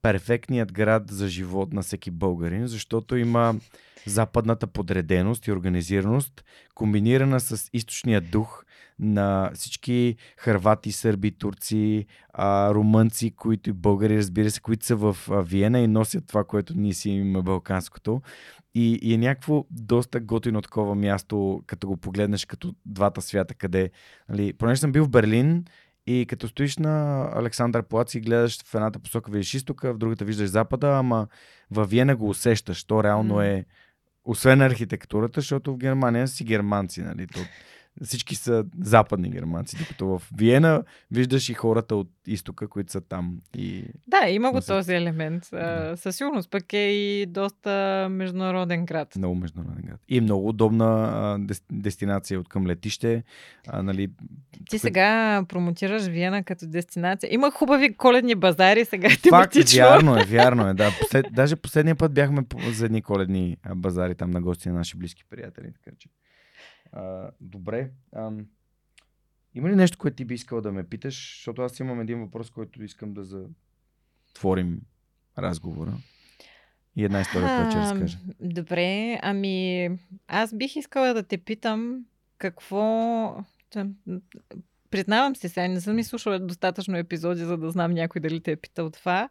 [0.01, 3.55] перфектният град за живот на всеки българин, защото има
[4.05, 6.43] западната подреденост и организираност,
[6.75, 8.63] комбинирана с източния дух
[9.03, 15.17] на всички хървати, сърби, турци, а, румънци, които и българи, разбира се, които са в
[15.29, 18.21] Виена и носят това, което ние си имаме балканското.
[18.75, 23.91] И, и е някакво доста готино такова място, като го погледнеш като двата свята, къде...
[24.29, 25.65] Нали, понеже съм бил в Берлин
[26.07, 30.25] и като стоиш на Александър Плац и гледаш в едната посока видиш изтока, в другата
[30.25, 31.27] виждаш запада, ама
[31.71, 32.83] във Виена го усещаш.
[32.83, 33.65] То реално е,
[34.25, 37.27] освен архитектурата, защото в Германия си германци, нали?
[37.27, 37.39] То,
[38.03, 43.37] всички са западни германци, докато в Виена виждаш и хората от изтока, които са там.
[43.55, 45.53] И Да, има го този елемент.
[45.53, 49.15] А, със сигурност пък е и доста международен град.
[49.15, 49.99] много международен град.
[50.07, 51.39] И много удобна а,
[51.71, 53.23] дестинация от към летище.
[53.67, 54.09] А, нали,
[54.69, 57.33] Ти сега промотираш Виена като дестинация.
[57.33, 59.77] Има хубави коледни базари сега Факт, тематично.
[59.77, 60.73] вярно е, вярно е.
[60.73, 60.91] Да.
[60.99, 65.23] Послед, даже последния път бяхме за едни коледни базари там на гости на наши близки
[65.29, 65.67] приятели.
[65.83, 66.09] Така че.
[66.93, 67.91] А, добре.
[68.15, 68.47] Ам,
[69.55, 71.35] има ли нещо, което ти би искал да ме питаш?
[71.37, 74.81] Защото аз имам един въпрос, който искам да затворим
[75.37, 75.93] разговора.
[76.95, 78.17] И една история, която ще А, разкажа.
[78.39, 79.89] Добре, ами
[80.27, 82.05] аз бих искала да те питам
[82.37, 83.45] какво...
[84.89, 88.51] Признавам се, сега не съм ми слушала достатъчно епизоди, за да знам някой дали те
[88.51, 89.29] е питал това.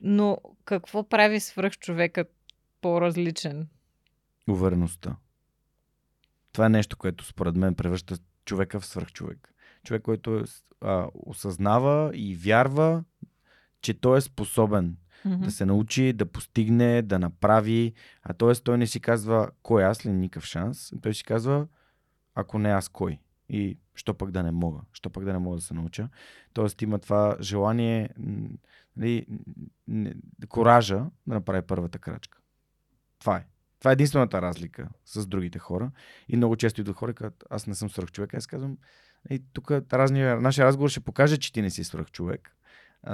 [0.00, 2.34] Но какво прави свръх човекът
[2.80, 3.68] по-различен?
[4.48, 5.16] Увереността.
[6.52, 9.54] Това е нещо, което според мен превръща човека в свръхчовек.
[9.84, 10.44] Човек, който е,
[10.80, 13.04] а, осъзнава и вярва,
[13.80, 15.44] че той е способен Мгм.
[15.44, 17.92] да се научи, да постигне, да направи.
[18.22, 18.54] А т.е.
[18.54, 20.92] той не си казва кой аз ли никакъв шанс.
[21.02, 21.66] Той си казва
[22.34, 23.18] ако не аз кой.
[23.48, 24.80] И що пък да не мога?
[24.92, 26.08] Що пък да не мога да се науча?
[26.52, 28.10] Тоест има това желание,
[28.96, 29.26] нали,
[30.48, 32.38] коража да направи първата крачка.
[33.18, 33.46] Това е.
[33.82, 35.90] Това е единствената разлика с другите хора.
[36.28, 38.34] И много често идват хора, казват, аз не съм свръхчовек.
[38.34, 38.78] Аз казвам,
[39.30, 42.56] и тук разния, нашия разговор ще покаже, че ти не си свръхчовек,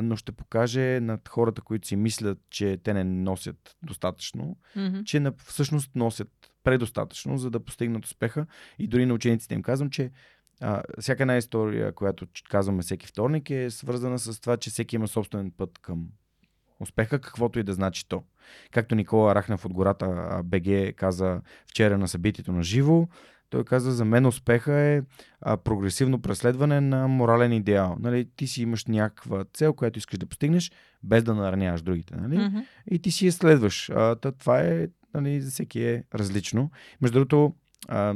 [0.02, 5.02] но ще покаже над хората, които си мислят, че те не носят достатъчно, Мгм.
[5.04, 6.28] че на, всъщност носят
[6.64, 8.46] предостатъчно, за да постигнат успеха.
[8.78, 10.10] И дори на учениците им казвам, че
[10.60, 15.08] а, всяка една история, която казваме всеки вторник, е свързана с това, че всеки има
[15.08, 16.08] собствен път към
[16.80, 18.22] Успеха, каквото и да значи то.
[18.70, 23.08] Както Никола Рахнев от гората БГ каза вчера на събитието на живо,
[23.50, 25.02] той каза, за мен успеха е
[25.40, 27.96] а, прогресивно преследване на морален идеал.
[28.00, 32.16] Нали, ти си имаш някаква цел, която искаш да постигнеш, без да нараняваш другите.
[32.16, 32.38] Нали?
[32.38, 32.58] Мгм.
[32.90, 33.90] И ти си я следваш.
[33.90, 36.70] А, това е, нали, за всеки е различно.
[37.00, 37.54] Между другото,
[37.88, 38.14] а,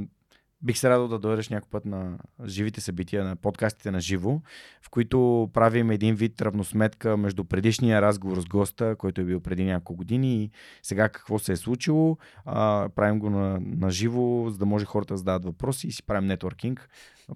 [0.62, 4.40] бих се радвал да дойдеш някой път на живите събития, на подкастите на живо,
[4.82, 9.64] в които правим един вид равносметка между предишния разговор с госта, който е бил преди
[9.64, 10.50] няколко години и
[10.82, 12.18] сега какво се е случило.
[12.44, 16.02] А, правим го на, на живо, за да може хората да задават въпроси и си
[16.02, 16.88] правим нетворкинг.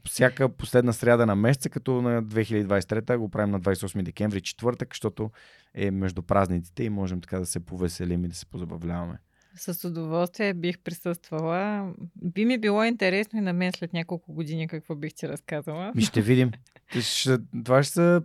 [0.04, 5.30] Всяка последна сряда на месеца, като на 2023 го правим на 28 декември, четвъртък, защото
[5.74, 9.18] е между празниците и можем така да се повеселим и да се позабавляваме.
[9.56, 11.92] С удоволствие бих присъствала.
[12.16, 15.92] Би ми било интересно и на мен след няколко години какво бих ти разказала.
[15.94, 16.50] Ми ще видим.
[17.64, 18.22] Това ще са...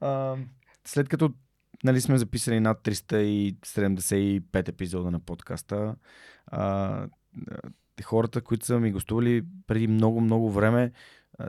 [0.00, 0.36] А,
[0.84, 1.32] след като
[1.84, 5.94] нали, сме записали над 375 епизода на подкаста,
[6.46, 7.06] а,
[8.04, 10.92] хората, които са ми гостували преди много-много време,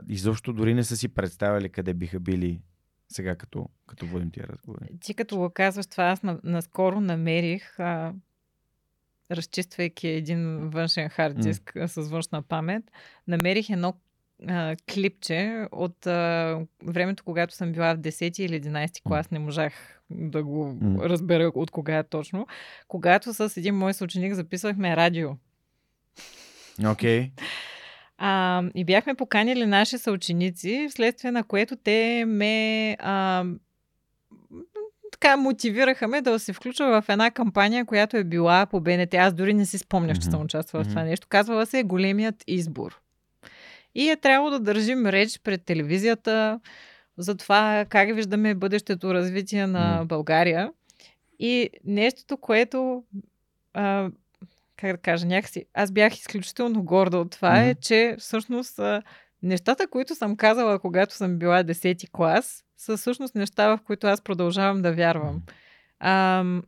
[0.08, 2.60] изобщо дори не са си представили къде биха били
[3.08, 4.86] сега, като, като водим тия разговори.
[5.00, 8.14] Ти като го казваш това, аз на, наскоро намерих, а,
[9.30, 12.84] разчиствайки един външен хард диск а, с външна памет,
[13.28, 13.94] намерих едно
[14.48, 20.00] а, клипче от а, времето, когато съм била в 10 или 11 клас, не можах
[20.10, 21.08] да го М.
[21.08, 22.46] разбера от кога е точно,
[22.88, 25.30] когато с един мой съученик записвахме радио.
[26.86, 27.30] Окей.
[28.18, 33.44] А, и бяхме поканили наши съученици, вследствие на което те ме а,
[35.14, 39.14] така мотивираха ме да се включа в една кампания, която е била по БНТ.
[39.14, 41.26] Аз дори не си спомнях, че съм участвала в това нещо.
[41.30, 43.00] Казвала се Големият избор.
[43.94, 46.60] И е трябвало да държим реч пред телевизията
[47.18, 50.06] за това как виждаме бъдещето развитие на М.
[50.06, 50.70] България.
[51.38, 53.04] И нещото, което
[53.74, 54.10] а,
[54.76, 57.68] как да кажа, някакси, аз бях изключително горда от това, Мгм.
[57.68, 59.02] е, че всъщност а,
[59.42, 64.20] нещата, които съм казала, когато съм била 10 клас, са всъщност неща, в които аз
[64.20, 65.42] продължавам да вярвам.
[66.00, 66.62] Ам,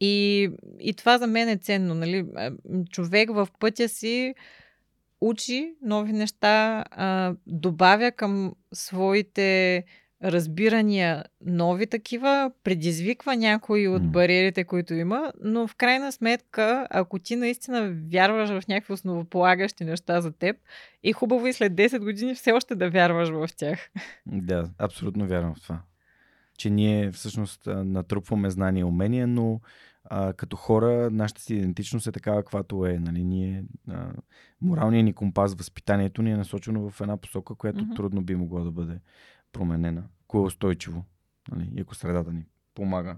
[0.00, 0.48] и,
[0.80, 1.94] и това за мен е ценно.
[1.94, 2.26] Нали?
[2.36, 2.52] А,
[2.90, 4.34] Човек в пътя си
[5.20, 9.84] учи нови неща, а, добавя към своите
[10.24, 17.36] разбирания нови такива, предизвиква някои от бариерите, които има, но в крайна сметка, ако ти
[17.36, 20.56] наистина вярваш в някакви основополагащи неща за теб,
[21.04, 23.90] е хубаво и след 10 години все още да вярваш в тях.
[24.26, 25.80] Да, абсолютно вярвам в това.
[26.58, 29.60] Че ние всъщност натрупваме знания и умения, но
[30.04, 32.98] а, като хора нашата си идентичност е такава, каквато е.
[32.98, 33.24] Нали?
[33.24, 34.08] Ние, а,
[34.62, 37.94] моралният ни компас, възпитанието ни е насочено в една посока, която Мгм.
[37.94, 38.98] трудно би могло да бъде
[39.56, 40.04] променена.
[40.28, 41.04] Кое е устойчиво.
[41.50, 41.70] Нали?
[41.74, 42.44] И ако средата ни
[42.74, 43.16] помага.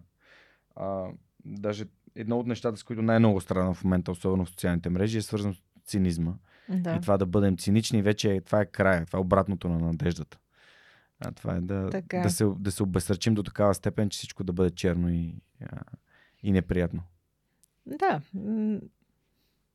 [0.76, 1.06] А,
[1.44, 1.84] даже
[2.14, 5.54] едно от нещата, с които най-много страдам в момента, особено в социалните мрежи, е свързано
[5.54, 6.34] с цинизма.
[6.68, 6.94] Да.
[6.94, 10.38] И това да бъдем цинични, вече е, това е края, това е обратното на надеждата.
[11.20, 14.44] А това е да, Така да, се, да се обесърчим до такава степен, че всичко
[14.44, 15.34] да бъде черно и,
[16.42, 17.02] и неприятно.
[17.86, 18.20] Да.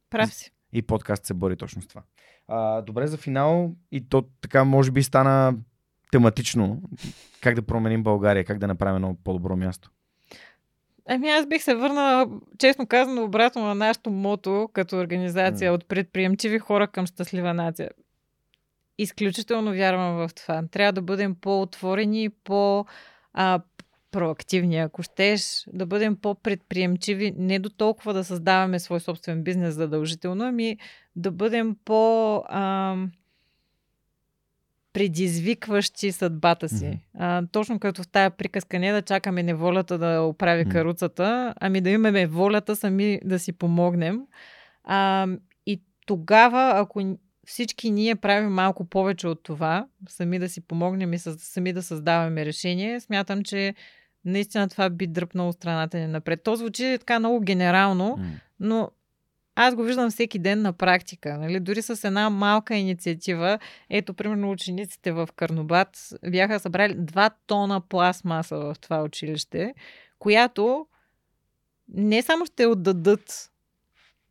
[0.09, 0.51] Прав си.
[0.73, 2.03] И подкаст се бори точно с това.
[2.47, 5.57] А, добре, за финал, и то така може би стана
[6.13, 6.81] тематично,
[7.41, 9.91] как да променим България, как да направим едно по-добро място.
[11.09, 12.27] Ами аз бих се върнала,
[12.57, 15.75] честно казано, обратно на нашото мото като организация М.
[15.75, 17.89] от предприемчиви хора към щастлива нация.
[18.97, 20.63] Изключително вярвам в това.
[20.71, 22.85] Трябва да бъдем по-отворени, по-
[23.33, 23.61] а,
[24.11, 30.45] проактивни, ако щеш, да бъдем по-предприемчиви, не до толкова да създаваме свой собствен бизнес задължително,
[30.45, 30.77] ами
[31.15, 33.11] да бъдем по- ам,
[34.93, 36.85] предизвикващи съдбата си.
[36.85, 36.97] Мгм.
[37.23, 40.71] А, точно като в тая приказка, не да чакаме неволята да оправи М.
[40.71, 44.21] каруцата, ами да имаме волята сами да си помогнем.
[44.83, 45.27] А,
[45.65, 51.19] и тогава, ако всички ние правим малко повече от това, сами да си помогнем и
[51.19, 53.75] сами да създаваме решение, смятам, че
[54.25, 56.43] наистина това би дръпнало страната ни напред.
[56.43, 58.25] То звучи така много генерално, М.
[58.59, 58.91] но
[59.55, 61.37] аз го виждам всеки ден на практика.
[61.37, 61.59] Нали?
[61.59, 63.59] Дори с една малка инициатива,
[63.89, 65.89] ето, примерно, учениците в Карнобат
[66.27, 69.73] бяха събрали 2 тона пластмаса в това училище,
[70.19, 70.87] която
[71.93, 73.49] не само ще отдадат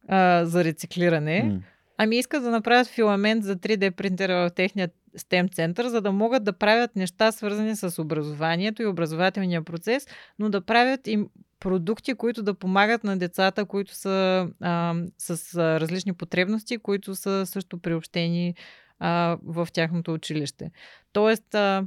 [0.08, 1.60] а, за рециклиране, М.
[1.98, 6.44] ами искат да направят филамент за 3D принтера в техния STEM център, за да могат
[6.44, 10.06] да правят неща свързани с образованието и образователния процес,
[10.38, 11.28] но да правят им
[11.62, 17.46] продукти, които да помагат на децата, които са а, с а, различни потребности, които са
[17.46, 18.54] също приобщени
[18.98, 20.70] а, в тяхното училище.
[21.12, 21.86] Тоест, а,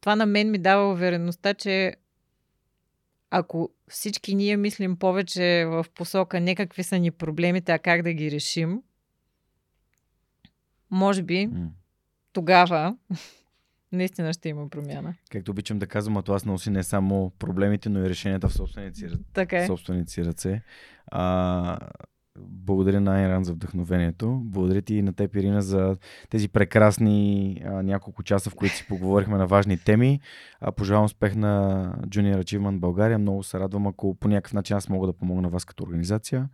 [0.00, 1.94] това на мен ми дава увереността, че
[3.30, 8.12] ако всички ние мислим повече в посока не какви са ни проблемите, а как да
[8.12, 8.82] ги решим,
[10.90, 11.70] може би М.
[12.32, 12.96] тогава
[13.92, 15.14] наистина ще има промяна.
[15.30, 18.52] Както обичам да казвам, а това с носи не само проблемите, но и решенията в
[18.52, 19.66] собствените си, Така е.
[19.66, 20.62] собствените си ръце.
[21.06, 21.78] А,
[22.38, 24.40] благодаря на Айран за вдъхновението.
[24.44, 25.96] Благодаря ти и на теб, Ирина, за
[26.30, 30.20] тези прекрасни а, няколко часа, в които си поговорихме на важни теми.
[30.60, 33.18] А, пожелавам успех на Junior Achievement България.
[33.18, 36.48] Много се радвам, ако по някакъв начин аз мога да помогна на вас като организация.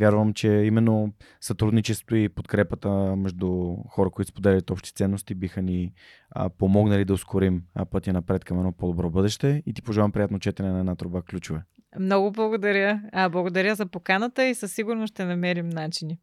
[0.00, 5.92] Вярвам, че именно сътрудничеството и подкрепата между хора, които споделят общи ценности, биха ни
[6.30, 9.62] а, помогнали да ускорим а, пътя напред към едно по-добро бъдеще.
[9.66, 11.62] И ти пожелавам приятно четене на една труба ключове.
[12.00, 13.02] Много благодаря.
[13.12, 16.18] А, благодаря за поканата и със сигурност ще намерим начини.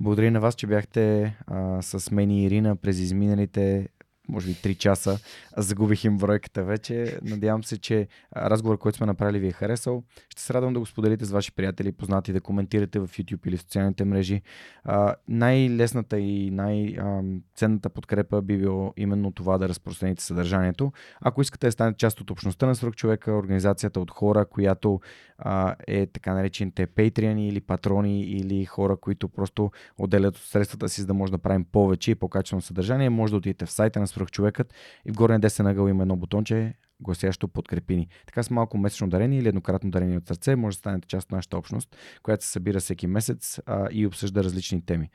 [0.00, 3.88] Благодаря на вас, че бяхте а, с мен и Ирина през изминалите
[4.32, 5.18] може би 3 часа.
[5.56, 7.18] Загубих им бройката вече.
[7.22, 10.02] Надявам се, че разговор, който сме направили, ви е харесал.
[10.28, 13.56] Ще се радвам да го споделите с ваши приятели познати, да коментирате в YouTube или
[13.56, 14.42] в социалните мрежи.
[14.84, 20.92] А, най-лесната и най-ценната подкрепа би било именно това да разпространите съдържанието.
[21.20, 25.00] Ако искате да станете част от общността на свръхчовека, организацията от хора, която
[25.38, 31.00] а, е така наречените патреони или патрони или хора, които просто отделят от средствата си,
[31.00, 34.06] за да може да правим повече и по-качествено съдържание, може да отидете в сайта на
[34.22, 38.08] свръхчовекът и в горния десен ъгъл има едно бутонче, гласящо подкрепи ни.
[38.26, 41.32] Така с малко месечно дарение или еднократно дарение от сърце може да станете част от
[41.32, 45.10] нашата общност, която се събира всеки месец а, и обсъжда различни теми.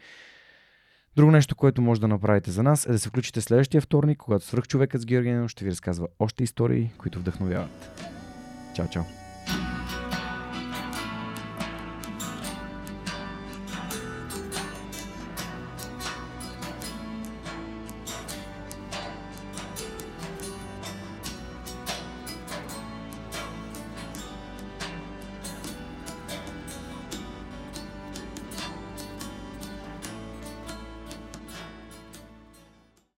[1.15, 4.45] Друго нещо, което може да направите за нас е да се включите следващия вторник, когато
[4.45, 8.01] свръхчовекът с Георгиен ще ви разказва още истории, които вдъхновяват.
[8.75, 9.26] Чао, чао!